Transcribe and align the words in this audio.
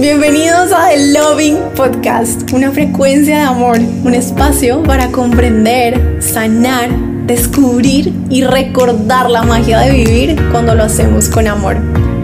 Bienvenidos 0.00 0.72
a 0.72 0.88
The 0.88 1.12
Loving 1.12 1.56
Podcast, 1.76 2.52
una 2.52 2.72
frecuencia 2.72 3.36
de 3.36 3.42
amor, 3.42 3.78
un 3.78 4.12
espacio 4.12 4.82
para 4.82 5.12
comprender, 5.12 6.20
sanar, 6.20 6.90
descubrir 7.26 8.12
y 8.28 8.42
recordar 8.42 9.30
la 9.30 9.44
magia 9.44 9.78
de 9.78 9.92
vivir 9.92 10.36
cuando 10.50 10.74
lo 10.74 10.82
hacemos 10.82 11.28
con 11.28 11.46
amor. 11.46 11.78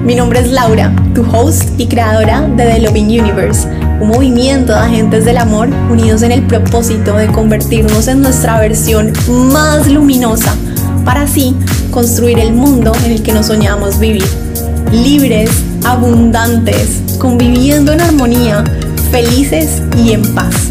Mi 0.04 0.16
nombre 0.16 0.40
es 0.40 0.50
Laura, 0.50 0.92
tu 1.14 1.22
host 1.22 1.78
y 1.78 1.86
creadora 1.86 2.40
de 2.40 2.64
The 2.64 2.80
Loving 2.80 3.20
Universe, 3.20 3.68
un 4.00 4.08
movimiento 4.08 4.72
de 4.72 4.80
agentes 4.80 5.24
del 5.24 5.38
amor 5.38 5.68
unidos 5.90 6.22
en 6.22 6.32
el 6.32 6.42
propósito 6.42 7.16
de 7.16 7.28
convertirnos 7.28 8.08
en 8.08 8.20
nuestra 8.20 8.58
versión 8.58 9.12
más 9.52 9.86
luminosa 9.86 10.56
para 11.04 11.22
así 11.22 11.54
construir 11.92 12.40
el 12.40 12.52
mundo 12.52 12.92
en 13.04 13.12
el 13.12 13.22
que 13.22 13.32
nos 13.32 13.46
soñamos 13.46 14.00
vivir. 14.00 14.49
Libres, 14.92 15.50
abundantes, 15.84 17.00
conviviendo 17.20 17.92
en 17.92 18.00
armonía, 18.00 18.64
felices 19.12 19.80
y 19.96 20.12
en 20.12 20.22
paz. 20.34 20.70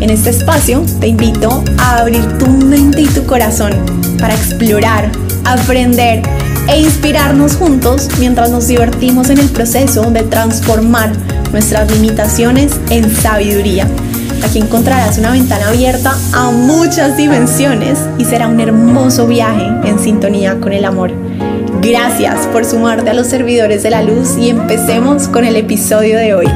En 0.00 0.10
este 0.10 0.28
espacio 0.28 0.84
te 1.00 1.08
invito 1.08 1.64
a 1.78 2.00
abrir 2.00 2.26
tu 2.36 2.46
mente 2.46 3.00
y 3.00 3.06
tu 3.06 3.24
corazón 3.24 3.72
para 4.20 4.34
explorar, 4.34 5.10
aprender 5.46 6.22
e 6.68 6.78
inspirarnos 6.78 7.56
juntos 7.56 8.10
mientras 8.18 8.50
nos 8.50 8.68
divertimos 8.68 9.30
en 9.30 9.38
el 9.38 9.48
proceso 9.48 10.10
de 10.10 10.24
transformar 10.24 11.12
nuestras 11.50 11.90
limitaciones 11.90 12.78
en 12.90 13.10
sabiduría. 13.10 13.88
Aquí 14.44 14.58
encontrarás 14.58 15.16
una 15.16 15.30
ventana 15.30 15.68
abierta 15.68 16.14
a 16.34 16.50
muchas 16.50 17.16
dimensiones 17.16 17.98
y 18.18 18.26
será 18.26 18.46
un 18.46 18.60
hermoso 18.60 19.26
viaje 19.26 19.64
en 19.84 19.98
sintonía 19.98 20.60
con 20.60 20.74
el 20.74 20.84
amor. 20.84 21.23
Gracias 21.86 22.46
por 22.46 22.64
sumarte 22.64 23.10
a 23.10 23.14
los 23.14 23.26
servidores 23.26 23.82
de 23.82 23.90
la 23.90 24.02
luz 24.02 24.38
y 24.38 24.48
empecemos 24.48 25.28
con 25.28 25.44
el 25.44 25.54
episodio 25.54 26.16
de 26.16 26.32
hoy. 26.32 26.46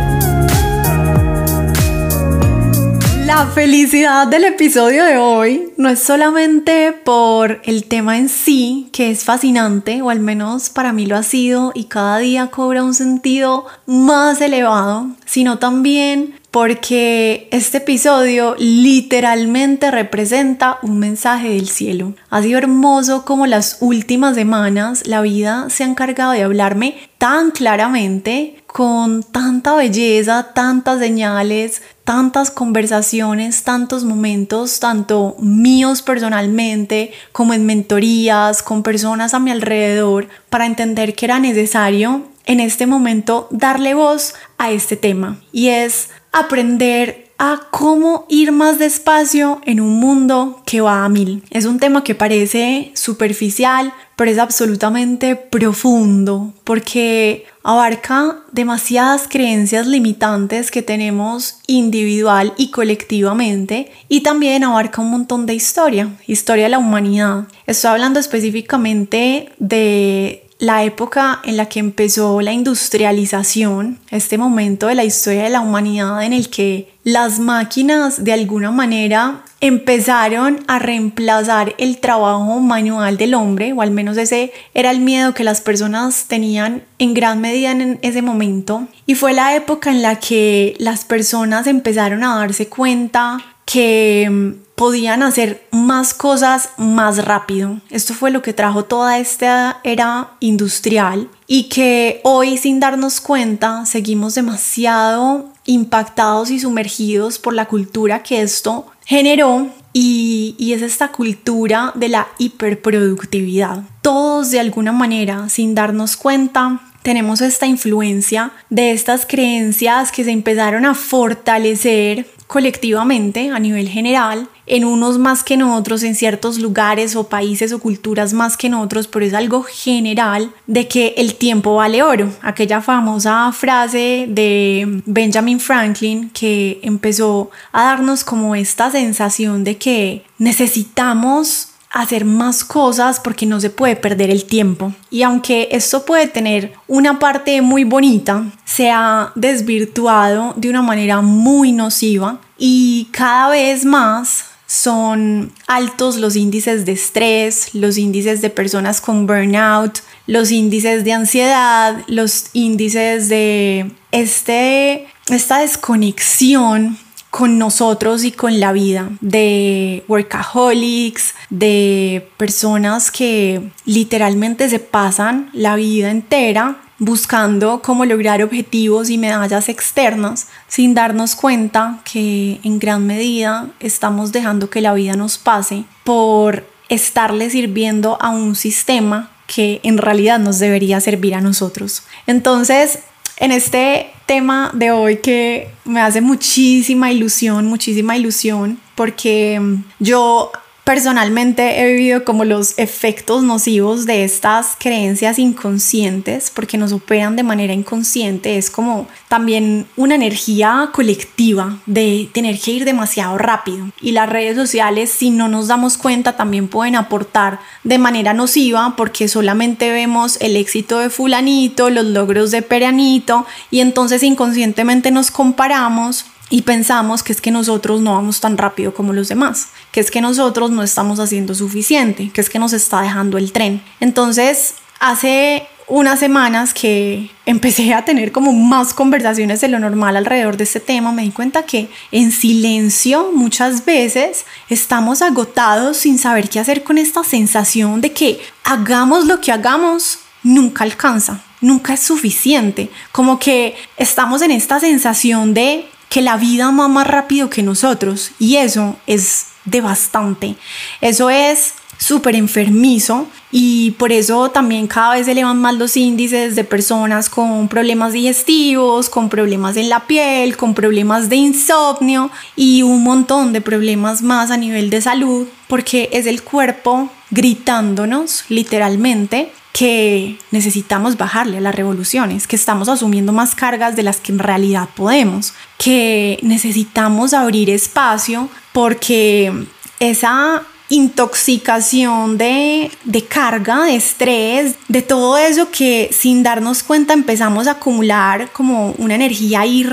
La 3.26 3.46
felicidad 3.54 4.26
del 4.26 4.44
episodio 4.44 5.04
de 5.04 5.18
hoy 5.18 5.74
no 5.76 5.90
es 5.90 5.98
solamente 5.98 6.92
por 6.92 7.60
el 7.64 7.84
tema 7.84 8.16
en 8.16 8.30
sí, 8.30 8.88
que 8.90 9.10
es 9.10 9.24
fascinante, 9.24 10.00
o 10.00 10.08
al 10.08 10.20
menos 10.20 10.70
para 10.70 10.94
mí 10.94 11.04
lo 11.04 11.14
ha 11.14 11.22
sido, 11.22 11.72
y 11.74 11.84
cada 11.84 12.16
día 12.18 12.46
cobra 12.46 12.82
un 12.82 12.94
sentido 12.94 13.66
más 13.84 14.40
elevado, 14.40 15.08
sino 15.26 15.58
también 15.58 16.37
porque 16.50 17.48
este 17.50 17.78
episodio 17.78 18.54
literalmente 18.58 19.90
representa 19.90 20.78
un 20.82 20.98
mensaje 20.98 21.50
del 21.50 21.68
cielo. 21.68 22.14
Ha 22.30 22.42
sido 22.42 22.58
hermoso 22.58 23.24
como 23.24 23.46
las 23.46 23.78
últimas 23.80 24.34
semanas 24.34 25.06
la 25.06 25.20
vida 25.20 25.68
se 25.68 25.84
ha 25.84 25.86
encargado 25.86 26.32
de 26.32 26.42
hablarme 26.42 26.96
tan 27.18 27.50
claramente, 27.50 28.62
con 28.66 29.22
tanta 29.22 29.74
belleza, 29.74 30.52
tantas 30.54 31.00
señales, 31.00 31.82
tantas 32.04 32.50
conversaciones, 32.50 33.64
tantos 33.64 34.04
momentos, 34.04 34.78
tanto 34.78 35.36
míos 35.40 36.02
personalmente 36.02 37.12
como 37.32 37.54
en 37.54 37.66
mentorías, 37.66 38.62
con 38.62 38.82
personas 38.82 39.34
a 39.34 39.40
mi 39.40 39.50
alrededor, 39.50 40.28
para 40.48 40.66
entender 40.66 41.14
que 41.14 41.26
era 41.26 41.38
necesario 41.40 42.28
en 42.46 42.60
este 42.60 42.86
momento 42.86 43.46
darle 43.50 43.94
voz 43.94 44.34
a 44.56 44.70
este 44.70 44.96
tema. 44.96 45.38
Y 45.52 45.68
es 45.68 46.08
aprender 46.32 47.28
a 47.38 47.60
cómo 47.70 48.26
ir 48.28 48.50
más 48.50 48.80
despacio 48.80 49.60
en 49.64 49.80
un 49.80 50.00
mundo 50.00 50.60
que 50.66 50.80
va 50.80 51.04
a 51.04 51.08
mil. 51.08 51.44
Es 51.50 51.66
un 51.66 51.78
tema 51.78 52.02
que 52.02 52.16
parece 52.16 52.90
superficial, 52.94 53.92
pero 54.16 54.30
es 54.30 54.38
absolutamente 54.38 55.36
profundo 55.36 56.52
porque 56.64 57.46
abarca 57.62 58.38
demasiadas 58.50 59.28
creencias 59.28 59.86
limitantes 59.86 60.72
que 60.72 60.82
tenemos 60.82 61.60
individual 61.68 62.54
y 62.56 62.72
colectivamente 62.72 63.92
y 64.08 64.22
también 64.22 64.64
abarca 64.64 65.00
un 65.00 65.10
montón 65.10 65.46
de 65.46 65.54
historia, 65.54 66.08
historia 66.26 66.64
de 66.64 66.70
la 66.70 66.78
humanidad. 66.78 67.44
Estoy 67.66 67.92
hablando 67.92 68.18
específicamente 68.18 69.52
de 69.58 70.47
la 70.58 70.82
época 70.82 71.40
en 71.44 71.56
la 71.56 71.66
que 71.66 71.78
empezó 71.78 72.40
la 72.40 72.52
industrialización, 72.52 73.98
este 74.10 74.38
momento 74.38 74.88
de 74.88 74.96
la 74.96 75.04
historia 75.04 75.44
de 75.44 75.50
la 75.50 75.60
humanidad 75.60 76.22
en 76.24 76.32
el 76.32 76.50
que 76.50 76.92
las 77.04 77.38
máquinas 77.38 78.24
de 78.24 78.32
alguna 78.32 78.72
manera 78.72 79.44
empezaron 79.60 80.60
a 80.66 80.78
reemplazar 80.78 81.74
el 81.78 81.98
trabajo 81.98 82.60
manual 82.60 83.16
del 83.16 83.34
hombre, 83.34 83.72
o 83.72 83.82
al 83.82 83.92
menos 83.92 84.16
ese 84.16 84.52
era 84.74 84.90
el 84.90 85.00
miedo 85.00 85.32
que 85.32 85.44
las 85.44 85.60
personas 85.60 86.26
tenían 86.26 86.82
en 86.98 87.14
gran 87.14 87.40
medida 87.40 87.70
en 87.70 87.98
ese 88.02 88.22
momento. 88.22 88.88
Y 89.06 89.14
fue 89.14 89.32
la 89.32 89.54
época 89.54 89.90
en 89.90 90.02
la 90.02 90.16
que 90.16 90.76
las 90.78 91.04
personas 91.04 91.66
empezaron 91.66 92.24
a 92.24 92.36
darse 92.36 92.68
cuenta 92.68 93.38
que 93.70 94.54
podían 94.76 95.22
hacer 95.22 95.66
más 95.72 96.14
cosas 96.14 96.70
más 96.78 97.22
rápido. 97.24 97.80
Esto 97.90 98.14
fue 98.14 98.30
lo 98.30 98.40
que 98.40 98.54
trajo 98.54 98.86
toda 98.86 99.18
esta 99.18 99.80
era 99.84 100.30
industrial 100.40 101.28
y 101.46 101.64
que 101.64 102.20
hoy 102.24 102.56
sin 102.56 102.80
darnos 102.80 103.20
cuenta 103.20 103.84
seguimos 103.84 104.34
demasiado 104.36 105.52
impactados 105.66 106.50
y 106.50 106.60
sumergidos 106.60 107.38
por 107.38 107.52
la 107.52 107.66
cultura 107.66 108.22
que 108.22 108.40
esto 108.40 108.86
generó 109.04 109.68
y, 109.92 110.54
y, 110.58 110.72
es 110.72 110.80
esta 110.80 111.08
cultura 111.08 111.92
de 111.94 112.08
la 112.08 112.28
hiperproductividad. 112.38 113.82
Todos 114.00 114.50
de 114.50 114.60
alguna 114.60 114.92
manera, 114.92 115.48
sin 115.48 115.74
darnos 115.74 116.16
cuenta, 116.16 116.80
tenemos 117.02 117.40
esta 117.40 117.66
influencia 117.66 118.52
de 118.70 118.92
estas 118.92 119.26
creencias 119.26 120.12
que 120.12 120.24
se 120.24 120.30
empezaron 120.30 120.84
a 120.84 120.94
fortalecer 120.94 122.26
colectivamente 122.48 123.50
a 123.50 123.60
nivel 123.60 123.88
general, 123.88 124.48
en 124.66 124.84
unos 124.84 125.18
más 125.18 125.44
que 125.44 125.54
en 125.54 125.62
otros, 125.62 126.02
en 126.02 126.14
ciertos 126.14 126.58
lugares 126.58 127.14
o 127.14 127.28
países 127.28 127.72
o 127.72 127.78
culturas 127.78 128.32
más 128.32 128.56
que 128.56 128.66
en 128.66 128.74
otros, 128.74 129.06
pero 129.06 129.24
es 129.24 129.34
algo 129.34 129.62
general 129.62 130.50
de 130.66 130.88
que 130.88 131.14
el 131.18 131.34
tiempo 131.34 131.76
vale 131.76 132.02
oro. 132.02 132.30
Aquella 132.42 132.80
famosa 132.80 133.52
frase 133.52 134.26
de 134.28 135.02
Benjamin 135.06 135.60
Franklin 135.60 136.30
que 136.30 136.80
empezó 136.82 137.50
a 137.70 137.84
darnos 137.84 138.24
como 138.24 138.54
esta 138.54 138.90
sensación 138.90 139.62
de 139.62 139.76
que 139.76 140.24
necesitamos 140.38 141.68
hacer 141.90 142.24
más 142.24 142.64
cosas 142.64 143.20
porque 143.20 143.46
no 143.46 143.60
se 143.60 143.70
puede 143.70 143.96
perder 143.96 144.30
el 144.30 144.44
tiempo. 144.44 144.92
Y 145.10 145.22
aunque 145.22 145.68
esto 145.72 146.04
puede 146.04 146.26
tener 146.26 146.72
una 146.86 147.18
parte 147.18 147.62
muy 147.62 147.84
bonita, 147.84 148.44
se 148.64 148.90
ha 148.90 149.32
desvirtuado 149.34 150.54
de 150.56 150.70
una 150.70 150.82
manera 150.82 151.20
muy 151.20 151.72
nociva 151.72 152.40
y 152.58 153.08
cada 153.12 153.50
vez 153.50 153.84
más 153.84 154.44
son 154.66 155.50
altos 155.66 156.16
los 156.16 156.36
índices 156.36 156.84
de 156.84 156.92
estrés, 156.92 157.74
los 157.74 157.96
índices 157.96 158.42
de 158.42 158.50
personas 158.50 159.00
con 159.00 159.26
burnout, 159.26 160.00
los 160.26 160.50
índices 160.50 161.04
de 161.04 161.14
ansiedad, 161.14 161.96
los 162.06 162.50
índices 162.52 163.30
de 163.30 163.90
este, 164.12 165.08
esta 165.30 165.60
desconexión 165.60 166.98
con 167.38 167.56
nosotros 167.56 168.24
y 168.24 168.32
con 168.32 168.58
la 168.58 168.72
vida, 168.72 169.10
de 169.20 170.02
workaholics, 170.08 171.36
de 171.50 172.28
personas 172.36 173.12
que 173.12 173.70
literalmente 173.84 174.68
se 174.68 174.80
pasan 174.80 175.48
la 175.52 175.76
vida 175.76 176.10
entera 176.10 176.78
buscando 176.98 177.80
cómo 177.80 178.04
lograr 178.04 178.42
objetivos 178.42 179.08
y 179.08 179.18
medallas 179.18 179.68
externas 179.68 180.48
sin 180.66 180.94
darnos 180.94 181.36
cuenta 181.36 182.00
que 182.10 182.58
en 182.64 182.80
gran 182.80 183.06
medida 183.06 183.68
estamos 183.78 184.32
dejando 184.32 184.68
que 184.68 184.80
la 184.80 184.94
vida 184.94 185.14
nos 185.14 185.38
pase 185.38 185.84
por 186.02 186.66
estarle 186.88 187.50
sirviendo 187.50 188.20
a 188.20 188.30
un 188.30 188.56
sistema 188.56 189.30
que 189.46 189.78
en 189.84 189.98
realidad 189.98 190.40
nos 190.40 190.58
debería 190.58 191.00
servir 191.00 191.36
a 191.36 191.40
nosotros. 191.40 192.02
Entonces, 192.26 192.98
en 193.38 193.52
este 193.52 194.10
tema 194.26 194.70
de 194.74 194.90
hoy 194.90 195.18
que 195.18 195.70
me 195.84 196.00
hace 196.00 196.20
muchísima 196.20 197.10
ilusión, 197.12 197.66
muchísima 197.66 198.16
ilusión, 198.16 198.78
porque 198.94 199.58
mm, 199.60 199.84
yo 200.00 200.52
Personalmente 200.88 201.82
he 201.82 201.86
vivido 201.92 202.24
como 202.24 202.46
los 202.46 202.72
efectos 202.78 203.42
nocivos 203.42 204.06
de 204.06 204.24
estas 204.24 204.68
creencias 204.78 205.38
inconscientes 205.38 206.50
porque 206.50 206.78
nos 206.78 206.92
operan 206.92 207.36
de 207.36 207.42
manera 207.42 207.74
inconsciente. 207.74 208.56
Es 208.56 208.70
como 208.70 209.06
también 209.28 209.86
una 209.98 210.14
energía 210.14 210.88
colectiva 210.94 211.76
de 211.84 212.30
tener 212.32 212.58
que 212.58 212.70
ir 212.70 212.86
demasiado 212.86 213.36
rápido. 213.36 213.90
Y 214.00 214.12
las 214.12 214.30
redes 214.30 214.56
sociales, 214.56 215.10
si 215.10 215.28
no 215.28 215.46
nos 215.46 215.68
damos 215.68 215.98
cuenta, 215.98 216.38
también 216.38 216.68
pueden 216.68 216.96
aportar 216.96 217.60
de 217.84 217.98
manera 217.98 218.32
nociva 218.32 218.94
porque 218.96 219.28
solamente 219.28 219.90
vemos 219.90 220.38
el 220.40 220.56
éxito 220.56 221.00
de 221.00 221.10
fulanito, 221.10 221.90
los 221.90 222.06
logros 222.06 222.50
de 222.50 222.62
peranito 222.62 223.44
y 223.70 223.80
entonces 223.80 224.22
inconscientemente 224.22 225.10
nos 225.10 225.30
comparamos 225.30 226.24
y 226.50 226.62
pensamos 226.62 227.22
que 227.22 227.32
es 227.32 227.40
que 227.40 227.50
nosotros 227.50 228.00
no 228.00 228.14
vamos 228.14 228.40
tan 228.40 228.56
rápido 228.56 228.94
como 228.94 229.12
los 229.12 229.28
demás, 229.28 229.68
que 229.92 230.00
es 230.00 230.10
que 230.10 230.20
nosotros 230.20 230.70
no 230.70 230.82
estamos 230.82 231.20
haciendo 231.20 231.54
suficiente, 231.54 232.30
que 232.32 232.40
es 232.40 232.48
que 232.48 232.58
nos 232.58 232.72
está 232.72 233.02
dejando 233.02 233.38
el 233.38 233.52
tren. 233.52 233.82
Entonces, 234.00 234.74
hace 234.98 235.66
unas 235.88 236.20
semanas 236.20 236.72
que 236.74 237.30
empecé 237.46 237.92
a 237.92 238.04
tener 238.04 238.32
como 238.32 238.52
más 238.52 238.94
conversaciones 238.94 239.60
de 239.60 239.68
lo 239.68 239.78
normal 239.78 240.16
alrededor 240.16 240.56
de 240.56 240.64
este 240.64 240.80
tema, 240.80 241.12
me 241.12 241.22
di 241.22 241.30
cuenta 241.30 241.64
que 241.64 241.88
en 242.12 242.30
silencio 242.30 243.30
muchas 243.34 243.84
veces 243.84 244.44
estamos 244.68 245.22
agotados 245.22 245.98
sin 245.98 246.18
saber 246.18 246.48
qué 246.48 246.60
hacer 246.60 246.82
con 246.82 246.98
esta 246.98 247.24
sensación 247.24 248.00
de 248.00 248.12
que 248.12 248.40
hagamos 248.64 249.26
lo 249.26 249.40
que 249.40 249.52
hagamos, 249.52 250.20
nunca 250.42 250.84
alcanza, 250.84 251.42
nunca 251.60 251.94
es 251.94 252.00
suficiente. 252.00 252.90
Como 253.12 253.38
que 253.38 253.74
estamos 253.96 254.40
en 254.42 254.50
esta 254.50 254.80
sensación 254.80 255.52
de 255.52 255.86
que 256.08 256.22
la 256.22 256.36
vida 256.36 256.66
va 256.66 256.88
más 256.88 257.06
rápido 257.06 257.50
que 257.50 257.62
nosotros 257.62 258.32
y 258.38 258.56
eso 258.56 258.96
es 259.06 259.46
devastante. 259.64 260.56
Eso 261.00 261.30
es 261.30 261.74
súper 261.98 262.36
enfermizo 262.36 263.26
y 263.50 263.92
por 263.92 264.12
eso 264.12 264.50
también 264.50 264.86
cada 264.86 265.14
vez 265.14 265.26
se 265.26 265.32
elevan 265.32 265.58
más 265.58 265.74
los 265.74 265.96
índices 265.96 266.54
de 266.54 266.64
personas 266.64 267.28
con 267.28 267.68
problemas 267.68 268.12
digestivos, 268.12 269.10
con 269.10 269.28
problemas 269.28 269.76
en 269.76 269.88
la 269.88 270.06
piel, 270.06 270.56
con 270.56 270.74
problemas 270.74 271.28
de 271.28 271.36
insomnio 271.36 272.30
y 272.54 272.82
un 272.82 273.02
montón 273.02 273.52
de 273.52 273.60
problemas 273.60 274.22
más 274.22 274.50
a 274.50 274.56
nivel 274.56 274.90
de 274.90 275.02
salud 275.02 275.48
porque 275.66 276.08
es 276.12 276.26
el 276.26 276.42
cuerpo 276.42 277.10
gritándonos 277.30 278.44
literalmente 278.48 279.52
que 279.72 280.38
necesitamos 280.50 281.16
bajarle 281.16 281.58
a 281.58 281.60
las 281.60 281.74
revoluciones, 281.74 282.46
que 282.46 282.56
estamos 282.56 282.88
asumiendo 282.88 283.32
más 283.32 283.54
cargas 283.54 283.96
de 283.96 284.02
las 284.02 284.18
que 284.18 284.32
en 284.32 284.38
realidad 284.38 284.88
podemos, 284.94 285.54
que 285.76 286.38
necesitamos 286.42 287.32
abrir 287.34 287.70
espacio 287.70 288.48
porque 288.72 289.52
esa 290.00 290.62
intoxicación 290.90 292.38
de, 292.38 292.90
carga, 293.28 293.84
de 293.84 293.96
estrés, 293.96 294.76
de 294.88 295.02
todo 295.02 295.36
eso 295.36 295.70
que 295.70 296.08
sin 296.12 296.42
darnos 296.42 296.82
cuenta 296.82 297.12
empezamos 297.12 297.66
a 297.66 297.72
acumular 297.72 298.50
como 298.52 298.92
una 298.92 299.14
energía 299.14 299.60
ahí 299.60 299.84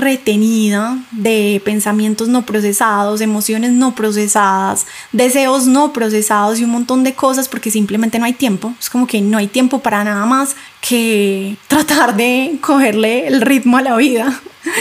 de 1.12 1.60
pensamientos 1.64 2.28
no 2.28 2.46
procesados, 2.46 3.20
emociones 3.20 3.72
no 3.72 3.94
procesadas, 3.94 4.86
deseos 5.12 5.66
no 5.66 5.92
procesados 5.92 6.58
y 6.58 6.64
un 6.64 6.70
montón 6.70 7.04
de 7.04 7.14
cosas 7.14 7.48
porque 7.48 7.70
simplemente 7.70 8.18
no 8.18 8.24
hay 8.24 8.32
tiempo. 8.32 8.72
Es 8.80 8.88
como 8.88 9.06
que 9.06 9.20
no 9.20 9.38
hay 9.38 9.48
tiempo 9.48 9.80
para 9.80 10.04
nada 10.04 10.24
más 10.24 10.56
que 10.80 11.56
tratar 11.68 12.16
de 12.16 12.58
cogerle 12.60 13.26
el 13.26 13.40
ritmo 13.42 13.76
a 13.76 13.82
la 13.82 13.96
vida. 13.96 14.40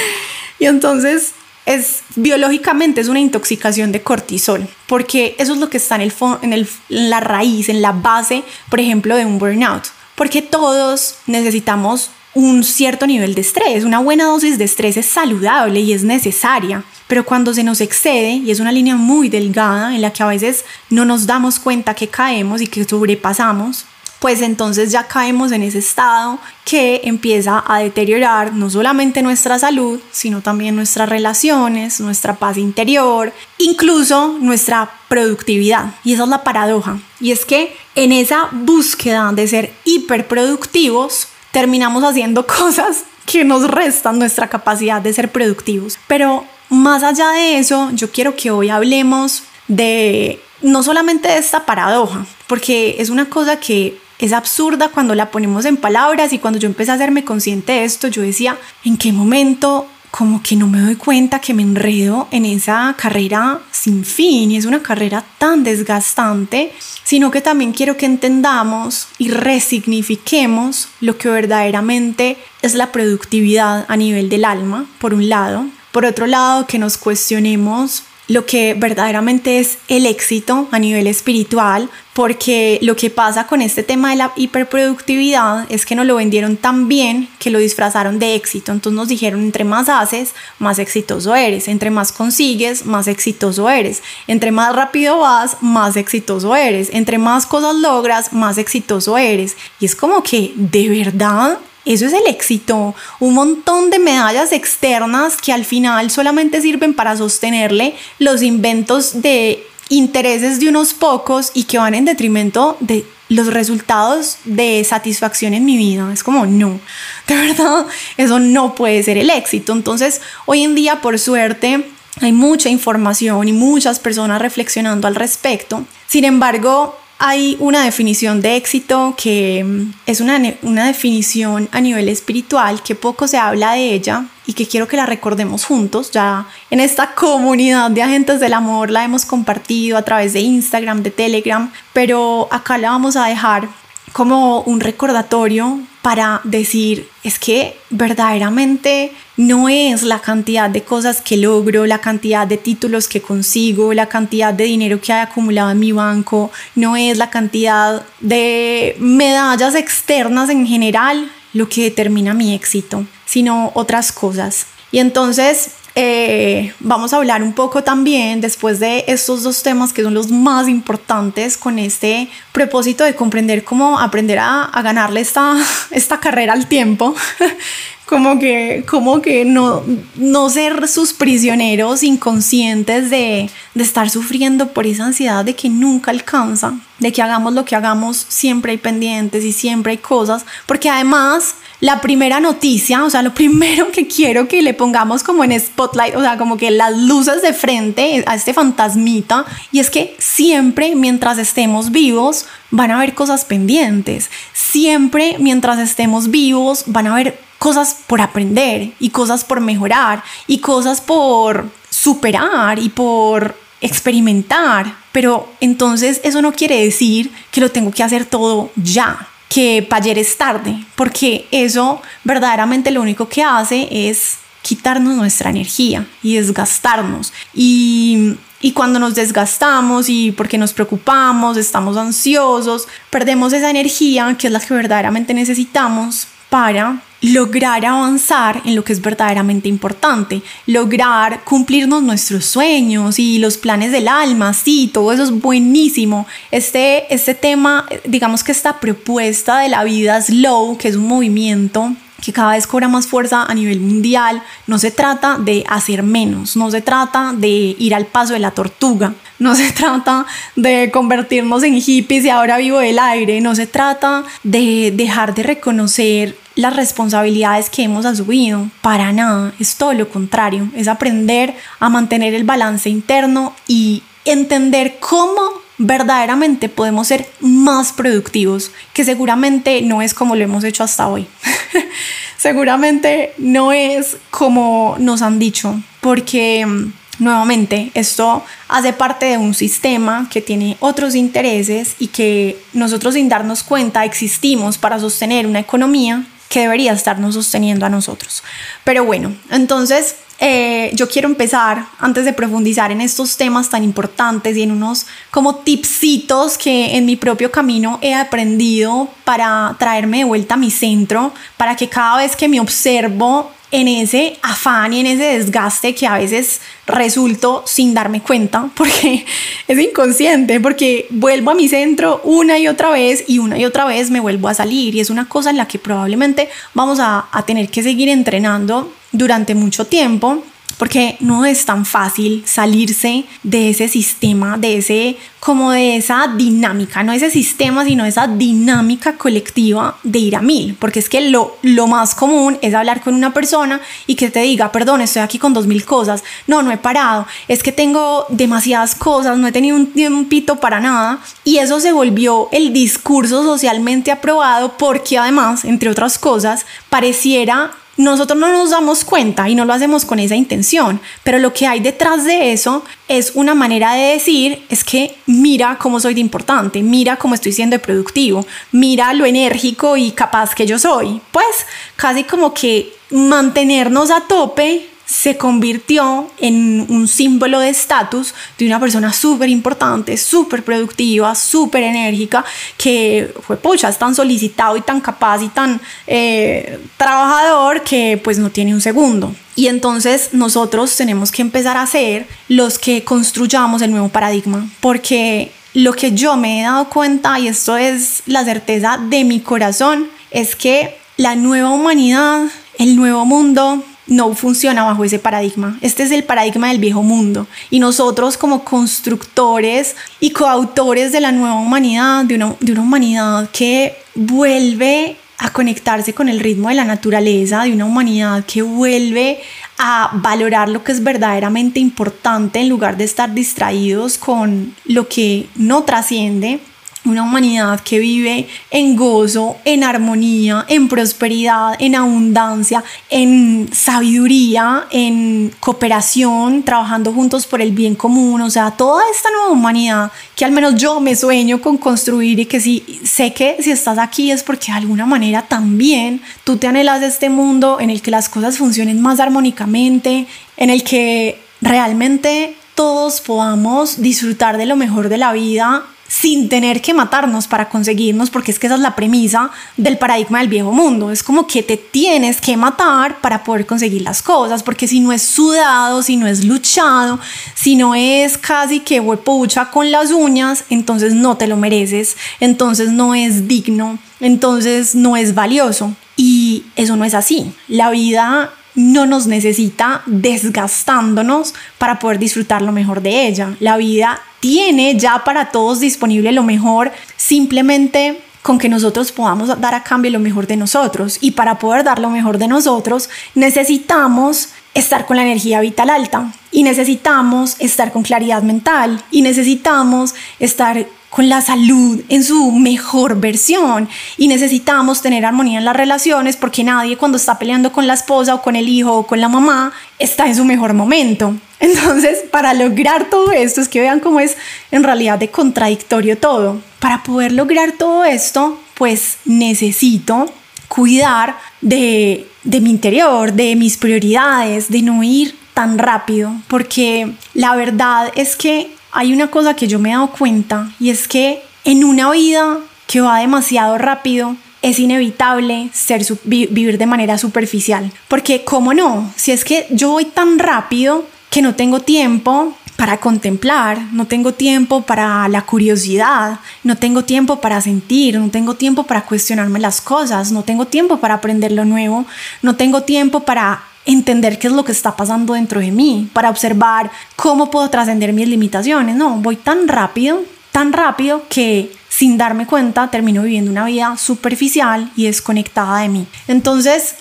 Y 0.58 0.68
entonces 0.68 1.34
es 1.66 2.04
biológicamente 2.16 3.02
es 3.02 3.08
una 3.08 3.20
intoxicación 3.20 3.92
de 3.92 4.02
cortisol, 4.02 4.68
porque 4.88 5.36
eso 5.40 5.54
es 5.54 5.60
lo 5.60 5.70
que 5.70 5.78
está 5.78 5.96
en, 5.96 6.02
el, 6.02 6.14
en, 6.42 6.54
el, 6.54 6.70
en 6.90 7.10
la 7.10 7.20
raíz, 7.20 7.70
en 7.70 7.82
la 7.82 7.92
base, 7.92 8.44
por 8.70 8.80
ejemplo, 8.80 9.16
de 9.16 9.26
un 9.26 9.40
burnout, 9.40 9.84
porque 10.16 10.42
todos 10.42 11.16
necesitamos 11.28 12.12
un 12.36 12.64
cierto 12.64 13.08
nivel 13.08 13.34
de 13.34 13.42
estrés, 13.42 13.86
una 13.86 14.00
buena 14.00 14.26
dosis 14.26 14.58
de 14.58 14.66
estrés 14.66 14.98
es 14.98 15.06
saludable 15.06 15.80
y 15.80 15.94
es 15.94 16.04
necesaria, 16.04 16.84
pero 17.08 17.26
cuando 17.26 17.54
se 17.54 17.64
nos 17.64 17.80
excede, 17.82 18.34
y 18.34 18.52
es 18.52 18.60
una 18.60 18.74
línea 18.74 18.96
muy 18.96 19.30
delgada 19.30 19.96
en 19.96 20.02
la 20.02 20.12
que 20.12 20.22
a 20.22 20.28
veces 20.28 20.66
no 20.90 21.06
nos 21.06 21.26
damos 21.28 21.60
cuenta 21.60 21.94
que 21.94 22.10
caemos 22.10 22.62
y 22.62 22.68
que 22.68 22.84
sobrepasamos, 22.84 23.86
pues 24.20 24.42
entonces 24.42 24.92
ya 24.92 25.08
caemos 25.08 25.52
en 25.52 25.64
ese 25.64 25.80
estado 25.80 26.40
que 26.64 27.02
empieza 27.04 27.64
a 27.68 27.80
deteriorar 27.80 28.54
no 28.54 28.70
solamente 28.70 29.22
nuestra 29.22 29.60
salud, 29.60 30.00
sino 30.12 30.42
también 30.42 30.76
nuestras 30.76 31.10
relaciones, 31.10 32.00
nuestra 32.00 32.36
paz 32.36 32.58
interior, 32.58 33.34
incluso 33.58 34.38
nuestra 34.40 34.90
productividad. 35.08 35.94
Y 36.04 36.14
esa 36.14 36.24
es 36.24 36.30
la 36.30 36.44
paradoja. 36.44 37.00
Y 37.20 37.32
es 37.32 37.46
que 37.46 37.76
en 37.96 38.12
esa 38.12 38.50
búsqueda 38.52 39.32
de 39.34 39.48
ser 39.48 39.74
hiperproductivos, 39.84 41.28
terminamos 41.52 42.04
haciendo 42.04 42.48
cosas 42.60 43.06
que 43.26 43.44
nos 43.44 43.70
restan 43.70 44.20
nuestra 44.20 44.50
capacidad 44.50 45.02
de 45.02 45.14
ser 45.14 45.32
productivos. 45.32 45.98
Pero 46.08 46.46
más 46.70 47.04
allá 47.04 47.30
de 47.30 47.58
eso, 47.60 47.90
yo 47.94 48.12
quiero 48.12 48.36
que 48.36 48.52
hoy 48.52 48.70
hablemos 48.70 49.44
de 49.68 50.42
no 50.62 50.84
solamente 50.84 51.28
de 51.28 51.38
esta 51.38 51.66
paradoja, 51.66 52.26
porque 52.48 52.96
es 53.00 53.10
una 53.10 53.30
cosa 53.30 53.60
que 53.60 53.98
es 54.20 54.34
absurda 54.34 54.90
cuando 54.90 55.16
la 55.16 55.32
ponemos 55.32 55.66
en 55.66 55.78
palabras 55.78 56.34
y 56.34 56.40
cuando 56.40 56.60
yo 56.60 56.68
empecé 56.68 56.92
a 56.92 56.96
hacerme 56.96 57.26
consciente 57.26 57.74
de 57.74 57.84
esto, 57.84 58.08
yo 58.08 58.22
decía, 58.22 58.58
¿en 58.84 58.98
qué 58.98 59.12
momento 59.12 59.88
como 60.16 60.42
que 60.42 60.56
no 60.56 60.68
me 60.68 60.80
doy 60.80 60.96
cuenta 60.96 61.42
que 61.42 61.54
me 61.54 61.62
enredo 61.62 62.30
en 62.32 62.46
esa 62.46 62.96
carrera 62.98 63.60
sin 63.72 64.06
fin 64.06 64.50
y 64.50 64.56
es 64.56 64.64
una 64.64 64.82
carrera 64.82 65.26
tan 65.40 65.66
desgastante, 65.66 66.72
sino 67.04 67.32
que 67.32 67.42
también 67.42 67.74
quiero 67.74 67.98
que 67.98 68.06
entendamos 68.06 69.10
y 69.18 69.28
resignifiquemos 69.28 70.88
lo 71.02 71.18
que 71.18 71.28
verdaderamente 71.28 72.38
es 72.62 72.76
la 72.76 72.94
productividad 72.94 73.86
a 73.90 73.98
nivel 73.98 74.30
del 74.30 74.46
alma, 74.46 74.86
por 75.00 75.14
un 75.14 75.28
lado, 75.28 75.66
por 75.92 76.06
otro 76.06 76.28
lado, 76.28 76.66
que 76.66 76.80
nos 76.80 76.98
cuestionemos 76.98 78.04
lo 78.28 78.46
que 78.46 78.74
verdaderamente 78.74 79.60
es 79.60 79.78
el 79.88 80.06
éxito 80.06 80.68
a 80.72 80.80
nivel 80.80 81.08
espiritual, 81.08 81.90
porque 82.14 82.80
lo 82.82 82.96
que 82.96 83.10
pasa 83.10 83.46
con 83.46 83.62
este 83.62 83.84
tema 83.84 84.12
de 84.12 84.16
la 84.16 84.32
hiperproductividad 84.36 85.66
es 85.70 85.86
que 85.86 85.96
nos 85.96 86.06
lo 86.06 86.16
vendieron 86.16 86.56
tan 86.56 86.88
bien 86.88 87.28
que 87.40 87.50
lo 87.50 87.60
disfrazaron 87.60 88.20
de 88.20 88.36
éxito. 88.36 88.72
Entonces 88.72 88.96
nos 88.96 89.10
dijeron, 89.10 89.42
entre 89.42 89.66
más 89.66 89.90
haces, 89.90 90.34
más 90.58 90.80
exitoso 90.80 91.36
eres, 91.36 91.68
entre 91.68 91.92
más 91.92 92.12
consigues, 92.12 92.86
más 92.86 93.08
exitoso 93.08 93.70
eres, 93.70 94.02
entre 94.28 94.52
más 94.52 94.76
rápido 94.76 95.20
vas, 95.20 95.58
más 95.62 95.98
exitoso 95.98 96.56
eres, 96.56 96.90
entre 96.94 97.18
más 97.18 97.46
cosas 97.46 97.76
logras, 97.76 98.32
más 98.32 98.58
exitoso 98.58 99.18
eres. 99.18 99.58
Y 99.80 99.86
es 99.86 99.96
como 99.96 100.24
que, 100.24 100.54
de 100.56 100.88
verdad, 100.88 101.60
eso 101.94 102.06
es 102.06 102.14
el 102.14 102.28
éxito. 102.28 102.96
Un 103.20 103.34
montón 103.34 103.90
de 103.90 104.00
medallas 104.00 104.52
externas 104.52 105.38
que 105.38 105.54
al 105.54 105.66
final 105.66 106.10
solamente 106.10 106.62
sirven 106.62 106.94
para 106.94 107.16
sostenerle 107.16 107.96
los 108.20 108.42
inventos 108.42 109.22
de 109.22 109.66
intereses 109.90 110.60
de 110.60 110.70
unos 110.70 110.94
pocos 110.94 111.52
y 111.54 111.64
que 111.64 111.78
van 111.78 111.94
en 111.94 112.06
detrimento 112.06 112.78
de 112.80 113.06
los 113.30 113.48
resultados 113.48 114.38
de 114.46 114.84
satisfacción 114.84 115.54
en 115.54 115.66
mi 115.66 115.78
vida. 115.78 116.12
Es 116.14 116.24
como, 116.24 116.46
no, 116.46 116.80
de 117.28 117.36
verdad, 117.36 117.86
eso 118.18 118.40
no 118.40 118.76
puede 118.76 119.02
ser 119.04 119.18
el 119.18 119.30
éxito. 119.30 119.74
Entonces, 119.74 120.22
hoy 120.46 120.64
en 120.64 120.76
día, 120.76 121.02
por 121.02 121.18
suerte, 121.20 121.86
hay 122.22 122.32
mucha 122.32 122.70
información 122.70 123.48
y 123.48 123.54
muchas 123.54 124.00
personas 124.00 124.42
reflexionando 124.42 125.08
al 125.08 125.16
respecto. 125.16 125.86
Sin 126.08 126.24
embargo, 126.24 126.98
hay 127.18 127.56
una 127.60 127.84
definición 127.84 128.42
de 128.42 128.58
éxito 128.58 129.16
que 129.18 129.64
mm, 129.64 129.94
es 130.06 130.22
una, 130.22 130.42
una, 130.64 130.88
definición 130.88 131.70
a 131.72 131.80
nivel 131.80 132.10
espiritual 132.10 132.84
que 132.84 132.96
poco 132.96 133.28
se 133.28 133.38
habla 133.38 133.74
de 133.74 133.94
ella 133.94 134.26
y 134.46 134.54
que 134.54 134.68
quiero 134.68 134.88
que 134.88 134.98
la 134.98 135.06
recordemos 135.06 135.66
juntos. 135.66 136.12
Ya 136.12 136.48
en 136.70 136.80
esta 136.80 137.16
comunidad 137.16 137.90
de 137.92 138.04
agentes 138.04 138.40
del 138.40 138.54
amor 138.54 138.92
la 138.92 139.04
hemos 139.04 139.26
compartido 139.26 139.98
a 139.98 140.02
través 140.02 140.34
de 140.34 140.42
Instagram, 140.42 141.04
de 141.04 141.12
Telegram, 141.12 141.72
pero 141.94 142.48
acá 142.52 142.78
la 142.78 142.90
vamos 142.90 143.16
a 143.16 143.28
dejar 143.28 143.70
como 144.16 144.62
un 144.62 144.80
recordatorio 144.80 145.82
para 146.02 146.40
decir, 146.46 147.10
es 147.26 147.38
que 147.38 147.78
verdaderamente 147.90 149.12
no 149.36 149.68
es 149.68 150.04
la 150.04 150.22
cantidad 150.22 150.70
de 150.70 150.84
cosas 150.84 151.20
que 151.20 151.36
logro, 151.36 151.86
la 151.86 152.00
cantidad 152.00 152.48
de 152.48 152.56
títulos 152.56 153.10
que 153.10 153.22
consigo, 153.22 153.94
la 153.94 154.06
cantidad 154.06 154.54
de 154.54 154.64
dinero 154.64 155.02
que 155.02 155.12
hay 155.12 155.20
acumulado 155.20 155.72
en 155.72 155.80
mi 155.80 155.92
banco, 155.92 156.50
no 156.76 156.96
es 156.96 157.18
la 157.18 157.30
cantidad 157.30 158.06
de 158.22 158.96
medallas 159.00 159.76
externas 159.76 160.50
en 160.50 160.66
general 160.66 161.30
lo 161.52 161.68
que 161.68 161.84
determina 161.84 162.34
mi 162.34 162.56
éxito, 162.56 163.06
sino 163.26 163.72
otras 163.74 164.14
cosas. 164.14 164.68
Y 164.94 165.00
entonces 165.00 165.72
eh, 165.98 166.74
vamos 166.82 167.14
a 167.14 167.18
hablar 167.18 167.42
un 167.42 167.54
poco 167.54 167.82
también 167.82 168.42
después 168.42 168.82
de 168.82 169.06
estos 169.08 169.44
dos 169.44 169.64
temas 169.64 169.94
que 169.94 170.04
son 170.04 170.14
los 170.14 170.30
más 170.30 170.68
importantes 170.68 171.56
con 171.56 171.80
este 171.80 172.28
propósito 172.52 173.06
de 173.06 173.16
comprender 173.16 173.64
cómo 173.64 173.98
aprender 173.98 174.40
a, 174.40 174.70
ganarle 174.84 175.22
esta, 175.22 175.56
esta 175.92 176.20
carrera 176.20 176.52
al 176.52 176.68
tiempo. 176.68 177.16
como 178.06 178.38
que, 178.40 178.84
como 178.88 179.22
que 179.22 179.46
no, 179.46 179.84
no 180.16 180.50
ser 180.50 180.88
sus 180.88 181.14
prisioneros 181.14 182.04
inconscientes 182.04 183.10
de, 183.10 183.50
de 183.74 183.84
estar 183.84 184.10
sufriendo 184.10 184.74
por 184.74 184.86
esa 184.86 185.06
ansiedad 185.06 185.46
de 185.46 185.56
que 185.56 185.70
nunca 185.70 186.12
alcanza, 186.12 186.74
de 187.00 187.12
que 187.12 187.22
hagamos 187.22 187.54
lo 187.54 187.66
que 187.66 187.76
hagamos, 187.76 188.26
siempre 188.28 188.74
hay 188.74 188.78
pendientes 188.78 189.44
y 189.44 189.54
siempre 189.54 189.94
hay 189.94 189.98
cosas, 189.98 190.46
porque 190.68 190.90
además 190.90 191.56
la 191.82 192.02
primera 192.02 192.40
noticia, 192.40 193.04
o 193.04 193.10
sea, 193.10 193.22
lo 193.22 193.34
primero 193.34 193.92
que 193.92 194.08
quiero 194.08 194.48
que 194.48 194.62
le 194.62 194.74
pongamos 194.74 195.24
como 195.24 195.44
en 195.44 195.60
spotlight, 195.60 196.16
o 196.16 196.22
sea, 196.22 196.38
como 196.38 196.58
que 196.58 196.72
las 196.72 196.98
luces 196.98 197.42
de 197.42 197.54
frente 197.54 198.24
a 198.28 198.36
este 198.36 198.54
fantasmita, 198.54 199.46
y 199.72 199.80
es 199.80 199.90
que 199.90 200.16
siempre 200.18 200.96
mientras 200.96 201.38
estemos 201.38 201.92
vivos 201.92 202.46
van 202.72 202.92
a 202.92 202.98
haber 202.98 203.14
cosas 203.14 203.46
pendientes, 203.46 204.30
siempre 204.54 205.38
mientras 205.40 205.80
estemos 205.80 206.32
vivos 206.32 206.84
van 206.88 207.08
a 207.08 207.14
haber 207.14 207.40
cosas 207.60 207.98
por 208.08 208.22
aprender 208.22 208.94
y 209.00 209.10
cosas 209.10 209.44
por 209.44 209.60
mejorar 209.60 210.24
y 210.48 210.60
cosas 210.60 211.02
por 211.02 211.70
superar 211.90 212.80
y 212.80 212.90
por 212.90 213.58
experimentar, 213.82 214.96
pero 215.12 215.50
entonces 215.62 216.22
eso 216.24 216.42
no 216.42 216.54
quiere 216.54 216.84
decir 216.84 217.32
que 217.52 217.62
lo 217.62 217.72
tengo 217.72 217.92
que 217.92 218.04
hacer 218.04 218.26
todo 218.26 218.72
ya 218.76 219.28
que 219.50 219.86
para 219.88 220.04
ayer 220.04 220.18
es 220.18 220.38
tarde, 220.38 220.84
porque 220.96 221.48
eso 221.52 222.02
verdaderamente 222.24 222.92
lo 222.92 223.02
único 223.02 223.30
que 223.30 223.44
hace 223.44 223.88
es 223.92 224.38
quitarnos 224.62 225.16
nuestra 225.16 225.50
energía 225.52 226.08
y 226.24 226.36
desgastarnos. 226.36 227.32
Y, 227.54 228.36
y 228.62 228.72
cuando 228.72 229.00
nos 229.00 229.14
desgastamos 229.14 230.10
y 230.10 230.32
porque 230.32 230.58
nos 230.58 230.74
preocupamos, 230.74 231.58
estamos 231.58 231.98
ansiosos, 231.98 232.88
perdemos 233.10 233.54
esa 233.54 233.70
energía 233.70 234.36
que 234.38 234.48
es 234.48 234.54
la 234.54 234.60
que 234.60 234.74
verdaderamente 234.74 235.34
necesitamos 235.34 236.28
para 236.56 237.02
lograr 237.20 237.86
avanzar 237.86 238.62
en 238.64 238.78
lo 238.78 238.84
que 238.86 238.94
es 238.94 239.02
verdaderamente 239.02 239.68
importante, 239.68 240.42
lograr 240.68 241.44
cumplirnos 241.44 242.02
nuestros 242.02 242.46
sueños 242.46 243.20
y 243.20 243.40
los 243.40 243.58
planes 243.58 243.92
del 243.92 244.08
alma, 244.08 244.54
sí, 244.54 244.90
todo 244.94 245.12
eso 245.12 245.24
es 245.24 245.32
buenísimo. 245.32 246.26
Este, 246.52 247.14
este 247.14 247.34
tema, 247.34 247.86
digamos 248.06 248.42
que 248.42 248.54
esta 248.54 248.80
propuesta 248.80 249.60
de 249.60 249.68
la 249.68 249.84
vida 249.84 250.22
slow, 250.22 250.78
que 250.78 250.88
es 250.88 250.96
un 250.96 251.10
movimiento 251.10 251.92
que 252.24 252.32
cada 252.32 252.52
vez 252.54 252.68
cobra 252.68 252.88
más 252.88 253.06
fuerza 253.06 253.44
a 253.44 253.54
nivel 253.54 253.82
mundial, 253.82 254.42
no 254.66 254.80
se 254.80 254.92
trata 254.92 255.38
de 255.38 255.66
hacer 255.68 256.04
menos, 256.04 256.56
no 256.56 256.72
se 256.72 256.80
trata 256.80 257.34
de 257.36 257.76
ir 257.78 257.94
al 257.94 258.06
paso 258.06 258.32
de 258.32 258.40
la 258.40 258.52
tortuga, 258.52 259.14
no 259.40 259.56
se 259.56 259.74
trata 259.74 260.26
de 260.56 260.90
convertirnos 260.90 261.64
en 261.64 261.82
hippies 261.82 262.24
y 262.24 262.30
ahora 262.30 262.60
vivo 262.60 262.80
del 262.80 262.98
aire, 262.98 263.42
no 263.42 263.56
se 263.56 263.68
trata 263.68 264.24
de 264.44 264.94
dejar 264.96 265.36
de 265.36 265.44
reconocer 265.44 266.45
las 266.56 266.76
responsabilidades 266.76 267.70
que 267.70 267.84
hemos 267.84 268.06
asumido, 268.06 268.70
para 268.82 269.12
nada, 269.12 269.54
es 269.60 269.76
todo 269.76 269.94
lo 269.94 270.10
contrario, 270.10 270.70
es 270.76 270.88
aprender 270.88 271.54
a 271.80 271.90
mantener 271.90 272.34
el 272.34 272.46
balance 272.46 272.90
interno 272.90 273.54
y 273.68 274.04
entender 274.24 274.98
cómo 275.00 275.42
verdaderamente 275.78 276.70
podemos 276.70 277.08
ser 277.08 277.28
más 277.42 277.92
productivos, 277.92 278.72
que 278.94 279.04
seguramente 279.04 279.82
no 279.82 280.02
es 280.02 280.14
como 280.14 280.36
lo 280.36 280.44
hemos 280.44 280.64
hecho 280.64 280.84
hasta 280.84 281.08
hoy. 281.08 281.28
seguramente 282.38 283.34
no 283.38 283.74
es 283.74 284.18
como 284.32 284.96
nos 284.98 285.22
han 285.22 285.40
dicho, 285.40 285.82
porque 286.00 286.66
mm, 286.66 286.94
nuevamente 287.20 287.92
esto 287.94 288.46
hace 288.70 288.94
parte 288.94 289.26
de 289.26 289.38
un 289.38 289.54
sistema 289.54 290.30
que 290.32 290.42
tiene 290.42 290.78
otros 290.80 291.16
intereses 291.16 291.96
y 292.00 292.08
que 292.08 292.58
nosotros 292.72 293.16
sin 293.16 293.28
darnos 293.28 293.64
cuenta 293.64 294.06
existimos 294.06 294.78
para 294.78 295.00
sostener 295.00 295.48
una 295.48 295.60
economía 295.60 296.26
que 296.50 296.62
debería 296.62 296.94
estarnos 296.94 297.36
sosteniendo 297.36 297.86
a 297.86 297.90
nosotros. 297.90 298.44
Pero 298.84 299.04
bueno, 299.04 299.36
entonces 299.50 300.16
eh, 300.40 300.92
yo 300.94 301.08
quiero 301.08 301.30
empezar, 301.30 301.86
antes 301.98 302.26
de 302.26 302.34
profundizar 302.34 302.92
en 302.92 303.00
estos 303.00 303.38
temas 303.38 303.70
tan 303.70 303.84
importantes 303.84 304.58
y 304.58 304.64
en 304.64 304.72
unos 304.72 305.06
como 305.32 305.56
tipsitos 305.56 306.58
que 306.58 306.98
en 306.98 307.06
mi 307.06 307.16
propio 307.16 307.52
camino 307.52 308.00
he 308.02 308.14
aprendido 308.14 309.10
para 309.24 309.76
traerme 309.80 310.20
de 310.20 310.24
vuelta 310.26 310.56
a 310.56 310.58
mi 310.58 310.72
centro, 310.72 311.34
para 311.56 311.76
que 311.76 311.88
cada 311.88 312.18
vez 312.18 312.36
que 312.36 312.50
me 312.50 312.60
observo 312.60 313.52
en 313.72 313.88
ese 313.88 314.38
afán 314.42 314.94
y 314.94 315.00
en 315.00 315.08
ese 315.08 315.24
desgaste 315.24 315.96
que 315.96 316.08
a 316.08 316.18
veces 316.18 316.62
resulto 316.88 317.64
sin 317.66 317.94
darme 317.94 318.22
cuenta, 318.22 318.70
porque 318.76 319.26
es 319.68 319.80
inconsciente, 319.80 320.60
porque 320.60 321.08
vuelvo 321.10 321.52
a 321.52 321.56
mi 321.56 321.68
centro 321.68 322.22
una 322.24 322.58
y 322.60 322.68
otra 322.68 322.90
vez 322.90 323.26
y 323.28 323.40
una 323.40 323.58
y 323.58 323.66
otra 323.66 323.86
vez 323.86 324.12
me 324.12 324.20
vuelvo 324.20 324.48
a 324.48 324.54
salir 324.54 324.96
y 324.96 325.00
es 325.00 325.10
una 325.10 325.28
cosa 325.28 325.50
en 325.50 325.58
la 325.58 325.68
que 325.68 325.80
probablemente 325.80 326.50
vamos 326.74 327.00
a, 327.00 327.28
a 327.32 327.46
tener 327.46 327.70
que 327.70 327.84
seguir 327.84 328.10
entrenando 328.10 328.94
durante 329.12 329.56
mucho 329.56 329.86
tiempo 329.86 330.44
porque 330.78 331.18
no 331.20 331.46
es 331.46 331.66
tan 331.66 331.86
fácil 331.86 332.44
salirse 332.46 333.26
de 333.44 333.70
ese 333.70 333.88
sistema, 333.88 334.58
de 334.58 334.78
ese, 334.78 335.18
como 335.40 335.72
de 335.72 335.98
esa 335.98 336.28
dinámica, 336.36 337.04
no 337.04 337.14
ese 337.14 337.30
sistema, 337.30 337.86
sino 337.86 338.06
esa 338.06 338.28
dinámica 338.28 339.18
colectiva 339.18 339.98
de 340.04 340.20
ir 340.20 340.36
a 340.36 340.42
mil, 340.42 340.76
porque 340.76 341.00
es 341.00 341.10
que 341.10 341.22
lo, 341.30 341.58
lo 341.62 341.88
más 341.88 342.16
común 342.16 342.58
es 342.62 342.74
hablar 342.74 343.02
con 343.02 343.14
una 343.14 343.34
persona 343.34 343.80
y 344.08 344.16
que 344.16 344.30
te 344.30 344.42
diga, 344.42 344.72
perdón, 344.72 345.02
estoy 345.02 345.22
aquí 345.22 345.40
con 345.40 345.54
dos 345.54 345.68
mil 345.68 345.86
cosas, 345.86 346.24
no, 346.48 346.62
no 346.62 346.72
he 346.72 346.78
parado, 346.78 347.26
es 347.48 347.64
que 347.64 347.72
tengo 347.72 348.26
demasiadas 348.30 348.96
cosas, 348.96 349.38
no 349.38 349.48
he 349.48 349.52
tenido 349.52 349.76
un 349.76 349.88
tiempito 349.88 350.58
para 350.58 350.80
nada, 350.80 351.20
y 351.44 351.58
eso 351.58 351.80
se 351.80 351.92
volvió 351.92 352.50
el 352.52 352.74
discurso 352.74 353.44
socialmente 353.44 354.12
aprobado 354.12 354.78
porque 354.78 355.18
además, 355.18 355.64
entre 355.66 355.90
otras 355.90 356.18
cosas, 356.18 356.66
pareciera 356.90 357.72
nosotros 357.98 358.38
no 358.40 358.52
nos 358.52 358.72
damos 358.72 359.06
cuenta 359.06 359.48
y 359.50 359.56
no 359.56 359.66
lo 359.66 359.74
hacemos 359.74 360.06
con 360.06 360.20
esa 360.20 360.36
intención, 360.36 361.00
pero 361.24 361.40
lo 361.40 361.54
que 361.54 361.68
hay 361.68 361.80
detrás 361.80 362.26
de 362.26 362.52
eso 362.52 362.84
es 363.08 363.32
una 363.36 363.56
manera 363.56 363.94
de 363.94 364.14
decir, 364.14 364.66
es 364.70 364.84
que 364.84 365.16
mira 365.26 365.78
cómo 365.80 366.00
soy 366.00 366.14
de 366.14 366.22
importante, 366.22 366.82
mira 366.82 367.18
cómo 367.18 367.36
estoy 367.36 367.54
siendo 367.54 367.80
productivo, 367.80 368.46
mira 368.72 369.14
lo 369.14 369.26
enérgico 369.26 369.98
y 369.98 370.12
capaz 370.12 370.56
que 370.56 370.66
yo 370.66 370.78
soy. 370.80 371.22
Pues 371.32 371.66
casi 371.96 372.24
como 372.24 372.54
que 372.54 372.94
mantenernos 373.12 374.12
a 374.12 374.22
tope 374.22 374.90
se 375.26 375.38
convirtió 375.38 376.30
en 376.38 376.86
un 376.88 377.08
símbolo 377.08 377.60
de 377.60 377.70
estatus 377.70 378.36
de 378.60 378.68
una 378.68 378.80
persona 378.80 379.12
súper 379.12 379.50
importante, 379.50 380.18
súper 380.18 380.64
productiva, 380.64 381.34
súper 381.34 381.82
enérgica, 381.82 382.46
que 382.78 383.34
fue 383.42 383.58
pucha, 383.58 383.90
es 383.90 383.98
tan 383.98 384.14
solicitado 384.14 384.78
y 384.78 384.82
tan 384.82 385.02
capaz 385.02 385.42
y 385.42 385.48
tan 385.48 385.82
eh, 386.06 386.78
trabajador 386.96 387.82
que 387.82 388.22
pues 388.24 388.38
no 388.38 388.52
tiene 388.52 388.76
un 388.76 388.82
segundo. 388.82 389.34
Y 389.56 389.66
entonces 389.66 390.30
nosotros 390.32 390.96
tenemos 390.96 391.32
que 391.32 391.42
empezar 391.42 391.76
a 391.76 391.88
ser 391.88 392.28
los 392.48 392.78
que 392.78 393.04
construyamos 393.04 393.82
el 393.82 393.90
nuevo 393.90 394.10
paradigma, 394.10 394.70
porque 394.80 395.52
lo 395.74 395.94
que 395.94 396.12
yo 396.12 396.38
me 396.38 396.60
he 396.60 396.64
dado 396.66 396.88
cuenta, 396.88 397.40
y 397.40 397.48
esto 397.48 397.78
es 397.78 398.22
la 398.28 398.46
certeza 398.46 399.00
de 399.10 399.24
mi 399.24 399.40
corazón, 399.40 400.08
es 400.30 400.56
que 400.56 401.00
la 401.18 401.36
nueva 401.36 401.72
humanidad, 401.72 402.44
el 402.78 402.96
nuevo 402.96 403.26
mundo, 403.26 403.84
no 404.08 404.34
funciona 404.36 404.84
bajo 404.84 405.04
ese 405.04 405.20
paradigma. 405.20 405.78
Este 405.82 406.04
es 406.04 406.12
el 406.12 406.24
paradigma 406.24 406.70
del 406.70 406.80
viejo 406.80 407.04
mundo. 407.04 407.48
Y 407.70 407.80
nosotros 407.80 408.38
como 408.38 408.64
constructores 408.64 409.96
y 410.20 410.32
coautores 410.32 411.12
de 411.12 411.22
la 411.22 411.32
nueva 411.32 411.56
humanidad, 411.56 412.26
de 412.26 412.36
una, 412.36 412.56
de 412.60 412.72
una 412.72 412.82
humanidad 412.82 413.50
que 413.52 413.98
vuelve 414.14 415.18
a 415.38 415.52
conectarse 415.52 416.14
con 416.14 416.30
el 416.30 416.40
ritmo 416.40 416.70
de 416.70 416.76
la 416.76 416.86
naturaleza, 416.86 417.64
de 417.64 417.74
una 417.74 417.86
humanidad 417.86 418.46
que 418.46 418.62
vuelve 418.62 419.40
a 419.78 420.12
valorar 420.14 420.70
lo 420.70 420.84
que 420.84 420.94
es 420.94 421.04
verdaderamente 421.04 421.80
importante 421.80 422.60
en 422.60 422.70
lugar 422.70 422.96
de 422.96 423.04
estar 423.04 423.34
distraídos 423.34 424.18
con 424.18 424.74
lo 424.86 425.10
que 425.10 425.48
no 425.56 425.84
trasciende, 425.84 426.60
una 427.06 427.24
humanidad 427.24 427.80
que 427.82 428.00
vive 428.00 428.48
en 428.72 428.96
gozo, 428.96 429.58
en 429.66 429.84
armonía, 429.84 430.66
en 430.68 430.88
prosperidad, 430.88 431.76
en 431.80 431.96
abundancia, 431.96 432.84
en 433.10 433.70
sabiduría, 433.72 434.86
en 434.92 435.54
cooperación, 435.60 436.64
trabajando 436.64 437.14
juntos 437.14 437.46
por 437.46 437.62
el 437.62 437.72
bien 437.72 437.96
común, 437.96 438.42
o 438.42 438.50
sea, 438.50 438.72
toda 438.72 439.04
esta 439.14 439.30
nueva 439.32 439.52
humanidad 439.52 440.12
que 440.36 440.46
al 440.46 440.52
menos 440.52 440.76
yo 440.76 441.00
me 441.00 441.16
sueño 441.16 441.62
con 441.62 441.78
construir 441.78 442.40
y 442.40 442.46
que 442.46 442.60
si 442.60 442.84
sé 443.04 443.34
que 443.34 443.58
si 443.60 443.72
estás 443.72 443.98
aquí 443.98 444.32
es 444.32 444.44
porque 444.44 444.72
de 444.72 444.78
alguna 444.78 445.06
manera 445.06 445.44
también 445.44 446.22
tú 446.44 446.58
te 446.58 446.68
anhelas 446.68 447.02
de 447.02 447.08
este 447.08 447.30
mundo 447.30 447.80
en 447.80 447.90
el 447.90 448.02
que 448.02 448.12
las 448.12 448.30
cosas 448.30 448.58
funcionen 448.58 449.02
más 449.02 449.20
armónicamente, 449.20 450.28
en 450.58 450.70
el 450.70 450.84
que 450.84 451.40
realmente 451.62 452.56
todos 452.76 453.22
podamos 453.22 454.02
disfrutar 454.02 454.58
de 454.58 454.66
lo 454.66 454.76
mejor 454.76 455.10
de 455.10 455.18
la 455.18 455.32
vida 455.32 455.84
sin 456.08 456.50
tener 456.50 456.82
que 456.82 456.94
matarnos 456.94 457.48
para 457.48 457.68
conseguirnos, 457.70 458.30
porque 458.30 458.52
es 458.52 458.60
que 458.60 458.68
esa 458.68 458.76
es 458.76 458.82
la 458.82 458.96
premisa 458.96 459.50
del 459.76 459.98
paradigma 459.98 460.40
del 460.40 460.48
viejo 460.48 460.72
mundo. 460.72 461.12
Es 461.12 461.24
como 461.24 461.48
que 461.48 461.64
te 461.64 461.78
tienes 461.78 462.40
que 462.40 462.58
matar 462.58 463.20
para 463.22 463.44
poder 463.44 463.66
conseguir 463.66 464.04
las 464.04 464.22
cosas, 464.22 464.64
porque 464.64 464.88
si 464.88 465.00
no 465.00 465.12
es 465.12 465.24
sudado, 465.24 466.04
si 466.04 466.18
no 466.18 466.28
es 466.28 466.46
luchado, 466.46 467.20
si 467.56 467.76
no 467.76 467.96
es 467.96 468.38
casi 468.38 468.82
que 468.82 469.00
huepucha 469.00 469.72
con 469.72 469.92
las 469.92 470.12
uñas, 470.12 470.66
entonces 470.70 471.14
no 471.14 471.38
te 471.38 471.48
lo 471.48 471.58
mereces, 471.58 472.18
entonces 472.40 472.92
no 472.92 473.16
es 473.16 473.48
digno, 473.48 473.98
entonces 474.20 474.96
no 474.96 475.18
es 475.18 475.34
valioso. 475.34 475.96
Y 476.18 476.64
eso 476.76 476.96
no 476.96 477.04
es 477.04 477.14
así. 477.14 477.54
La 477.68 477.90
vida 477.90 478.54
no 478.76 479.06
nos 479.06 479.28
necesita 479.28 480.02
desgastándonos 480.06 481.54
para 481.78 482.00
poder 482.00 482.20
disfrutar 482.20 482.62
lo 482.62 482.72
mejor 482.72 483.02
de 483.02 483.28
ella. 483.28 483.56
La 483.60 483.78
vida 483.78 484.22
tiene 484.46 484.96
ya 484.96 485.24
para 485.24 485.50
todos 485.50 485.80
disponible 485.80 486.32
lo 486.32 486.44
mejor, 486.44 486.92
simplemente 487.18 488.22
con 488.44 488.60
que 488.60 488.70
nosotros 488.70 489.12
podamos 489.12 489.60
dar 489.60 489.74
a 489.74 489.82
cambio 489.82 490.12
lo 490.12 490.20
mejor 490.20 490.46
de 490.46 490.56
nosotros. 490.56 491.18
Y 491.20 491.32
para 491.32 491.58
poder 491.58 491.84
dar 491.84 491.98
lo 491.98 492.12
mejor 492.12 492.38
de 492.38 492.48
nosotros 492.48 493.10
necesitamos 493.34 494.50
estar 494.76 495.08
con 495.08 495.18
la 495.18 495.24
energía 495.24 495.62
vital 495.62 495.90
alta. 495.90 496.32
Y 496.56 496.64
necesitamos 496.64 497.58
estar 497.60 497.92
con 497.92 498.02
claridad 498.02 498.42
mental 498.42 499.04
y 499.12 499.22
necesitamos 499.24 500.16
estar 500.40 500.88
con 501.10 501.28
la 501.28 501.42
salud 501.42 502.02
en 502.08 502.24
su 502.24 502.50
mejor 502.54 503.20
versión 503.20 503.90
y 504.18 504.30
necesitamos 504.30 505.02
tener 505.02 505.26
armonía 505.26 505.60
en 505.60 505.66
las 505.66 505.76
relaciones 505.76 506.38
porque 506.38 506.64
nadie 506.64 506.96
cuando 506.96 507.18
está 507.18 507.38
peleando 507.38 507.74
con 507.74 507.88
la 507.88 507.94
esposa 507.94 508.36
o 508.36 508.42
con 508.42 508.56
el 508.56 508.70
hijo 508.70 508.94
o 508.94 509.06
con 509.06 509.20
la 509.20 509.28
mamá 509.28 509.74
está 510.00 510.28
en 510.28 510.36
su 510.36 510.46
mejor 510.46 510.74
momento. 510.74 511.36
Entonces, 511.60 512.20
para 512.32 512.54
lograr 512.54 513.10
todo 513.10 513.34
esto, 513.34 513.60
es 513.60 513.68
que 513.68 513.82
vean 513.82 514.00
cómo 514.00 514.22
es 514.22 514.38
en 514.72 514.84
realidad 514.84 515.20
de 515.20 515.30
contradictorio 515.30 516.18
todo. 516.18 516.62
Para 516.80 517.04
poder 517.04 517.34
lograr 517.34 517.74
todo 517.74 518.06
esto, 518.06 518.58
pues 518.76 519.18
necesito 519.26 520.32
cuidar 520.70 521.38
de, 521.60 522.28
de 522.46 522.62
mi 522.62 522.70
interior, 522.70 523.34
de 523.34 523.58
mis 523.58 523.76
prioridades, 523.76 524.70
de 524.70 524.82
no 524.82 525.04
ir 525.04 525.45
tan 525.56 525.80
rápido, 525.80 526.32
porque 526.48 527.14
la 527.34 527.56
verdad 527.56 528.12
es 528.16 528.36
que 528.36 528.76
hay 528.92 529.12
una 529.12 529.32
cosa 529.32 529.56
que 529.56 529.68
yo 529.68 529.80
me 529.80 529.90
he 529.90 529.94
dado 529.94 530.12
cuenta 530.12 530.72
y 530.80 530.92
es 530.92 531.08
que 531.08 531.42
en 531.64 531.84
una 531.84 532.12
vida 532.12 532.60
que 532.86 533.02
va 533.02 533.20
demasiado 533.20 533.80
rápido, 533.80 534.36
es 534.62 534.80
inevitable 534.80 535.70
ser 535.74 536.04
vivir 536.24 536.80
de 536.80 536.86
manera 536.88 537.20
superficial. 537.20 537.92
Porque, 538.08 538.44
¿cómo 538.44 538.74
no? 538.74 539.12
Si 539.16 539.32
es 539.32 539.46
que 539.46 539.68
yo 539.70 539.92
voy 539.92 540.06
tan 540.06 540.40
rápido 540.40 541.06
que 541.30 541.44
no 541.44 541.54
tengo 541.54 541.82
tiempo 541.82 542.58
para 542.76 542.98
contemplar, 542.98 543.80
no 543.92 544.08
tengo 544.08 544.34
tiempo 544.34 544.82
para 544.82 545.28
la 545.28 545.44
curiosidad, 545.44 546.40
no 546.64 546.78
tengo 546.78 547.04
tiempo 547.04 547.40
para 547.42 547.62
sentir, 547.62 548.18
no 548.18 548.30
tengo 548.30 548.56
tiempo 548.56 548.84
para 548.84 549.06
cuestionarme 549.06 549.60
las 549.60 549.82
cosas, 549.82 550.32
no 550.32 550.42
tengo 550.42 550.66
tiempo 550.66 550.98
para 550.98 551.14
aprender 551.14 551.52
lo 551.52 551.64
nuevo, 551.64 552.06
no 552.42 552.56
tengo 552.56 552.82
tiempo 552.82 553.20
para 553.22 553.64
entender 553.86 554.40
qué 554.40 554.48
es 554.48 554.54
lo 554.54 554.66
que 554.66 554.72
está 554.72 554.96
pasando 554.96 555.34
dentro 555.34 555.60
de 555.60 555.72
mí, 555.72 556.10
para 556.14 556.30
observar 556.30 556.92
cómo 557.16 557.52
puedo 557.52 557.70
trascender 557.70 558.14
mis 558.14 558.28
limitaciones. 558.28 558.96
No, 558.96 559.18
voy 559.18 559.36
tan 559.36 559.68
rápido, 559.68 560.22
tan 560.52 560.74
rápido 560.74 561.24
que 561.30 561.72
sin 561.90 562.18
darme 562.18 562.46
cuenta 562.46 562.90
termino 562.90 563.24
viviendo 563.24 563.52
una 563.52 563.66
vida 563.66 563.96
superficial 563.98 564.92
y 564.96 565.06
desconectada 565.06 565.80
de 565.80 565.90
mí. 565.90 566.08
Entonces, 566.28 566.96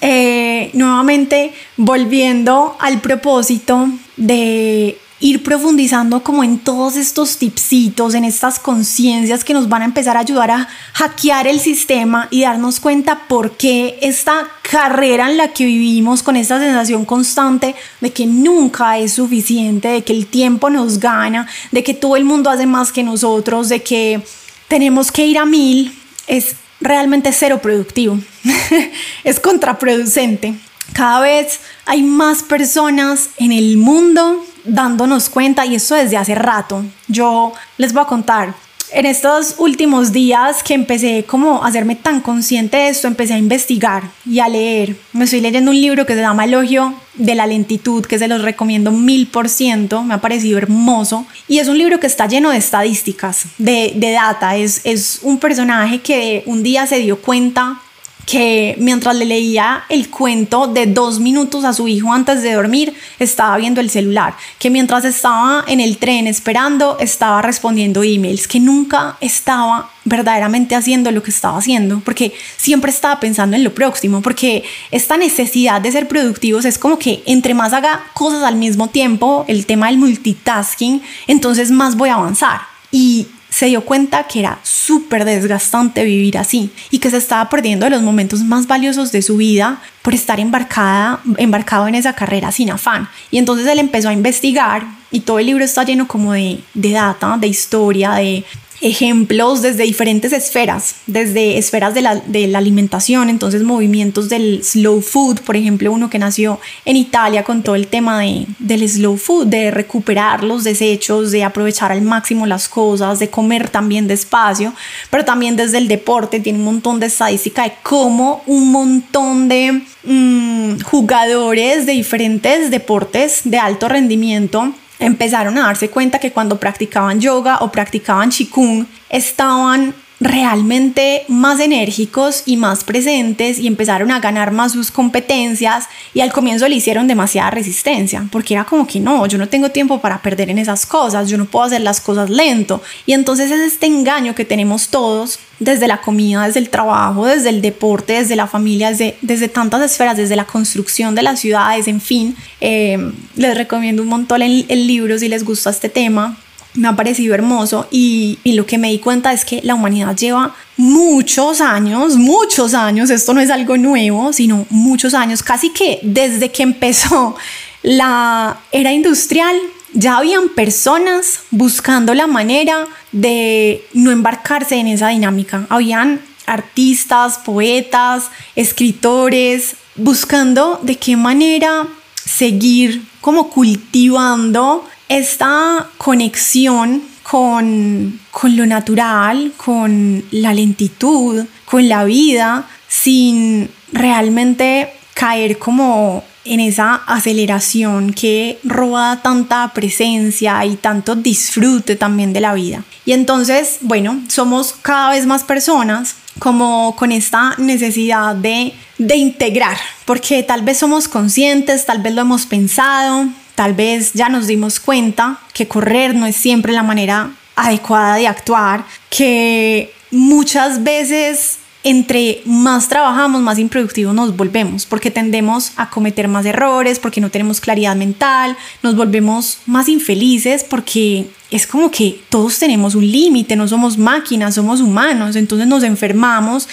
eh, 0.00 0.70
nuevamente 0.74 1.54
volviendo 1.76 2.76
al 2.78 3.00
propósito 3.00 3.88
de 4.16 4.98
ir 5.24 5.42
profundizando 5.42 6.22
como 6.22 6.44
en 6.44 6.58
todos 6.58 6.96
estos 6.96 7.38
tipsitos, 7.38 8.12
en 8.12 8.26
estas 8.26 8.58
conciencias 8.58 9.42
que 9.42 9.54
nos 9.54 9.70
van 9.70 9.80
a 9.80 9.86
empezar 9.86 10.18
a 10.18 10.20
ayudar 10.20 10.50
a 10.50 10.68
hackear 10.92 11.46
el 11.46 11.60
sistema 11.60 12.28
y 12.30 12.42
darnos 12.42 12.78
cuenta 12.78 13.26
por 13.26 13.56
qué 13.56 13.98
esta 14.02 14.46
carrera 14.70 15.30
en 15.30 15.38
la 15.38 15.48
que 15.48 15.64
vivimos 15.64 16.22
con 16.22 16.36
esta 16.36 16.58
sensación 16.58 17.06
constante 17.06 17.74
de 18.02 18.12
que 18.12 18.26
nunca 18.26 18.98
es 18.98 19.14
suficiente, 19.14 19.88
de 19.88 20.04
que 20.04 20.12
el 20.12 20.26
tiempo 20.26 20.68
nos 20.68 21.00
gana, 21.00 21.48
de 21.72 21.82
que 21.82 21.94
todo 21.94 22.16
el 22.16 22.26
mundo 22.26 22.50
hace 22.50 22.66
más 22.66 22.92
que 22.92 23.02
nosotros, 23.02 23.70
de 23.70 23.82
que 23.82 24.22
tenemos 24.68 25.10
que 25.10 25.24
ir 25.24 25.38
a 25.38 25.46
mil, 25.46 25.98
es 26.26 26.56
realmente 26.82 27.32
cero 27.32 27.60
productivo, 27.62 28.18
es 29.24 29.40
contraproducente. 29.40 30.54
Cada 30.92 31.20
vez 31.20 31.60
hay 31.86 32.02
más 32.02 32.42
personas 32.42 33.30
en 33.38 33.52
el 33.52 33.78
mundo 33.78 34.44
dándonos 34.64 35.28
cuenta 35.28 35.66
y 35.66 35.76
eso 35.76 35.94
desde 35.94 36.16
hace 36.16 36.34
rato. 36.34 36.84
Yo 37.08 37.52
les 37.78 37.92
voy 37.92 38.02
a 38.02 38.06
contar. 38.06 38.54
En 38.92 39.06
estos 39.06 39.56
últimos 39.58 40.12
días 40.12 40.62
que 40.62 40.72
empecé 40.72 41.24
como 41.24 41.64
a 41.64 41.68
hacerme 41.68 41.96
tan 41.96 42.20
consciente 42.20 42.76
de 42.76 42.88
esto, 42.90 43.08
empecé 43.08 43.34
a 43.34 43.38
investigar 43.38 44.04
y 44.24 44.38
a 44.38 44.48
leer. 44.48 44.96
Me 45.12 45.24
estoy 45.24 45.40
leyendo 45.40 45.72
un 45.72 45.80
libro 45.80 46.06
que 46.06 46.14
se 46.14 46.20
llama 46.20 46.44
Elogio 46.44 46.94
de 47.14 47.34
la 47.34 47.46
lentitud, 47.46 48.04
que 48.06 48.20
se 48.20 48.28
los 48.28 48.42
recomiendo 48.42 48.92
mil 48.92 49.26
por 49.26 49.48
ciento, 49.48 50.04
me 50.04 50.14
ha 50.14 50.20
parecido 50.20 50.58
hermoso. 50.58 51.26
Y 51.48 51.58
es 51.58 51.66
un 51.66 51.78
libro 51.78 51.98
que 51.98 52.06
está 52.06 52.28
lleno 52.28 52.50
de 52.50 52.58
estadísticas, 52.58 53.46
de, 53.58 53.94
de 53.96 54.12
data. 54.12 54.54
Es, 54.54 54.80
es 54.84 55.18
un 55.22 55.38
personaje 55.38 56.00
que 56.00 56.44
un 56.46 56.62
día 56.62 56.86
se 56.86 56.98
dio 56.98 57.20
cuenta 57.20 57.80
que 58.26 58.74
mientras 58.78 59.16
le 59.16 59.24
leía 59.24 59.84
el 59.88 60.08
cuento 60.08 60.66
de 60.66 60.86
dos 60.86 61.20
minutos 61.20 61.64
a 61.64 61.72
su 61.72 61.88
hijo 61.88 62.12
antes 62.12 62.42
de 62.42 62.52
dormir, 62.52 62.94
estaba 63.18 63.56
viendo 63.56 63.80
el 63.80 63.90
celular, 63.90 64.34
que 64.58 64.70
mientras 64.70 65.04
estaba 65.04 65.64
en 65.66 65.80
el 65.80 65.98
tren 65.98 66.26
esperando, 66.26 66.98
estaba 66.98 67.42
respondiendo 67.42 68.02
emails, 68.02 68.48
que 68.48 68.60
nunca 68.60 69.16
estaba 69.20 69.90
verdaderamente 70.04 70.74
haciendo 70.74 71.10
lo 71.10 71.22
que 71.22 71.30
estaba 71.30 71.58
haciendo, 71.58 72.00
porque 72.04 72.32
siempre 72.56 72.90
estaba 72.90 73.20
pensando 73.20 73.56
en 73.56 73.64
lo 73.64 73.74
próximo, 73.74 74.22
porque 74.22 74.64
esta 74.90 75.16
necesidad 75.16 75.80
de 75.80 75.92
ser 75.92 76.08
productivos 76.08 76.64
es 76.64 76.78
como 76.78 76.98
que 76.98 77.22
entre 77.26 77.54
más 77.54 77.72
haga 77.72 78.04
cosas 78.14 78.42
al 78.42 78.56
mismo 78.56 78.88
tiempo, 78.88 79.44
el 79.48 79.66
tema 79.66 79.86
del 79.88 79.98
multitasking, 79.98 81.02
entonces 81.26 81.70
más 81.70 81.96
voy 81.96 82.10
a 82.10 82.14
avanzar. 82.14 82.60
Y 82.90 83.26
se 83.54 83.66
dio 83.66 83.84
cuenta 83.84 84.24
que 84.24 84.40
era 84.40 84.58
súper 84.64 85.24
desgastante 85.24 86.02
vivir 86.02 86.38
así 86.38 86.72
y 86.90 86.98
que 86.98 87.08
se 87.08 87.18
estaba 87.18 87.48
perdiendo 87.48 87.84
de 87.84 87.90
los 87.90 88.02
momentos 88.02 88.40
más 88.40 88.66
valiosos 88.66 89.12
de 89.12 89.22
su 89.22 89.36
vida 89.36 89.80
por 90.02 90.12
estar 90.12 90.40
embarcada, 90.40 91.20
embarcado 91.36 91.86
en 91.86 91.94
esa 91.94 92.14
carrera 92.14 92.50
sin 92.50 92.72
afán. 92.72 93.08
Y 93.30 93.38
entonces 93.38 93.68
él 93.68 93.78
empezó 93.78 94.08
a 94.08 94.12
investigar 94.12 94.84
y 95.12 95.20
todo 95.20 95.38
el 95.38 95.46
libro 95.46 95.62
está 95.62 95.84
lleno 95.84 96.08
como 96.08 96.32
de, 96.32 96.64
de 96.74 96.90
data, 96.90 97.36
de 97.38 97.46
historia, 97.46 98.14
de 98.14 98.44
ejemplos 98.84 99.62
desde 99.62 99.84
diferentes 99.84 100.30
esferas, 100.34 100.96
desde 101.06 101.56
esferas 101.56 101.94
de 101.94 102.02
la, 102.02 102.16
de 102.16 102.46
la, 102.46 102.58
alimentación, 102.58 103.30
entonces 103.30 103.62
movimientos 103.62 104.28
del 104.28 104.62
slow 104.62 105.00
food, 105.00 105.40
por 105.40 105.56
ejemplo, 105.56 105.90
uno 105.90 106.10
que 106.10 106.18
nació 106.18 106.60
en 106.84 106.96
Italia 106.96 107.44
con 107.44 107.62
todo 107.62 107.76
el 107.76 107.86
tema 107.86 108.20
de, 108.20 108.46
del 108.58 108.86
slow 108.86 109.16
food, 109.16 109.46
de 109.46 109.70
recuperar 109.70 110.44
los 110.44 110.64
desechos, 110.64 111.30
de 111.30 111.44
aprovechar 111.44 111.92
al 111.92 112.02
máximo 112.02 112.44
las 112.44 112.68
cosas, 112.68 113.18
de 113.18 113.30
comer 113.30 113.70
también 113.70 114.06
despacio, 114.06 114.74
pero 115.08 115.24
también 115.24 115.56
desde 115.56 115.78
el 115.78 115.88
deporte 115.88 116.38
tiene 116.40 116.58
un 116.58 116.66
montón 116.66 117.00
de 117.00 117.06
estadística 117.06 117.62
de 117.62 117.72
cómo 117.82 118.42
un 118.44 118.70
montón 118.70 119.48
de 119.48 119.82
mm, 120.04 120.80
jugadores 120.82 121.86
de 121.86 121.92
diferentes 121.92 122.70
deportes 122.70 123.40
de 123.44 123.56
alto 123.56 123.88
rendimiento 123.88 124.74
empezaron 124.98 125.58
a 125.58 125.66
darse 125.66 125.90
cuenta 125.90 126.18
que 126.18 126.32
cuando 126.32 126.58
practicaban 126.58 127.20
yoga 127.20 127.58
o 127.60 127.70
practicaban 127.70 128.30
qigong 128.30 128.86
estaban 129.08 129.94
realmente 130.20 131.24
más 131.28 131.58
enérgicos 131.60 132.44
y 132.46 132.56
más 132.56 132.84
presentes 132.84 133.58
y 133.58 133.66
empezaron 133.66 134.10
a 134.10 134.20
ganar 134.20 134.52
más 134.52 134.72
sus 134.72 134.90
competencias 134.90 135.86
y 136.14 136.20
al 136.20 136.32
comienzo 136.32 136.68
le 136.68 136.76
hicieron 136.76 137.08
demasiada 137.08 137.50
resistencia 137.50 138.26
porque 138.30 138.54
era 138.54 138.64
como 138.64 138.86
que 138.86 139.00
no, 139.00 139.26
yo 139.26 139.38
no 139.38 139.48
tengo 139.48 139.70
tiempo 139.70 140.00
para 140.00 140.22
perder 140.22 140.50
en 140.50 140.58
esas 140.58 140.86
cosas, 140.86 141.28
yo 141.28 141.36
no 141.36 141.46
puedo 141.46 141.66
hacer 141.66 141.80
las 141.80 142.00
cosas 142.00 142.30
lento. 142.30 142.82
Y 143.06 143.12
entonces 143.12 143.50
es 143.50 143.60
este 143.60 143.86
engaño 143.86 144.34
que 144.34 144.44
tenemos 144.44 144.88
todos 144.88 145.40
desde 145.58 145.88
la 145.88 146.00
comida, 146.00 146.46
desde 146.46 146.60
el 146.60 146.70
trabajo, 146.70 147.26
desde 147.26 147.48
el 147.48 147.60
deporte, 147.60 148.14
desde 148.14 148.36
la 148.36 148.46
familia, 148.46 148.90
desde, 148.90 149.16
desde 149.20 149.48
tantas 149.48 149.82
esferas, 149.82 150.16
desde 150.16 150.36
la 150.36 150.44
construcción 150.44 151.14
de 151.14 151.22
las 151.22 151.40
ciudades, 151.40 151.88
en 151.88 152.00
fin, 152.00 152.36
eh, 152.60 153.12
les 153.36 153.56
recomiendo 153.56 154.02
un 154.02 154.08
montón 154.08 154.42
el, 154.42 154.66
el 154.68 154.86
libro 154.86 155.18
si 155.18 155.28
les 155.28 155.44
gusta 155.44 155.70
este 155.70 155.88
tema 155.88 156.36
me 156.74 156.88
ha 156.88 156.96
parecido 156.96 157.34
hermoso 157.34 157.86
y, 157.90 158.38
lo 158.44 158.66
que 158.66 158.78
me 158.78 158.90
di 158.90 158.98
cuenta 158.98 159.32
es 159.32 159.44
que 159.44 159.60
la 159.62 159.74
humanidad 159.74 160.16
lleva 160.16 160.54
muchos 160.76 161.60
años, 161.60 162.16
muchos 162.16 162.74
años, 162.74 163.10
esto 163.10 163.32
no 163.32 163.40
es 163.40 163.50
algo 163.50 163.76
nuevo, 163.76 164.32
sino 164.32 164.66
muchos 164.70 165.14
años, 165.14 165.42
casi 165.42 165.70
que 165.70 166.00
desde 166.02 166.50
que 166.50 166.62
empezó 166.62 167.36
la 167.82 168.58
era 168.72 168.92
industrial, 168.92 169.56
ya 169.92 170.16
habían 170.16 170.48
personas 170.48 171.40
buscando 171.50 172.14
la 172.14 172.26
manera 172.26 172.86
de 173.12 173.86
no 173.92 174.10
embarcarse 174.10 174.74
en 174.74 174.88
esa 174.88 175.10
dinámica. 175.10 175.66
Habían 175.68 176.20
artistas, 176.46 177.38
poetas, 177.38 178.30
escritores, 178.56 179.76
buscando 179.94 180.80
de 180.82 180.96
qué 180.96 181.16
manera 181.16 181.86
seguir 182.24 183.04
como 183.20 183.50
cultivando 183.50 184.84
esta 185.08 185.88
conexión 185.98 187.02
con, 187.22 188.20
con 188.30 188.56
lo 188.56 188.66
natural, 188.66 189.52
con 189.56 190.24
la 190.30 190.54
lentitud, 190.54 191.44
con 191.64 191.88
la 191.88 192.04
vida, 192.04 192.66
sin 192.88 193.68
realmente 193.92 194.92
caer 195.14 195.58
como 195.58 196.24
en 196.44 196.60
esa 196.60 196.96
aceleración 197.06 198.12
que 198.12 198.58
roba 198.64 199.20
tanta 199.22 199.72
presencia 199.72 200.64
y 200.66 200.76
tanto 200.76 201.14
disfrute 201.14 201.96
también 201.96 202.32
de 202.32 202.40
la 202.40 202.54
vida. 202.54 202.84
Y 203.06 203.12
entonces, 203.12 203.78
bueno, 203.80 204.20
somos 204.28 204.74
cada 204.82 205.10
vez 205.10 205.26
más 205.26 205.42
personas 205.42 206.16
como 206.38 206.94
con 206.96 207.12
esta 207.12 207.54
necesidad 207.58 208.34
de, 208.34 208.74
de 208.98 209.16
integrar, 209.16 209.76
porque 210.04 210.42
tal 210.42 210.62
vez 210.62 210.78
somos 210.78 211.08
conscientes, 211.08 211.86
tal 211.86 212.02
vez 212.02 212.12
lo 212.14 212.22
hemos 212.22 212.44
pensado, 212.44 213.28
Tal 213.54 213.74
vez 213.74 214.12
ya 214.14 214.28
nos 214.28 214.46
dimos 214.46 214.80
cuenta 214.80 215.40
que 215.52 215.68
correr 215.68 216.14
no 216.14 216.26
es 216.26 216.36
siempre 216.36 216.72
la 216.72 216.82
manera 216.82 217.30
adecuada 217.56 218.16
de 218.16 218.26
actuar, 218.26 218.84
que 219.10 219.92
muchas 220.10 220.82
veces 220.82 221.58
entre 221.84 222.40
más 222.46 222.88
trabajamos, 222.88 223.42
más 223.42 223.58
improductivos 223.58 224.14
nos 224.14 224.34
volvemos, 224.34 224.86
porque 224.86 225.10
tendemos 225.10 225.72
a 225.76 225.90
cometer 225.90 226.28
más 226.28 226.46
errores, 226.46 226.98
porque 226.98 227.20
no 227.20 227.30
tenemos 227.30 227.60
claridad 227.60 227.94
mental, 227.94 228.56
nos 228.82 228.96
volvemos 228.96 229.58
más 229.66 229.88
infelices, 229.88 230.64
porque 230.64 231.26
es 231.50 231.66
como 231.66 231.90
que 231.90 232.22
todos 232.30 232.58
tenemos 232.58 232.94
un 232.94 233.06
límite, 233.06 233.54
no 233.54 233.68
somos 233.68 233.98
máquinas, 233.98 234.54
somos 234.54 234.80
humanos, 234.80 235.36
entonces 235.36 235.68
nos 235.68 235.82
enfermamos 235.82 236.68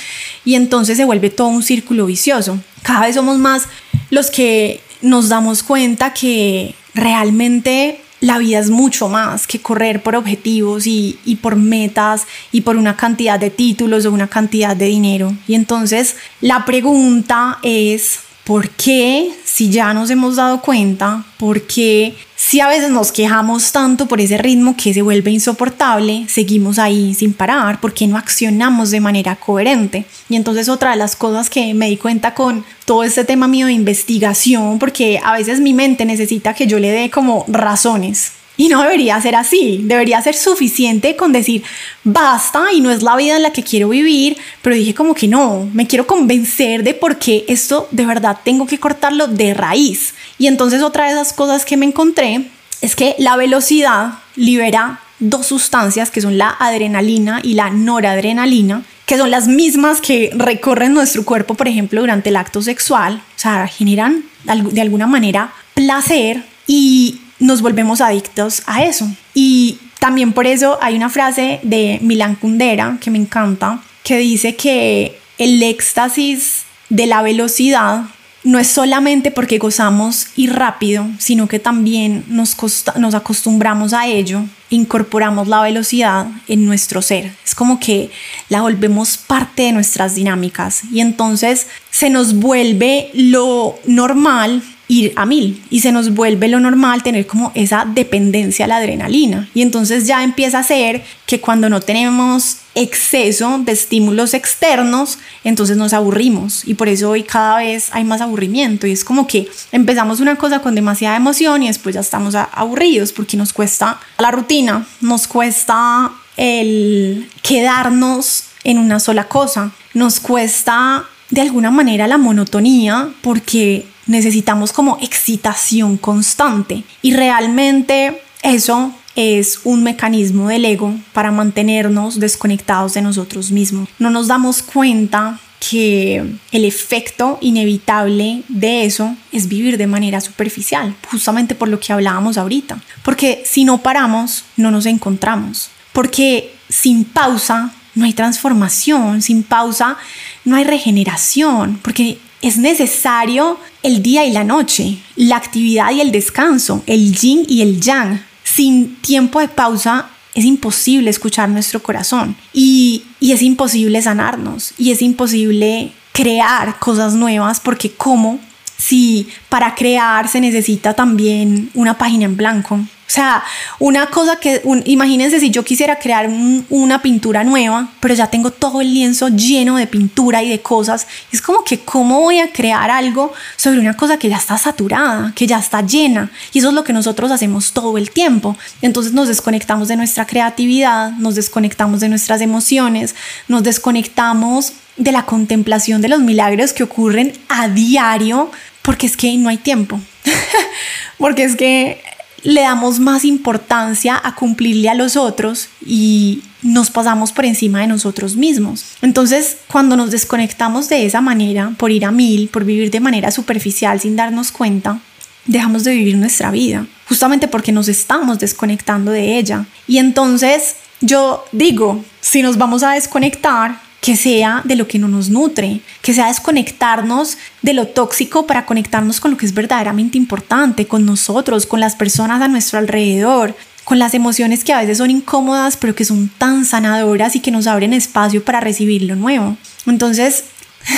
y 0.46 0.56
entonces 0.56 0.96
se 0.96 1.04
vuelve 1.04 1.30
todo 1.30 1.50
un 1.50 1.62
círculo 1.62 2.06
vicioso. 2.06 2.58
Cada 2.82 3.02
vez 3.02 3.16
somos 3.16 3.38
más 3.38 3.68
los 4.12 4.32
que 4.32 4.80
nos 5.02 5.30
damos 5.30 5.64
cuenta 5.64 6.14
que 6.14 6.76
realmente 6.94 8.02
la 8.22 8.38
vida 8.38 8.60
es 8.60 8.70
mucho 8.70 9.10
más 9.10 9.48
que 9.48 9.60
correr 9.60 10.04
por 10.04 10.16
objetivos 10.16 10.86
y, 10.86 11.40
por 11.42 11.56
metas 11.56 12.28
y 12.52 12.62
por 12.62 12.78
una 12.78 12.96
cantidad 12.96 13.40
de 13.40 13.50
títulos 13.50 14.06
o 14.06 14.12
una 14.12 14.28
cantidad 14.28 14.76
de 14.76 14.86
dinero. 14.86 15.34
Y 15.48 15.56
entonces 15.56 16.16
la 16.40 16.64
pregunta 16.66 17.58
es, 17.64 18.20
¿por 18.44 18.70
qué 18.70 19.32
si 19.44 19.70
ya 19.70 19.94
nos 19.94 20.10
hemos 20.10 20.36
dado 20.36 20.62
cuenta? 20.62 21.24
¿Por 21.38 21.62
qué 21.64 22.16
si 22.36 22.60
a 22.60 22.68
veces 22.68 22.90
nos 22.90 23.12
quejamos 23.12 23.72
tanto 23.72 24.08
por 24.08 24.20
ese 24.20 24.38
ritmo 24.38 24.76
que 24.76 24.94
se 24.94 25.02
vuelve 25.02 25.32
insoportable, 25.32 26.26
seguimos 26.28 26.80
ahí 26.80 27.14
sin 27.14 27.34
parar? 27.34 27.80
¿Por 27.80 27.94
qué 27.94 28.08
no 28.08 28.18
accionamos 28.18 28.92
de 28.92 29.00
manera 29.00 29.36
coherente? 29.36 30.06
Y 30.30 30.36
entonces 30.36 30.70
otra 30.70 30.92
de 30.92 30.98
las 30.98 31.16
cosas 31.16 31.50
que 31.50 31.74
me 31.74 31.90
di 31.90 31.98
cuenta 31.98 32.34
con 32.34 32.66
todo 32.86 33.04
este 33.04 33.26
tema 33.26 33.48
mío 33.48 33.68
de 33.68 33.74
investigación, 33.74 34.80
porque 34.80 35.20
a 35.24 35.34
veces 35.34 35.60
mi 35.60 35.74
mente 35.74 36.06
necesita 36.06 36.54
que 36.54 36.68
yo 36.68 36.80
le 36.80 36.92
dé 36.92 37.10
como 37.10 37.46
razones. 37.48 38.34
Y 38.62 38.68
no 38.68 38.84
debería 38.84 39.20
ser 39.20 39.34
así, 39.34 39.82
debería 39.86 40.22
ser 40.22 40.36
suficiente 40.36 41.16
con 41.16 41.32
decir 41.32 41.64
basta 42.04 42.66
y 42.72 42.80
no 42.80 42.92
es 42.92 43.02
la 43.02 43.16
vida 43.16 43.38
en 43.38 43.42
la 43.42 43.52
que 43.52 43.64
quiero 43.64 43.90
vivir, 43.90 44.38
pero 44.62 44.76
dije 44.76 44.94
como 44.94 45.16
que 45.16 45.28
no, 45.28 45.68
me 45.74 45.88
quiero 45.88 46.06
convencer 46.06 46.84
de 46.84 46.94
por 46.94 47.18
qué 47.18 47.44
esto 47.48 47.88
de 47.90 48.06
verdad 48.06 48.38
tengo 48.44 48.68
que 48.68 48.78
cortarlo 48.78 49.26
de 49.26 49.56
raíz. 49.56 50.14
Y 50.38 50.46
entonces 50.46 50.84
otra 50.84 51.06
de 51.06 51.14
esas 51.14 51.34
cosas 51.34 51.66
que 51.66 51.76
me 51.76 51.88
encontré 51.88 52.50
es 52.82 52.96
que 52.96 53.16
la 53.18 53.36
velocidad 53.36 54.20
libera 54.36 55.00
dos 55.18 55.48
sustancias 55.48 56.12
que 56.12 56.22
son 56.22 56.38
la 56.38 56.56
adrenalina 56.60 57.40
y 57.42 57.56
la 57.56 57.72
noradrenalina, 57.72 58.84
que 59.08 59.18
son 59.18 59.32
las 59.32 59.48
mismas 59.48 60.02
que 60.02 60.30
recorren 60.36 60.94
nuestro 60.94 61.26
cuerpo, 61.26 61.56
por 61.56 61.68
ejemplo, 61.68 62.02
durante 62.02 62.30
el 62.30 62.36
acto 62.36 62.62
sexual, 62.62 63.24
o 63.36 63.40
sea, 63.40 63.66
generan 63.66 64.24
de 64.44 64.82
alguna 64.82 65.08
manera 65.08 65.52
placer 65.74 66.44
y 66.68 67.21
nos 67.42 67.62
volvemos 67.62 68.00
adictos 68.00 68.64
a 68.68 68.84
eso. 68.84 69.10
Y 69.34 69.80
también 70.00 70.32
por 70.32 70.48
eso 70.48 70.80
hay 70.82 70.96
una 70.96 71.10
frase 71.10 71.60
de 71.64 72.00
Milan 72.02 72.36
Kundera 72.36 72.98
que 73.02 73.12
me 73.12 73.18
encanta, 73.18 73.82
que 74.04 74.18
dice 74.18 74.56
que 74.56 75.20
el 75.38 75.62
éxtasis 75.62 76.64
de 76.90 77.08
la 77.08 77.22
velocidad 77.22 78.04
no 78.44 78.58
es 78.58 78.68
solamente 78.68 79.30
porque 79.30 79.60
gozamos 79.60 80.28
y 80.36 80.48
rápido, 80.48 81.06
sino 81.20 81.48
que 81.48 81.60
también 81.60 82.24
nos, 82.28 82.56
nos 82.98 83.14
acostumbramos 83.14 83.94
a 83.94 84.08
ello, 84.08 84.44
incorporamos 84.70 85.48
la 85.48 85.62
velocidad 85.62 86.28
en 86.48 86.66
nuestro 86.66 87.02
ser. 87.02 87.32
Es 87.46 87.54
como 87.54 87.80
que 87.80 88.10
la 88.50 88.62
volvemos 88.62 89.18
parte 89.18 89.64
de 89.64 89.72
nuestras 89.72 90.16
dinámicas 90.16 90.82
y 90.92 91.02
entonces 91.02 91.68
se 91.92 92.10
nos 92.10 92.36
vuelve 92.36 93.12
lo 93.14 93.80
normal 93.86 94.64
ir 94.92 95.14
a 95.16 95.26
mil. 95.26 95.64
Y 95.70 95.80
se 95.80 95.92
nos 95.92 96.14
vuelve 96.14 96.50
lo 96.50 96.60
normal 96.60 97.02
tener 97.02 97.26
como 97.26 97.52
esa 97.56 97.86
dependencia 97.86 98.66
a 98.66 98.68
la 98.68 98.78
adrenalina. 98.78 99.48
Y 99.54 99.62
entonces 99.62 100.06
ya 100.06 100.22
empieza 100.24 100.60
a 100.60 100.64
ser 100.64 101.02
que 101.26 101.40
cuando 101.40 101.70
no 101.70 101.80
tenemos 101.80 102.58
exceso 102.76 103.60
de 103.60 103.74
estímulos 103.74 104.34
externos 104.34 105.18
entonces 105.46 105.78
nos 105.78 105.94
aburrimos. 105.94 106.68
Y 106.68 106.74
por 106.74 106.90
eso 106.90 107.10
hoy 107.10 107.24
cada 107.24 107.60
vez 107.60 107.88
hay 107.94 108.04
más 108.04 108.20
aburrimiento. 108.20 108.86
Y 108.86 108.92
es 108.92 109.06
como 109.06 109.28
que 109.28 109.48
empezamos 109.72 110.20
una 110.20 110.36
cosa 110.36 110.60
con 110.60 110.76
demasiada 110.76 111.16
emoción 111.16 111.64
y 111.64 111.68
después 111.68 111.96
ya 111.96 112.02
estamos 112.02 112.36
aburridos 112.36 113.14
porque 113.14 113.38
nos 113.38 113.54
cuesta 113.54 114.00
la 114.18 114.32
rutina 114.32 114.86
nos 115.00 115.28
cuesta 115.28 116.12
el 116.38 117.30
quedarnos 117.42 118.46
en 118.64 118.78
una 118.78 119.00
sola 119.00 119.28
cosa 119.28 119.72
nos 119.94 120.20
cuesta 120.20 121.06
de 121.30 121.42
alguna 121.42 121.72
manera 121.72 122.08
la 122.08 122.18
monotonía 122.18 123.10
porque 123.22 123.86
necesitamos 124.08 124.72
como 124.72 124.98
excitación 125.02 125.98
constante 125.98 126.84
y 127.02 127.14
realmente 127.14 128.22
eso 128.44 128.94
es 129.16 129.60
un 129.64 129.84
mecanismo 129.84 130.48
del 130.48 130.66
ego 130.66 130.96
para 131.14 131.32
mantenernos 131.32 132.20
desconectados 132.20 132.94
de 132.94 133.02
nosotros 133.02 133.52
mismos. 133.52 133.90
No 134.00 134.10
nos 134.10 134.28
damos 134.28 134.62
cuenta 134.62 135.40
que 135.70 136.26
el 136.52 136.66
efecto 136.66 137.38
inevitable 137.40 138.44
de 138.48 138.86
eso 138.86 139.16
es 139.32 139.48
vivir 139.48 139.78
de 139.78 139.86
manera 139.86 140.20
superficial, 140.20 140.96
justamente 141.10 141.54
por 141.54 141.68
lo 141.68 141.80
que 141.80 141.94
hablábamos 141.94 142.38
ahorita. 142.38 142.82
Porque 143.04 143.44
si 143.46 143.64
no 143.64 143.78
paramos, 143.78 144.46
no 144.58 144.72
nos 144.72 144.88
encontramos. 144.88 145.70
Porque 145.94 146.56
sin 146.68 147.04
pausa 147.04 147.74
no 147.94 148.06
hay 148.06 148.14
transformación, 148.14 149.22
sin 149.22 149.44
pausa 149.44 149.98
no 150.46 150.56
hay 150.56 150.64
regeneración, 150.64 151.80
porque 151.84 152.18
es 152.42 152.58
necesario 152.58 153.58
el 153.84 154.02
día 154.02 154.26
y 154.26 154.32
la 154.32 154.44
noche, 154.44 154.98
la 155.16 155.38
actividad 155.38 155.92
y 155.92 156.02
el 156.02 156.12
descanso, 156.12 156.84
el 156.88 157.16
yin 157.16 157.46
y 157.48 157.62
el 157.62 157.80
yang. 157.82 158.24
Sin 158.44 158.96
tiempo 158.98 159.40
de 159.40 159.48
pausa 159.48 160.10
es 160.34 160.46
imposible 160.46 161.10
escuchar 161.10 161.50
nuestro 161.50 161.82
corazón 161.82 162.36
y, 162.54 163.04
y 163.20 163.32
es 163.32 163.42
imposible 163.42 164.02
sanarnos 164.02 164.74
y 164.78 164.92
es 164.92 165.02
imposible 165.02 165.92
crear 166.14 166.80
cosas 166.80 167.14
nuevas 167.14 167.60
porque 167.60 167.92
¿cómo? 167.92 168.40
Si 168.78 169.28
para 169.50 169.76
crear 169.76 170.28
se 170.28 170.42
necesita 170.42 170.94
también 170.94 171.70
una 171.74 171.98
página 171.98 172.26
en 172.26 172.36
blanco, 172.36 172.80
o 173.12 173.14
sea, 173.14 173.44
una 173.80 174.06
cosa 174.06 174.38
que, 174.38 174.62
imagínense 174.86 175.42
si 175.42 175.52
yo 175.52 175.66
quisiera 175.66 176.00
crear 176.00 176.30
una 176.70 177.02
pintura 177.02 177.44
nueva, 177.44 177.90
pero 178.00 178.14
ya 178.14 178.28
tengo 178.28 178.52
todo 178.52 178.80
el 178.80 178.94
lienzo 178.94 179.28
lleno 179.28 179.76
de 179.76 179.86
pintura 179.86 180.42
y 180.42 180.50
de 180.50 180.62
cosas. 180.62 181.08
Es 181.30 181.42
como 181.42 181.66
que, 181.66 181.82
¿cómo 181.82 182.22
voy 182.22 182.40
a 182.40 182.54
crear 182.54 182.90
algo 182.90 183.34
sobre 183.58 183.82
una 183.82 183.98
cosa 183.98 184.18
que 184.18 184.30
ya 184.30 184.38
está 184.38 184.58
saturada, 184.58 185.34
que 185.36 185.46
ya 185.46 185.60
está 185.60 185.86
llena? 185.86 186.32
Y 186.54 186.60
eso 186.60 186.70
es 186.70 186.74
lo 186.74 186.86
que 186.86 186.94
nosotros 186.94 187.32
hacemos 187.32 187.74
todo 187.74 187.98
el 187.98 188.12
tiempo. 188.12 188.56
Entonces 188.82 189.12
nos 189.12 189.28
desconectamos 189.28 189.90
de 189.90 189.98
nuestra 189.98 190.26
creatividad, 190.26 191.12
nos 191.12 191.36
desconectamos 191.36 192.00
de 192.00 192.08
nuestras 192.08 192.40
emociones, 192.40 193.14
nos 193.50 193.62
desconectamos 193.62 194.72
de 194.96 195.12
la 195.12 195.26
contemplación 195.26 196.00
de 196.02 196.08
los 196.08 196.22
milagros 196.22 196.72
que 196.72 196.84
ocurren 196.84 197.34
a 197.50 197.68
diario, 197.68 198.52
porque 198.82 199.06
es 199.06 199.18
que 199.18 199.36
no 199.36 199.50
hay 199.50 199.58
tiempo. 199.58 200.00
porque 201.18 201.44
es 201.44 201.58
que 201.58 202.02
le 202.44 202.62
damos 202.62 203.00
más 203.00 203.26
importancia 203.26 204.20
a 204.24 204.36
cumplirle 204.36 204.90
a 204.90 204.96
los 204.96 205.16
otros 205.16 205.70
y 205.86 206.42
nos 206.62 206.90
pasamos 206.90 207.32
por 207.32 207.46
encima 207.46 207.82
de 207.82 207.88
nosotros 207.88 208.36
mismos. 208.36 208.86
Entonces, 209.02 209.58
cuando 209.68 209.96
nos 209.96 210.12
desconectamos 210.12 210.90
de 210.90 211.06
esa 211.06 211.22
manera, 211.22 211.74
por 211.78 211.92
ir 211.92 212.06
a 212.06 212.12
mil, 212.12 212.50
por 212.50 212.66
vivir 212.66 212.92
de 212.92 213.00
manera 213.00 213.32
superficial 213.32 214.00
sin 214.00 214.16
darnos 214.16 214.52
cuenta, 214.52 215.00
dejamos 215.46 215.84
de 215.84 215.92
vivir 215.94 216.18
nuestra 216.18 216.52
vida, 216.52 216.86
justamente 217.08 217.48
porque 217.48 217.72
nos 217.72 217.88
estamos 217.88 218.40
desconectando 218.40 219.12
de 219.12 219.38
ella. 219.38 219.66
Y 219.88 219.98
entonces 219.98 220.76
yo 221.02 221.44
digo, 221.52 222.04
si 222.22 222.42
nos 222.44 222.58
vamos 222.58 222.84
a 222.84 222.92
desconectar, 222.92 223.82
que 224.02 224.18
sea 224.18 224.62
de 224.66 224.76
lo 224.76 224.88
que 224.88 225.00
no 225.00 225.08
nos 225.08 225.30
nutre, 225.30 225.80
que 226.02 226.14
sea 226.14 226.28
desconectarnos 226.28 227.38
de 227.62 227.74
lo 227.74 227.88
tóxico 227.88 228.48
para 228.48 228.66
conectarnos 228.66 229.20
con 229.20 229.32
lo 229.32 229.38
que 229.38 229.46
es 229.46 229.54
verdaderamente 229.54 230.18
importante, 230.18 230.88
con 230.88 231.06
nosotros, 231.06 231.68
con 231.68 231.80
las 231.80 231.96
personas 231.96 232.42
a 232.42 232.48
nuestro 232.48 232.80
alrededor, 232.80 233.56
con 233.84 234.00
las 234.00 234.16
emociones 234.16 234.64
que 234.64 234.74
a 234.74 234.82
veces 234.82 234.98
son 234.98 235.12
incómodas, 235.12 235.78
pero 235.78 235.94
que 235.94 236.04
son 236.04 236.30
tan 236.30 236.66
sanadoras 236.66 237.36
y 237.36 237.42
que 237.42 237.52
nos 237.52 237.68
abren 237.68 237.94
espacio 237.94 238.44
para 238.44 238.60
recibir 238.60 239.04
lo 239.04 239.16
nuevo. 239.16 239.56
Entonces, 239.86 240.46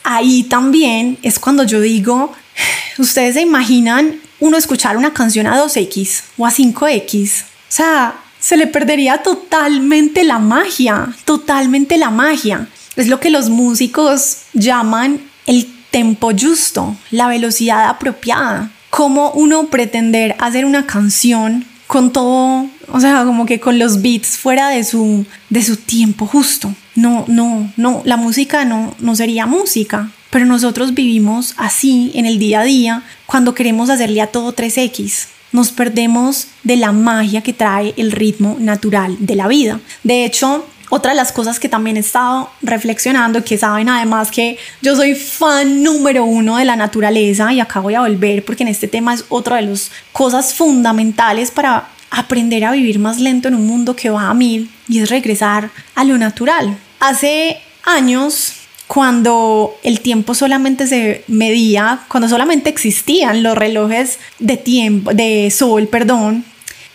ahí 0.04 0.44
también 0.44 1.18
es 1.24 1.40
cuando 1.40 1.64
yo 1.64 1.82
digo, 1.82 2.34
ustedes 3.00 3.34
se 3.34 3.42
imaginan 3.42 4.20
uno 4.40 4.58
escuchar 4.58 4.96
una 4.96 5.14
canción 5.14 5.48
a 5.48 5.60
2X 5.60 6.24
o 6.38 6.46
a 6.46 6.52
5X. 6.52 7.42
O 7.42 7.46
sea, 7.68 8.16
se 8.42 8.58
le 8.58 8.68
perdería 8.68 9.24
totalmente 9.24 10.26
la 10.26 10.40
magia, 10.40 11.16
totalmente 11.24 11.98
la 11.98 12.10
magia. 12.10 12.68
Es 12.98 13.08
lo 13.08 13.22
que 13.22 13.30
los 13.30 13.50
músicos 13.50 14.40
llaman 14.52 15.22
el 15.46 15.68
tempo 15.92 16.32
justo, 16.38 16.98
la 17.12 17.28
velocidad 17.28 17.88
apropiada. 17.88 18.72
¿Cómo 18.90 19.32
uno 19.32 19.68
pretender 19.68 20.36
hacer 20.40 20.66
una 20.66 20.86
canción 20.86 21.66
con 21.88 22.12
todo, 22.12 22.68
o 22.92 23.00
sea, 23.00 23.24
como 23.24 23.46
que 23.46 23.60
con 23.60 23.78
los 23.78 24.02
beats 24.02 24.38
fuera 24.38 24.70
de 24.70 24.84
su, 24.84 25.26
de 25.50 25.64
su 25.64 25.78
tiempo 25.78 26.26
justo? 26.26 26.74
No, 26.96 27.24
no, 27.28 27.72
no, 27.78 28.02
la 28.06 28.18
música 28.18 28.66
no, 28.66 28.94
no 29.00 29.16
sería 29.16 29.46
música. 29.46 30.12
Pero 30.32 30.46
nosotros 30.46 30.94
vivimos 30.94 31.54
así 31.58 32.12
en 32.16 32.26
el 32.26 32.40
día 32.40 32.62
a 32.62 32.64
día 32.64 33.04
cuando 33.26 33.54
queremos 33.54 33.90
hacerle 33.90 34.22
a 34.22 34.28
todo 34.28 34.56
3X 34.56 35.28
nos 35.52 35.72
perdemos 35.72 36.48
de 36.64 36.78
la 36.78 36.92
magia 36.92 37.42
que 37.42 37.54
trae 37.54 37.94
el 37.98 38.12
ritmo 38.12 38.58
natural 38.60 39.18
de 39.20 39.36
la 39.36 39.48
vida. 39.48 39.80
De 40.04 40.26
hecho, 40.26 40.66
otra 40.90 41.12
de 41.12 41.18
las 41.18 41.32
cosas 41.32 41.60
que 41.60 41.70
también 41.70 41.96
he 41.96 42.02
estado 42.02 42.50
reflexionando, 42.62 43.44
que 43.46 43.58
saben 43.58 43.88
además 43.88 44.30
que 44.30 44.58
yo 44.82 44.96
soy 44.96 45.16
fan 45.16 45.84
número 45.84 46.26
uno 46.26 46.58
de 46.58 46.66
la 46.66 46.76
naturaleza 46.76 47.54
y 47.54 47.62
acá 47.62 47.80
voy 47.80 47.96
a 47.96 48.02
volver 48.02 48.44
porque 48.44 48.64
en 48.64 48.70
este 48.70 48.90
tema 48.90 49.14
es 49.14 49.24
otra 49.30 49.56
de 49.56 49.64
las 49.64 49.90
cosas 50.12 50.54
fundamentales 50.54 51.50
para 51.50 51.88
aprender 52.10 52.66
a 52.66 52.72
vivir 52.72 53.00
más 53.00 53.20
lento 53.20 53.48
en 53.48 53.56
un 53.56 53.66
mundo 53.66 53.96
que 53.96 54.10
va 54.10 54.30
a 54.30 54.34
mil 54.34 54.70
y 54.90 55.00
es 55.00 55.10
regresar 55.10 55.72
a 55.96 56.04
lo 56.04 56.18
natural. 56.18 56.78
Hace 57.00 57.62
años 57.86 58.61
cuando 58.94 59.74
el 59.84 60.02
tiempo 60.02 60.34
solamente 60.34 60.86
se 60.86 61.24
medía, 61.30 62.02
cuando 62.10 62.28
solamente 62.28 62.70
existían 62.70 63.42
los 63.42 63.58
relojes 63.58 64.20
de 64.40 64.58
tiempo, 64.58 65.14
de 65.14 65.50
sol, 65.50 65.88
perdón, 65.88 66.44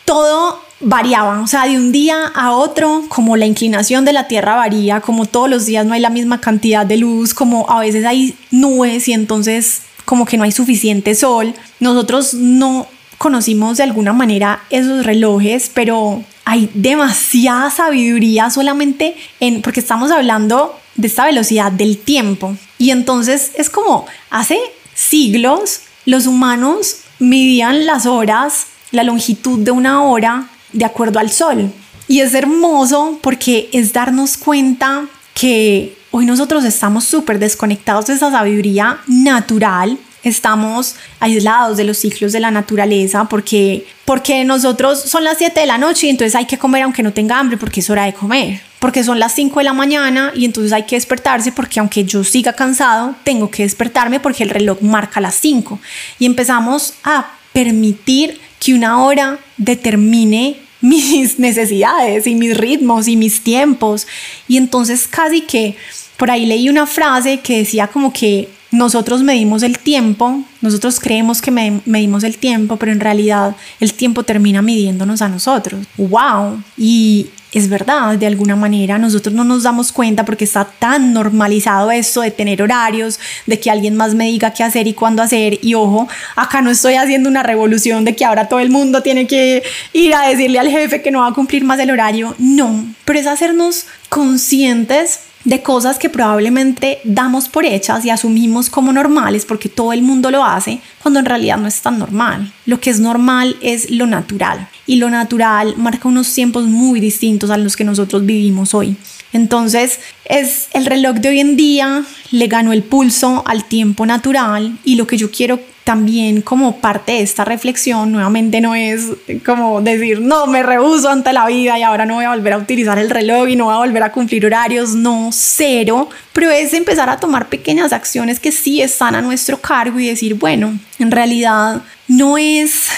todo 0.04 0.60
variaba, 0.80 1.40
o 1.40 1.46
sea, 1.46 1.64
de 1.64 1.78
un 1.78 1.92
día 1.92 2.26
a 2.34 2.52
otro, 2.52 3.04
como 3.08 3.38
la 3.38 3.46
inclinación 3.46 4.04
de 4.04 4.12
la 4.12 4.28
Tierra 4.28 4.56
varía, 4.56 5.00
como 5.00 5.24
todos 5.24 5.48
los 5.48 5.64
días 5.64 5.86
no 5.86 5.94
hay 5.94 6.00
la 6.00 6.10
misma 6.10 6.38
cantidad 6.38 6.84
de 6.84 6.98
luz, 6.98 7.32
como 7.32 7.70
a 7.70 7.80
veces 7.80 8.04
hay 8.04 8.36
nubes 8.50 9.08
y 9.08 9.14
entonces 9.14 9.80
como 10.04 10.26
que 10.26 10.36
no 10.36 10.44
hay 10.44 10.52
suficiente 10.52 11.14
sol. 11.14 11.54
Nosotros 11.80 12.34
no 12.34 12.88
conocimos 13.16 13.78
de 13.78 13.84
alguna 13.84 14.12
manera 14.12 14.60
esos 14.68 15.06
relojes, 15.06 15.70
pero 15.72 16.22
hay 16.44 16.68
demasiada 16.74 17.70
sabiduría 17.70 18.50
solamente 18.50 19.16
en, 19.40 19.62
porque 19.62 19.80
estamos 19.80 20.10
hablando 20.10 20.78
de 20.96 21.08
esta 21.08 21.26
velocidad 21.26 21.72
del 21.72 21.98
tiempo. 21.98 22.56
Y 22.78 22.90
entonces 22.90 23.52
es 23.56 23.70
como 23.70 24.06
hace 24.30 24.58
siglos 24.94 25.80
los 26.04 26.26
humanos 26.26 26.98
midían 27.18 27.86
las 27.86 28.06
horas, 28.06 28.66
la 28.92 29.02
longitud 29.02 29.58
de 29.58 29.70
una 29.70 30.02
hora 30.02 30.48
de 30.72 30.84
acuerdo 30.84 31.18
al 31.18 31.30
sol. 31.30 31.72
Y 32.08 32.20
es 32.20 32.34
hermoso 32.34 33.18
porque 33.22 33.68
es 33.72 33.92
darnos 33.92 34.36
cuenta 34.36 35.06
que 35.34 35.96
hoy 36.12 36.24
nosotros 36.24 36.64
estamos 36.64 37.04
súper 37.04 37.38
desconectados 37.38 38.06
de 38.06 38.14
esa 38.14 38.30
sabiduría 38.30 39.00
natural 39.06 39.98
estamos 40.28 40.96
aislados 41.20 41.76
de 41.76 41.84
los 41.84 41.98
ciclos 41.98 42.32
de 42.32 42.40
la 42.40 42.50
naturaleza 42.50 43.26
porque, 43.26 43.86
porque 44.04 44.44
nosotros 44.44 45.00
son 45.00 45.24
las 45.24 45.38
7 45.38 45.60
de 45.60 45.66
la 45.66 45.78
noche 45.78 46.08
y 46.08 46.10
entonces 46.10 46.34
hay 46.34 46.46
que 46.46 46.58
comer 46.58 46.82
aunque 46.82 47.02
no 47.02 47.12
tenga 47.12 47.38
hambre 47.38 47.56
porque 47.56 47.80
es 47.80 47.90
hora 47.90 48.04
de 48.04 48.12
comer. 48.12 48.60
Porque 48.78 49.02
son 49.04 49.18
las 49.18 49.34
5 49.34 49.60
de 49.60 49.64
la 49.64 49.72
mañana 49.72 50.32
y 50.34 50.44
entonces 50.44 50.72
hay 50.72 50.84
que 50.84 50.96
despertarse 50.96 51.50
porque 51.52 51.80
aunque 51.80 52.04
yo 52.04 52.24
siga 52.24 52.52
cansado, 52.52 53.14
tengo 53.24 53.50
que 53.50 53.62
despertarme 53.62 54.20
porque 54.20 54.44
el 54.44 54.50
reloj 54.50 54.80
marca 54.82 55.20
las 55.20 55.34
5. 55.36 55.78
Y 56.18 56.26
empezamos 56.26 56.94
a 57.02 57.32
permitir 57.52 58.38
que 58.60 58.74
una 58.74 59.02
hora 59.02 59.38
determine 59.56 60.56
mis 60.80 61.38
necesidades 61.38 62.26
y 62.26 62.34
mis 62.34 62.56
ritmos 62.56 63.08
y 63.08 63.16
mis 63.16 63.42
tiempos. 63.42 64.06
Y 64.46 64.56
entonces 64.56 65.08
casi 65.08 65.40
que 65.40 65.76
por 66.16 66.30
ahí 66.30 66.46
leí 66.46 66.68
una 66.68 66.86
frase 66.86 67.40
que 67.40 67.58
decía 67.58 67.88
como 67.88 68.12
que 68.12 68.48
nosotros 68.70 69.22
medimos 69.22 69.62
el 69.62 69.78
tiempo, 69.78 70.42
nosotros 70.60 71.00
creemos 71.00 71.40
que 71.40 71.50
medimos 71.50 72.24
el 72.24 72.36
tiempo, 72.36 72.76
pero 72.76 72.92
en 72.92 73.00
realidad 73.00 73.56
el 73.80 73.94
tiempo 73.94 74.22
termina 74.22 74.60
midiéndonos 74.62 75.22
a 75.22 75.28
nosotros. 75.28 75.86
¡Wow! 75.96 76.62
Y 76.76 77.28
es 77.52 77.68
verdad, 77.68 78.16
de 78.16 78.26
alguna 78.26 78.56
manera 78.56 78.98
nosotros 78.98 79.34
no 79.34 79.44
nos 79.44 79.62
damos 79.62 79.92
cuenta 79.92 80.24
porque 80.24 80.44
está 80.44 80.64
tan 80.64 81.12
normalizado 81.12 81.90
esto 81.90 82.20
de 82.20 82.30
tener 82.30 82.62
horarios, 82.62 83.18
de 83.46 83.58
que 83.60 83.70
alguien 83.70 83.96
más 83.96 84.14
me 84.14 84.26
diga 84.26 84.52
qué 84.52 84.64
hacer 84.64 84.86
y 84.86 84.94
cuándo 84.94 85.22
hacer. 85.22 85.58
Y 85.62 85.74
ojo, 85.74 86.08
acá 86.34 86.60
no 86.60 86.70
estoy 86.70 86.94
haciendo 86.94 87.28
una 87.28 87.42
revolución 87.42 88.04
de 88.04 88.14
que 88.16 88.24
ahora 88.24 88.48
todo 88.48 88.60
el 88.60 88.70
mundo 88.70 89.02
tiene 89.02 89.26
que 89.26 89.62
ir 89.92 90.14
a 90.14 90.28
decirle 90.28 90.58
al 90.58 90.68
jefe 90.68 91.02
que 91.02 91.10
no 91.10 91.20
va 91.20 91.28
a 91.28 91.34
cumplir 91.34 91.64
más 91.64 91.78
el 91.78 91.90
horario. 91.90 92.34
No, 92.38 92.84
pero 93.04 93.18
es 93.18 93.26
hacernos 93.26 93.86
conscientes 94.08 95.20
de 95.44 95.62
cosas 95.62 95.98
que 95.98 96.10
probablemente 96.10 97.00
damos 97.04 97.48
por 97.48 97.64
hechas 97.64 98.04
y 98.04 98.10
asumimos 98.10 98.68
como 98.68 98.92
normales 98.92 99.44
porque 99.44 99.68
todo 99.68 99.92
el 99.92 100.02
mundo 100.02 100.30
lo 100.32 100.44
hace, 100.44 100.80
cuando 101.00 101.20
en 101.20 101.26
realidad 101.26 101.56
no 101.56 101.68
es 101.68 101.80
tan 101.80 101.98
normal. 102.00 102.52
Lo 102.66 102.80
que 102.80 102.90
es 102.90 103.00
normal 103.00 103.56
es 103.62 103.90
lo 103.90 104.06
natural 104.06 104.68
y 104.86 104.96
lo 104.96 105.08
natural 105.10 105.74
marca 105.76 106.08
unos 106.08 106.32
tiempos 106.32 106.64
muy 106.64 107.00
distintos 107.00 107.50
a 107.50 107.56
los 107.56 107.76
que 107.76 107.84
nosotros 107.84 108.26
vivimos 108.26 108.74
hoy. 108.74 108.96
Entonces, 109.32 110.00
es 110.24 110.68
el 110.72 110.86
reloj 110.86 111.16
de 111.16 111.28
hoy 111.28 111.40
en 111.40 111.56
día 111.56 112.04
le 112.30 112.46
ganó 112.46 112.72
el 112.72 112.82
pulso 112.82 113.42
al 113.46 113.64
tiempo 113.64 114.06
natural 114.06 114.78
y 114.84 114.96
lo 114.96 115.06
que 115.06 115.16
yo 115.16 115.30
quiero 115.30 115.60
también 115.86 116.42
como 116.42 116.80
parte 116.80 117.12
de 117.12 117.20
esta 117.20 117.44
reflexión 117.44 118.10
nuevamente 118.10 118.60
no 118.60 118.74
es 118.74 119.06
como 119.44 119.80
decir, 119.80 120.20
no, 120.20 120.48
me 120.48 120.64
rehuso 120.64 121.08
ante 121.08 121.32
la 121.32 121.46
vida 121.46 121.78
y 121.78 121.84
ahora 121.84 122.04
no 122.04 122.14
voy 122.14 122.24
a 122.24 122.30
volver 122.30 122.54
a 122.54 122.58
utilizar 122.58 122.98
el 122.98 123.08
reloj 123.08 123.48
y 123.48 123.54
no 123.54 123.66
voy 123.66 123.74
a 123.74 123.78
volver 123.78 124.02
a 124.02 124.10
cumplir 124.10 124.44
horarios, 124.44 124.96
no, 124.96 125.30
cero, 125.32 126.08
pero 126.32 126.50
es 126.50 126.72
empezar 126.72 127.08
a 127.08 127.20
tomar 127.20 127.48
pequeñas 127.48 127.92
acciones 127.92 128.40
que 128.40 128.50
sí 128.50 128.82
están 128.82 129.14
a 129.14 129.22
nuestro 129.22 129.60
cargo 129.60 130.00
y 130.00 130.08
decir, 130.08 130.34
bueno, 130.34 130.76
en 130.98 131.10
realidad 131.10 131.82
no 132.08 132.38
es 132.38 132.88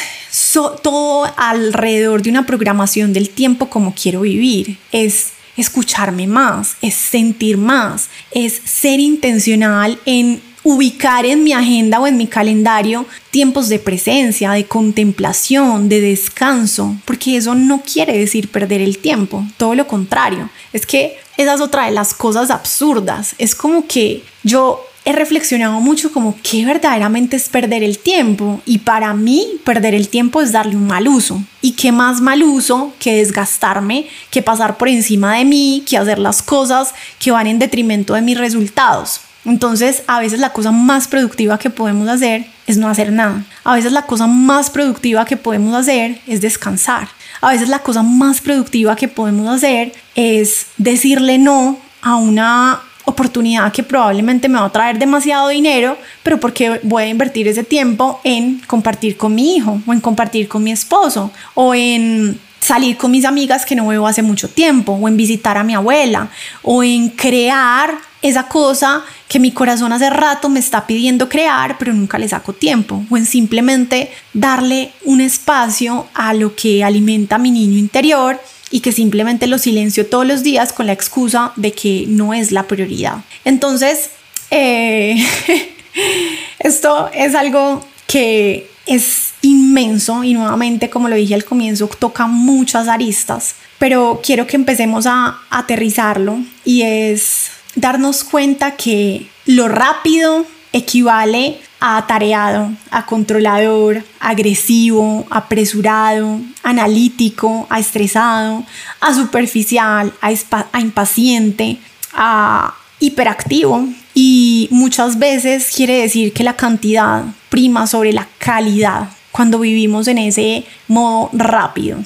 todo 0.82 1.32
alrededor 1.36 2.22
de 2.22 2.30
una 2.30 2.46
programación 2.46 3.12
del 3.12 3.30
tiempo 3.30 3.68
como 3.70 3.94
quiero 3.94 4.22
vivir, 4.22 4.78
es 4.92 5.32
escucharme 5.56 6.26
más, 6.26 6.76
es 6.82 6.94
sentir 6.94 7.56
más, 7.56 8.08
es 8.30 8.60
ser 8.64 9.00
intencional 9.00 9.98
en 10.06 10.40
ubicar 10.62 11.24
en 11.24 11.44
mi 11.44 11.52
agenda 11.52 11.98
o 12.00 12.06
en 12.06 12.16
mi 12.16 12.26
calendario 12.26 13.06
tiempos 13.30 13.68
de 13.68 13.78
presencia, 13.78 14.52
de 14.52 14.66
contemplación, 14.66 15.88
de 15.88 16.00
descanso, 16.00 16.96
porque 17.04 17.36
eso 17.36 17.54
no 17.54 17.80
quiere 17.80 18.18
decir 18.18 18.50
perder 18.50 18.80
el 18.80 18.98
tiempo, 18.98 19.44
todo 19.56 19.74
lo 19.74 19.86
contrario, 19.86 20.50
es 20.72 20.84
que 20.84 21.16
esa 21.36 21.54
es 21.54 21.60
otra 21.60 21.86
de 21.86 21.92
las 21.92 22.14
cosas 22.14 22.50
absurdas, 22.50 23.34
es 23.38 23.54
como 23.54 23.86
que 23.86 24.22
yo 24.42 24.84
he 25.08 25.12
reflexionado 25.12 25.80
mucho 25.80 26.12
como 26.12 26.36
qué 26.42 26.66
verdaderamente 26.66 27.36
es 27.36 27.48
perder 27.48 27.82
el 27.82 27.98
tiempo 27.98 28.60
y 28.66 28.80
para 28.80 29.14
mí 29.14 29.58
perder 29.64 29.94
el 29.94 30.08
tiempo 30.08 30.42
es 30.42 30.52
darle 30.52 30.76
un 30.76 30.86
mal 30.86 31.08
uso 31.08 31.42
y 31.62 31.72
qué 31.72 31.92
más 31.92 32.20
mal 32.20 32.42
uso 32.42 32.92
que 32.98 33.16
desgastarme, 33.16 34.06
que 34.30 34.42
pasar 34.42 34.76
por 34.76 34.86
encima 34.86 35.36
de 35.36 35.46
mí, 35.46 35.82
que 35.88 35.96
hacer 35.96 36.18
las 36.18 36.42
cosas 36.42 36.92
que 37.18 37.30
van 37.30 37.46
en 37.46 37.58
detrimento 37.58 38.12
de 38.12 38.20
mis 38.20 38.36
resultados. 38.36 39.22
Entonces, 39.46 40.02
a 40.08 40.20
veces 40.20 40.40
la 40.40 40.52
cosa 40.52 40.72
más 40.72 41.08
productiva 41.08 41.58
que 41.58 41.70
podemos 41.70 42.06
hacer 42.06 42.44
es 42.66 42.76
no 42.76 42.90
hacer 42.90 43.10
nada. 43.10 43.46
A 43.64 43.76
veces 43.76 43.92
la 43.92 44.02
cosa 44.02 44.26
más 44.26 44.68
productiva 44.68 45.24
que 45.24 45.38
podemos 45.38 45.74
hacer 45.74 46.20
es 46.26 46.42
descansar. 46.42 47.08
A 47.40 47.52
veces 47.52 47.70
la 47.70 47.78
cosa 47.78 48.02
más 48.02 48.42
productiva 48.42 48.94
que 48.94 49.08
podemos 49.08 49.48
hacer 49.48 49.94
es 50.14 50.66
decirle 50.76 51.38
no 51.38 51.78
a 52.02 52.16
una 52.16 52.82
oportunidad 53.08 53.72
que 53.72 53.82
probablemente 53.82 54.48
me 54.48 54.58
va 54.58 54.66
a 54.66 54.72
traer 54.72 54.98
demasiado 54.98 55.48
dinero, 55.48 55.96
pero 56.22 56.38
porque 56.38 56.80
voy 56.82 57.04
a 57.04 57.08
invertir 57.08 57.48
ese 57.48 57.64
tiempo 57.64 58.20
en 58.22 58.60
compartir 58.66 59.16
con 59.16 59.34
mi 59.34 59.56
hijo 59.56 59.80
o 59.86 59.92
en 59.92 60.00
compartir 60.00 60.46
con 60.46 60.62
mi 60.62 60.72
esposo 60.72 61.30
o 61.54 61.74
en 61.74 62.38
salir 62.60 62.96
con 62.96 63.10
mis 63.10 63.24
amigas 63.24 63.64
que 63.64 63.74
no 63.74 63.86
veo 63.86 64.06
hace 64.06 64.22
mucho 64.22 64.48
tiempo 64.48 64.92
o 64.92 65.08
en 65.08 65.16
visitar 65.16 65.56
a 65.56 65.64
mi 65.64 65.74
abuela 65.74 66.28
o 66.62 66.82
en 66.82 67.08
crear 67.08 67.94
esa 68.20 68.48
cosa 68.48 69.04
que 69.28 69.38
mi 69.38 69.52
corazón 69.52 69.92
hace 69.92 70.10
rato 70.10 70.48
me 70.48 70.58
está 70.58 70.86
pidiendo 70.86 71.28
crear, 71.28 71.78
pero 71.78 71.94
nunca 71.94 72.18
le 72.18 72.28
saco 72.28 72.52
tiempo, 72.52 73.04
o 73.08 73.16
en 73.16 73.26
simplemente 73.26 74.10
darle 74.32 74.92
un 75.04 75.20
espacio 75.20 76.08
a 76.14 76.34
lo 76.34 76.56
que 76.56 76.82
alimenta 76.82 77.38
mi 77.38 77.50
niño 77.50 77.78
interior 77.78 78.40
y 78.70 78.80
que 78.80 78.92
simplemente 78.92 79.46
lo 79.46 79.58
silencio 79.58 80.06
todos 80.06 80.26
los 80.26 80.42
días 80.42 80.72
con 80.72 80.86
la 80.86 80.92
excusa 80.92 81.52
de 81.56 81.72
que 81.72 82.04
no 82.08 82.34
es 82.34 82.52
la 82.52 82.64
prioridad. 82.64 83.24
Entonces, 83.44 84.10
eh, 84.50 85.16
esto 86.58 87.10
es 87.12 87.34
algo 87.34 87.84
que 88.06 88.68
es 88.86 89.34
inmenso 89.42 90.24
y 90.24 90.32
nuevamente, 90.32 90.90
como 90.90 91.08
lo 91.08 91.16
dije 91.16 91.34
al 91.34 91.44
comienzo, 91.44 91.88
toca 91.98 92.26
muchas 92.26 92.88
aristas, 92.88 93.54
pero 93.78 94.20
quiero 94.24 94.46
que 94.46 94.56
empecemos 94.56 95.06
a 95.06 95.38
aterrizarlo 95.50 96.38
y 96.64 96.82
es 96.82 97.50
darnos 97.74 98.24
cuenta 98.24 98.76
que 98.76 99.26
lo 99.44 99.68
rápido 99.68 100.46
equivale 100.72 101.58
atareado, 101.80 102.70
a 102.90 103.06
controlador, 103.06 104.04
agresivo, 104.20 105.26
apresurado, 105.30 106.40
analítico, 106.62 107.66
a 107.70 107.78
estresado, 107.78 108.64
a 109.00 109.14
superficial, 109.14 110.12
a, 110.20 110.30
a 110.72 110.80
impaciente, 110.80 111.78
a 112.12 112.74
hiperactivo 113.00 113.86
y 114.14 114.68
muchas 114.70 115.18
veces 115.18 115.70
quiere 115.74 116.02
decir 116.02 116.32
que 116.32 116.42
la 116.42 116.56
cantidad 116.56 117.24
prima 117.48 117.86
sobre 117.86 118.12
la 118.12 118.26
calidad 118.38 119.10
cuando 119.30 119.60
vivimos 119.60 120.08
en 120.08 120.18
ese 120.18 120.64
modo 120.88 121.30
rápido. 121.32 121.98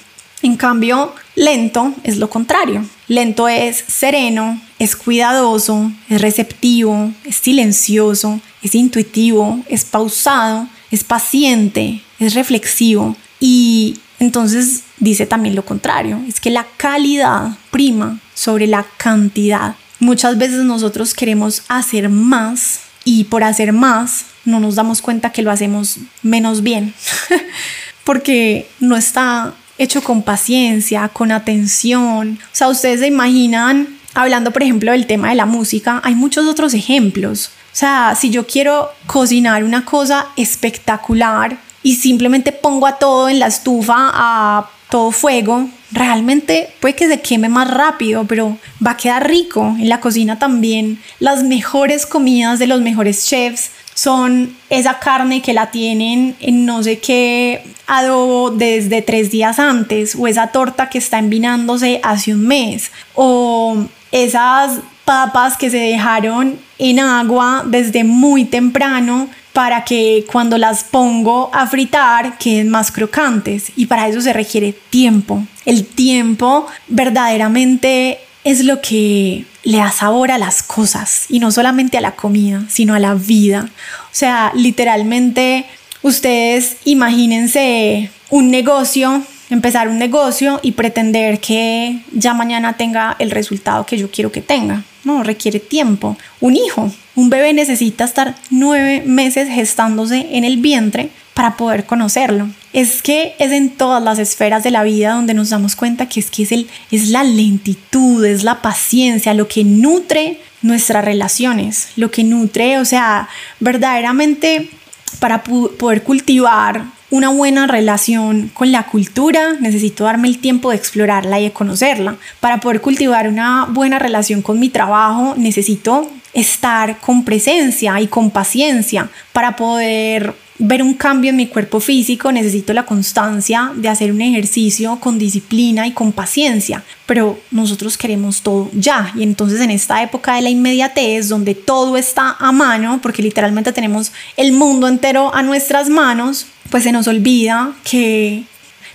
En 0.43 0.57
cambio, 0.57 1.15
lento 1.37 1.95
es 2.03 2.17
lo 2.17 2.29
contrario. 2.29 2.85
Lento 3.07 3.49
es 3.49 3.85
sereno, 3.87 4.61
es 4.79 4.97
cuidadoso, 4.97 5.93
es 6.09 6.21
receptivo, 6.21 7.13
es 7.25 7.37
silencioso, 7.37 8.41
es 8.63 8.75
intuitivo, 8.75 9.65
es 9.69 9.85
pausado, 9.85 10.69
es 10.91 11.05
paciente, 11.05 12.03
es 12.19 12.35
reflexivo. 12.35 13.17
Y 13.39 13.99
entonces 14.19 14.83
dice 14.99 15.27
también 15.27 15.55
lo 15.55 15.65
contrario, 15.65 16.21
es 16.29 16.41
que 16.41 16.51
la 16.51 16.67
calidad 16.77 17.57
prima 17.71 18.19
sobre 18.35 18.67
la 18.67 18.87
cantidad. 18.97 19.77
Muchas 20.01 20.39
veces 20.39 20.65
nosotros 20.65 21.15
queremos 21.15 21.63
hacer 21.69 22.09
más 22.09 22.81
y 23.05 23.25
por 23.25 23.45
hacer 23.45 23.73
más 23.73 24.27
no 24.45 24.59
nos 24.59 24.75
damos 24.75 25.03
cuenta 25.03 25.31
que 25.31 25.43
lo 25.43 25.51
hacemos 25.51 25.99
menos 26.23 26.63
bien, 26.63 26.95
porque 28.05 28.69
no 28.81 28.97
está 28.97 29.55
hecho 29.79 30.03
con 30.03 30.23
paciencia, 30.23 31.09
con 31.09 31.33
atención. 31.33 32.39
O 32.43 32.55
sea, 32.55 32.69
ustedes 32.69 33.01
se 33.01 33.07
imaginan, 33.07 33.89
hablando 34.15 34.51
por 34.51 34.63
ejemplo 34.63 34.93
del 34.93 35.07
tema 35.07 35.31
de 35.31 35.35
la 35.35 35.47
música, 35.47 36.01
hay 36.05 36.15
muchos 36.15 36.47
otros 36.47 36.75
ejemplos. 36.75 37.51
O 37.73 37.77
sea, 37.77 38.15
si 38.19 38.31
yo 38.31 38.47
quiero 38.47 38.91
cocinar 39.07 39.65
una 39.65 39.85
cosa 39.85 40.27
espectacular 40.37 41.57
y 41.83 41.97
simplemente 41.97 42.53
pongo 42.53 42.87
a 42.87 42.99
todo 42.99 43.29
en 43.29 43.39
la 43.39 43.47
estufa 43.47 44.11
a 44.13 44.69
todo 44.91 45.11
fuego, 45.11 45.71
realmente 45.91 46.69
puede 46.81 46.95
que 46.95 47.09
se 47.09 47.23
queme 47.23 47.49
más 47.49 47.71
rápido, 47.71 48.27
pero 48.27 48.59
va 48.85 48.91
a 48.91 48.97
quedar 48.99 49.27
rico. 49.27 49.75
En 49.79 49.89
la 49.89 50.01
cocina 50.01 50.39
también 50.39 51.01
las 51.19 51.43
mejores 51.45 52.05
comidas 52.05 52.59
de 52.59 52.67
los 52.67 52.83
mejores 52.83 53.27
chefs 53.27 53.71
son 53.95 54.55
esa 54.71 54.99
carne 54.99 55.43
que 55.43 55.53
la 55.53 55.71
tienen 55.71 56.37
en 56.41 56.65
no 56.65 56.83
sé 56.83 56.99
qué 56.99 57.65
adobo 57.87 58.51
desde 58.51 59.03
tres 59.03 59.31
días 59.31 59.59
antes 59.59 60.15
o 60.19 60.27
esa 60.27 60.49
torta 60.49 60.89
que 60.89 60.99
está 60.99 61.19
envinándose 61.19 62.01
hace 62.03 62.33
un 62.33 62.47
mes 62.47 62.91
o 63.15 63.85
esas 64.11 64.81
papas 65.05 65.57
que 65.57 65.71
se 65.71 65.79
dejaron 65.79 66.59
en 66.79 67.01
agua 67.01 67.65
desde 67.67 68.05
muy 68.05 68.45
temprano 68.45 69.29
para 69.53 69.85
que 69.85 70.25
cuando 70.31 70.57
las 70.57 70.85
pongo 70.85 71.51
a 71.53 71.67
fritar 71.67 72.39
queden 72.39 72.71
más 72.71 72.91
crocantes 72.91 73.73
y 73.77 73.87
para 73.87 74.09
eso 74.09 74.21
se 74.21 74.33
requiere 74.33 74.73
tiempo. 74.91 75.43
El 75.67 75.85
tiempo 75.85 76.67
verdaderamente 76.89 78.19
es 78.45 78.65
lo 78.65 78.81
que 78.81 79.45
le 79.63 79.79
da 79.79 79.91
sabor 79.93 80.31
a 80.31 80.39
las 80.39 80.63
cosas 80.63 81.27
y 81.29 81.39
no 81.39 81.53
solamente 81.53 81.99
a 81.99 82.01
la 82.01 82.17
comida, 82.17 82.65
sino 82.69 82.95
a 82.95 82.99
la 82.99 83.15
vida. 83.15 83.69
O 84.05 84.15
sea, 84.15 84.53
literalmente 84.55 85.65
ustedes 86.03 86.77
imagínense 86.85 88.11
un 88.31 88.51
negocio, 88.51 89.23
empezar 89.51 89.89
un 89.89 89.99
negocio 89.99 90.59
y 90.63 90.73
pretender 90.73 91.39
que 91.39 92.01
ya 92.13 92.35
mañana 92.35 92.77
tenga 92.77 93.17
el 93.19 93.31
resultado 93.31 93.87
que 93.87 93.99
yo 93.99 94.11
quiero 94.11 94.33
que 94.33 94.41
tenga. 94.41 94.83
No, 95.05 95.23
requiere 95.23 95.61
tiempo. 95.61 96.17
Un 96.41 96.57
hijo, 96.57 96.91
un 97.15 97.31
bebé 97.31 97.53
necesita 97.53 98.05
estar 98.05 98.35
nueve 98.51 99.03
meses 99.05 99.49
gestándose 99.49 100.27
en 100.33 100.45
el 100.45 100.57
vientre 100.59 101.11
para 101.35 101.57
poder 101.57 101.87
conocerlo. 101.87 102.49
Es 102.73 103.03
que 103.03 103.35
es 103.39 103.53
en 103.53 103.71
todas 103.71 104.03
las 104.03 104.19
esferas 104.19 104.63
de 104.63 104.71
la 104.71 104.83
vida 104.83 105.13
donde 105.13 105.35
nos 105.35 105.51
damos 105.51 105.77
cuenta 105.77 106.09
que 106.09 106.21
es 106.21 106.31
que 106.31 106.43
es, 106.43 106.53
el, 106.53 106.69
es 106.91 107.09
la 107.09 107.25
lentitud, 107.25 108.25
es 108.25 108.45
la 108.45 108.63
paciencia, 108.63 109.35
lo 109.35 109.49
que 109.49 109.65
nutre 109.65 110.41
nuestras 110.63 111.05
relaciones, 111.05 111.89
lo 111.97 112.11
que 112.11 112.25
nutre, 112.25 112.79
o 112.79 112.85
sea, 112.85 113.29
verdaderamente 113.61 114.71
para 115.19 115.43
poder 115.43 116.03
cultivar 116.03 116.85
una 117.11 117.29
buena 117.29 117.67
relación 117.67 118.51
con 118.55 118.73
la 118.73 118.85
cultura, 118.85 119.53
necesito 119.61 120.05
darme 120.05 120.29
el 120.29 120.39
tiempo 120.39 120.71
de 120.71 120.77
explorarla 120.77 121.39
y 121.41 121.45
de 121.45 121.53
conocerla. 121.53 122.17
Para 122.41 122.59
poder 122.59 122.81
cultivar 122.81 123.29
una 123.29 123.67
buena 123.67 123.99
relación 123.99 124.41
con 124.41 124.59
mi 124.59 124.71
trabajo, 124.71 125.35
necesito 125.37 126.11
estar 126.33 126.99
con 127.01 127.25
presencia 127.25 128.01
y 128.01 128.07
con 128.07 128.31
paciencia. 128.31 129.11
Para 129.35 129.57
poder 129.57 130.35
ver 130.59 130.83
un 130.83 130.95
cambio 130.95 131.31
en 131.31 131.37
mi 131.37 131.47
cuerpo 131.47 131.81
físico 131.81 132.31
necesito 132.31 132.73
la 132.73 132.85
constancia 132.85 133.73
de 133.75 133.89
hacer 133.89 134.13
un 134.13 134.21
ejercicio 134.21 134.99
con 135.01 135.19
disciplina 135.19 135.87
y 135.87 135.93
con 135.93 136.13
paciencia, 136.13 136.85
pero 137.07 137.39
nosotros 137.51 137.97
queremos 137.97 138.43
todo 138.43 138.71
ya. 138.73 139.13
Y 139.17 139.23
entonces 139.23 139.61
en 139.61 139.71
esta 139.71 140.03
época 140.03 140.35
de 140.37 140.43
la 140.43 140.51
inmediatez 140.51 141.29
donde 141.29 141.55
todo 141.55 141.97
está 141.97 142.37
a 142.39 142.53
mano, 142.53 143.01
porque 143.03 143.23
literalmente 143.23 143.73
tenemos 143.73 144.13
el 144.37 144.53
mundo 144.53 144.89
entero 144.89 145.35
a 145.35 145.43
nuestras 145.43 145.89
manos, 145.89 146.47
pues 146.71 146.85
se 146.85 146.93
nos 146.93 147.09
olvida 147.09 147.73
que 147.85 148.45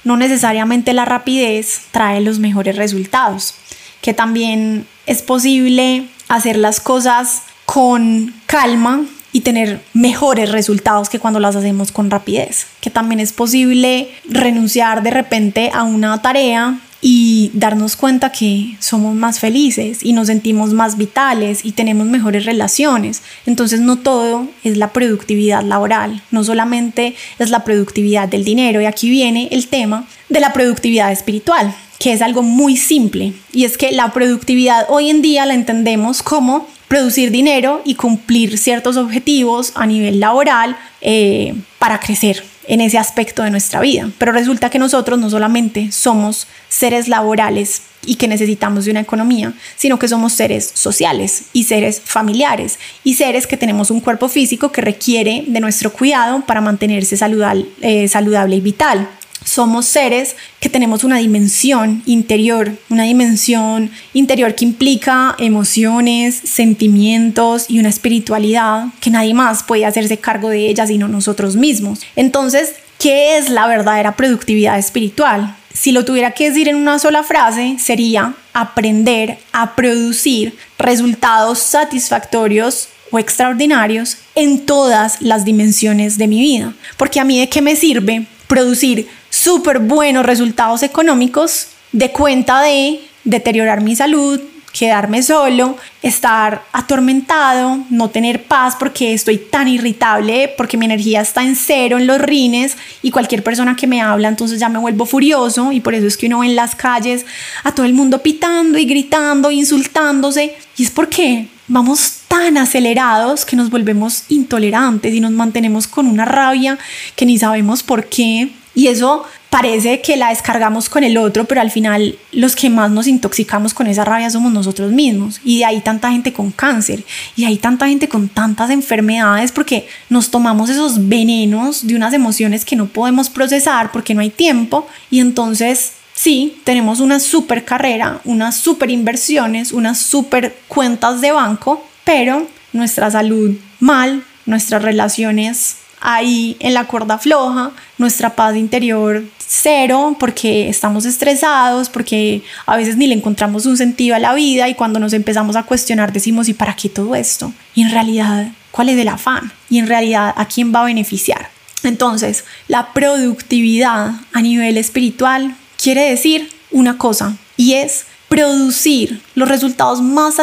no 0.03 0.15
necesariamente 0.15 0.93
la 0.93 1.05
rapidez 1.05 1.81
trae 1.91 2.21
los 2.21 2.39
mejores 2.39 2.75
resultados, 2.77 3.55
que 4.01 4.13
también 4.13 4.85
es 5.05 5.21
posible 5.21 6.07
hacer 6.29 6.57
las 6.57 6.79
cosas 6.79 7.41
con 7.65 8.33
calma, 8.45 9.01
y 9.38 9.41
tener 9.41 9.82
mejores 9.93 10.52
resultados 10.52 11.10
que 11.10 11.19
cuando 11.19 11.39
las 11.39 11.56
hacemos 11.56 11.91
con 11.91 12.10
rapidez. 12.10 12.65
Que 12.82 12.89
también 12.89 13.19
es 13.19 13.34
posible 13.34 14.10
renunciar 14.28 15.04
de 15.04 15.12
repente 15.12 15.69
a 15.76 15.84
una 15.84 16.23
tarea 16.23 16.80
y 17.02 17.52
darnos 17.54 17.95
cuenta 17.95 18.32
que 18.32 18.76
somos 18.80 19.13
más 19.13 19.39
felices 19.39 20.00
y 20.02 20.13
nos 20.13 20.26
sentimos 20.26 20.73
más 20.73 20.97
vitales 20.97 21.63
y 21.63 21.73
tenemos 21.73 22.08
mejores 22.08 22.45
relaciones. 22.45 23.21
Entonces 23.45 23.80
no 23.80 23.97
todo 23.97 24.47
es 24.63 24.76
la 24.76 24.91
productividad 24.91 25.62
laboral, 25.62 26.23
no 26.32 26.43
solamente 26.43 27.13
es 27.38 27.52
la 27.52 27.63
productividad 27.63 28.28
del 28.28 28.43
dinero 28.43 28.82
y 28.82 28.86
aquí 28.86 29.08
viene 29.12 29.50
el 29.52 29.67
tema 29.67 30.08
de 30.30 30.39
la 30.39 30.52
productividad 30.52 31.12
espiritual 31.12 31.76
que 32.00 32.13
es 32.13 32.21
algo 32.21 32.43
muy 32.43 32.78
simple 32.78 33.34
y 33.52 33.65
es 33.65 33.76
que 33.76 33.91
la 33.91 34.13
productividad 34.13 34.86
hoy 34.88 35.10
en 35.10 35.23
día 35.23 35.47
la 35.47 35.56
entendemos 35.56 36.21
como 36.21 36.67
producir 36.88 37.32
dinero 37.32 37.82
y 37.86 37.95
cumplir 37.95 38.58
ciertos 38.58 38.97
objetivos 38.97 39.73
a 39.76 39.86
nivel 39.86 40.19
laboral 40.19 40.78
eh, 41.02 41.54
para 41.80 42.00
crecer 42.00 42.43
en 42.67 42.82
ese 42.82 42.97
aspecto 42.97 43.43
de 43.43 43.52
nuestra 43.52 43.80
vida. 43.80 44.10
Pero 44.17 44.32
resulta 44.32 44.69
que 44.69 44.80
nosotros 44.80 45.19
no 45.19 45.30
solamente 45.30 45.91
somos 45.91 46.47
seres 46.69 47.08
laborales 47.08 47.82
y 48.06 48.15
que 48.15 48.28
necesitamos 48.28 48.86
de 48.86 48.91
una 48.91 49.02
economía, 49.02 49.54
sino 49.76 50.00
que 50.00 50.08
somos 50.08 50.34
seres 50.34 50.71
sociales 50.73 51.45
y 51.54 51.65
seres 51.65 52.02
familiares 52.04 52.80
y 53.04 53.15
seres 53.15 53.47
que 53.47 53.58
tenemos 53.58 53.91
un 53.91 54.00
cuerpo 54.00 54.30
físico 54.30 54.71
que 54.71 54.82
requiere 54.82 55.43
de 55.47 55.60
nuestro 55.60 55.91
cuidado 55.91 56.41
para 56.45 56.62
mantenerse 56.62 57.17
saludable, 57.17 57.65
eh, 57.82 58.08
saludable 58.08 58.58
y 58.58 58.62
vital 58.62 59.10
somos 59.47 59.86
seres 59.86 60.36
que 60.60 60.67
tenemos 60.67 61.05
una 61.05 61.19
dimensión 61.19 62.03
interior, 62.05 62.77
una 62.89 63.03
dimensión 63.03 63.89
interior 64.13 64.55
que 64.55 64.65
implica 64.65 65.36
emociones, 65.39 66.36
sentimientos 66.36 67.69
y 67.69 67.79
una 67.79 67.88
espiritualidad 67.88 68.88
que 68.99 69.10
nadie 69.10 69.33
más 69.33 69.63
puede 69.63 69.86
hacerse 69.86 70.17
cargo 70.17 70.49
de 70.49 70.67
ella 70.67 70.86
sino 70.86 71.07
nosotros 71.07 71.55
mismos. 71.55 72.01
Entonces, 72.17 72.73
¿qué 72.99 73.38
es 73.38 73.49
la 73.49 73.67
verdadera 73.67 74.17
productividad 74.17 74.77
espiritual? 74.77 75.55
Si 75.73 75.93
lo 75.93 76.03
tuviera 76.03 76.31
que 76.31 76.49
decir 76.49 76.67
en 76.67 76.75
una 76.75 76.99
sola 76.99 77.23
frase, 77.23 77.77
sería 77.79 78.33
aprender 78.51 79.38
a 79.53 79.75
producir 79.75 80.57
resultados 80.77 81.60
satisfactorios 81.60 82.89
o 83.12 83.19
extraordinarios 83.19 84.17
en 84.36 84.65
todas 84.65 85.21
las 85.21 85.45
dimensiones 85.45 86.17
de 86.17 86.27
mi 86.27 86.41
vida. 86.41 86.73
Porque 86.97 87.21
a 87.21 87.23
mí 87.23 87.39
de 87.39 87.47
qué 87.47 87.62
me 87.62 87.77
sirve 87.77 88.27
producir 88.47 89.07
súper 89.47 89.79
buenos 89.79 90.25
resultados 90.25 90.83
económicos 90.83 91.67
de 91.93 92.12
cuenta 92.12 92.62
de 92.63 92.99
deteriorar 93.23 93.79
mi 93.79 93.95
salud, 93.95 94.41
quedarme 94.73 95.23
solo, 95.23 95.77
estar 96.01 96.63
atormentado, 96.73 97.79
no 97.89 98.10
tener 98.10 98.43
paz 98.43 98.75
porque 98.77 99.13
estoy 99.13 99.38
tan 99.38 99.69
irritable, 99.69 100.53
porque 100.57 100.75
mi 100.75 100.83
energía 100.83 101.21
está 101.21 101.45
en 101.45 101.55
cero 101.55 101.97
en 101.97 102.07
los 102.07 102.19
rines 102.19 102.75
y 103.01 103.12
cualquier 103.12 103.41
persona 103.41 103.77
que 103.77 103.88
me 103.88 104.01
habla 104.01 104.27
entonces 104.27 104.60
ya 104.60 104.67
me 104.67 104.79
vuelvo 104.79 105.05
furioso 105.05 105.71
y 105.71 105.79
por 105.79 105.95
eso 105.95 106.07
es 106.07 106.17
que 106.17 106.27
uno 106.27 106.39
ve 106.39 106.47
en 106.47 106.57
las 106.57 106.75
calles 106.75 107.25
a 107.63 107.73
todo 107.73 107.86
el 107.86 107.93
mundo 107.93 108.21
pitando 108.21 108.77
y 108.77 108.83
gritando, 108.83 109.49
insultándose. 109.49 110.57
Y 110.75 110.83
es 110.83 110.91
porque 110.91 111.47
vamos 111.69 112.23
tan 112.27 112.57
acelerados 112.57 113.45
que 113.45 113.55
nos 113.55 113.69
volvemos 113.69 114.25
intolerantes 114.27 115.13
y 115.13 115.21
nos 115.21 115.31
mantenemos 115.31 115.88
con 115.88 116.05
una 116.05 116.25
rabia 116.25 116.77
que 117.15 117.25
ni 117.25 117.39
sabemos 117.39 117.81
por 117.81 118.07
qué. 118.07 118.49
Y 118.75 118.89
eso 118.89 119.25
parece 119.49 120.01
que 120.01 120.17
la 120.17 120.29
descargamos 120.29 120.89
con 120.89 121.03
el 121.03 121.17
otro, 121.17 121.45
pero 121.45 121.62
al 121.62 121.71
final 121.71 122.17
los 122.31 122.55
que 122.55 122.69
más 122.69 122.91
nos 122.91 123.07
intoxicamos 123.07 123.73
con 123.73 123.88
esa 123.88 124.05
rabia 124.05 124.29
somos 124.29 124.51
nosotros 124.51 124.91
mismos. 124.91 125.39
Y 125.43 125.60
de 125.60 125.65
ahí 125.65 125.81
tanta 125.81 126.12
gente 126.12 126.33
con 126.33 126.51
cáncer, 126.51 127.03
y 127.36 127.41
de 127.41 127.47
ahí 127.47 127.57
tanta 127.57 127.88
gente 127.88 128.10
con 128.10 128.29
tantas 128.29 128.69
enfermedades, 128.69 129.51
porque 129.51 129.88
nos 130.10 130.29
tomamos 130.31 130.69
esos 130.69 131.07
venenos 131.07 131.88
de 131.88 131.95
unas 131.95 132.13
emociones 132.13 132.65
que 132.65 132.75
no 132.75 132.88
podemos 132.88 133.29
procesar 133.29 133.91
porque 133.91 134.13
no 134.13 134.21
hay 134.21 134.29
tiempo. 134.29 134.88
Y 135.10 135.19
entonces 135.19 135.93
sí, 136.13 136.60
tenemos 136.63 136.99
una 136.99 137.19
super 137.19 137.63
carrera, 137.63 138.21
unas 138.25 138.57
super 138.57 138.89
inversiones, 138.89 139.71
unas 139.71 139.99
super 139.99 140.57
cuentas 140.67 141.21
de 141.21 141.31
banco, 141.31 141.86
pero 142.03 142.47
nuestra 142.73 143.10
salud 143.12 143.55
mal, 143.79 144.23
nuestras 144.45 144.81
relaciones 144.81 145.77
ahí 146.01 146.57
en 146.60 146.73
la 146.73 146.86
cuerda 146.86 147.17
floja, 147.17 147.71
nuestra 147.97 148.36
paz 148.36 148.55
interior 148.55 149.23
cero, 149.47 150.15
porque 150.19 150.67
estamos 150.67 151.05
estresados, 151.05 151.89
porque 151.89 152.43
a 152.65 152.75
veces 152.75 152.97
ni 152.97 153.07
le 153.07 153.15
encontramos 153.15 153.65
un 153.65 153.77
sentido 153.77 154.15
a 154.15 154.19
la 154.19 154.33
vida 154.33 154.67
y 154.67 154.75
cuando 154.75 154.99
nos 154.99 155.13
empezamos 155.13 155.56
a 155.56 155.63
cuestionar 155.63 156.12
decimos, 156.12 156.50
¿y 156.50 156.54
para 156.54 156.75
qué 156.75 156.89
todo 156.89 157.15
esto? 157.15 157.54
Y 157.73 157.83
en 157.83 157.91
realidad, 157.91 158.52
¿cuál 158.71 158.89
es 158.89 159.00
el 159.00 159.08
afán? 159.08 159.52
Y 159.69 159.79
en 159.79 159.87
realidad, 159.87 160.33
¿a 160.35 160.45
quién 160.45 160.73
va 160.75 160.81
a 160.81 160.85
beneficiar? 160.85 161.50
Entonces, 161.83 162.43
la 162.67 162.91
productividad 162.91 164.12
a 164.33 164.41
nivel 164.41 164.77
espiritual 164.77 165.56
quiere 165.81 166.10
decir 166.10 166.52
una 166.71 166.98
cosa, 166.98 167.37
y 167.56 167.73
es 167.73 168.06
producir 168.27 169.21
los 169.35 169.48
resultados 169.48 170.02
más, 170.02 170.35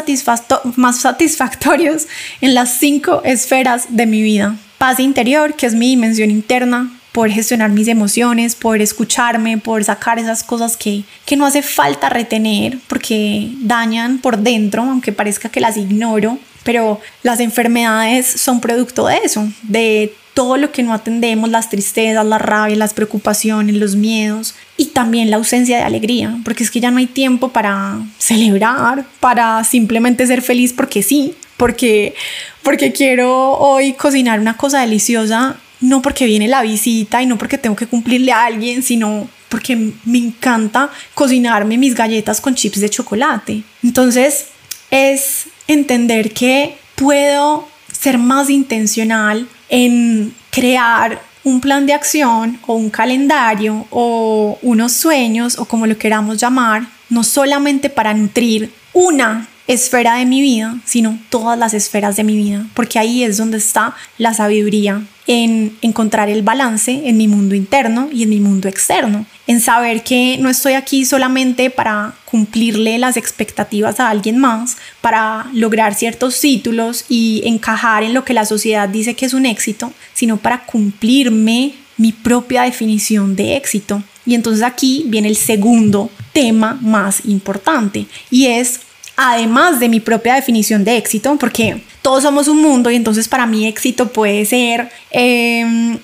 más 0.77 1.01
satisfactorios 1.01 2.07
en 2.41 2.55
las 2.55 2.79
cinco 2.79 3.21
esferas 3.25 3.87
de 3.91 4.07
mi 4.07 4.23
vida. 4.23 4.57
Paz 4.79 5.01
interior, 5.01 5.55
que 5.55 5.67
es 5.67 5.75
mi 5.75 5.89
dimensión 5.89 6.31
interna, 6.31 6.91
poder 7.13 7.31
gestionar 7.31 7.71
mis 7.71 7.87
emociones, 7.87 8.57
poder 8.57 8.83
escucharme, 8.83 9.57
poder 9.59 9.85
sacar 9.85 10.19
esas 10.19 10.43
cosas 10.43 10.77
que, 10.77 11.05
que 11.25 11.37
no 11.37 11.47
hace 11.47 11.63
falta 11.63 12.09
retener 12.09 12.79
porque 12.89 13.51
dañan 13.61 14.19
por 14.19 14.39
dentro, 14.39 14.83
aunque 14.83 15.13
parezca 15.13 15.49
que 15.49 15.61
las 15.61 15.77
ignoro, 15.77 16.39
pero 16.65 17.01
las 17.23 17.39
enfermedades 17.39 18.27
son 18.27 18.61
producto 18.61 19.07
de 19.07 19.19
eso, 19.19 19.49
de 19.63 20.13
todo 20.35 20.57
lo 20.57 20.73
que 20.73 20.83
no 20.83 20.93
atendemos, 20.93 21.49
las 21.49 21.71
tristezas, 21.71 22.27
la 22.27 22.39
rabia, 22.39 22.77
las 22.77 22.93
preocupaciones, 22.93 23.77
los 23.77 23.95
miedos 23.95 24.57
y 24.77 24.87
también 24.87 25.31
la 25.31 25.37
ausencia 25.37 25.77
de 25.77 25.85
alegría, 25.85 26.37
porque 26.45 26.65
es 26.65 26.73
que 26.73 26.81
ya 26.81 26.91
no 26.91 26.99
hay 26.99 27.07
tiempo 27.07 27.51
para 27.51 28.01
celebrar, 28.19 29.07
para 29.21 29.63
simplemente 29.63 30.27
ser 30.27 30.43
feliz 30.43 30.73
porque 30.73 31.05
sí, 31.05 31.37
porque 31.57 32.15
porque 32.63 32.93
quiero 32.93 33.53
hoy 33.53 33.93
cocinar 33.93 34.41
una 34.41 34.57
cosa 34.57 34.81
deliciosa 34.81 35.57
no 35.81 36.03
porque 36.03 36.27
viene 36.27 36.49
la 36.49 36.63
visita 36.63 37.23
y 37.23 37.27
no 37.27 37.37
porque 37.37 37.59
tengo 37.59 37.77
que 37.77 37.87
cumplirle 37.87 38.33
a 38.33 38.45
alguien, 38.45 38.83
sino 38.83 39.29
porque 39.49 39.77
me 40.05 40.19
encanta 40.19 40.91
cocinarme 41.15 41.79
mis 41.79 41.95
galletas 41.95 42.41
con 42.41 42.55
chips 42.55 42.81
de 42.81 42.89
chocolate. 42.89 43.63
Entonces 43.83 44.47
es 44.91 45.47
entender 45.69 46.33
que 46.33 46.77
puedo 46.97 47.69
ser 47.93 48.19
más 48.19 48.51
intencional 48.51 49.47
en 49.69 50.35
crear 50.51 51.21
un 51.45 51.61
plan 51.61 51.87
de 51.87 51.93
acción 51.93 52.59
o 52.67 52.75
un 52.75 52.91
calendario 52.91 53.87
o 53.91 54.59
unos 54.63 54.93
sueños 54.93 55.59
o 55.59 55.67
como 55.67 55.87
lo 55.87 55.99
queramos 55.99 56.39
llamar, 56.39 56.87
no 57.11 57.23
solamente 57.23 57.91
para 57.91 58.15
nutrir 58.15 58.73
una 58.95 59.49
esfera 59.67 60.17
de 60.17 60.27
mi 60.27 60.43
vida, 60.43 60.77
sino 60.85 61.19
todas 61.31 61.59
las 61.59 61.75
esferas 61.75 62.17
de 62.17 62.25
mi 62.25 62.37
vida, 62.37 62.67
porque 62.75 62.99
ahí 62.99 63.25
es 63.25 63.37
donde 63.39 63.57
está 63.59 63.95
la 64.19 64.35
sabiduría 64.35 65.03
en 65.27 65.77
encontrar 65.81 66.29
el 66.29 66.43
balance 66.43 67.09
en 67.09 67.17
mi 67.17 67.29
mundo 67.29 67.55
interno 67.55 68.11
y 68.13 68.25
en 68.25 68.29
mi 68.29 68.41
mundo 68.41 68.69
externo, 68.69 69.25
en 69.47 69.61
saber 69.61 70.03
que 70.03 70.37
no 70.39 70.51
estoy 70.51 70.75
aquí 70.75 71.07
solamente 71.07 71.71
para 71.71 72.15
cumplirle 72.27 72.99
las 72.99 73.17
expectativas 73.17 74.01
a 74.01 74.11
alguien 74.11 74.39
más, 74.39 74.77
para 75.01 75.47
lograr 75.55 75.95
ciertos 75.95 76.39
títulos 76.41 77.07
y 77.09 77.43
encajar 77.47 78.03
en 78.03 78.13
lo 78.13 78.25
que 78.25 78.35
la 78.35 78.45
sociedad 78.45 78.89
dice 78.89 79.15
que 79.15 79.25
es 79.25 79.33
un 79.33 79.47
éxito, 79.47 79.93
sino 80.13 80.37
para 80.37 80.67
cumplirme 80.67 81.75
mi 81.97 82.13
propia 82.13 82.63
definición 82.63 83.37
de 83.37 83.57
éxito. 83.57 84.03
Y 84.27 84.35
entonces 84.35 84.63
aquí 84.63 85.05
viene 85.07 85.29
el 85.29 85.37
segundo 85.37 86.11
tema 86.33 86.79
más 86.83 87.25
importante 87.25 88.07
y 88.31 88.47
es 88.47 88.81
además 89.17 89.81
de 89.81 89.89
mi 89.89 90.01
propia 90.01 90.35
definición 90.35 90.85
de 90.85 90.97
éxito, 90.97 91.37
porque 91.39 91.83
todos 92.03 92.23
somos 92.23 92.49
un 92.49 92.61
mundo 92.61 92.91
y 92.91 92.97
entonces 92.97 93.29
para 93.29 93.47
mí 93.47 93.67
éxito 93.67 94.13
puede 94.13 94.45
ser 94.45 94.91
em, 95.11 95.99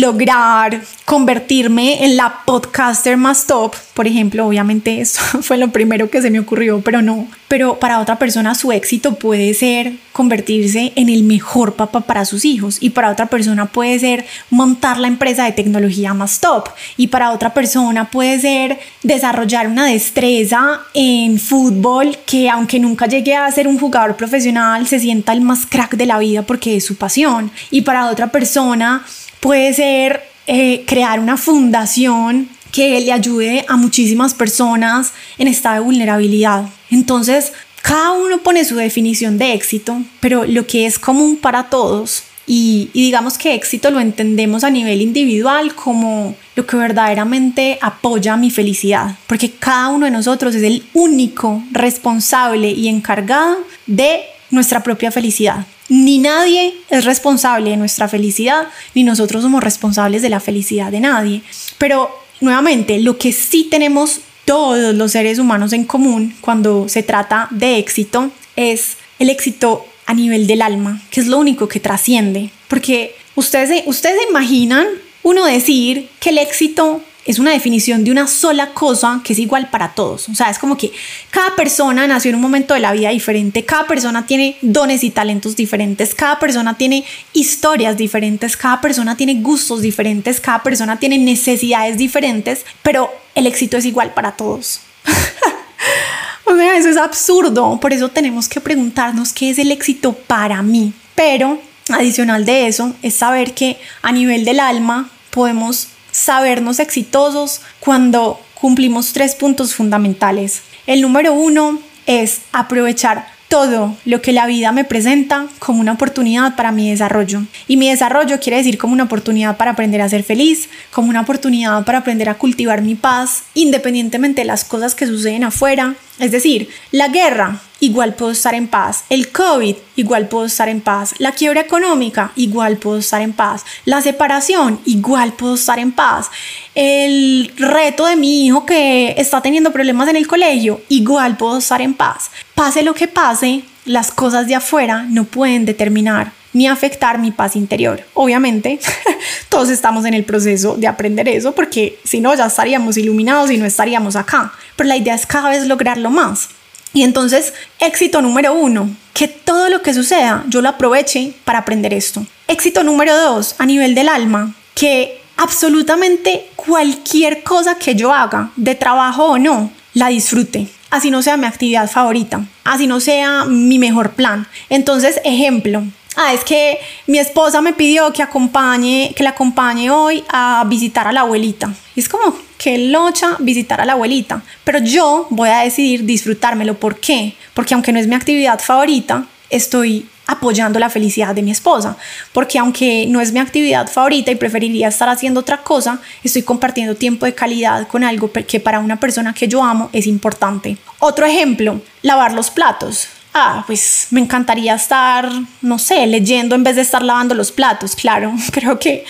lograr 0.00 0.82
convertirme 1.04 2.04
en 2.04 2.16
la 2.16 2.40
podcaster 2.44 3.16
más 3.16 3.46
top, 3.46 3.74
por 3.94 4.06
ejemplo, 4.06 4.46
obviamente 4.46 5.00
eso 5.00 5.20
fue 5.42 5.56
lo 5.56 5.68
primero 5.68 6.10
que 6.10 6.20
se 6.20 6.30
me 6.30 6.40
ocurrió, 6.40 6.80
pero 6.80 7.00
no, 7.00 7.28
pero 7.48 7.78
para 7.78 8.00
otra 8.00 8.18
persona 8.18 8.54
su 8.54 8.72
éxito 8.72 9.14
puede 9.14 9.54
ser 9.54 9.94
convertirse 10.12 10.92
en 10.96 11.08
el 11.08 11.22
mejor 11.22 11.74
papá 11.74 12.00
para 12.00 12.24
sus 12.24 12.44
hijos 12.44 12.78
y 12.80 12.90
para 12.90 13.10
otra 13.10 13.26
persona 13.26 13.66
puede 13.66 13.98
ser 13.98 14.26
montar 14.50 14.98
la 14.98 15.08
empresa 15.08 15.44
de 15.44 15.52
tecnología 15.52 16.12
más 16.14 16.40
top 16.40 16.68
y 16.96 17.06
para 17.08 17.30
otra 17.30 17.54
persona 17.54 18.10
puede 18.10 18.40
ser 18.40 18.78
desarrollar 19.02 19.68
una 19.68 19.86
destreza 19.86 20.80
en 20.94 21.38
fútbol 21.38 22.18
que 22.26 22.50
aunque 22.50 22.80
nunca 22.80 23.06
llegue 23.06 23.36
a 23.36 23.50
ser 23.52 23.68
un 23.68 23.78
jugador 23.78 24.16
profesional 24.16 24.86
se 24.86 24.98
sienta 24.98 25.32
el 25.32 25.42
más 25.42 25.66
crack 25.66 25.96
de 25.96 26.06
la 26.06 26.18
vida 26.18 26.42
porque 26.42 26.76
es 26.76 26.84
su 26.84 26.96
pasión. 26.96 27.50
Y 27.70 27.82
para 27.82 28.10
otra 28.10 28.28
persona 28.28 29.04
puede 29.46 29.72
ser 29.74 30.24
eh, 30.48 30.82
crear 30.88 31.20
una 31.20 31.36
fundación 31.36 32.48
que 32.72 33.00
le 33.00 33.12
ayude 33.12 33.64
a 33.68 33.76
muchísimas 33.76 34.34
personas 34.34 35.12
en 35.38 35.46
estado 35.46 35.76
de 35.76 35.80
vulnerabilidad. 35.82 36.64
Entonces, 36.90 37.52
cada 37.80 38.10
uno 38.10 38.38
pone 38.38 38.64
su 38.64 38.74
definición 38.74 39.38
de 39.38 39.52
éxito, 39.52 40.02
pero 40.18 40.44
lo 40.46 40.66
que 40.66 40.84
es 40.84 40.98
común 40.98 41.36
para 41.36 41.70
todos, 41.70 42.24
y, 42.48 42.90
y, 42.92 43.02
digamos 43.02 43.38
que 43.38 43.54
éxito 43.54 43.92
lo 43.92 44.00
entendemos 44.00 44.64
a 44.64 44.70
nivel 44.70 45.00
individual 45.00 45.76
como 45.76 46.34
lo 46.56 46.66
que 46.66 46.76
verdaderamente 46.76 47.78
apoya 47.80 48.36
mi 48.36 48.50
felicidad, 48.50 49.16
porque 49.28 49.52
cada 49.52 49.90
uno 49.90 50.06
de 50.06 50.12
nosotros 50.12 50.56
es 50.56 50.64
el 50.64 50.84
único 50.92 51.62
responsable 51.70 52.72
y 52.72 52.88
encargado 52.88 53.58
de 53.86 54.22
nuestra 54.50 54.82
propia 54.82 55.12
felicidad. 55.12 55.66
Ni 55.88 56.18
nadie 56.18 56.74
es 56.90 57.04
responsable 57.04 57.70
de 57.70 57.76
nuestra 57.76 58.08
felicidad, 58.08 58.68
ni 58.94 59.04
nosotros 59.04 59.42
somos 59.42 59.62
responsables 59.62 60.22
de 60.22 60.30
la 60.30 60.40
felicidad 60.40 60.90
de 60.90 61.00
nadie. 61.00 61.42
Pero 61.78 62.10
nuevamente, 62.40 62.98
lo 62.98 63.18
que 63.18 63.32
sí 63.32 63.68
tenemos 63.70 64.20
todos 64.44 64.94
los 64.94 65.12
seres 65.12 65.38
humanos 65.38 65.72
en 65.72 65.84
común 65.84 66.34
cuando 66.40 66.88
se 66.88 67.02
trata 67.02 67.48
de 67.50 67.78
éxito 67.78 68.30
es 68.54 68.96
el 69.18 69.30
éxito 69.30 69.86
a 70.06 70.14
nivel 70.14 70.46
del 70.46 70.62
alma, 70.62 71.02
que 71.10 71.20
es 71.20 71.26
lo 71.26 71.38
único 71.38 71.68
que 71.68 71.80
trasciende. 71.80 72.50
Porque 72.68 73.16
ustedes, 73.34 73.82
ustedes 73.86 74.18
imaginan 74.28 74.86
uno 75.22 75.44
decir 75.44 76.08
que 76.20 76.30
el 76.30 76.38
éxito 76.38 77.02
es 77.26 77.38
una 77.38 77.50
definición 77.50 78.04
de 78.04 78.10
una 78.10 78.26
sola 78.26 78.70
cosa 78.70 79.20
que 79.24 79.32
es 79.32 79.38
igual 79.38 79.68
para 79.68 79.94
todos. 79.94 80.28
O 80.28 80.34
sea, 80.34 80.48
es 80.48 80.58
como 80.58 80.76
que 80.76 80.92
cada 81.30 81.54
persona 81.56 82.06
nació 82.06 82.30
en 82.30 82.36
un 82.36 82.42
momento 82.42 82.74
de 82.74 82.80
la 82.80 82.92
vida 82.92 83.10
diferente, 83.10 83.64
cada 83.64 83.86
persona 83.86 84.26
tiene 84.26 84.56
dones 84.62 85.04
y 85.04 85.10
talentos 85.10 85.56
diferentes, 85.56 86.14
cada 86.14 86.38
persona 86.38 86.78
tiene 86.78 87.04
historias 87.32 87.96
diferentes, 87.96 88.56
cada 88.56 88.80
persona 88.80 89.16
tiene 89.16 89.34
gustos 89.34 89.82
diferentes, 89.82 90.40
cada 90.40 90.62
persona 90.62 90.98
tiene 90.98 91.18
necesidades 91.18 91.98
diferentes, 91.98 92.64
pero 92.82 93.10
el 93.34 93.46
éxito 93.46 93.76
es 93.76 93.84
igual 93.84 94.14
para 94.14 94.32
todos. 94.32 94.80
o 96.44 96.54
sea, 96.54 96.76
eso 96.76 96.88
es 96.88 96.96
absurdo. 96.96 97.78
Por 97.80 97.92
eso 97.92 98.08
tenemos 98.08 98.48
que 98.48 98.60
preguntarnos 98.60 99.32
qué 99.32 99.50
es 99.50 99.58
el 99.58 99.72
éxito 99.72 100.12
para 100.12 100.62
mí. 100.62 100.92
Pero 101.14 101.60
adicional 101.88 102.44
de 102.44 102.66
eso 102.66 102.94
es 103.02 103.14
saber 103.14 103.54
que 103.54 103.78
a 104.02 104.12
nivel 104.12 104.44
del 104.44 104.60
alma 104.60 105.10
podemos 105.30 105.88
sabernos 106.16 106.78
exitosos 106.80 107.60
cuando 107.78 108.40
cumplimos 108.54 109.12
tres 109.12 109.34
puntos 109.34 109.74
fundamentales. 109.74 110.62
El 110.86 111.02
número 111.02 111.34
uno 111.34 111.78
es 112.06 112.40
aprovechar 112.52 113.26
todo 113.48 113.96
lo 114.06 114.22
que 114.22 114.32
la 114.32 114.46
vida 114.46 114.72
me 114.72 114.84
presenta 114.84 115.46
como 115.58 115.80
una 115.80 115.92
oportunidad 115.92 116.56
para 116.56 116.72
mi 116.72 116.90
desarrollo. 116.90 117.42
Y 117.68 117.76
mi 117.76 117.90
desarrollo 117.90 118.40
quiere 118.40 118.56
decir 118.56 118.78
como 118.78 118.94
una 118.94 119.04
oportunidad 119.04 119.58
para 119.58 119.72
aprender 119.72 120.00
a 120.00 120.08
ser 120.08 120.24
feliz, 120.24 120.70
como 120.90 121.10
una 121.10 121.20
oportunidad 121.20 121.84
para 121.84 121.98
aprender 121.98 122.30
a 122.30 122.38
cultivar 122.38 122.80
mi 122.80 122.94
paz, 122.94 123.42
independientemente 123.52 124.40
de 124.40 124.46
las 124.46 124.64
cosas 124.64 124.94
que 124.94 125.06
suceden 125.06 125.44
afuera. 125.44 125.96
Es 126.18 126.32
decir, 126.32 126.70
la 126.92 127.08
guerra, 127.08 127.60
igual 127.80 128.14
puedo 128.14 128.32
estar 128.32 128.54
en 128.54 128.68
paz. 128.68 129.04
El 129.10 129.30
COVID, 129.30 129.76
igual 129.96 130.28
puedo 130.28 130.46
estar 130.46 130.68
en 130.68 130.80
paz. 130.80 131.14
La 131.18 131.32
quiebra 131.32 131.60
económica, 131.60 132.32
igual 132.36 132.76
puedo 132.76 132.98
estar 132.98 133.22
en 133.22 133.32
paz. 133.32 133.64
La 133.84 134.00
separación, 134.02 134.80
igual 134.84 135.34
puedo 135.34 135.54
estar 135.54 135.78
en 135.78 135.92
paz. 135.92 136.30
El 136.74 137.52
reto 137.56 138.06
de 138.06 138.16
mi 138.16 138.46
hijo 138.46 138.66
que 138.66 139.14
está 139.18 139.40
teniendo 139.40 139.72
problemas 139.72 140.08
en 140.08 140.16
el 140.16 140.26
colegio, 140.26 140.80
igual 140.88 141.36
puedo 141.36 141.58
estar 141.58 141.80
en 141.80 141.94
paz. 141.94 142.30
Pase 142.54 142.82
lo 142.82 142.94
que 142.94 143.08
pase, 143.08 143.62
las 143.84 144.10
cosas 144.10 144.46
de 144.46 144.54
afuera 144.54 145.04
no 145.08 145.24
pueden 145.24 145.64
determinar 145.64 146.32
ni 146.56 146.66
afectar 146.66 147.18
mi 147.18 147.32
paz 147.32 147.54
interior. 147.54 148.02
Obviamente, 148.14 148.80
todos 149.50 149.68
estamos 149.68 150.06
en 150.06 150.14
el 150.14 150.24
proceso 150.24 150.74
de 150.74 150.86
aprender 150.86 151.28
eso 151.28 151.54
porque 151.54 151.98
si 152.02 152.20
no 152.20 152.34
ya 152.34 152.46
estaríamos 152.46 152.96
iluminados 152.96 153.50
y 153.50 153.58
no 153.58 153.66
estaríamos 153.66 154.16
acá. 154.16 154.54
Pero 154.74 154.88
la 154.88 154.96
idea 154.96 155.14
es 155.14 155.26
cada 155.26 155.50
vez 155.50 155.66
lograrlo 155.66 156.10
más. 156.10 156.48
Y 156.92 157.02
entonces, 157.02 157.52
éxito 157.78 158.22
número 158.22 158.54
uno, 158.54 158.90
que 159.12 159.28
todo 159.28 159.68
lo 159.68 159.82
que 159.82 159.94
suceda 159.94 160.44
yo 160.48 160.60
lo 160.60 160.68
aproveche 160.68 161.34
para 161.44 161.60
aprender 161.60 161.92
esto. 161.92 162.26
Éxito 162.48 162.82
número 162.82 163.16
dos, 163.16 163.54
a 163.58 163.66
nivel 163.66 163.94
del 163.94 164.08
alma, 164.08 164.54
que 164.74 165.20
absolutamente 165.36 166.48
cualquier 166.56 167.42
cosa 167.42 167.76
que 167.76 167.94
yo 167.94 168.12
haga, 168.12 168.50
de 168.56 168.74
trabajo 168.74 169.24
o 169.24 169.38
no, 169.38 169.70
la 169.94 170.08
disfrute. 170.08 170.68
Así 170.90 171.10
no 171.10 171.22
sea 171.22 171.36
mi 171.36 171.46
actividad 171.46 171.90
favorita, 171.90 172.46
así 172.64 172.86
no 172.86 173.00
sea 173.00 173.44
mi 173.44 173.78
mejor 173.78 174.12
plan. 174.12 174.46
Entonces, 174.68 175.20
ejemplo, 175.24 175.82
ah, 176.16 176.32
es 176.32 176.42
que 176.44 176.78
mi 177.06 177.18
esposa 177.18 177.60
me 177.60 177.72
pidió 177.72 178.12
que 178.12 178.22
acompañe, 178.22 179.12
que 179.14 179.22
la 179.22 179.30
acompañe 179.30 179.90
hoy 179.90 180.24
a 180.28 180.64
visitar 180.66 181.06
a 181.06 181.12
la 181.12 181.20
abuelita. 181.20 181.72
Es 181.94 182.08
como, 182.08 182.34
que 182.58 182.78
locha 182.78 183.36
visitar 183.38 183.80
a 183.80 183.84
la 183.84 183.92
abuelita, 183.92 184.42
pero 184.64 184.78
yo 184.78 185.26
voy 185.30 185.50
a 185.50 185.58
decidir 185.58 186.04
disfrutármelo. 186.04 186.74
¿Por 186.74 186.98
qué? 186.98 187.34
Porque 187.54 187.74
aunque 187.74 187.92
no 187.92 187.98
es 187.98 188.06
mi 188.06 188.14
actividad 188.14 188.58
favorita, 188.60 189.26
estoy 189.50 190.08
apoyando 190.26 190.80
la 190.80 190.90
felicidad 190.90 191.34
de 191.34 191.42
mi 191.42 191.52
esposa, 191.52 191.96
porque 192.32 192.58
aunque 192.58 193.06
no 193.06 193.20
es 193.20 193.32
mi 193.32 193.38
actividad 193.38 193.88
favorita 193.88 194.32
y 194.32 194.34
preferiría 194.34 194.88
estar 194.88 195.08
haciendo 195.08 195.40
otra 195.40 195.62
cosa, 195.62 196.00
estoy 196.24 196.42
compartiendo 196.42 196.96
tiempo 196.96 197.26
de 197.26 197.34
calidad 197.34 197.86
con 197.86 198.02
algo 198.02 198.30
que 198.32 198.58
para 198.58 198.80
una 198.80 198.98
persona 198.98 199.32
que 199.32 199.46
yo 199.46 199.62
amo 199.62 199.88
es 199.92 200.06
importante. 200.06 200.78
Otro 200.98 201.26
ejemplo, 201.26 201.80
lavar 202.02 202.32
los 202.32 202.50
platos. 202.50 203.08
Ah, 203.38 203.64
pues 203.66 204.06
me 204.12 204.20
encantaría 204.20 204.74
estar, 204.74 205.30
no 205.60 205.78
sé, 205.78 206.06
leyendo 206.06 206.54
en 206.54 206.64
vez 206.64 206.76
de 206.76 206.80
estar 206.80 207.02
lavando 207.02 207.34
los 207.34 207.52
platos, 207.52 207.94
claro, 207.94 208.32
creo 208.50 208.78
que 208.78 209.04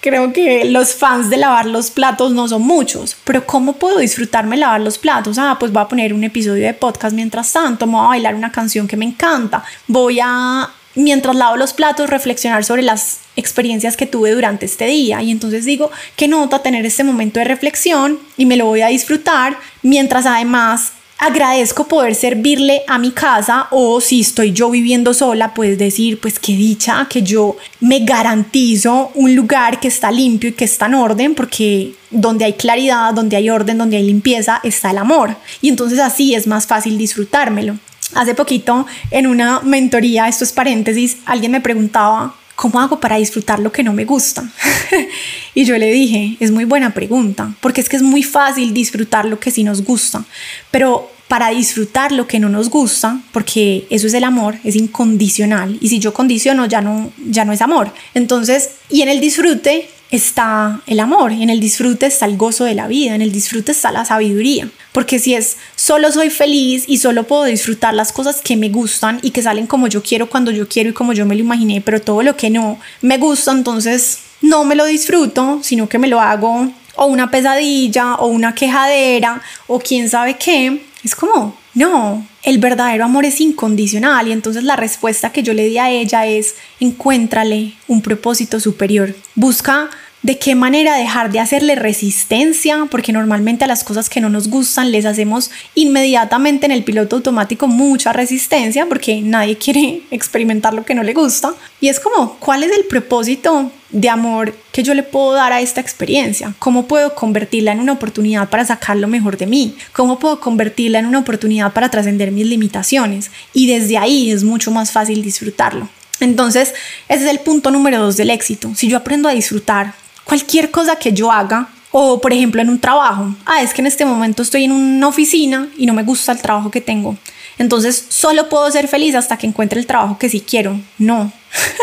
Creo 0.00 0.32
que 0.32 0.64
los 0.64 0.94
fans 0.94 1.28
de 1.28 1.36
lavar 1.36 1.66
los 1.66 1.90
platos 1.90 2.30
no 2.30 2.46
son 2.46 2.62
muchos, 2.62 3.16
pero 3.24 3.44
¿cómo 3.44 3.72
puedo 3.72 3.98
disfrutarme 3.98 4.56
lavar 4.56 4.80
los 4.80 4.96
platos? 4.96 5.38
Ah, 5.38 5.56
pues 5.58 5.72
voy 5.72 5.82
a 5.82 5.88
poner 5.88 6.14
un 6.14 6.22
episodio 6.22 6.64
de 6.64 6.72
podcast 6.72 7.14
mientras 7.16 7.52
tanto, 7.52 7.84
voy 7.84 8.00
a 8.00 8.08
bailar 8.08 8.36
una 8.36 8.52
canción 8.52 8.86
que 8.86 8.96
me 8.96 9.04
encanta, 9.04 9.64
voy 9.88 10.20
a, 10.22 10.70
mientras 10.94 11.34
lavo 11.34 11.56
los 11.56 11.72
platos, 11.72 12.08
reflexionar 12.08 12.64
sobre 12.64 12.82
las 12.82 13.18
experiencias 13.34 13.96
que 13.96 14.06
tuve 14.06 14.30
durante 14.30 14.66
este 14.66 14.86
día. 14.86 15.20
Y 15.20 15.32
entonces 15.32 15.64
digo, 15.64 15.90
qué 16.14 16.28
nota 16.28 16.62
tener 16.62 16.86
este 16.86 17.02
momento 17.02 17.40
de 17.40 17.46
reflexión 17.46 18.20
y 18.36 18.46
me 18.46 18.56
lo 18.56 18.66
voy 18.66 18.82
a 18.82 18.88
disfrutar 18.88 19.58
mientras 19.82 20.26
además 20.26 20.92
agradezco 21.18 21.88
poder 21.88 22.14
servirle 22.14 22.82
a 22.86 22.98
mi 22.98 23.10
casa 23.10 23.66
o 23.70 24.00
si 24.00 24.20
estoy 24.20 24.52
yo 24.52 24.70
viviendo 24.70 25.12
sola, 25.12 25.52
puedes 25.52 25.76
decir, 25.76 26.20
pues 26.20 26.38
qué 26.38 26.52
dicha 26.52 27.06
que 27.10 27.22
yo 27.22 27.56
me 27.80 28.00
garantizo 28.00 29.10
un 29.14 29.34
lugar 29.34 29.80
que 29.80 29.88
está 29.88 30.10
limpio 30.10 30.50
y 30.50 30.52
que 30.52 30.64
está 30.64 30.86
en 30.86 30.94
orden, 30.94 31.34
porque 31.34 31.94
donde 32.10 32.44
hay 32.44 32.52
claridad, 32.54 33.12
donde 33.12 33.36
hay 33.36 33.50
orden, 33.50 33.78
donde 33.78 33.96
hay 33.96 34.04
limpieza, 34.04 34.60
está 34.62 34.92
el 34.92 34.98
amor. 34.98 35.36
Y 35.60 35.68
entonces 35.68 35.98
así 35.98 36.34
es 36.34 36.46
más 36.46 36.66
fácil 36.66 36.96
disfrutármelo. 36.96 37.76
Hace 38.14 38.34
poquito 38.34 38.86
en 39.10 39.26
una 39.26 39.60
mentoría, 39.60 40.28
esto 40.28 40.44
es 40.44 40.52
paréntesis, 40.52 41.18
alguien 41.26 41.52
me 41.52 41.60
preguntaba, 41.60 42.34
¿cómo 42.58 42.80
hago 42.80 42.98
para 42.98 43.18
disfrutar 43.18 43.60
lo 43.60 43.70
que 43.70 43.84
no 43.84 43.92
me 43.92 44.04
gusta? 44.04 44.42
y 45.54 45.64
yo 45.64 45.78
le 45.78 45.92
dije, 45.92 46.36
es 46.40 46.50
muy 46.50 46.64
buena 46.64 46.92
pregunta, 46.92 47.54
porque 47.60 47.80
es 47.80 47.88
que 47.88 47.94
es 47.94 48.02
muy 48.02 48.24
fácil 48.24 48.74
disfrutar 48.74 49.26
lo 49.26 49.38
que 49.38 49.52
sí 49.52 49.62
nos 49.62 49.84
gusta, 49.84 50.24
pero 50.72 51.08
para 51.28 51.50
disfrutar 51.50 52.10
lo 52.10 52.26
que 52.26 52.40
no 52.40 52.48
nos 52.48 52.68
gusta, 52.68 53.20
porque 53.30 53.86
eso 53.90 54.08
es 54.08 54.14
el 54.14 54.24
amor, 54.24 54.56
es 54.64 54.74
incondicional, 54.74 55.78
y 55.80 55.88
si 55.88 56.00
yo 56.00 56.12
condiciono 56.12 56.66
ya 56.66 56.80
no, 56.80 57.12
ya 57.30 57.44
no 57.44 57.52
es 57.52 57.62
amor. 57.62 57.92
Entonces, 58.14 58.70
y 58.90 59.02
en 59.02 59.08
el 59.08 59.20
disfrute 59.20 59.88
está 60.10 60.80
el 60.86 61.00
amor, 61.00 61.32
en 61.32 61.50
el 61.50 61.60
disfrute 61.60 62.06
está 62.06 62.26
el 62.26 62.36
gozo 62.36 62.64
de 62.64 62.74
la 62.74 62.88
vida, 62.88 63.14
en 63.14 63.22
el 63.22 63.32
disfrute 63.32 63.72
está 63.72 63.92
la 63.92 64.04
sabiduría. 64.04 64.68
Porque 64.92 65.18
si 65.18 65.34
es 65.34 65.56
solo 65.76 66.10
soy 66.12 66.30
feliz 66.30 66.84
y 66.86 66.98
solo 66.98 67.24
puedo 67.24 67.44
disfrutar 67.44 67.94
las 67.94 68.12
cosas 68.12 68.40
que 68.42 68.56
me 68.56 68.70
gustan 68.70 69.18
y 69.22 69.30
que 69.30 69.42
salen 69.42 69.66
como 69.66 69.86
yo 69.86 70.02
quiero, 70.02 70.28
cuando 70.30 70.50
yo 70.50 70.68
quiero 70.68 70.90
y 70.90 70.94
como 70.94 71.12
yo 71.12 71.26
me 71.26 71.34
lo 71.34 71.42
imaginé, 71.42 71.80
pero 71.80 72.00
todo 72.00 72.22
lo 72.22 72.36
que 72.36 72.50
no 72.50 72.78
me 73.02 73.18
gusta, 73.18 73.52
entonces 73.52 74.20
no 74.40 74.64
me 74.64 74.74
lo 74.74 74.84
disfruto, 74.84 75.60
sino 75.62 75.88
que 75.88 75.98
me 75.98 76.08
lo 76.08 76.20
hago 76.20 76.70
o 76.96 77.06
una 77.06 77.30
pesadilla 77.30 78.14
o 78.16 78.26
una 78.26 78.54
quejadera 78.54 79.42
o 79.66 79.78
quién 79.78 80.08
sabe 80.08 80.36
qué. 80.36 80.82
Es 81.04 81.14
como, 81.14 81.56
no, 81.74 82.26
el 82.48 82.56
verdadero 82.56 83.04
amor 83.04 83.26
es 83.26 83.42
incondicional 83.42 84.26
y 84.26 84.32
entonces 84.32 84.64
la 84.64 84.74
respuesta 84.74 85.32
que 85.32 85.42
yo 85.42 85.52
le 85.52 85.66
di 85.66 85.76
a 85.76 85.90
ella 85.90 86.24
es 86.24 86.54
encuéntrale 86.80 87.74
un 87.88 88.00
propósito 88.00 88.58
superior. 88.58 89.14
Busca 89.34 89.90
de 90.22 90.38
qué 90.38 90.54
manera 90.54 90.96
dejar 90.96 91.30
de 91.30 91.40
hacerle 91.40 91.74
resistencia, 91.74 92.86
porque 92.90 93.12
normalmente 93.12 93.64
a 93.64 93.68
las 93.68 93.84
cosas 93.84 94.08
que 94.08 94.22
no 94.22 94.30
nos 94.30 94.48
gustan 94.48 94.92
les 94.92 95.04
hacemos 95.04 95.50
inmediatamente 95.74 96.64
en 96.64 96.72
el 96.72 96.84
piloto 96.84 97.16
automático 97.16 97.68
mucha 97.68 98.14
resistencia, 98.14 98.86
porque 98.86 99.20
nadie 99.20 99.58
quiere 99.58 100.04
experimentar 100.10 100.72
lo 100.72 100.86
que 100.86 100.94
no 100.94 101.02
le 101.02 101.12
gusta. 101.12 101.52
Y 101.82 101.88
es 101.88 102.00
como, 102.00 102.38
¿cuál 102.38 102.64
es 102.64 102.72
el 102.74 102.86
propósito 102.86 103.70
de 103.90 104.08
amor 104.08 104.54
que 104.72 104.82
yo 104.82 104.94
le 104.94 105.02
puedo 105.02 105.32
dar 105.32 105.52
a 105.52 105.60
esta 105.60 105.80
experiencia? 105.80 106.54
¿Cómo 106.58 106.86
puedo 106.86 107.14
convertirla 107.14 107.72
en 107.72 107.80
una 107.80 107.92
oportunidad 107.92 108.48
para 108.48 108.64
sacar 108.64 108.96
lo 108.96 109.08
mejor 109.08 109.36
de 109.36 109.46
mí? 109.46 109.76
¿Cómo 109.92 110.18
puedo 110.18 110.40
convertirla 110.40 110.98
en 110.98 111.06
una 111.06 111.20
oportunidad 111.20 111.72
para 111.72 111.90
trascender 111.90 112.32
mis 112.32 112.46
limitaciones? 112.46 113.30
Y 113.52 113.66
desde 113.66 113.98
ahí 113.98 114.30
es 114.30 114.44
mucho 114.44 114.70
más 114.70 114.92
fácil 114.92 115.22
disfrutarlo. 115.22 115.88
Entonces, 116.20 116.74
ese 117.08 117.24
es 117.24 117.30
el 117.30 117.40
punto 117.40 117.70
número 117.70 117.98
dos 117.98 118.16
del 118.16 118.30
éxito. 118.30 118.72
Si 118.74 118.88
yo 118.88 118.96
aprendo 118.96 119.28
a 119.28 119.32
disfrutar 119.32 119.94
cualquier 120.24 120.70
cosa 120.70 120.96
que 120.96 121.12
yo 121.12 121.30
haga, 121.30 121.68
o 121.90 122.20
por 122.20 122.32
ejemplo 122.32 122.60
en 122.60 122.68
un 122.68 122.80
trabajo, 122.80 123.34
ah, 123.46 123.62
es 123.62 123.72
que 123.72 123.80
en 123.80 123.86
este 123.86 124.04
momento 124.04 124.42
estoy 124.42 124.64
en 124.64 124.72
una 124.72 125.08
oficina 125.08 125.68
y 125.76 125.86
no 125.86 125.94
me 125.94 126.02
gusta 126.02 126.32
el 126.32 126.40
trabajo 126.40 126.70
que 126.70 126.80
tengo. 126.80 127.16
Entonces 127.56 128.06
solo 128.08 128.48
puedo 128.48 128.70
ser 128.70 128.88
feliz 128.88 129.14
hasta 129.14 129.36
que 129.36 129.46
encuentre 129.46 129.80
el 129.80 129.86
trabajo 129.86 130.18
que 130.18 130.28
sí 130.28 130.40
quiero. 130.40 130.78
No, 130.98 131.32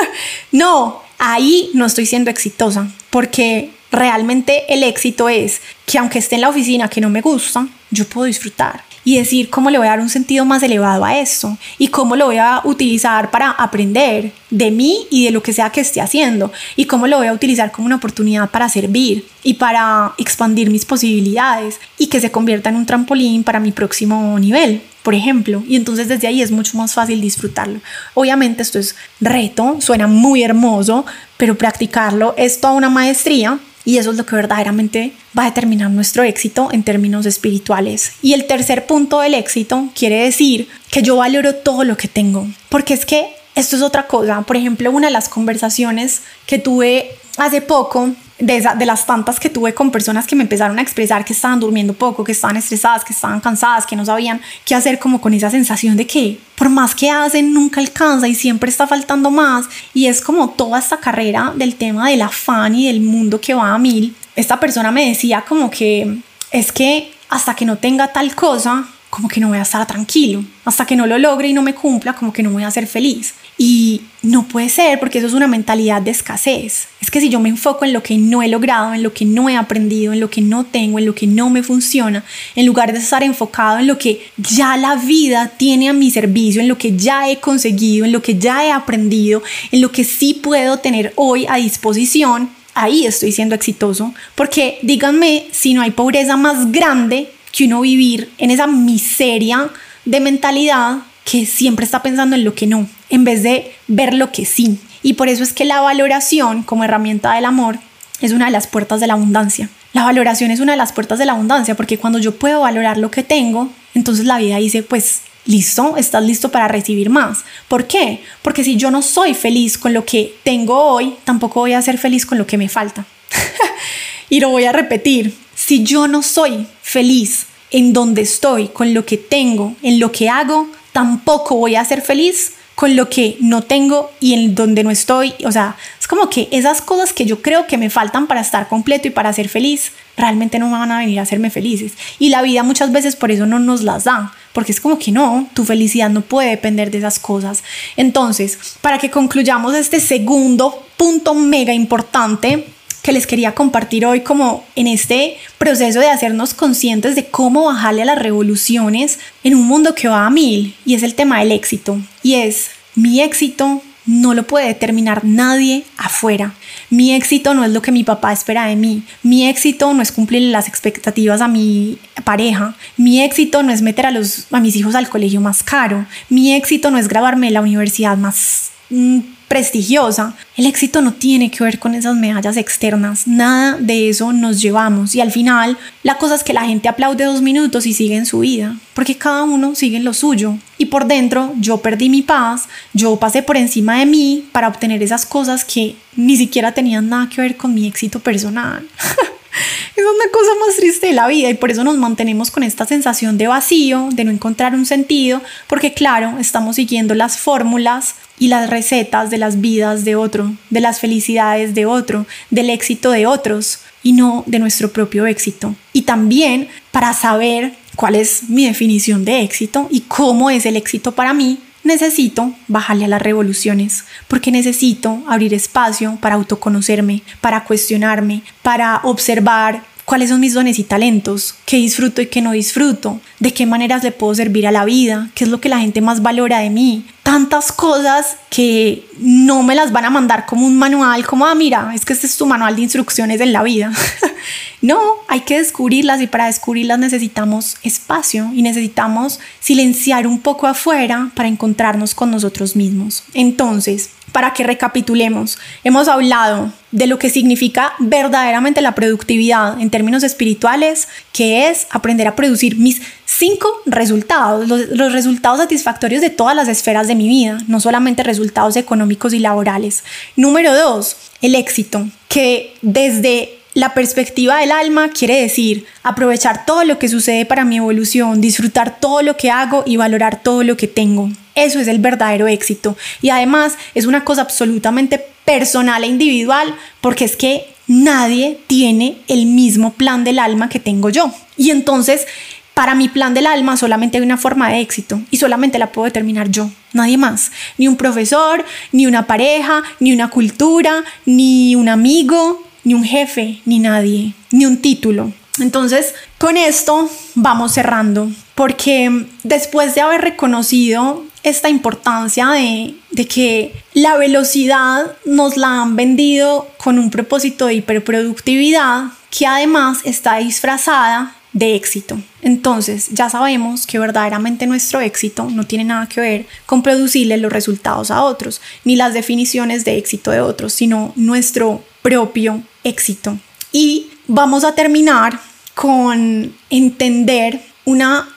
no, 0.52 1.02
ahí 1.20 1.70
no 1.74 1.86
estoy 1.86 2.06
siendo 2.06 2.30
exitosa 2.30 2.88
porque 3.10 3.72
realmente 3.92 4.74
el 4.74 4.84
éxito 4.84 5.30
es 5.30 5.62
que 5.86 5.98
aunque 5.98 6.20
esté 6.20 6.36
en 6.36 6.42
la 6.42 6.50
oficina 6.50 6.90
que 6.90 7.02
no 7.02 7.10
me 7.10 7.22
gusta, 7.22 7.68
yo 7.92 8.06
puedo 8.06 8.26
disfrutar 8.26 8.84
y 9.06 9.18
decir 9.18 9.50
cómo 9.50 9.70
le 9.70 9.78
voy 9.78 9.88
a 9.88 9.92
dar 9.92 10.00
un 10.00 10.10
sentido 10.10 10.46
más 10.46 10.64
elevado 10.64 11.06
a 11.06 11.18
esto 11.18 11.58
y 11.78 11.90
cómo 11.90 12.16
lo 12.16 12.26
voy 12.26 12.38
a 12.38 12.62
utilizar 12.64 13.30
para 13.30 13.52
aprender 13.52 14.34
de 14.50 14.72
mí 14.72 15.06
y 15.12 15.26
de 15.26 15.32
lo 15.32 15.44
que 15.44 15.54
sea 15.54 15.70
que 15.70 15.82
esté 15.82 16.02
haciendo 16.02 16.52
y 16.76 16.86
cómo 16.86 17.08
lo 17.08 17.18
voy 17.18 17.28
a 17.28 17.34
utilizar 17.34 17.72
como 17.72 17.86
una 17.86 17.98
oportunidad 17.98 18.50
para 18.50 18.68
servir 18.68 19.26
y 19.44 19.54
para 19.54 20.14
expandir 20.18 20.72
mis 20.72 20.86
posibilidades 20.86 21.80
y 22.00 22.08
que 22.08 22.20
se 22.20 22.32
convierta 22.32 22.70
en 22.70 22.78
un 22.78 22.88
trampolín 22.88 23.44
para 23.44 23.60
mi 23.60 23.72
próximo 23.72 24.38
nivel 24.40 24.82
por 25.06 25.14
ejemplo, 25.14 25.64
y 25.68 25.76
entonces 25.76 26.08
desde 26.08 26.26
ahí 26.26 26.42
es 26.42 26.50
mucho 26.50 26.80
más 26.80 26.96
fácil 26.96 27.22
disfrutarlo. 27.22 27.80
Obviamente 28.16 28.64
esto 28.64 28.80
es 28.80 28.96
reto, 29.22 29.78
suena 29.80 30.08
muy 30.08 30.42
hermoso, 30.42 31.06
pero 31.38 31.56
practicarlo 31.56 32.34
es 32.38 32.60
toda 32.60 32.74
una 32.74 32.90
maestría 32.90 33.60
y 33.86 34.00
eso 34.00 34.10
es 34.10 34.18
lo 34.18 34.26
que 34.26 34.36
verdaderamente 34.36 35.14
va 35.38 35.44
a 35.44 35.46
determinar 35.46 35.92
nuestro 35.92 36.24
éxito 36.24 36.70
en 36.72 36.82
términos 36.82 37.28
espirituales. 37.28 38.14
Y 38.24 38.34
el 38.34 38.48
tercer 38.48 38.88
punto 38.88 39.20
del 39.20 39.36
éxito 39.36 39.90
quiere 39.94 40.24
decir 40.24 40.68
que 40.90 41.04
yo 41.04 41.18
valoro 41.18 41.54
todo 41.54 41.84
lo 41.84 41.98
que 41.98 42.08
tengo, 42.08 42.48
porque 42.70 42.96
es 42.96 43.06
que 43.06 43.28
esto 43.56 43.76
es 43.76 43.82
otra 43.82 44.08
cosa. 44.08 44.42
Por 44.42 44.58
ejemplo, 44.58 44.92
una 44.92 45.08
de 45.08 45.14
las 45.14 45.30
conversaciones 45.30 46.22
que 46.46 46.60
tuve 46.60 47.18
hace 47.38 47.62
poco 47.62 48.12
de, 48.38 48.86
las 48.86 49.06
tantas 49.06 49.40
que 49.40 49.50
tuve 49.50 49.74
con 49.74 49.92
personas 49.92 50.28
que 50.28 50.36
me 50.36 50.44
empezaron 50.44 50.78
a 50.78 50.82
expresar 50.82 51.24
que 51.24 51.34
estaban 51.34 51.60
durmiendo 51.60 51.94
poco, 51.94 52.24
que 52.24 52.34
estaban 52.34 52.58
estresadas, 52.58 53.06
que 53.06 53.14
estaban 53.14 53.40
cansadas, 53.40 53.86
que 53.86 53.96
no 53.96 54.06
sabían 54.06 54.42
qué 54.66 54.76
hacer, 54.76 55.00
como 55.00 55.22
con 55.22 55.34
esa 55.34 55.50
sensación 55.50 55.96
de 55.96 56.06
que 56.06 56.40
por 56.56 56.70
más 56.70 56.94
que 56.94 57.10
hacen 57.10 57.54
nunca 57.54 57.80
alcanza 57.80 58.28
y 58.28 58.36
siempre 58.36 58.70
está 58.70 58.88
faltando 58.88 59.32
más. 59.32 59.68
Y 59.94 60.08
es 60.08 60.22
como 60.22 60.50
toda 60.50 60.80
esta 60.80 60.98
carrera 60.98 61.54
del 61.56 61.76
tema 61.76 62.10
del 62.10 62.22
afán 62.22 62.76
y 62.76 62.88
del 62.88 63.02
mundo 63.02 63.40
que 63.40 63.54
va 63.54 63.74
a 63.74 63.78
mil. 63.78 64.16
Esta 64.36 64.60
persona 64.60 64.92
me 64.92 65.08
decía 65.08 65.46
como 65.48 65.72
que 65.72 66.18
es 66.52 66.72
que 66.72 67.14
hasta 67.30 67.56
que 67.56 67.66
no 67.66 67.78
tenga 67.78 68.12
tal 68.12 68.36
cosa, 68.36 68.86
como 69.10 69.28
que 69.30 69.40
no 69.40 69.48
voy 69.50 69.58
a 69.58 69.62
estar 69.62 69.86
tranquilo. 69.88 70.44
Hasta 70.66 70.86
que 70.86 70.96
no 70.96 71.08
lo 71.08 71.18
logre 71.18 71.48
y 71.48 71.54
no 71.54 71.62
me 71.62 71.74
cumpla, 71.74 72.14
como 72.14 72.34
que 72.34 72.44
no 72.44 72.52
voy 72.52 72.64
a 72.64 72.72
ser 72.72 72.86
feliz. 72.86 73.34
Y 73.58 74.02
no 74.22 74.44
puede 74.44 74.68
ser 74.68 75.00
porque 75.00 75.20
eso 75.20 75.28
es 75.28 75.34
una 75.34 75.48
mentalidad 75.48 76.02
de 76.02 76.12
escasez. 76.12 76.88
Es 77.00 77.12
que 77.12 77.22
si 77.22 77.30
yo 77.30 77.40
me 77.40 77.50
enfoco 77.50 77.86
en 77.86 77.94
lo 77.94 78.04
que 78.04 78.18
no 78.18 78.42
he 78.42 78.48
logrado, 78.48 78.94
en 78.94 79.04
lo 79.04 79.14
que 79.14 79.24
no 79.24 79.48
he 79.48 79.56
aprendido, 79.56 80.12
en 80.12 80.20
lo 80.20 80.30
que 80.30 80.42
no 80.42 80.66
tengo, 80.66 81.00
en 81.00 81.06
lo 81.06 81.16
que 81.16 81.28
no 81.28 81.50
me 81.50 81.64
funciona, 81.64 82.26
en 82.56 82.66
lugar 82.66 82.92
de 82.92 83.00
estar 83.00 83.24
enfocado 83.24 83.80
en 83.80 83.88
lo 83.88 83.98
que 83.98 84.26
ya 84.38 84.76
la 84.76 84.96
vida 84.96 85.54
tiene 85.56 85.88
a 85.88 85.94
mi 85.94 86.12
servicio, 86.12 86.62
en 86.62 86.68
lo 86.68 86.78
que 86.78 86.98
ya 86.98 87.30
he 87.30 87.40
conseguido, 87.40 88.06
en 88.06 88.12
lo 88.12 88.22
que 88.22 88.38
ya 88.38 88.66
he 88.66 88.72
aprendido, 88.72 89.44
en 89.72 89.82
lo 89.82 89.92
que 89.92 90.04
sí 90.04 90.34
puedo 90.34 90.80
tener 90.80 91.14
hoy 91.16 91.46
a 91.48 91.56
disposición, 91.56 92.50
ahí 92.74 93.06
estoy 93.06 93.32
siendo 93.32 93.56
exitoso. 93.56 94.14
Porque 94.36 94.80
díganme 94.82 95.48
si 95.52 95.74
no 95.74 95.82
hay 95.82 95.92
pobreza 95.92 96.36
más 96.36 96.72
grande 96.72 97.30
que 97.56 97.66
uno 97.66 97.82
vivir 97.82 98.34
en 98.38 98.52
esa 98.52 98.68
miseria 98.68 99.70
de 100.04 100.20
mentalidad 100.20 100.98
que 101.24 101.46
siempre 101.46 101.86
está 101.86 102.04
pensando 102.04 102.36
en 102.36 102.44
lo 102.44 102.54
que 102.54 102.68
no, 102.68 102.88
en 103.10 103.24
vez 103.24 103.44
de 103.44 103.72
ver 103.88 104.14
lo 104.14 104.32
que 104.32 104.46
sí. 104.46 104.80
Y 105.02 105.14
por 105.14 105.30
eso 105.30 105.42
es 105.42 105.54
que 105.54 105.64
la 105.64 105.80
valoración 105.80 106.64
como 106.64 106.84
herramienta 106.84 107.34
del 107.34 107.46
amor 107.46 107.80
es 108.20 108.34
una 108.34 108.46
de 108.46 108.52
las 108.52 108.68
puertas 108.68 109.00
de 109.00 109.08
la 109.08 109.14
abundancia. 109.14 109.70
La 109.94 110.04
valoración 110.04 110.52
es 110.52 110.60
una 110.60 110.74
de 110.74 110.78
las 110.78 110.92
puertas 110.92 111.18
de 111.18 111.26
la 111.26 111.32
abundancia 111.32 111.76
porque 111.76 111.98
cuando 111.98 112.20
yo 112.20 112.36
puedo 112.36 112.60
valorar 112.60 112.98
lo 112.98 113.10
que 113.10 113.24
tengo, 113.24 113.72
entonces 113.94 114.26
la 114.26 114.38
vida 114.38 114.58
dice, 114.58 114.84
pues 114.84 115.22
listo, 115.46 115.96
estás 115.96 116.24
listo 116.24 116.52
para 116.52 116.68
recibir 116.68 117.10
más. 117.10 117.46
¿Por 117.70 117.88
qué? 117.88 118.22
Porque 118.42 118.66
si 118.66 118.76
yo 118.76 118.92
no 118.92 119.02
soy 119.02 119.34
feliz 119.34 119.78
con 119.78 119.94
lo 119.94 120.04
que 120.04 120.36
tengo 120.44 120.78
hoy, 120.78 121.16
tampoco 121.24 121.62
voy 121.62 121.72
a 121.72 121.82
ser 121.82 121.98
feliz 121.98 122.26
con 122.26 122.38
lo 122.38 122.46
que 122.46 122.58
me 122.58 122.68
falta. 122.68 123.06
y 124.30 124.42
lo 124.42 124.50
voy 124.50 124.66
a 124.66 124.74
repetir, 124.74 125.34
si 125.56 125.84
yo 125.84 126.08
no 126.08 126.22
soy 126.22 126.68
feliz 126.82 127.48
en 127.72 127.94
donde 127.94 128.22
estoy, 128.22 128.68
con 128.68 128.94
lo 128.94 129.06
que 129.06 129.18
tengo, 129.18 129.76
en 129.82 130.00
lo 130.00 130.12
que 130.12 130.30
hago, 130.30 130.70
tampoco 130.92 131.56
voy 131.56 131.76
a 131.76 131.86
ser 131.86 132.02
feliz 132.02 132.54
con 132.76 132.96
lo 132.96 133.10
que 133.10 133.38
no 133.40 133.62
tengo 133.62 134.12
y 134.20 134.34
en 134.34 134.54
donde 134.54 134.84
no 134.84 134.92
estoy. 134.92 135.34
O 135.46 135.52
sea, 135.52 135.78
es 136.00 136.08
como 136.08 136.30
que 136.30 136.50
esas 136.52 136.82
cosas 136.82 137.14
que 137.14 137.26
yo 137.26 137.42
creo 137.42 137.68
que 137.68 137.78
me 137.78 137.90
faltan 137.90 138.28
para 138.28 138.42
estar 138.42 138.68
completo 138.68 139.08
y 139.08 139.12
para 139.12 139.34
ser 139.34 139.50
feliz, 139.50 139.94
realmente 140.18 140.60
no 140.60 140.70
van 140.70 140.92
a 140.92 141.00
venir 141.00 141.20
a 141.20 141.24
hacerme 141.24 141.50
felices. 141.50 141.94
Y 142.20 142.30
la 142.30 142.42
vida 142.42 142.64
muchas 142.64 142.92
veces 142.92 143.16
por 143.16 143.32
eso 143.32 143.46
no 143.46 143.60
nos 143.60 143.82
las 143.82 144.04
da, 144.04 144.34
porque 144.54 144.74
es 144.74 144.82
como 144.82 145.00
que 145.00 145.12
no, 145.12 145.48
tu 145.54 145.64
felicidad 145.64 146.10
no 146.10 146.22
puede 146.22 146.50
depender 146.50 146.92
de 146.92 147.00
esas 147.00 147.18
cosas. 147.18 147.64
Entonces, 147.96 148.60
para 148.82 148.98
que 148.98 149.10
concluyamos 149.10 149.74
este 149.74 150.02
segundo 150.02 150.86
punto 150.98 151.34
mega 151.34 151.74
importante, 151.74 152.75
que 153.06 153.12
les 153.12 153.28
quería 153.28 153.54
compartir 153.54 154.04
hoy 154.04 154.22
como 154.22 154.66
en 154.76 154.88
este 154.88 155.38
proceso 155.60 156.00
de 156.00 156.10
hacernos 156.10 156.56
conscientes 156.56 157.14
de 157.14 157.28
cómo 157.28 157.66
bajarle 157.66 158.02
a 158.02 158.06
las 158.06 158.18
revoluciones 158.18 159.20
en 159.44 159.54
un 159.54 159.68
mundo 159.68 159.94
que 159.94 160.08
va 160.08 160.26
a 160.26 160.32
mil 160.32 160.76
y 160.88 160.96
es 160.96 161.04
el 161.04 161.14
tema 161.14 161.38
del 161.38 161.52
éxito 161.52 162.00
y 162.24 162.34
es 162.34 162.72
mi 162.96 163.22
éxito 163.22 163.84
no 164.08 164.34
lo 164.34 164.48
puede 164.48 164.68
determinar 164.68 165.24
nadie 165.24 165.84
afuera. 165.98 166.54
Mi 166.90 167.14
éxito 167.14 167.54
no 167.54 167.64
es 167.64 167.72
lo 167.72 167.82
que 167.82 167.92
mi 167.92 168.04
papá 168.04 168.32
espera 168.34 168.66
de 168.66 168.76
mí. 168.76 169.04
Mi 169.24 169.48
éxito 169.48 169.92
no 169.94 170.02
es 170.04 170.12
cumplir 170.12 170.44
las 170.44 170.68
expectativas 170.68 171.42
a 171.42 171.48
mi 171.48 171.98
pareja. 172.24 172.76
Mi 172.98 173.22
éxito 173.22 173.64
no 173.64 173.72
es 173.72 173.82
meter 173.82 174.06
a, 174.06 174.12
los, 174.12 174.46
a 174.52 174.60
mis 174.60 174.76
hijos 174.76 174.94
al 174.94 175.10
colegio 175.10 175.42
más 175.42 175.64
caro. 175.64 176.06
Mi 176.30 176.54
éxito 176.54 176.92
no 176.92 177.00
es 177.00 177.08
grabarme 177.08 177.50
la 177.50 177.62
universidad 177.62 178.16
más 178.16 178.70
mm, 178.92 179.20
prestigiosa, 179.48 180.36
el 180.58 180.66
éxito 180.66 181.02
no 181.02 181.14
tiene 181.14 181.52
que 181.52 181.64
ver 181.64 181.80
con 181.80 181.96
esas 181.96 182.16
medallas 182.16 182.58
externas, 182.58 183.28
nada 183.28 183.78
de 183.80 184.10
eso 184.10 184.34
nos 184.34 184.62
llevamos. 184.62 185.16
Y 185.16 185.22
al 185.22 185.32
final 185.32 185.78
la 186.04 186.18
cosa 186.18 186.36
es 186.36 186.44
que 186.44 186.54
la 186.54 186.66
gente 186.66 186.90
aplaude 186.90 187.26
dos 187.26 187.42
minutos 187.42 187.86
y 187.86 187.94
sigue 187.94 188.16
en 188.16 188.26
su 188.26 188.40
vida, 188.40 188.76
porque 188.94 189.18
cada 189.18 189.44
uno 189.44 189.76
sigue 189.76 189.98
en 189.98 190.06
lo 190.06 190.14
suyo. 190.14 190.58
Y 190.78 190.86
por 190.86 191.06
dentro 191.06 191.54
yo 191.60 191.78
perdí 191.78 192.10
mi 192.10 192.22
paz, 192.22 192.68
yo 192.94 193.16
pasé 193.18 193.44
por 193.44 193.58
encima 193.58 194.00
de 194.00 194.06
mí 194.06 194.48
para 194.52 194.68
obtener 194.68 195.02
esas 195.04 195.26
cosas 195.26 195.64
que 195.64 195.96
ni 196.16 196.38
siquiera 196.38 196.72
tenían 196.74 197.10
nada 197.10 197.30
que 197.30 197.42
ver 197.42 197.58
con 197.58 197.74
mi 197.74 197.88
éxito 197.88 198.20
personal. 198.20 198.88
Es 199.96 200.04
una 200.04 200.32
cosa 200.32 200.50
más 200.66 200.76
triste 200.76 201.08
de 201.08 201.14
la 201.14 201.28
vida 201.28 201.50
y 201.50 201.54
por 201.54 201.72
eso 201.72 201.84
nos 201.84 201.98
mantenemos 201.98 202.52
con 202.52 202.64
esta 202.64 202.86
sensación 202.86 203.38
de 203.38 203.48
vacío, 203.48 204.10
de 204.12 204.26
no 204.26 204.32
encontrar 204.32 204.74
un 204.74 204.86
sentido, 204.86 205.42
porque 205.68 205.94
claro, 205.94 206.38
estamos 206.40 206.76
siguiendo 206.76 207.16
las 207.16 207.38
fórmulas 207.38 208.16
y 208.38 208.50
las 208.50 208.70
recetas 208.70 209.30
de 209.30 209.38
las 209.38 209.62
vidas 209.62 210.04
de 210.04 210.16
otro, 210.16 210.54
de 210.70 210.82
las 210.82 211.00
felicidades 211.00 211.74
de 211.74 211.86
otro, 211.86 212.26
del 212.50 212.70
éxito 212.70 213.12
de 213.12 213.26
otros 213.26 213.80
y 214.04 214.14
no 214.14 214.44
de 214.46 214.60
nuestro 214.60 214.92
propio 214.92 215.26
éxito. 215.26 215.76
Y 215.94 216.02
también 216.02 216.68
para 216.92 217.14
saber 217.14 217.74
cuál 217.96 218.16
es 218.16 218.50
mi 218.50 218.66
definición 218.66 219.24
de 219.24 219.42
éxito 219.42 219.88
y 219.90 220.02
cómo 220.02 220.50
es 220.50 220.66
el 220.66 220.76
éxito 220.76 221.14
para 221.14 221.34
mí, 221.34 221.60
necesito 221.86 222.54
bajarle 222.68 223.06
a 223.06 223.08
las 223.08 223.22
revoluciones, 223.22 224.04
porque 224.28 224.52
necesito 224.52 225.24
abrir 225.28 225.54
espacio 225.54 226.18
para 226.20 226.36
autoconocerme, 226.36 227.24
para 227.40 227.64
cuestionarme, 227.64 228.44
para 228.62 229.00
observar 229.04 229.84
cuáles 230.06 230.30
son 230.30 230.40
mis 230.40 230.54
dones 230.54 230.80
y 230.80 230.84
talentos, 230.84 231.56
qué 231.66 231.78
disfruto 231.78 232.22
y 232.22 232.28
qué 232.28 232.42
no 232.42 232.52
disfruto, 232.52 233.20
de 233.40 233.54
qué 233.54 233.66
maneras 233.66 234.04
le 234.04 234.12
puedo 234.12 234.34
servir 234.36 234.68
a 234.68 234.72
la 234.72 234.86
vida, 234.86 235.30
qué 235.34 235.44
es 235.44 235.50
lo 235.50 235.60
que 235.60 235.70
la 235.70 235.80
gente 235.80 236.00
más 236.02 236.22
valora 236.22 236.60
de 236.60 236.70
mí. 236.70 237.06
Tantas 237.24 237.72
cosas 237.72 238.38
que 238.52 239.04
no 239.18 239.64
me 239.64 239.74
las 239.74 239.92
van 239.92 240.06
a 240.06 240.12
mandar 240.12 240.46
como 240.46 240.68
un 240.68 240.78
manual, 240.78 241.26
como, 241.26 241.48
ah, 241.48 241.56
mira, 241.56 241.92
es 241.96 242.06
que 242.06 242.14
este 242.14 242.28
es 242.28 242.38
tu 242.38 242.46
manual 242.46 242.76
de 242.76 242.84
instrucciones 242.84 243.42
en 243.42 243.52
la 243.52 243.64
vida. 243.64 243.92
no, 244.82 245.00
hay 245.28 245.42
que 245.42 245.58
descubrirlas 245.58 246.22
y 246.22 246.28
para 246.28 246.46
descubrirlas 246.46 247.00
necesitamos 247.00 247.78
espacio 247.82 248.52
y 248.54 248.62
necesitamos 248.62 249.40
silenciar 249.60 250.28
un 250.28 250.40
poco 250.40 250.68
afuera 250.68 251.32
para 251.36 251.50
encontrarnos 251.50 252.14
con 252.14 252.30
nosotros 252.30 252.76
mismos. 252.76 253.24
Entonces, 253.34 254.12
para 254.36 254.52
que 254.52 254.66
recapitulemos, 254.66 255.58
hemos 255.86 256.10
hablado 256.10 256.70
de 256.92 257.08
lo 257.08 257.18
que 257.18 257.30
significa 257.30 257.94
verdaderamente 258.00 258.82
la 258.82 258.94
productividad 258.94 259.80
en 259.80 259.90
términos 259.90 260.24
espirituales, 260.24 261.08
que 261.32 261.70
es 261.70 261.88
aprender 261.90 262.28
a 262.28 262.36
producir 262.36 262.76
mis 262.76 263.02
cinco 263.24 263.70
resultados, 263.86 264.68
los, 264.68 265.14
resultados 265.14 265.60
satisfactorios 265.60 266.22
de 266.22 266.32
todas 266.32 266.54
las 266.54 266.68
esferas 266.68 267.08
de 267.08 267.16
mi 267.16 267.30
vida, 267.30 267.60
no 267.70 267.80
solamente 267.80 268.24
resultados 268.24 268.76
económicos 268.76 269.32
y 269.32 269.40
laborales. 269.40 270.04
Número 270.36 270.74
dos, 270.74 271.16
el 271.42 271.56
éxito, 271.56 272.06
que 272.28 272.76
desde 272.82 273.58
la 273.74 273.94
perspectiva 273.94 274.58
del 274.58 274.74
alma 274.74 275.12
quiere 275.12 275.42
decir 275.42 275.86
aprovechar 276.04 276.66
todo 276.66 276.84
lo 276.84 277.00
que 277.00 277.08
sucede 277.08 277.46
para 277.46 277.64
mi 277.64 277.78
evolución, 277.78 278.42
disfrutar 278.42 279.00
todo 279.00 279.22
lo 279.22 279.38
que 279.38 279.50
hago 279.50 279.84
y 279.86 279.96
valorar 279.96 280.44
todo 280.44 280.62
lo 280.64 280.76
que 280.76 280.90
tengo. 280.90 281.30
Eso 281.56 281.80
es 281.80 281.88
el 281.88 282.00
verdadero 282.00 282.48
éxito. 282.48 282.98
Y 283.22 283.30
además 283.30 283.78
es 283.94 284.06
una 284.06 284.24
cosa 284.24 284.42
absolutamente 284.42 285.26
personal 285.46 286.04
e 286.04 286.08
individual 286.08 286.76
porque 287.02 287.26
es 287.26 287.36
que 287.36 287.74
nadie 287.88 288.60
tiene 288.68 289.18
el 289.28 289.46
mismo 289.46 289.94
plan 289.94 290.24
del 290.24 290.40
alma 290.40 290.70
que 290.70 290.80
tengo 290.80 291.10
yo. 291.10 291.32
Y 291.58 291.72
entonces, 291.72 292.28
para 292.74 292.94
mi 292.94 293.08
plan 293.08 293.34
del 293.34 293.48
alma 293.48 293.78
solamente 293.78 294.18
hay 294.18 294.24
una 294.24 294.38
forma 294.38 294.70
de 294.70 294.82
éxito 294.82 295.22
y 295.32 295.38
solamente 295.38 295.80
la 295.80 295.92
puedo 295.92 296.06
determinar 296.06 296.50
yo, 296.50 296.70
nadie 296.94 297.18
más. 297.18 297.52
Ni 297.78 297.88
un 297.88 297.96
profesor, 297.96 298.66
ni 298.92 299.06
una 299.06 299.28
pareja, 299.28 299.84
ni 300.00 300.12
una 300.12 300.30
cultura, 300.30 301.04
ni 301.26 301.76
un 301.76 301.88
amigo, 301.88 302.64
ni 302.84 302.94
un 302.94 303.04
jefe, 303.04 303.62
ni 303.66 303.80
nadie, 303.80 304.34
ni 304.52 304.66
un 304.66 304.78
título. 304.82 305.32
Entonces, 305.60 306.14
con 306.38 306.58
esto 306.58 307.10
vamos 307.34 307.72
cerrando, 307.72 308.30
porque 308.56 309.26
después 309.44 309.96
de 309.96 310.02
haber 310.02 310.22
reconocido 310.22 311.24
esta 311.46 311.70
importancia 311.70 312.50
de, 312.50 313.28
que 313.28 313.72
la 313.94 314.18
velocidad 314.18 315.16
nos 315.26 315.58
la 315.58 315.84
han 315.84 315.96
vendido 315.96 316.68
con 316.78 316.98
un 316.98 317.12
propósito 317.12 317.68
de 317.68 317.76
hiperproductividad 317.76 319.12
que 319.30 319.46
además 319.46 320.00
está 320.06 320.38
disfrazada 320.38 321.36
de 321.54 321.76
éxito. 321.76 322.18
Entonces 322.42 323.10
ya 323.12 323.30
sabemos 323.30 323.86
que 323.86 324.00
verdaderamente 324.00 324.66
nuestro 324.66 325.02
éxito 325.02 325.48
no 325.52 325.66
tiene 325.66 325.84
nada 325.84 326.10
que 326.10 326.20
ver 326.20 326.46
con 326.66 326.82
producirle 326.82 327.38
los 327.38 327.54
resultados 327.54 328.10
a 328.10 328.24
otros, 328.24 328.60
ni 328.84 328.96
las 328.96 329.14
definiciones 329.14 329.86
de 329.86 329.98
éxito 329.98 330.32
de 330.32 330.42
otros, 330.42 330.74
sino 330.74 331.14
nuestro 331.16 331.84
propio 332.02 332.64
éxito. 332.84 333.38
Y 333.72 334.08
vamos 334.28 334.64
a 334.64 334.74
terminar 334.74 335.40
con 335.76 336.56
entender 336.72 337.62
una, 337.86 338.28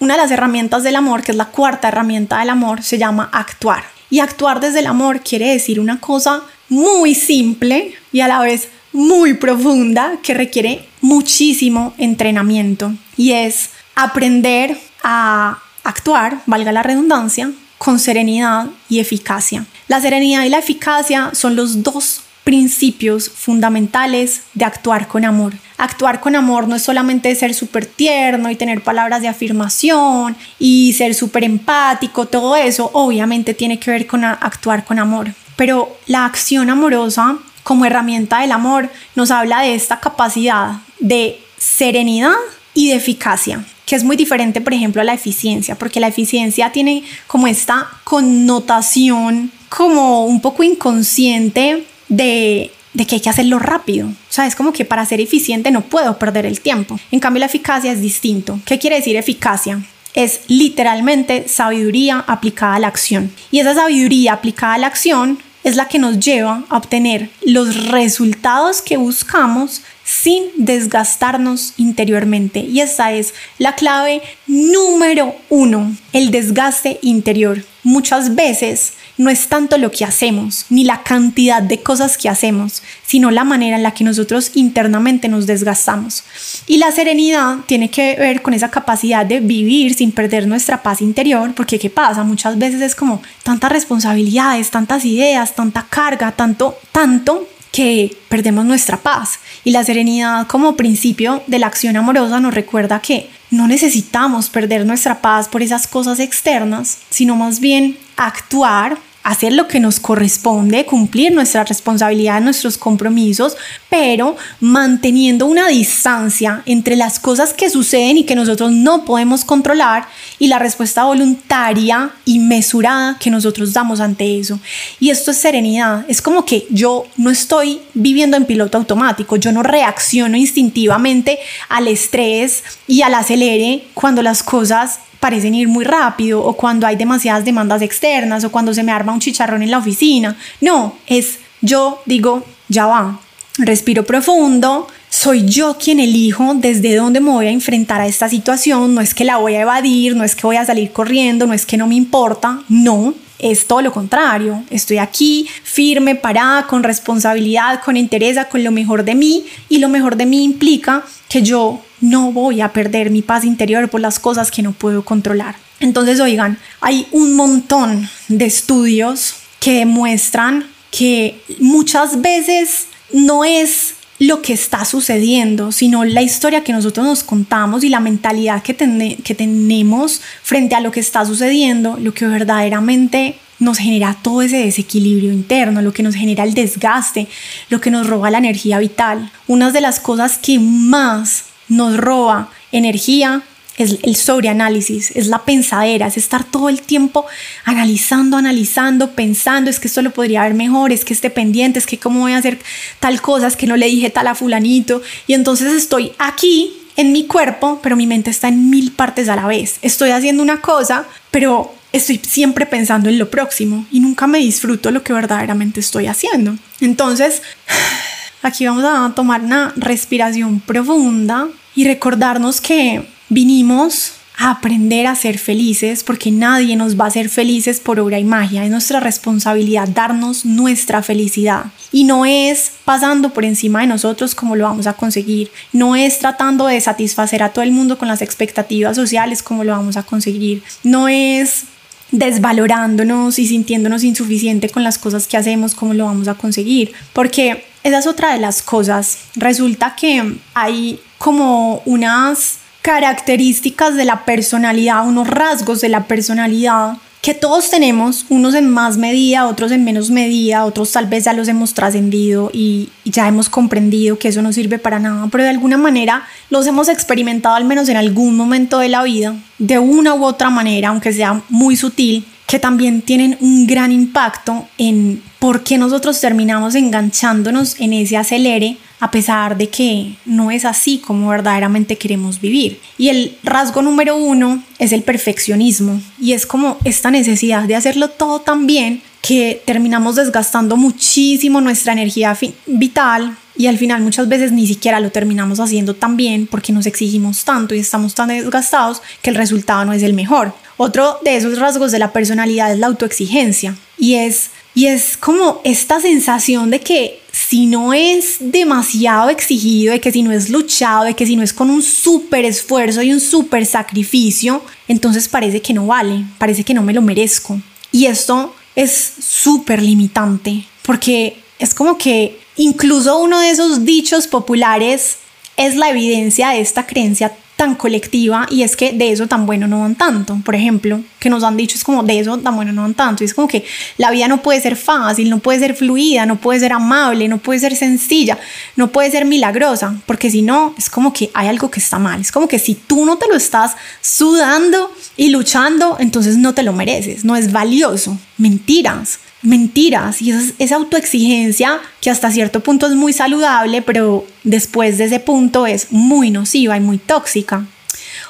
una 0.00 0.14
de 0.14 0.22
las 0.22 0.30
herramientas 0.30 0.82
del 0.82 0.96
amor, 0.96 1.22
que 1.22 1.32
es 1.32 1.36
la 1.36 1.46
cuarta 1.46 1.88
herramienta 1.88 2.38
del 2.38 2.50
amor, 2.50 2.82
se 2.82 2.98
llama 2.98 3.28
actuar. 3.32 3.84
Y 4.10 4.20
actuar 4.20 4.60
desde 4.60 4.80
el 4.80 4.86
amor 4.86 5.20
quiere 5.20 5.50
decir 5.50 5.80
una 5.80 6.00
cosa 6.00 6.42
muy 6.68 7.14
simple 7.14 7.94
y 8.12 8.20
a 8.20 8.28
la 8.28 8.40
vez 8.40 8.68
muy 8.92 9.34
profunda 9.34 10.18
que 10.22 10.34
requiere 10.34 10.88
muchísimo 11.00 11.94
entrenamiento 11.98 12.92
y 13.16 13.32
es 13.32 13.70
aprender 13.94 14.78
a 15.02 15.58
actuar, 15.84 16.40
valga 16.46 16.72
la 16.72 16.82
redundancia, 16.82 17.50
con 17.78 17.98
serenidad 17.98 18.68
y 18.88 19.00
eficacia. 19.00 19.66
La 19.88 20.00
serenidad 20.00 20.44
y 20.44 20.48
la 20.48 20.58
eficacia 20.58 21.30
son 21.34 21.56
los 21.56 21.82
dos 21.82 22.22
principios 22.46 23.28
fundamentales 23.28 24.42
de 24.54 24.64
actuar 24.64 25.08
con 25.08 25.24
amor. 25.24 25.54
Actuar 25.78 26.20
con 26.20 26.36
amor 26.36 26.68
no 26.68 26.76
es 26.76 26.82
solamente 26.82 27.34
ser 27.34 27.52
súper 27.54 27.86
tierno 27.86 28.48
y 28.48 28.54
tener 28.54 28.84
palabras 28.84 29.20
de 29.20 29.26
afirmación 29.26 30.36
y 30.56 30.92
ser 30.92 31.16
súper 31.16 31.42
empático, 31.42 32.26
todo 32.26 32.54
eso 32.54 32.88
obviamente 32.92 33.52
tiene 33.52 33.80
que 33.80 33.90
ver 33.90 34.06
con 34.06 34.24
actuar 34.24 34.84
con 34.84 35.00
amor. 35.00 35.32
Pero 35.56 35.98
la 36.06 36.24
acción 36.24 36.70
amorosa 36.70 37.36
como 37.64 37.84
herramienta 37.84 38.42
del 38.42 38.52
amor 38.52 38.90
nos 39.16 39.32
habla 39.32 39.62
de 39.62 39.74
esta 39.74 39.98
capacidad 39.98 40.76
de 41.00 41.40
serenidad 41.58 42.36
y 42.74 42.90
de 42.90 42.94
eficacia 42.94 43.64
que 43.86 43.94
es 43.94 44.02
muy 44.02 44.16
diferente, 44.16 44.60
por 44.60 44.74
ejemplo, 44.74 45.00
a 45.00 45.04
la 45.04 45.14
eficiencia, 45.14 45.76
porque 45.76 46.00
la 46.00 46.08
eficiencia 46.08 46.72
tiene 46.72 47.04
como 47.28 47.46
esta 47.46 47.88
connotación 48.02 49.52
como 49.68 50.26
un 50.26 50.40
poco 50.40 50.64
inconsciente 50.64 51.86
de, 52.08 52.72
que 52.94 53.16
hay 53.16 53.20
que 53.20 53.30
hacerlo 53.30 53.58
rápido. 53.58 54.08
O 54.08 54.32
sea, 54.32 54.46
es 54.46 54.54
como 54.54 54.72
que 54.72 54.84
para 54.84 55.06
ser 55.06 55.20
eficiente 55.20 55.70
no 55.70 55.82
puedo 55.82 56.18
perder 56.18 56.46
el 56.46 56.60
tiempo. 56.60 56.98
En 57.10 57.20
cambio, 57.20 57.40
la 57.40 57.46
eficacia 57.46 57.92
es 57.92 58.00
distinto. 58.00 58.60
¿Qué 58.64 58.78
quiere 58.78 58.96
decir 58.96 59.16
eficacia? 59.16 59.82
Es 60.14 60.40
literalmente 60.48 61.46
sabiduría 61.48 62.24
aplicada 62.26 62.76
a 62.76 62.78
la 62.78 62.88
acción. 62.88 63.30
Y 63.50 63.60
esa 63.60 63.74
sabiduría 63.74 64.32
aplicada 64.32 64.74
a 64.74 64.78
la 64.78 64.86
acción 64.86 65.38
es 65.62 65.76
la 65.76 65.88
que 65.88 65.98
nos 65.98 66.20
lleva 66.20 66.62
a 66.68 66.76
obtener 66.76 67.28
los 67.44 67.88
resultados 67.88 68.80
que 68.80 68.96
buscamos 68.96 69.82
sin 70.06 70.44
desgastarnos 70.56 71.74
interiormente. 71.76 72.60
Y 72.60 72.80
esa 72.80 73.12
es 73.12 73.34
la 73.58 73.74
clave 73.74 74.22
número 74.46 75.34
uno, 75.48 75.96
el 76.12 76.30
desgaste 76.30 77.00
interior. 77.02 77.64
Muchas 77.82 78.36
veces 78.36 78.92
no 79.18 79.30
es 79.30 79.48
tanto 79.48 79.78
lo 79.78 79.90
que 79.90 80.04
hacemos, 80.04 80.66
ni 80.70 80.84
la 80.84 81.02
cantidad 81.02 81.60
de 81.60 81.82
cosas 81.82 82.16
que 82.18 82.28
hacemos, 82.28 82.82
sino 83.04 83.30
la 83.32 83.44
manera 83.44 83.76
en 83.76 83.82
la 83.82 83.94
que 83.94 84.04
nosotros 84.04 84.52
internamente 84.54 85.28
nos 85.28 85.46
desgastamos. 85.46 86.22
Y 86.68 86.76
la 86.76 86.92
serenidad 86.92 87.58
tiene 87.66 87.90
que 87.90 88.14
ver 88.16 88.42
con 88.42 88.54
esa 88.54 88.70
capacidad 88.70 89.26
de 89.26 89.40
vivir 89.40 89.94
sin 89.94 90.12
perder 90.12 90.46
nuestra 90.46 90.82
paz 90.82 91.00
interior, 91.00 91.52
porque 91.54 91.80
¿qué 91.80 91.90
pasa? 91.90 92.22
Muchas 92.22 92.58
veces 92.58 92.80
es 92.80 92.94
como 92.94 93.22
tantas 93.42 93.72
responsabilidades, 93.72 94.70
tantas 94.70 95.04
ideas, 95.04 95.54
tanta 95.54 95.86
carga, 95.88 96.30
tanto, 96.32 96.78
tanto 96.92 97.48
que 97.76 98.16
perdemos 98.30 98.64
nuestra 98.64 98.96
paz. 98.96 99.38
Y 99.62 99.70
la 99.70 99.84
serenidad 99.84 100.46
como 100.46 100.76
principio 100.76 101.42
de 101.46 101.58
la 101.58 101.66
acción 101.66 101.94
amorosa 101.98 102.40
nos 102.40 102.54
recuerda 102.54 103.02
que 103.02 103.28
no 103.50 103.68
necesitamos 103.68 104.48
perder 104.48 104.86
nuestra 104.86 105.20
paz 105.20 105.46
por 105.46 105.62
esas 105.62 105.86
cosas 105.86 106.18
externas, 106.18 107.00
sino 107.10 107.36
más 107.36 107.60
bien 107.60 107.98
actuar 108.16 108.96
hacer 109.26 109.52
lo 109.52 109.66
que 109.66 109.80
nos 109.80 109.98
corresponde, 109.98 110.86
cumplir 110.86 111.32
nuestra 111.32 111.64
responsabilidad, 111.64 112.40
nuestros 112.40 112.78
compromisos, 112.78 113.56
pero 113.90 114.36
manteniendo 114.60 115.46
una 115.46 115.66
distancia 115.66 116.62
entre 116.64 116.94
las 116.94 117.18
cosas 117.18 117.52
que 117.52 117.68
suceden 117.68 118.18
y 118.18 118.24
que 118.24 118.36
nosotros 118.36 118.70
no 118.70 119.04
podemos 119.04 119.44
controlar 119.44 120.06
y 120.38 120.46
la 120.46 120.60
respuesta 120.60 121.02
voluntaria 121.02 122.10
y 122.24 122.38
mesurada 122.38 123.18
que 123.18 123.30
nosotros 123.30 123.72
damos 123.72 123.98
ante 123.98 124.38
eso. 124.38 124.60
Y 125.00 125.10
esto 125.10 125.32
es 125.32 125.38
serenidad, 125.38 126.04
es 126.06 126.22
como 126.22 126.44
que 126.44 126.64
yo 126.70 127.04
no 127.16 127.30
estoy 127.30 127.80
viviendo 127.94 128.36
en 128.36 128.44
piloto 128.44 128.78
automático, 128.78 129.34
yo 129.34 129.50
no 129.50 129.64
reacciono 129.64 130.36
instintivamente 130.36 131.40
al 131.68 131.88
estrés 131.88 132.62
y 132.86 133.02
al 133.02 133.14
acelere 133.14 133.88
cuando 133.92 134.22
las 134.22 134.44
cosas 134.44 135.00
parecen 135.20 135.54
ir 135.54 135.68
muy 135.68 135.84
rápido 135.84 136.42
o 136.42 136.56
cuando 136.56 136.86
hay 136.86 136.96
demasiadas 136.96 137.44
demandas 137.44 137.82
externas 137.82 138.44
o 138.44 138.50
cuando 138.50 138.74
se 138.74 138.82
me 138.82 138.92
arma 138.92 139.12
un 139.12 139.20
chicharrón 139.20 139.62
en 139.62 139.70
la 139.70 139.78
oficina. 139.78 140.36
No, 140.60 140.96
es 141.06 141.38
yo 141.60 142.00
digo, 142.06 142.44
ya 142.68 142.86
va, 142.86 143.20
respiro 143.58 144.04
profundo, 144.04 144.86
soy 145.08 145.46
yo 145.46 145.78
quien 145.78 146.00
elijo 146.00 146.54
desde 146.54 146.94
dónde 146.94 147.20
me 147.20 147.30
voy 147.30 147.46
a 147.46 147.50
enfrentar 147.50 148.00
a 148.00 148.06
esta 148.06 148.28
situación, 148.28 148.94
no 148.94 149.00
es 149.00 149.14
que 149.14 149.24
la 149.24 149.38
voy 149.38 149.54
a 149.54 149.62
evadir, 149.62 150.14
no 150.14 150.24
es 150.24 150.34
que 150.34 150.46
voy 150.46 150.56
a 150.56 150.64
salir 150.64 150.92
corriendo, 150.92 151.46
no 151.46 151.54
es 151.54 151.64
que 151.64 151.76
no 151.76 151.86
me 151.86 151.94
importa, 151.94 152.60
no, 152.68 153.14
es 153.38 153.66
todo 153.66 153.82
lo 153.82 153.92
contrario. 153.92 154.62
Estoy 154.70 154.98
aquí 154.98 155.48
firme, 155.62 156.14
parada, 156.14 156.66
con 156.66 156.82
responsabilidad, 156.82 157.82
con 157.84 157.96
interés, 157.96 158.38
con 158.50 158.62
lo 158.64 158.70
mejor 158.70 159.04
de 159.04 159.14
mí 159.14 159.46
y 159.68 159.78
lo 159.78 159.88
mejor 159.88 160.16
de 160.16 160.26
mí 160.26 160.44
implica 160.44 161.04
que 161.28 161.42
yo 161.42 161.82
no 162.00 162.32
voy 162.32 162.60
a 162.60 162.72
perder 162.72 163.10
mi 163.10 163.22
paz 163.22 163.44
interior 163.44 163.88
por 163.88 164.00
las 164.00 164.18
cosas 164.18 164.50
que 164.50 164.62
no 164.62 164.72
puedo 164.72 165.04
controlar. 165.04 165.56
Entonces, 165.80 166.20
oigan, 166.20 166.58
hay 166.80 167.06
un 167.12 167.34
montón 167.34 168.08
de 168.28 168.46
estudios 168.46 169.34
que 169.60 169.80
demuestran 169.80 170.66
que 170.90 171.42
muchas 171.58 172.20
veces 172.22 172.86
no 173.12 173.44
es 173.44 173.94
lo 174.18 174.42
que 174.42 174.52
está 174.52 174.84
sucediendo, 174.84 175.72
sino 175.72 176.04
la 176.04 176.22
historia 176.22 176.64
que 176.64 176.72
nosotros 176.72 177.06
nos 177.06 177.22
contamos 177.22 177.84
y 177.84 177.88
la 177.88 178.00
mentalidad 178.00 178.62
que, 178.62 178.74
que 179.22 179.34
tenemos 179.34 180.22
frente 180.42 180.74
a 180.74 180.80
lo 180.80 180.90
que 180.90 181.00
está 181.00 181.24
sucediendo, 181.24 181.98
lo 182.00 182.14
que 182.14 182.26
verdaderamente 182.26 183.38
nos 183.58 183.78
genera 183.78 184.16
todo 184.22 184.42
ese 184.42 184.58
desequilibrio 184.58 185.32
interno, 185.32 185.82
lo 185.82 185.92
que 185.92 186.02
nos 186.02 186.14
genera 186.14 186.44
el 186.44 186.54
desgaste, 186.54 187.26
lo 187.70 187.80
que 187.80 187.90
nos 187.90 188.06
roba 188.06 188.30
la 188.30 188.38
energía 188.38 188.78
vital. 188.78 189.30
Una 189.46 189.70
de 189.70 189.80
las 189.80 190.00
cosas 190.00 190.38
que 190.38 190.58
más 190.58 191.46
nos 191.68 191.96
roba 191.96 192.50
energía 192.72 193.42
es 193.76 193.98
el 194.02 194.16
sobreanálisis, 194.16 195.10
es 195.14 195.26
la 195.26 195.44
pensadera, 195.44 196.06
es 196.06 196.16
estar 196.16 196.44
todo 196.44 196.68
el 196.68 196.82
tiempo 196.82 197.26
analizando, 197.64 198.36
analizando, 198.36 199.12
pensando, 199.12 199.70
es 199.70 199.78
que 199.78 199.88
esto 199.88 200.02
lo 200.02 200.12
podría 200.12 200.42
ver 200.42 200.54
mejor, 200.54 200.92
es 200.92 201.04
que 201.04 201.12
esté 201.12 201.30
pendiente, 201.30 201.78
es 201.78 201.86
que 201.86 201.98
cómo 201.98 202.20
voy 202.20 202.32
a 202.32 202.38
hacer 202.38 202.58
tal 203.00 203.20
cosa, 203.20 203.46
es 203.46 203.56
que 203.56 203.66
no 203.66 203.76
le 203.76 203.86
dije 203.86 204.10
tal 204.10 204.26
a 204.26 204.34
fulanito. 204.34 205.02
Y 205.26 205.34
entonces 205.34 205.72
estoy 205.74 206.12
aquí 206.18 206.72
en 206.96 207.12
mi 207.12 207.26
cuerpo, 207.26 207.80
pero 207.82 207.96
mi 207.96 208.06
mente 208.06 208.30
está 208.30 208.48
en 208.48 208.70
mil 208.70 208.92
partes 208.92 209.28
a 209.28 209.36
la 209.36 209.46
vez. 209.46 209.78
Estoy 209.82 210.10
haciendo 210.10 210.42
una 210.42 210.60
cosa, 210.60 211.04
pero 211.30 211.74
estoy 211.92 212.18
siempre 212.18 212.66
pensando 212.66 213.08
en 213.08 213.18
lo 213.18 213.30
próximo 213.30 213.86
y 213.90 214.00
nunca 214.00 214.26
me 214.26 214.38
disfruto 214.38 214.90
lo 214.90 215.02
que 215.02 215.12
verdaderamente 215.12 215.80
estoy 215.80 216.06
haciendo. 216.06 216.56
Entonces, 216.80 217.42
aquí 218.42 218.66
vamos 218.66 218.84
a 218.84 219.12
tomar 219.14 219.42
una 219.42 219.72
respiración 219.76 220.60
profunda 220.60 221.48
y 221.74 221.84
recordarnos 221.84 222.60
que 222.62 223.06
vinimos 223.28 224.12
a 224.38 224.50
aprender 224.50 225.06
a 225.06 225.14
ser 225.14 225.38
felices 225.38 226.04
porque 226.04 226.30
nadie 226.30 226.76
nos 226.76 226.98
va 227.00 227.04
a 227.04 227.08
hacer 227.08 227.30
felices 227.30 227.80
por 227.80 227.98
obra 227.98 228.18
y 228.18 228.24
magia. 228.24 228.64
Es 228.64 228.70
nuestra 228.70 229.00
responsabilidad 229.00 229.88
darnos 229.88 230.44
nuestra 230.44 231.02
felicidad. 231.02 231.66
Y 231.90 232.04
no 232.04 232.26
es 232.26 232.72
pasando 232.84 233.32
por 233.32 233.44
encima 233.44 233.80
de 233.80 233.86
nosotros 233.86 234.34
como 234.34 234.54
lo 234.54 234.64
vamos 234.64 234.86
a 234.86 234.92
conseguir. 234.92 235.50
No 235.72 235.96
es 235.96 236.18
tratando 236.18 236.66
de 236.66 236.80
satisfacer 236.80 237.42
a 237.42 237.50
todo 237.50 237.64
el 237.64 237.72
mundo 237.72 237.96
con 237.96 238.08
las 238.08 238.20
expectativas 238.20 238.96
sociales 238.96 239.42
como 239.42 239.64
lo 239.64 239.72
vamos 239.72 239.96
a 239.96 240.02
conseguir. 240.02 240.62
No 240.84 241.08
es 241.08 241.64
desvalorándonos 242.12 243.38
y 243.38 243.46
sintiéndonos 243.46 244.04
insuficiente 244.04 244.68
con 244.68 244.84
las 244.84 244.98
cosas 244.98 245.26
que 245.26 245.36
hacemos 245.36 245.74
como 245.74 245.94
lo 245.94 246.04
vamos 246.04 246.28
a 246.28 246.34
conseguir. 246.34 246.92
Porque 247.14 247.64
esa 247.84 247.98
es 247.98 248.06
otra 248.06 248.34
de 248.34 248.40
las 248.40 248.60
cosas. 248.60 249.18
Resulta 249.34 249.96
que 249.96 250.36
hay 250.52 251.00
como 251.16 251.82
unas 251.86 252.58
características 252.86 253.96
de 253.96 254.04
la 254.04 254.24
personalidad, 254.24 255.08
unos 255.08 255.26
rasgos 255.26 255.80
de 255.80 255.88
la 255.88 256.04
personalidad 256.04 256.98
que 257.20 257.34
todos 257.34 257.68
tenemos, 257.68 258.26
unos 258.28 258.54
en 258.54 258.70
más 258.70 258.96
medida, 258.96 259.48
otros 259.48 259.72
en 259.72 259.82
menos 259.82 260.10
medida, 260.10 260.64
otros 260.64 260.92
tal 260.92 261.06
vez 261.06 261.24
ya 261.24 261.32
los 261.32 261.48
hemos 261.48 261.74
trascendido 261.74 262.48
y, 262.52 262.90
ya 263.04 263.26
hemos 263.26 263.48
comprendido 263.48 264.20
que 264.20 264.28
eso 264.28 264.40
no 264.40 264.52
sirve 264.52 264.78
para 264.78 265.00
nada, 265.00 265.26
pero 265.32 265.42
de 265.42 265.50
alguna 265.50 265.76
manera 265.76 266.22
los 266.48 266.64
hemos 266.68 266.88
experimentado 266.88 267.56
al 267.56 267.64
menos 267.64 267.88
en 267.88 267.96
algún 267.96 268.36
momento 268.36 268.78
de 268.78 268.88
la 268.88 269.02
vida, 269.02 269.34
de 269.58 269.80
una 269.80 270.14
u 270.14 270.24
otra 270.24 270.50
manera, 270.50 270.90
aunque 270.90 271.12
sea 271.12 271.42
muy 271.48 271.74
sutil, 271.74 272.24
que 272.46 272.58
también 272.58 273.02
tienen 273.02 273.36
un 273.40 273.66
gran 273.66 273.92
impacto 273.92 274.68
en 274.78 275.22
por 275.38 275.62
qué 275.62 275.78
nosotros 275.78 276.20
terminamos 276.20 276.74
enganchándonos 276.74 277.80
en 277.80 277.92
ese 277.92 278.16
acelere 278.16 278.78
a 278.98 279.10
pesar 279.10 279.56
de 279.56 279.68
que 279.68 280.16
no 280.24 280.50
es 280.50 280.64
así 280.64 280.98
como 280.98 281.28
verdaderamente 281.28 281.98
queremos 281.98 282.40
vivir. 282.40 282.80
Y 282.96 283.08
el 283.08 283.36
rasgo 283.42 283.82
número 283.82 284.16
uno 284.16 284.62
es 284.78 284.92
el 284.92 285.02
perfeccionismo 285.02 286.00
y 286.18 286.32
es 286.32 286.46
como 286.46 286.78
esta 286.84 287.10
necesidad 287.10 287.64
de 287.64 287.76
hacerlo 287.76 288.08
todo 288.08 288.40
tan 288.40 288.66
bien 288.66 289.02
que 289.20 289.60
terminamos 289.66 290.16
desgastando 290.16 290.76
muchísimo 290.76 291.60
nuestra 291.60 291.92
energía 291.92 292.36
vital 292.66 293.36
y 293.56 293.66
al 293.66 293.78
final 293.78 294.02
muchas 294.02 294.28
veces 294.28 294.52
ni 294.52 294.66
siquiera 294.66 295.00
lo 295.00 295.10
terminamos 295.10 295.60
haciendo 295.60 295.94
tan 295.94 296.16
bien 296.16 296.46
porque 296.46 296.72
nos 296.72 296.86
exigimos 296.86 297.44
tanto 297.44 297.74
y 297.74 297.78
estamos 297.80 298.14
tan 298.14 298.28
desgastados 298.28 299.02
que 299.22 299.30
el 299.30 299.36
resultado 299.36 299.84
no 299.84 299.92
es 299.92 300.02
el 300.02 300.12
mejor. 300.14 300.54
Otro 300.76 301.18
de 301.24 301.36
esos 301.36 301.58
rasgos 301.58 301.92
de 301.92 301.98
la 301.98 302.12
personalidad 302.12 302.72
es 302.72 302.78
la 302.78 302.86
autoexigencia 302.88 303.76
y 303.98 304.14
es 304.14 304.50
y 304.76 304.88
es 304.88 305.16
como 305.16 305.62
esta 305.64 306.00
sensación 306.00 306.70
de 306.70 306.80
que 306.80 307.18
si 307.32 307.64
no 307.64 307.94
es 307.94 308.36
demasiado 308.40 309.30
exigido, 309.30 309.92
de 309.92 310.02
que 310.02 310.12
si 310.12 310.22
no 310.22 310.32
es 310.32 310.50
luchado, 310.50 311.04
de 311.04 311.14
que 311.14 311.24
si 311.24 311.34
no 311.34 311.42
es 311.42 311.54
con 311.54 311.70
un 311.70 311.82
súper 311.82 312.44
esfuerzo 312.44 313.00
y 313.00 313.10
un 313.10 313.20
súper 313.20 313.64
sacrificio, 313.64 314.62
entonces 314.86 315.28
parece 315.28 315.62
que 315.62 315.72
no 315.72 315.86
vale, 315.86 316.24
parece 316.36 316.62
que 316.62 316.74
no 316.74 316.82
me 316.82 316.92
lo 316.92 317.00
merezco. 317.00 317.58
Y 317.90 318.04
esto 318.04 318.54
es 318.74 319.12
súper 319.18 319.80
limitante, 319.80 320.66
porque 320.82 321.38
es 321.58 321.72
como 321.72 321.96
que 321.96 322.38
incluso 322.56 323.16
uno 323.18 323.40
de 323.40 323.48
esos 323.48 323.86
dichos 323.86 324.26
populares 324.26 325.16
es 325.56 325.74
la 325.74 325.88
evidencia 325.88 326.50
de 326.50 326.60
esta 326.60 326.86
creencia 326.86 327.32
tan 327.56 327.74
colectiva 327.74 328.46
y 328.50 328.62
es 328.62 328.76
que 328.76 328.92
de 328.92 329.10
eso 329.10 329.26
tan 329.26 329.46
bueno 329.46 329.66
no 329.66 329.80
dan 329.80 329.94
tanto. 329.94 330.38
Por 330.44 330.54
ejemplo, 330.54 331.00
que 331.18 331.30
nos 331.30 331.42
han 331.42 331.56
dicho 331.56 331.76
es 331.76 331.84
como 331.84 332.02
de 332.02 332.20
eso 332.20 332.36
tan 332.38 332.54
bueno 332.54 332.72
no 332.72 332.82
dan 332.82 332.94
tanto. 332.94 333.24
Y 333.24 333.26
es 333.26 333.34
como 333.34 333.48
que 333.48 333.64
la 333.96 334.10
vida 334.10 334.28
no 334.28 334.42
puede 334.42 334.60
ser 334.60 334.76
fácil, 334.76 335.30
no 335.30 335.38
puede 335.38 335.58
ser 335.58 335.74
fluida, 335.74 336.26
no 336.26 336.36
puede 336.36 336.60
ser 336.60 336.74
amable, 336.74 337.28
no 337.28 337.38
puede 337.38 337.58
ser 337.58 337.74
sencilla, 337.74 338.38
no 338.76 338.88
puede 338.88 339.10
ser 339.10 339.24
milagrosa, 339.24 339.94
porque 340.06 340.30
si 340.30 340.42
no, 340.42 340.74
es 340.76 340.90
como 340.90 341.12
que 341.12 341.30
hay 341.32 341.48
algo 341.48 341.70
que 341.70 341.80
está 341.80 341.98
mal. 341.98 342.20
Es 342.20 342.30
como 342.30 342.46
que 342.46 342.58
si 342.58 342.74
tú 342.74 343.06
no 343.06 343.16
te 343.16 343.26
lo 343.26 343.36
estás 343.36 343.74
sudando 344.02 344.92
y 345.16 345.30
luchando, 345.30 345.96
entonces 345.98 346.36
no 346.36 346.52
te 346.52 346.62
lo 346.62 346.74
mereces, 346.74 347.24
no 347.24 347.36
es 347.36 347.52
valioso. 347.52 348.18
Mentiras 348.36 349.18
mentiras 349.42 350.22
y 350.22 350.30
esa, 350.30 350.54
esa 350.58 350.76
autoexigencia 350.76 351.80
que 352.00 352.10
hasta 352.10 352.30
cierto 352.30 352.60
punto 352.60 352.86
es 352.86 352.94
muy 352.94 353.12
saludable, 353.12 353.82
pero 353.82 354.26
después 354.44 354.98
de 354.98 355.04
ese 355.04 355.20
punto 355.20 355.66
es 355.66 355.92
muy 355.92 356.30
nociva 356.30 356.76
y 356.76 356.80
muy 356.80 356.98
tóxica. 356.98 357.66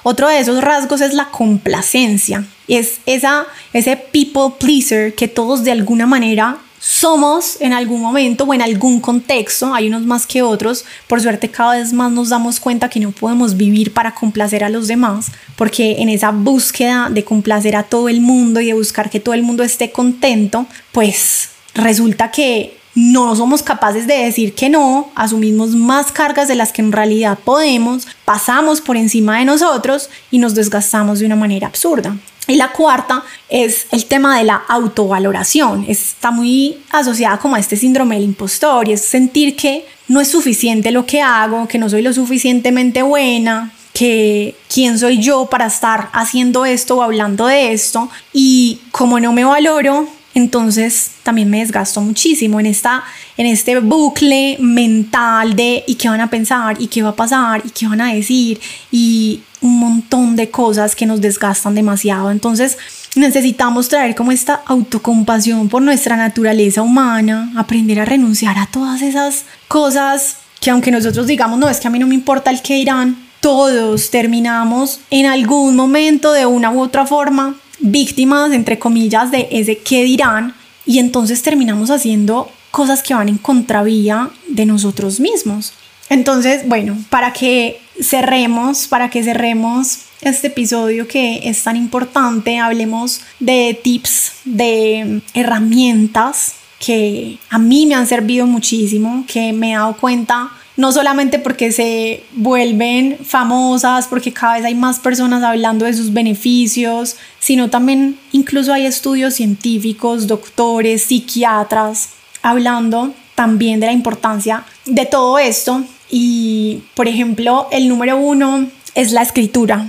Otro 0.02 0.28
de 0.28 0.38
esos 0.38 0.62
rasgos 0.62 1.00
es 1.00 1.14
la 1.14 1.30
complacencia. 1.30 2.44
Es 2.68 3.00
esa, 3.06 3.46
ese 3.72 3.96
people 3.96 4.54
pleaser 4.58 5.14
que 5.14 5.28
todos 5.28 5.64
de 5.64 5.72
alguna 5.72 6.06
manera 6.06 6.58
somos 6.88 7.56
en 7.58 7.72
algún 7.72 8.00
momento 8.00 8.44
o 8.44 8.54
en 8.54 8.62
algún 8.62 9.00
contexto, 9.00 9.74
hay 9.74 9.88
unos 9.88 10.02
más 10.02 10.24
que 10.24 10.42
otros, 10.42 10.84
por 11.08 11.20
suerte 11.20 11.50
cada 11.50 11.74
vez 11.74 11.92
más 11.92 12.12
nos 12.12 12.28
damos 12.28 12.60
cuenta 12.60 12.88
que 12.88 13.00
no 13.00 13.10
podemos 13.10 13.56
vivir 13.56 13.92
para 13.92 14.14
complacer 14.14 14.62
a 14.62 14.68
los 14.68 14.86
demás, 14.86 15.32
porque 15.56 15.96
en 15.98 16.08
esa 16.08 16.30
búsqueda 16.30 17.08
de 17.10 17.24
complacer 17.24 17.74
a 17.74 17.82
todo 17.82 18.08
el 18.08 18.20
mundo 18.20 18.60
y 18.60 18.66
de 18.66 18.74
buscar 18.74 19.10
que 19.10 19.18
todo 19.18 19.34
el 19.34 19.42
mundo 19.42 19.64
esté 19.64 19.90
contento, 19.90 20.66
pues 20.92 21.48
resulta 21.74 22.30
que 22.30 22.78
no 22.94 23.34
somos 23.34 23.64
capaces 23.64 24.06
de 24.06 24.18
decir 24.18 24.54
que 24.54 24.70
no, 24.70 25.10
asumimos 25.16 25.70
más 25.70 26.12
cargas 26.12 26.46
de 26.46 26.54
las 26.54 26.72
que 26.72 26.82
en 26.82 26.92
realidad 26.92 27.36
podemos, 27.44 28.06
pasamos 28.24 28.80
por 28.80 28.96
encima 28.96 29.40
de 29.40 29.44
nosotros 29.44 30.08
y 30.30 30.38
nos 30.38 30.54
desgastamos 30.54 31.18
de 31.18 31.26
una 31.26 31.36
manera 31.36 31.66
absurda. 31.66 32.16
Y 32.48 32.56
la 32.56 32.72
cuarta 32.72 33.24
es 33.48 33.86
el 33.90 34.06
tema 34.06 34.38
de 34.38 34.44
la 34.44 34.62
autovaloración. 34.68 35.84
Está 35.88 36.30
muy 36.30 36.78
asociada 36.90 37.38
como 37.38 37.56
a 37.56 37.58
este 37.58 37.76
síndrome 37.76 38.16
del 38.16 38.24
impostor 38.24 38.88
y 38.88 38.92
es 38.92 39.02
sentir 39.02 39.56
que 39.56 39.86
no 40.08 40.20
es 40.20 40.28
suficiente 40.28 40.90
lo 40.92 41.06
que 41.06 41.20
hago, 41.20 41.66
que 41.66 41.78
no 41.78 41.88
soy 41.90 42.02
lo 42.02 42.12
suficientemente 42.12 43.02
buena, 43.02 43.72
que 43.92 44.54
quién 44.72 44.98
soy 44.98 45.20
yo 45.20 45.46
para 45.46 45.66
estar 45.66 46.10
haciendo 46.12 46.66
esto 46.66 46.98
o 46.98 47.02
hablando 47.02 47.46
de 47.46 47.72
esto 47.72 48.10
y 48.32 48.80
como 48.92 49.18
no 49.18 49.32
me 49.32 49.44
valoro, 49.44 50.06
entonces 50.36 51.12
también 51.22 51.48
me 51.48 51.60
desgasto 51.60 52.02
muchísimo 52.02 52.60
en, 52.60 52.66
esta, 52.66 53.02
en 53.38 53.46
este 53.46 53.80
bucle 53.80 54.58
mental 54.60 55.56
de 55.56 55.82
y 55.86 55.94
qué 55.94 56.10
van 56.10 56.20
a 56.20 56.28
pensar 56.28 56.76
y 56.78 56.88
qué 56.88 57.02
va 57.02 57.08
a 57.08 57.16
pasar 57.16 57.62
y 57.64 57.70
qué 57.70 57.88
van 57.88 58.02
a 58.02 58.12
decir 58.12 58.60
y 58.92 59.40
un 59.62 59.78
montón 59.78 60.36
de 60.36 60.50
cosas 60.50 60.94
que 60.94 61.06
nos 61.06 61.22
desgastan 61.22 61.74
demasiado. 61.74 62.30
Entonces 62.30 62.76
necesitamos 63.14 63.88
traer 63.88 64.14
como 64.14 64.30
esta 64.30 64.60
autocompasión 64.66 65.70
por 65.70 65.80
nuestra 65.80 66.18
naturaleza 66.18 66.82
humana, 66.82 67.50
aprender 67.56 67.98
a 68.00 68.04
renunciar 68.04 68.58
a 68.58 68.66
todas 68.66 69.00
esas 69.00 69.46
cosas 69.68 70.36
que 70.60 70.68
aunque 70.68 70.90
nosotros 70.90 71.26
digamos, 71.26 71.58
no, 71.58 71.70
es 71.70 71.80
que 71.80 71.88
a 71.88 71.90
mí 71.90 71.98
no 71.98 72.06
me 72.06 72.14
importa 72.14 72.50
el 72.50 72.60
que 72.60 72.76
irán, 72.76 73.16
todos 73.40 74.10
terminamos 74.10 75.00
en 75.08 75.24
algún 75.24 75.76
momento 75.76 76.32
de 76.32 76.44
una 76.44 76.70
u 76.70 76.82
otra 76.82 77.06
forma 77.06 77.56
víctimas, 77.80 78.52
entre 78.52 78.78
comillas, 78.78 79.30
de 79.30 79.48
ese 79.50 79.78
qué 79.78 80.04
dirán 80.04 80.54
y 80.84 80.98
entonces 80.98 81.42
terminamos 81.42 81.90
haciendo 81.90 82.50
cosas 82.70 83.02
que 83.02 83.14
van 83.14 83.28
en 83.28 83.38
contravía 83.38 84.30
de 84.48 84.66
nosotros 84.66 85.20
mismos. 85.20 85.72
Entonces, 86.08 86.68
bueno, 86.68 86.96
para 87.10 87.32
que 87.32 87.80
cerremos, 88.00 88.86
para 88.86 89.10
que 89.10 89.24
cerremos 89.24 90.00
este 90.20 90.48
episodio 90.48 91.08
que 91.08 91.48
es 91.48 91.62
tan 91.62 91.76
importante, 91.76 92.58
hablemos 92.58 93.22
de 93.40 93.78
tips, 93.82 94.32
de 94.44 95.22
herramientas 95.34 96.54
que 96.78 97.38
a 97.48 97.58
mí 97.58 97.86
me 97.86 97.94
han 97.94 98.06
servido 98.06 98.46
muchísimo, 98.46 99.24
que 99.26 99.52
me 99.52 99.72
he 99.72 99.74
dado 99.74 99.96
cuenta 99.96 100.50
no 100.76 100.92
solamente 100.92 101.38
porque 101.38 101.72
se 101.72 102.22
vuelven 102.32 103.18
famosas, 103.24 104.06
porque 104.06 104.32
cada 104.32 104.54
vez 104.54 104.64
hay 104.64 104.74
más 104.74 104.98
personas 104.98 105.42
hablando 105.42 105.86
de 105.86 105.94
sus 105.94 106.12
beneficios, 106.12 107.16
sino 107.38 107.70
también 107.70 108.18
incluso 108.32 108.72
hay 108.72 108.86
estudios 108.86 109.34
científicos, 109.34 110.26
doctores, 110.26 111.02
psiquiatras, 111.02 112.10
hablando 112.42 113.14
también 113.34 113.80
de 113.80 113.86
la 113.86 113.92
importancia 113.92 114.64
de 114.84 115.06
todo 115.06 115.38
esto. 115.38 115.82
Y, 116.10 116.82
por 116.94 117.08
ejemplo, 117.08 117.68
el 117.72 117.88
número 117.88 118.16
uno 118.18 118.68
es 118.94 119.12
la 119.12 119.22
escritura. 119.22 119.86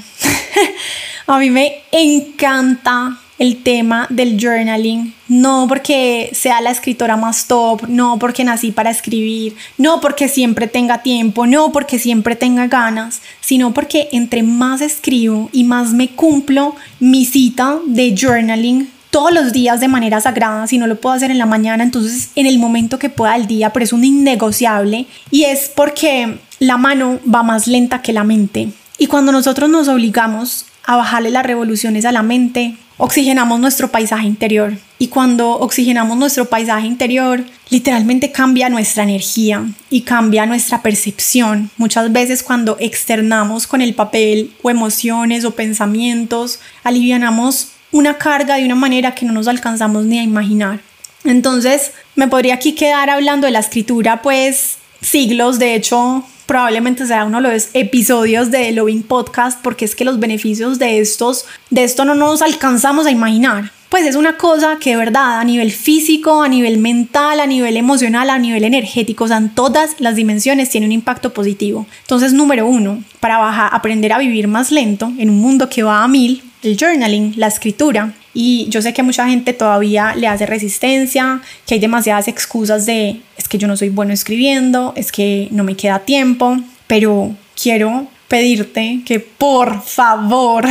A 1.27 1.37
mí 1.37 1.49
me 1.49 1.83
encanta 1.91 3.19
el 3.39 3.61
tema 3.61 4.07
del 4.09 4.39
journaling, 4.39 5.13
no 5.27 5.67
porque 5.67 6.29
sea 6.33 6.61
la 6.61 6.71
escritora 6.71 7.17
más 7.17 7.47
top, 7.47 7.87
no 7.87 8.17
porque 8.19 8.43
nací 8.43 8.71
para 8.71 8.89
escribir, 8.89 9.55
no 9.77 10.01
porque 10.01 10.27
siempre 10.27 10.67
tenga 10.67 11.03
tiempo, 11.03 11.45
no 11.45 11.71
porque 11.71 11.99
siempre 11.99 12.35
tenga 12.35 12.67
ganas, 12.67 13.21
sino 13.41 13.73
porque 13.73 14.09
entre 14.11 14.43
más 14.43 14.81
escribo 14.81 15.49
y 15.51 15.63
más 15.63 15.93
me 15.93 16.09
cumplo 16.09 16.75
mi 16.99 17.25
cita 17.25 17.77
de 17.85 18.15
journaling 18.17 18.89
todos 19.09 19.33
los 19.33 19.53
días 19.53 19.79
de 19.79 19.87
manera 19.87 20.19
sagrada, 20.19 20.67
si 20.67 20.77
no 20.77 20.87
lo 20.87 20.99
puedo 20.99 21.15
hacer 21.15 21.31
en 21.31 21.37
la 21.37 21.45
mañana, 21.45 21.83
entonces 21.83 22.31
en 22.35 22.45
el 22.45 22.59
momento 22.59 22.99
que 22.99 23.09
pueda 23.09 23.35
el 23.35 23.47
día, 23.47 23.71
pero 23.71 23.83
es 23.83 23.93
un 23.93 24.03
innegociable 24.03 25.07
y 25.31 25.43
es 25.43 25.71
porque 25.73 26.39
la 26.59 26.77
mano 26.77 27.19
va 27.33 27.43
más 27.43 27.67
lenta 27.67 28.01
que 28.01 28.13
la 28.13 28.23
mente. 28.23 28.69
Y 28.97 29.07
cuando 29.07 29.31
nosotros 29.31 29.69
nos 29.69 29.87
obligamos 29.87 30.65
a 30.85 30.95
bajarle 30.95 31.31
las 31.31 31.45
revoluciones 31.45 32.05
a 32.05 32.11
la 32.11 32.23
mente, 32.23 32.75
oxigenamos 32.97 33.59
nuestro 33.59 33.89
paisaje 33.89 34.27
interior. 34.27 34.73
Y 34.99 35.07
cuando 35.07 35.51
oxigenamos 35.51 36.17
nuestro 36.17 36.45
paisaje 36.45 36.87
interior, 36.87 37.43
literalmente 37.69 38.31
cambia 38.31 38.69
nuestra 38.69 39.03
energía 39.03 39.63
y 39.89 40.01
cambia 40.01 40.45
nuestra 40.45 40.81
percepción. 40.81 41.69
Muchas 41.77 42.11
veces 42.11 42.43
cuando 42.43 42.77
externamos 42.79 43.67
con 43.67 43.81
el 43.81 43.93
papel 43.93 44.53
o 44.63 44.69
emociones 44.69 45.45
o 45.45 45.51
pensamientos, 45.51 46.59
alivianamos 46.83 47.69
una 47.91 48.17
carga 48.17 48.55
de 48.55 48.65
una 48.65 48.75
manera 48.75 49.13
que 49.13 49.25
no 49.25 49.33
nos 49.33 49.47
alcanzamos 49.47 50.05
ni 50.05 50.19
a 50.19 50.23
imaginar. 50.23 50.81
Entonces, 51.23 51.91
me 52.15 52.27
podría 52.27 52.55
aquí 52.55 52.73
quedar 52.73 53.09
hablando 53.09 53.45
de 53.45 53.51
la 53.51 53.59
escritura, 53.59 54.21
pues 54.21 54.77
siglos, 55.01 55.59
de 55.59 55.75
hecho, 55.75 56.23
probablemente 56.47 57.05
sea 57.05 57.25
uno 57.25 57.41
de 57.41 57.53
los 57.53 57.69
episodios 57.73 58.49
de 58.49 58.71
Loving 58.71 59.03
Podcast 59.03 59.61
porque 59.61 59.85
es 59.85 59.95
que 59.95 60.05
los 60.05 60.19
beneficios 60.19 60.79
de 60.79 60.99
estos 60.99 61.45
de 61.69 61.83
esto 61.83 62.05
no 62.05 62.15
nos 62.15 62.41
alcanzamos 62.41 63.05
a 63.05 63.11
imaginar. 63.11 63.71
Pues 63.89 64.05
es 64.05 64.15
una 64.15 64.37
cosa 64.37 64.79
que 64.79 64.91
de 64.91 64.97
verdad 64.97 65.39
a 65.39 65.43
nivel 65.43 65.71
físico, 65.71 66.41
a 66.41 66.49
nivel 66.49 66.77
mental, 66.77 67.39
a 67.39 67.45
nivel 67.45 67.77
emocional, 67.77 68.29
a 68.29 68.39
nivel 68.39 68.63
energético, 68.65 69.25
o 69.25 69.27
sea, 69.27 69.37
en 69.37 69.49
todas 69.49 69.95
las 69.99 70.15
dimensiones 70.15 70.69
tiene 70.69 70.85
un 70.85 70.91
impacto 70.91 71.33
positivo. 71.33 71.85
Entonces, 72.01 72.33
número 72.33 72.67
uno, 72.67 73.01
para 73.21 73.37
bajar, 73.37 73.69
aprender 73.71 74.11
a 74.11 74.17
vivir 74.17 74.49
más 74.49 74.71
lento 74.71 75.11
en 75.17 75.29
un 75.29 75.39
mundo 75.39 75.69
que 75.69 75.83
va 75.83 76.03
a 76.03 76.07
mil, 76.09 76.43
el 76.63 76.77
journaling, 76.77 77.35
la 77.37 77.47
escritura. 77.47 78.13
Y 78.33 78.67
yo 78.69 78.81
sé 78.81 78.93
que 78.93 79.03
mucha 79.03 79.27
gente 79.27 79.53
todavía 79.53 80.15
le 80.15 80.27
hace 80.27 80.45
resistencia, 80.45 81.41
que 81.65 81.75
hay 81.75 81.79
demasiadas 81.79 82.27
excusas 82.27 82.85
de 82.85 83.21
que 83.47 83.57
yo 83.57 83.67
no 83.67 83.77
soy 83.77 83.89
bueno 83.89 84.13
escribiendo, 84.13 84.93
es 84.95 85.11
que 85.11 85.47
no 85.51 85.63
me 85.63 85.75
queda 85.75 85.99
tiempo, 85.99 86.57
pero 86.87 87.35
quiero 87.61 88.07
pedirte 88.27 89.01
que 89.05 89.19
por 89.19 89.81
favor 89.81 90.65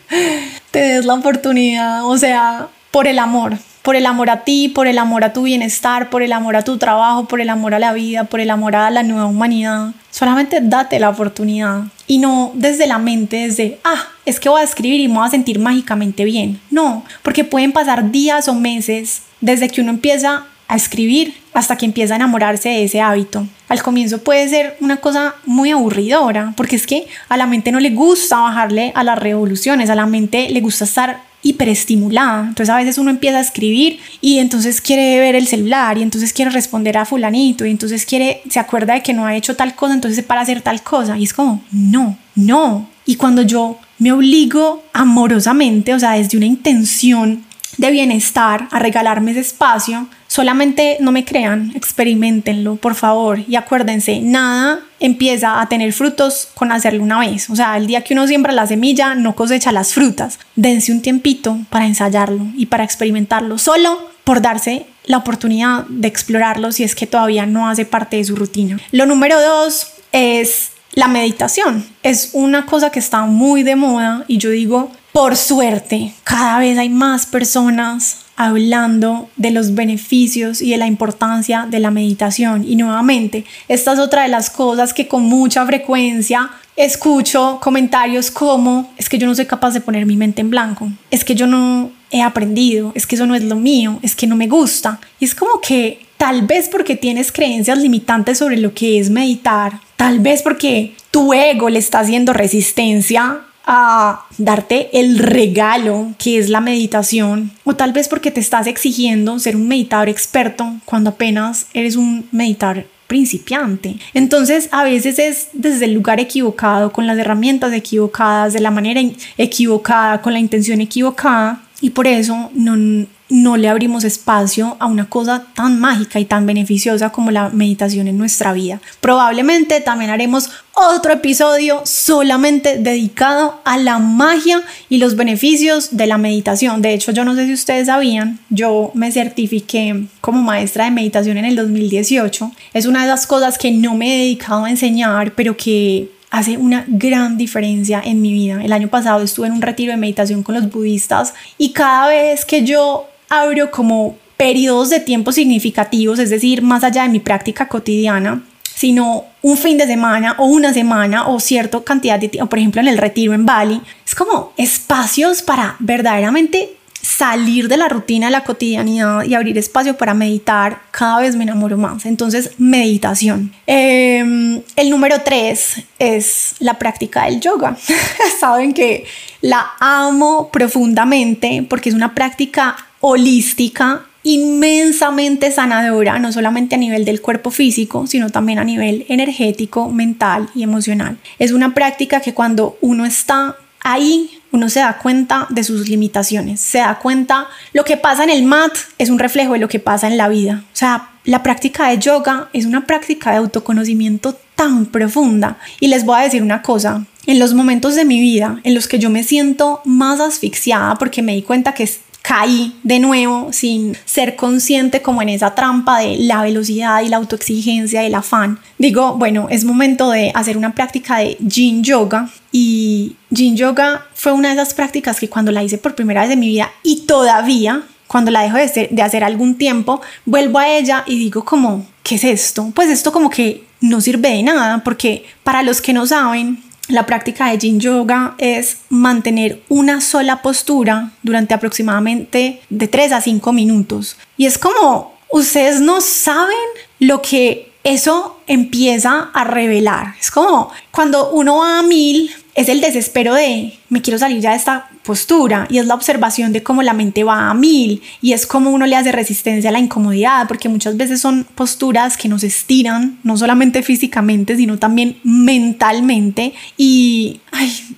te 0.70 0.78
des 0.78 1.04
la 1.04 1.14
oportunidad, 1.14 2.04
o 2.04 2.16
sea, 2.16 2.68
por 2.90 3.06
el 3.06 3.18
amor, 3.18 3.58
por 3.82 3.96
el 3.96 4.06
amor 4.06 4.30
a 4.30 4.42
ti, 4.42 4.68
por 4.68 4.86
el 4.86 4.98
amor 4.98 5.22
a 5.22 5.32
tu 5.32 5.42
bienestar, 5.42 6.10
por 6.10 6.22
el 6.22 6.32
amor 6.32 6.56
a 6.56 6.62
tu 6.62 6.78
trabajo, 6.78 7.28
por 7.28 7.40
el 7.40 7.50
amor 7.50 7.74
a 7.74 7.78
la 7.78 7.92
vida, 7.92 8.24
por 8.24 8.40
el 8.40 8.50
amor 8.50 8.74
a 8.74 8.90
la 8.90 9.02
nueva 9.02 9.26
humanidad. 9.26 9.92
Solamente 10.10 10.60
date 10.60 10.98
la 10.98 11.10
oportunidad 11.10 11.84
y 12.06 12.18
no 12.18 12.52
desde 12.54 12.86
la 12.86 12.98
mente, 12.98 13.36
desde, 13.36 13.78
ah, 13.84 14.08
es 14.24 14.40
que 14.40 14.48
voy 14.48 14.60
a 14.60 14.64
escribir 14.64 15.00
y 15.00 15.08
me 15.08 15.14
voy 15.14 15.26
a 15.26 15.30
sentir 15.30 15.58
mágicamente 15.58 16.24
bien. 16.24 16.60
No, 16.70 17.04
porque 17.22 17.44
pueden 17.44 17.72
pasar 17.72 18.10
días 18.10 18.48
o 18.48 18.54
meses 18.54 19.22
desde 19.40 19.68
que 19.68 19.82
uno 19.82 19.90
empieza 19.90 20.46
a 20.68 20.76
escribir 20.76 21.34
hasta 21.52 21.76
que 21.76 21.86
empieza 21.86 22.14
a 22.14 22.16
enamorarse 22.16 22.68
de 22.68 22.84
ese 22.84 23.00
hábito. 23.00 23.46
Al 23.68 23.82
comienzo 23.82 24.22
puede 24.22 24.48
ser 24.48 24.76
una 24.80 24.98
cosa 24.98 25.34
muy 25.44 25.70
aburridora, 25.70 26.52
porque 26.56 26.76
es 26.76 26.86
que 26.86 27.06
a 27.28 27.36
la 27.36 27.46
mente 27.46 27.72
no 27.72 27.80
le 27.80 27.90
gusta 27.90 28.38
bajarle 28.38 28.92
a 28.94 29.04
las 29.04 29.18
revoluciones, 29.18 29.90
a 29.90 29.94
la 29.94 30.06
mente 30.06 30.50
le 30.50 30.60
gusta 30.60 30.84
estar 30.84 31.22
hiperestimulada. 31.42 32.46
Entonces 32.48 32.70
a 32.70 32.76
veces 32.76 32.98
uno 32.98 33.10
empieza 33.10 33.38
a 33.38 33.40
escribir 33.40 34.00
y 34.20 34.38
entonces 34.38 34.80
quiere 34.80 35.20
ver 35.20 35.34
el 35.34 35.46
celular 35.46 35.96
y 35.96 36.02
entonces 36.02 36.32
quiere 36.32 36.50
responder 36.50 36.98
a 36.98 37.04
fulanito 37.04 37.64
y 37.64 37.70
entonces 37.70 38.04
quiere, 38.04 38.42
se 38.50 38.58
acuerda 38.58 38.94
de 38.94 39.02
que 39.02 39.14
no 39.14 39.26
ha 39.26 39.36
hecho 39.36 39.56
tal 39.56 39.74
cosa, 39.74 39.94
entonces 39.94 40.24
para 40.24 40.40
hacer 40.40 40.60
tal 40.60 40.82
cosa. 40.82 41.16
Y 41.16 41.24
es 41.24 41.32
como, 41.32 41.62
no, 41.70 42.18
no. 42.34 42.88
Y 43.04 43.16
cuando 43.16 43.42
yo 43.42 43.78
me 43.98 44.12
obligo 44.12 44.82
amorosamente, 44.92 45.94
o 45.94 45.98
sea, 45.98 46.12
desde 46.12 46.36
una 46.36 46.46
intención 46.46 47.44
de 47.78 47.90
bienestar, 47.90 48.68
a 48.70 48.78
regalarme 48.78 49.32
ese 49.32 49.40
espacio, 49.40 50.08
Solamente 50.36 50.98
no 51.00 51.12
me 51.12 51.24
crean, 51.24 51.72
experimentenlo, 51.74 52.76
por 52.76 52.94
favor. 52.94 53.42
Y 53.48 53.56
acuérdense, 53.56 54.20
nada 54.20 54.80
empieza 55.00 55.62
a 55.62 55.68
tener 55.70 55.94
frutos 55.94 56.48
con 56.52 56.72
hacerlo 56.72 57.02
una 57.02 57.20
vez. 57.20 57.48
O 57.48 57.56
sea, 57.56 57.74
el 57.78 57.86
día 57.86 58.04
que 58.04 58.12
uno 58.12 58.26
siembra 58.26 58.52
la 58.52 58.66
semilla, 58.66 59.14
no 59.14 59.34
cosecha 59.34 59.72
las 59.72 59.94
frutas. 59.94 60.38
Dense 60.54 60.92
un 60.92 61.00
tiempito 61.00 61.56
para 61.70 61.86
ensayarlo 61.86 62.48
y 62.54 62.66
para 62.66 62.84
experimentarlo, 62.84 63.56
solo 63.56 64.10
por 64.24 64.42
darse 64.42 64.84
la 65.06 65.16
oportunidad 65.16 65.86
de 65.88 66.08
explorarlo 66.08 66.70
si 66.70 66.84
es 66.84 66.94
que 66.94 67.06
todavía 67.06 67.46
no 67.46 67.66
hace 67.70 67.86
parte 67.86 68.18
de 68.18 68.24
su 68.24 68.36
rutina. 68.36 68.78
Lo 68.92 69.06
número 69.06 69.40
dos 69.40 69.86
es 70.12 70.72
la 70.92 71.08
meditación. 71.08 71.86
Es 72.02 72.32
una 72.34 72.66
cosa 72.66 72.90
que 72.90 72.98
está 72.98 73.22
muy 73.24 73.62
de 73.62 73.76
moda 73.76 74.26
y 74.28 74.36
yo 74.36 74.50
digo, 74.50 74.92
por 75.12 75.34
suerte, 75.34 76.12
cada 76.24 76.58
vez 76.58 76.76
hay 76.76 76.90
más 76.90 77.24
personas 77.24 78.25
hablando 78.36 79.30
de 79.36 79.50
los 79.50 79.74
beneficios 79.74 80.60
y 80.60 80.70
de 80.70 80.76
la 80.76 80.86
importancia 80.86 81.66
de 81.68 81.80
la 81.80 81.90
meditación. 81.90 82.64
Y 82.68 82.76
nuevamente, 82.76 83.44
esta 83.68 83.94
es 83.94 83.98
otra 83.98 84.22
de 84.22 84.28
las 84.28 84.50
cosas 84.50 84.92
que 84.92 85.08
con 85.08 85.24
mucha 85.24 85.64
frecuencia 85.66 86.50
escucho 86.76 87.58
comentarios 87.62 88.30
como, 88.30 88.92
es 88.98 89.08
que 89.08 89.18
yo 89.18 89.26
no 89.26 89.34
soy 89.34 89.46
capaz 89.46 89.72
de 89.72 89.80
poner 89.80 90.04
mi 90.04 90.16
mente 90.16 90.42
en 90.42 90.50
blanco, 90.50 90.90
es 91.10 91.24
que 91.24 91.34
yo 91.34 91.46
no 91.46 91.90
he 92.10 92.22
aprendido, 92.22 92.92
es 92.94 93.06
que 93.06 93.16
eso 93.16 93.26
no 93.26 93.34
es 93.34 93.42
lo 93.42 93.56
mío, 93.56 93.98
es 94.02 94.14
que 94.14 94.26
no 94.26 94.36
me 94.36 94.46
gusta. 94.46 95.00
Y 95.18 95.24
es 95.24 95.34
como 95.34 95.60
que 95.60 96.06
tal 96.18 96.42
vez 96.42 96.68
porque 96.68 96.94
tienes 96.94 97.32
creencias 97.32 97.78
limitantes 97.78 98.38
sobre 98.38 98.58
lo 98.58 98.74
que 98.74 98.98
es 98.98 99.10
meditar, 99.10 99.80
tal 99.96 100.20
vez 100.20 100.42
porque 100.42 100.94
tu 101.10 101.32
ego 101.32 101.70
le 101.70 101.78
está 101.78 102.00
haciendo 102.00 102.32
resistencia 102.32 103.40
a 103.66 104.24
darte 104.38 104.88
el 104.98 105.18
regalo 105.18 106.12
que 106.18 106.38
es 106.38 106.48
la 106.48 106.60
meditación 106.60 107.50
o 107.64 107.74
tal 107.74 107.92
vez 107.92 108.08
porque 108.08 108.30
te 108.30 108.40
estás 108.40 108.66
exigiendo 108.66 109.38
ser 109.38 109.56
un 109.56 109.66
meditador 109.66 110.08
experto 110.08 110.76
cuando 110.84 111.10
apenas 111.10 111.66
eres 111.74 111.96
un 111.96 112.28
meditador 112.30 112.86
principiante. 113.08 113.96
Entonces 114.14 114.68
a 114.72 114.84
veces 114.84 115.18
es 115.18 115.48
desde 115.52 115.84
el 115.86 115.94
lugar 115.94 116.20
equivocado, 116.20 116.92
con 116.92 117.06
las 117.06 117.18
herramientas 117.18 117.72
equivocadas, 117.72 118.52
de 118.52 118.60
la 118.60 118.70
manera 118.70 119.00
equivocada, 119.36 120.22
con 120.22 120.32
la 120.32 120.38
intención 120.38 120.80
equivocada 120.80 121.65
y 121.80 121.90
por 121.90 122.06
eso 122.06 122.50
no, 122.54 123.06
no 123.28 123.56
le 123.56 123.68
abrimos 123.68 124.04
espacio 124.04 124.76
a 124.78 124.86
una 124.86 125.08
cosa 125.08 125.44
tan 125.54 125.78
mágica 125.78 126.20
y 126.20 126.24
tan 126.24 126.46
beneficiosa 126.46 127.10
como 127.10 127.30
la 127.30 127.50
meditación 127.50 128.08
en 128.08 128.16
nuestra 128.16 128.52
vida. 128.52 128.80
Probablemente 129.00 129.80
también 129.80 130.10
haremos 130.10 130.50
otro 130.74 131.12
episodio 131.12 131.82
solamente 131.84 132.78
dedicado 132.78 133.60
a 133.64 133.78
la 133.78 133.98
magia 133.98 134.62
y 134.88 134.98
los 134.98 135.16
beneficios 135.16 135.96
de 135.96 136.06
la 136.06 136.18
meditación. 136.18 136.82
De 136.82 136.94
hecho, 136.94 137.12
yo 137.12 137.24
no 137.24 137.34
sé 137.34 137.46
si 137.46 137.52
ustedes 137.52 137.86
sabían, 137.86 138.38
yo 138.48 138.90
me 138.94 139.12
certifiqué 139.12 140.06
como 140.20 140.42
maestra 140.42 140.84
de 140.84 140.92
meditación 140.92 141.36
en 141.36 141.44
el 141.44 141.56
2018. 141.56 142.52
Es 142.74 142.86
una 142.86 143.02
de 143.02 143.08
las 143.08 143.26
cosas 143.26 143.58
que 143.58 143.70
no 143.70 143.94
me 143.94 144.14
he 144.14 144.18
dedicado 144.18 144.64
a 144.64 144.70
enseñar, 144.70 145.34
pero 145.34 145.56
que 145.56 146.10
hace 146.36 146.58
una 146.58 146.84
gran 146.86 147.38
diferencia 147.38 148.02
en 148.04 148.20
mi 148.20 148.30
vida. 148.30 148.62
El 148.62 148.72
año 148.72 148.88
pasado 148.88 149.22
estuve 149.22 149.46
en 149.46 149.54
un 149.54 149.62
retiro 149.62 149.92
de 149.92 149.96
meditación 149.96 150.42
con 150.42 150.54
los 150.54 150.70
budistas 150.70 151.32
y 151.56 151.72
cada 151.72 152.08
vez 152.08 152.44
que 152.44 152.62
yo 152.62 153.08
abro 153.30 153.70
como 153.70 154.16
periodos 154.36 154.90
de 154.90 155.00
tiempo 155.00 155.32
significativos, 155.32 156.18
es 156.18 156.28
decir, 156.28 156.60
más 156.60 156.84
allá 156.84 157.04
de 157.04 157.08
mi 157.08 157.20
práctica 157.20 157.68
cotidiana, 157.68 158.42
sino 158.62 159.24
un 159.40 159.56
fin 159.56 159.78
de 159.78 159.86
semana 159.86 160.34
o 160.36 160.44
una 160.44 160.74
semana 160.74 161.26
o 161.26 161.40
cierta 161.40 161.82
cantidad 161.82 162.20
de 162.20 162.28
tiempo, 162.28 162.50
por 162.50 162.58
ejemplo 162.58 162.82
en 162.82 162.88
el 162.88 162.98
retiro 162.98 163.32
en 163.32 163.46
Bali, 163.46 163.80
es 164.06 164.14
como 164.14 164.52
espacios 164.58 165.40
para 165.40 165.76
verdaderamente 165.78 166.76
salir 167.06 167.68
de 167.68 167.76
la 167.76 167.88
rutina, 167.88 168.26
de 168.26 168.32
la 168.32 168.42
cotidianidad 168.42 169.22
y 169.22 169.34
abrir 169.34 169.56
espacio 169.58 169.96
para 169.96 170.12
meditar, 170.12 170.82
cada 170.90 171.20
vez 171.20 171.36
me 171.36 171.44
enamoro 171.44 171.76
más. 171.76 172.04
Entonces, 172.04 172.50
meditación. 172.58 173.52
Em, 173.66 174.60
el 174.74 174.90
número 174.90 175.20
tres 175.20 175.82
es 176.00 176.56
la 176.58 176.78
práctica 176.78 177.26
del 177.26 177.40
yoga. 177.40 177.76
Saben 178.40 178.74
que 178.74 179.04
la 179.40 179.66
amo 179.78 180.50
profundamente 180.52 181.64
porque 181.68 181.90
es 181.90 181.94
una 181.94 182.12
práctica 182.12 182.76
holística 183.00 184.02
inmensamente 184.24 185.52
sanadora, 185.52 186.18
no 186.18 186.32
solamente 186.32 186.74
a 186.74 186.78
nivel 186.78 187.04
del 187.04 187.20
cuerpo 187.20 187.52
físico, 187.52 188.08
sino 188.08 188.30
también 188.30 188.58
a 188.58 188.64
nivel 188.64 189.06
energético, 189.08 189.88
mental 189.90 190.48
y 190.56 190.64
emocional. 190.64 191.18
Es 191.38 191.52
una 191.52 191.72
práctica 191.72 192.20
que 192.20 192.34
cuando 192.34 192.76
uno 192.80 193.06
está 193.06 193.54
ahí 193.86 194.40
uno 194.50 194.68
se 194.68 194.80
da 194.80 194.98
cuenta 194.98 195.46
de 195.48 195.62
sus 195.62 195.88
limitaciones, 195.88 196.60
se 196.60 196.78
da 196.78 196.98
cuenta 196.98 197.46
lo 197.72 197.84
que 197.84 197.96
pasa 197.96 198.24
en 198.24 198.30
el 198.30 198.42
mat 198.42 198.72
es 198.98 199.10
un 199.10 199.18
reflejo 199.18 199.52
de 199.52 199.60
lo 199.60 199.68
que 199.68 199.78
pasa 199.78 200.08
en 200.08 200.16
la 200.16 200.28
vida. 200.28 200.64
O 200.72 200.76
sea, 200.76 201.10
la 201.24 201.42
práctica 201.42 201.88
de 201.88 201.98
yoga 201.98 202.48
es 202.52 202.66
una 202.66 202.86
práctica 202.86 203.30
de 203.30 203.36
autoconocimiento 203.36 204.36
tan 204.54 204.86
profunda. 204.86 205.58
Y 205.78 205.88
les 205.88 206.04
voy 206.04 206.18
a 206.18 206.22
decir 206.22 206.42
una 206.42 206.62
cosa, 206.62 207.04
en 207.26 207.38
los 207.38 207.54
momentos 207.54 207.94
de 207.94 208.04
mi 208.04 208.20
vida 208.20 208.60
en 208.64 208.74
los 208.74 208.88
que 208.88 208.98
yo 208.98 209.10
me 209.10 209.22
siento 209.22 209.82
más 209.84 210.20
asfixiada 210.20 210.94
porque 210.96 211.22
me 211.22 211.34
di 211.34 211.42
cuenta 211.42 211.74
que 211.74 211.88
caí 212.26 212.74
de 212.82 212.98
nuevo 212.98 213.52
sin 213.52 213.96
ser 214.04 214.34
consciente 214.34 215.00
como 215.00 215.22
en 215.22 215.28
esa 215.28 215.54
trampa 215.54 216.00
de 216.00 216.16
la 216.18 216.42
velocidad 216.42 217.02
y 217.02 217.08
la 217.08 217.18
autoexigencia 217.18 218.02
y 218.02 218.06
el 218.06 218.16
afán. 218.16 218.58
Digo, 218.78 219.14
bueno, 219.14 219.46
es 219.48 219.64
momento 219.64 220.10
de 220.10 220.32
hacer 220.34 220.56
una 220.56 220.74
práctica 220.74 221.18
de 221.18 221.36
Yin 221.38 221.84
Yoga 221.84 222.28
y 222.50 223.14
Yin 223.30 223.56
Yoga 223.56 224.06
fue 224.12 224.32
una 224.32 224.48
de 224.48 224.54
esas 224.54 224.74
prácticas 224.74 225.20
que 225.20 225.28
cuando 225.28 225.52
la 225.52 225.62
hice 225.62 225.78
por 225.78 225.94
primera 225.94 226.22
vez 226.22 226.32
en 226.32 226.40
mi 226.40 226.48
vida 226.48 226.72
y 226.82 227.06
todavía 227.06 227.84
cuando 228.08 228.32
la 228.32 228.42
dejo 228.42 228.56
de, 228.56 228.88
de 228.90 229.02
hacer 229.02 229.22
algún 229.22 229.56
tiempo, 229.56 230.00
vuelvo 230.24 230.58
a 230.58 230.68
ella 230.68 231.04
y 231.06 231.18
digo 231.18 231.44
como, 231.44 231.86
¿qué 232.02 232.16
es 232.16 232.24
esto? 232.24 232.72
Pues 232.74 232.88
esto 232.90 233.12
como 233.12 233.30
que 233.30 233.64
no 233.80 234.00
sirve 234.00 234.30
de 234.30 234.42
nada 234.42 234.82
porque 234.82 235.24
para 235.44 235.62
los 235.62 235.80
que 235.80 235.92
no 235.92 236.06
saben, 236.06 236.60
la 236.88 237.06
práctica 237.06 237.50
de 237.50 237.58
Yin 237.58 237.80
Yoga 237.80 238.34
es 238.38 238.78
mantener 238.88 239.62
una 239.68 240.00
sola 240.00 240.42
postura 240.42 241.10
durante 241.22 241.54
aproximadamente 241.54 242.60
de 242.68 242.88
3 242.88 243.12
a 243.12 243.20
5 243.20 243.52
minutos. 243.52 244.16
Y 244.36 244.46
es 244.46 244.58
como, 244.58 245.14
ustedes 245.30 245.80
no 245.80 246.00
saben 246.00 246.56
lo 247.00 247.22
que 247.22 247.72
eso 247.84 248.40
empieza 248.46 249.30
a 249.32 249.44
revelar. 249.44 250.14
Es 250.20 250.30
como 250.30 250.70
cuando 250.90 251.30
uno 251.30 251.58
va 251.58 251.78
a 251.78 251.82
mil, 251.82 252.30
es 252.56 252.70
el 252.70 252.80
desespero 252.80 253.34
de 253.34 253.74
me 253.90 254.00
quiero 254.00 254.18
salir 254.18 254.40
ya 254.40 254.50
de 254.50 254.56
esta 254.56 254.88
postura 255.04 255.66
y 255.70 255.78
es 255.78 255.86
la 255.86 255.94
observación 255.94 256.52
de 256.52 256.62
cómo 256.62 256.82
la 256.82 256.94
mente 256.94 257.22
va 257.22 257.50
a 257.50 257.54
mil 257.54 258.02
y 258.22 258.32
es 258.32 258.46
como 258.46 258.70
uno 258.70 258.86
le 258.86 258.96
hace 258.96 259.12
resistencia 259.12 259.68
a 259.68 259.72
la 259.72 259.78
incomodidad 259.78 260.48
porque 260.48 260.70
muchas 260.70 260.96
veces 260.96 261.20
son 261.20 261.44
posturas 261.54 262.16
que 262.16 262.28
nos 262.28 262.42
estiran 262.42 263.18
no 263.22 263.36
solamente 263.36 263.82
físicamente 263.82 264.56
sino 264.56 264.78
también 264.78 265.18
mentalmente 265.22 266.54
y 266.78 267.40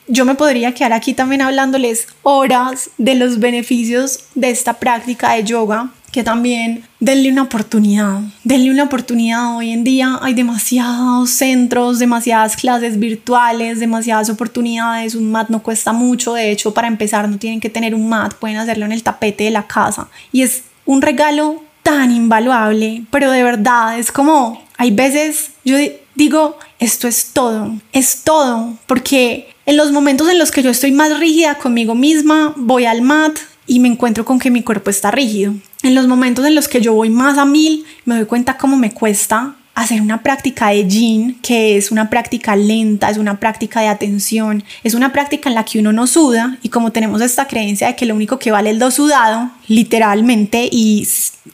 yo 0.08 0.24
me 0.24 0.34
podría 0.34 0.74
quedar 0.74 0.92
aquí 0.92 1.14
también 1.14 1.40
hablándoles 1.40 2.08
horas 2.22 2.90
de 2.98 3.14
los 3.14 3.38
beneficios 3.38 4.24
de 4.34 4.50
esta 4.50 4.74
práctica 4.74 5.34
de 5.34 5.44
yoga 5.44 5.90
que 6.10 6.24
también 6.24 6.87
denle 7.00 7.30
una 7.30 7.42
oportunidad, 7.42 8.20
denle 8.44 8.70
una 8.70 8.84
oportunidad. 8.84 9.56
Hoy 9.56 9.70
en 9.70 9.84
día 9.84 10.18
hay 10.20 10.34
demasiados 10.34 11.30
centros, 11.30 11.98
demasiadas 11.98 12.56
clases 12.56 12.98
virtuales, 12.98 13.80
demasiadas 13.80 14.30
oportunidades. 14.30 15.14
Un 15.14 15.30
mat 15.30 15.48
no 15.48 15.62
cuesta 15.62 15.92
mucho, 15.92 16.34
de 16.34 16.50
hecho 16.50 16.74
para 16.74 16.88
empezar 16.88 17.28
no 17.28 17.38
tienen 17.38 17.60
que 17.60 17.70
tener 17.70 17.94
un 17.94 18.08
mat, 18.08 18.34
pueden 18.34 18.56
hacerlo 18.56 18.84
en 18.86 18.92
el 18.92 19.02
tapete 19.02 19.44
de 19.44 19.50
la 19.50 19.66
casa. 19.66 20.08
Y 20.32 20.42
es 20.42 20.64
un 20.84 21.02
regalo 21.02 21.62
tan 21.82 22.10
invaluable, 22.10 23.04
pero 23.10 23.30
de 23.30 23.42
verdad 23.42 23.98
es 23.98 24.12
como, 24.12 24.62
hay 24.76 24.90
veces 24.90 25.50
yo 25.64 25.76
digo, 26.14 26.58
esto 26.78 27.08
es 27.08 27.32
todo, 27.32 27.76
es 27.92 28.24
todo, 28.24 28.76
porque 28.86 29.54
en 29.66 29.76
los 29.76 29.92
momentos 29.92 30.28
en 30.28 30.38
los 30.38 30.50
que 30.50 30.62
yo 30.62 30.70
estoy 30.70 30.92
más 30.92 31.18
rígida 31.18 31.56
conmigo 31.56 31.94
misma, 31.94 32.52
voy 32.56 32.86
al 32.86 33.02
mat, 33.02 33.38
y 33.68 33.78
me 33.78 33.88
encuentro 33.88 34.24
con 34.24 34.40
que 34.40 34.50
mi 34.50 34.62
cuerpo 34.62 34.90
está 34.90 35.12
rígido. 35.12 35.54
En 35.82 35.94
los 35.94 36.08
momentos 36.08 36.44
en 36.44 36.56
los 36.56 36.66
que 36.66 36.80
yo 36.80 36.94
voy 36.94 37.10
más 37.10 37.38
a 37.38 37.44
mil, 37.44 37.84
me 38.04 38.16
doy 38.16 38.24
cuenta 38.24 38.56
cómo 38.56 38.76
me 38.76 38.90
cuesta 38.90 39.54
hacer 39.78 40.00
una 40.00 40.24
práctica 40.24 40.70
de 40.70 40.88
yin, 40.88 41.38
que 41.40 41.76
es 41.76 41.92
una 41.92 42.10
práctica 42.10 42.56
lenta, 42.56 43.10
es 43.10 43.16
una 43.16 43.38
práctica 43.38 43.80
de 43.80 43.86
atención, 43.86 44.64
es 44.82 44.94
una 44.94 45.12
práctica 45.12 45.48
en 45.48 45.54
la 45.54 45.64
que 45.64 45.78
uno 45.78 45.92
no 45.92 46.08
suda 46.08 46.58
y 46.64 46.68
como 46.68 46.90
tenemos 46.90 47.20
esta 47.20 47.46
creencia 47.46 47.86
de 47.86 47.94
que 47.94 48.04
lo 48.04 48.16
único 48.16 48.40
que 48.40 48.50
vale 48.50 48.70
es 48.70 48.78
lo 48.78 48.90
sudado, 48.90 49.52
literalmente 49.68 50.68
y 50.72 51.06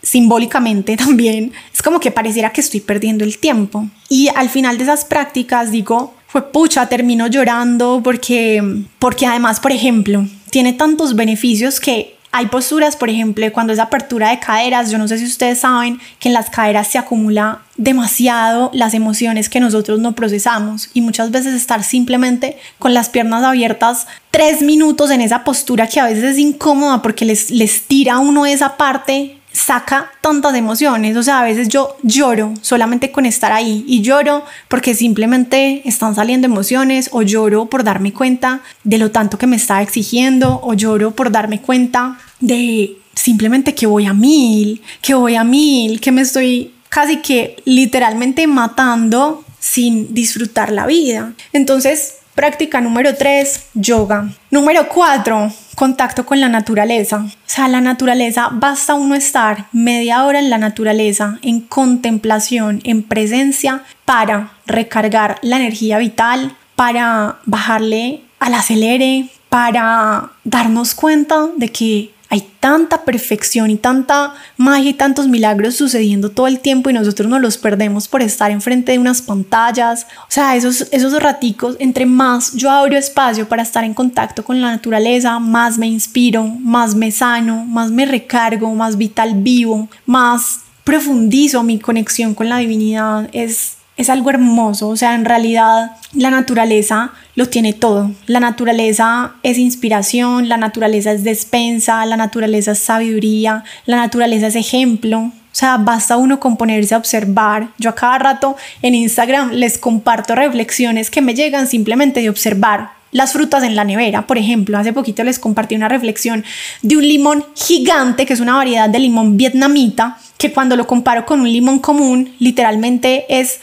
simbólicamente 0.03 0.97
también, 0.97 1.53
es 1.75 1.83
como 1.83 2.01
que 2.01 2.11
pareciera 2.11 2.51
que 2.51 2.62
estoy 2.62 2.81
perdiendo 2.81 3.25
el 3.25 3.37
tiempo. 3.37 3.87
Y 4.09 4.29
al 4.35 4.49
final 4.49 4.79
de 4.79 4.85
esas 4.85 5.05
prácticas 5.05 5.71
digo, 5.71 6.15
fue 6.27 6.51
pucha, 6.51 6.89
termino 6.89 7.27
llorando 7.27 8.01
porque, 8.03 8.85
porque 8.99 9.27
además, 9.27 9.61
por 9.61 9.71
ejemplo, 9.71 10.27
tiene 10.55 10.73
tantos 10.73 11.17
beneficios 11.17 11.81
que 11.81 12.15
hay 12.31 12.47
posturas, 12.47 12.95
por 12.95 13.11
ejemplo, 13.11 13.45
cuando 13.53 13.73
es 13.73 13.81
apertura 13.81 14.31
de 14.31 14.39
caderas, 14.39 14.89
yo 14.89 14.99
no 14.99 15.09
sé 15.09 15.19
si 15.19 15.25
ustedes 15.25 15.59
saben 15.59 15.99
que 16.21 16.29
en 16.29 16.33
las 16.33 16.49
caderas 16.49 16.87
se 16.87 16.97
acumula 16.97 17.63
demasiado 17.77 18.71
las 18.73 18.95
emociones 18.95 19.49
que 19.49 19.59
nosotros 19.59 19.99
no 19.99 20.15
procesamos 20.15 20.91
y 20.95 21.01
muchas 21.01 21.33
veces 21.33 21.55
estar 21.55 21.83
simplemente 21.83 22.57
con 22.79 22.95
las 22.95 23.09
piernas 23.09 23.43
abiertas 23.43 24.07
tres 24.31 24.63
minutos 24.63 25.11
en 25.11 25.23
esa 25.23 25.43
postura 25.43 25.89
que 25.89 25.99
a 25.99 26.07
veces 26.07 26.23
es 26.23 26.39
incómoda 26.39 27.03
porque 27.03 27.25
les, 27.25 27.51
les 27.51 27.89
tira 27.89 28.21
uno 28.21 28.47
esa 28.47 28.77
parte 28.77 29.39
saca 29.55 30.11
tantas 30.21 30.55
emociones, 30.57 31.17
o 31.17 31.23
sea, 31.23 31.39
a 31.39 31.45
veces 31.45 31.69
yo 31.69 31.97
lloro 32.03 32.53
solamente 32.61 33.13
con 33.13 33.25
estar 33.25 33.53
ahí 33.53 33.85
y 33.87 34.03
lloro 34.03 34.45
porque 34.69 34.95
simplemente 34.95 35.81
están 35.89 36.17
saliendo 36.17 36.47
emociones 36.47 37.09
o 37.13 37.23
lloro 37.23 37.67
por 37.67 37.85
darme 37.85 38.13
cuenta 38.13 38.61
de 38.83 38.99
lo 38.99 39.13
tanto 39.13 39.39
que 39.39 39.47
me 39.47 39.57
está 39.57 39.81
exigiendo 39.81 40.61
o 40.63 40.75
lloro 40.75 41.13
por 41.13 41.31
darme 41.31 41.61
cuenta 41.63 42.19
de 42.41 42.99
simplemente 43.15 43.77
que 43.77 43.87
voy 43.87 44.07
a 44.07 44.13
mil, 44.13 44.83
que 45.01 45.15
voy 45.15 45.37
a 45.37 45.45
mil, 45.45 46.01
que 46.01 46.11
me 46.11 46.23
estoy 46.23 46.75
casi 46.89 47.19
que 47.19 47.57
literalmente 47.65 48.49
matando 48.49 49.45
sin 49.61 50.13
disfrutar 50.15 50.73
la 50.73 50.85
vida. 50.87 51.33
Entonces, 51.53 52.17
práctica 52.35 52.81
número 52.81 53.15
3, 53.15 53.67
yoga. 53.75 54.29
Número 54.51 54.89
4, 54.89 55.53
contacto 55.75 56.25
con 56.27 56.41
la 56.41 56.49
naturaleza. 56.49 57.25
O 57.27 57.31
sea, 57.47 57.68
la 57.68 57.81
naturaleza, 57.81 58.49
basta 58.53 58.95
uno 58.95 59.14
estar 59.14 59.66
media 59.72 60.25
hora 60.25 60.39
en 60.39 60.51
la 60.51 60.59
naturaleza, 60.59 61.39
en 61.43 61.61
contemplación, 61.61 62.81
en 62.85 63.03
presencia, 63.03 63.83
para 64.05 64.53
recargar 64.66 65.39
la 65.43 65.57
energía 65.57 65.99
vital, 65.99 66.57
para 66.77 67.39
bajarle 67.45 68.22
al 68.39 68.55
acelere, 68.55 69.29
para 69.49 70.31
darnos 70.45 70.95
cuenta 70.95 71.49
de 71.57 71.68
que 71.70 72.14
hay 72.35 72.51
tanta 72.59 73.05
perfección 73.05 73.70
y 73.70 73.76
tanta 73.76 74.35
magia 74.57 74.91
y 74.91 74.95
tantos 74.95 75.28
milagros 75.28 75.76
sucediendo 75.76 76.30
todo 76.30 76.49
el 76.49 76.59
tiempo 76.59 76.91
y 76.91 76.93
nosotros 76.93 77.28
nos 77.28 77.41
los 77.41 77.59
perdemos 77.59 78.09
por 78.09 78.22
estar 78.22 78.51
enfrente 78.51 78.91
de 78.91 78.99
unas 78.99 79.22
pantallas. 79.22 80.09
O 80.22 80.30
sea, 80.30 80.57
esos, 80.57 80.89
esos 80.91 81.12
raticos, 81.22 81.76
entre 81.78 82.07
más 82.07 82.53
yo 82.55 82.72
abro 82.72 82.97
espacio 82.97 83.49
para 83.49 83.62
estar 83.62 83.85
en 83.85 83.95
contacto 83.95 84.45
con 84.45 84.61
la 84.61 84.72
naturaleza, 84.72 85.39
más 85.39 85.78
me 85.78 85.87
inspiro, 85.87 86.43
más 86.43 86.97
me 86.97 87.12
sano, 87.12 87.64
más 87.66 87.93
me 87.93 88.05
recargo, 88.05 88.74
más 88.74 88.99
vital 88.99 89.35
vivo, 89.37 89.89
más 90.05 90.62
profundizo 90.82 91.62
mi 91.62 91.78
conexión 91.78 92.35
con 92.35 92.49
la 92.49 92.59
divinidad, 92.59 93.28
es, 93.30 93.76
es 93.97 94.11
algo 94.11 94.31
hermoso. 94.31 94.89
O 94.89 94.97
sea, 94.97 95.15
en 95.15 95.25
realidad 95.25 95.93
la 96.13 96.31
naturaleza 96.31 97.13
lo 97.35 97.49
tiene 97.49 97.73
todo. 97.73 98.11
La 98.27 98.41
naturaleza 98.41 99.35
es 99.43 99.59
inspiración, 99.59 100.49
la 100.49 100.57
naturaleza 100.57 101.13
es 101.13 101.25
despensa, 101.25 102.05
la 102.07 102.17
naturaleza 102.17 102.73
es 102.73 102.79
sabiduría, 102.79 103.65
la 103.87 103.97
naturaleza 103.97 104.49
es 104.49 104.57
ejemplo. 104.57 105.19
O 105.19 105.57
sea, 105.57 105.77
basta 105.77 106.17
uno 106.17 106.41
con 106.41 106.57
ponerse 106.57 106.95
a 106.95 106.99
observar. 106.99 107.69
Yo 107.79 107.91
a 107.91 107.95
cada 107.95 108.19
rato 108.19 108.57
en 108.83 108.95
Instagram 108.95 109.53
les 109.53 109.79
comparto 109.79 110.35
reflexiones 110.35 111.11
que 111.11 111.21
me 111.21 111.35
llegan 111.35 111.69
simplemente 111.69 112.21
de 112.21 112.29
observar 112.29 112.91
las 113.13 113.33
frutas 113.33 113.63
en 113.63 113.77
la 113.77 113.85
nevera. 113.85 114.27
Por 114.27 114.37
ejemplo, 114.37 114.77
hace 114.77 114.93
poquito 114.93 115.23
les 115.23 115.39
compartí 115.39 115.77
una 115.77 115.89
reflexión 115.89 116.45
de 116.83 116.97
un 116.97 117.07
limón 117.07 117.45
gigante, 117.55 118.27
que 118.27 118.33
es 118.33 118.41
una 118.41 118.57
variedad 118.57 118.91
de 118.91 118.99
limón 118.99 119.37
vietnamita, 119.37 120.19
que 120.39 120.53
cuando 120.53 120.76
lo 120.76 120.87
comparo 120.87 121.26
con 121.26 121.41
un 121.41 121.51
limón 121.51 121.78
común, 121.78 122.35
literalmente 122.39 123.26
es 123.28 123.61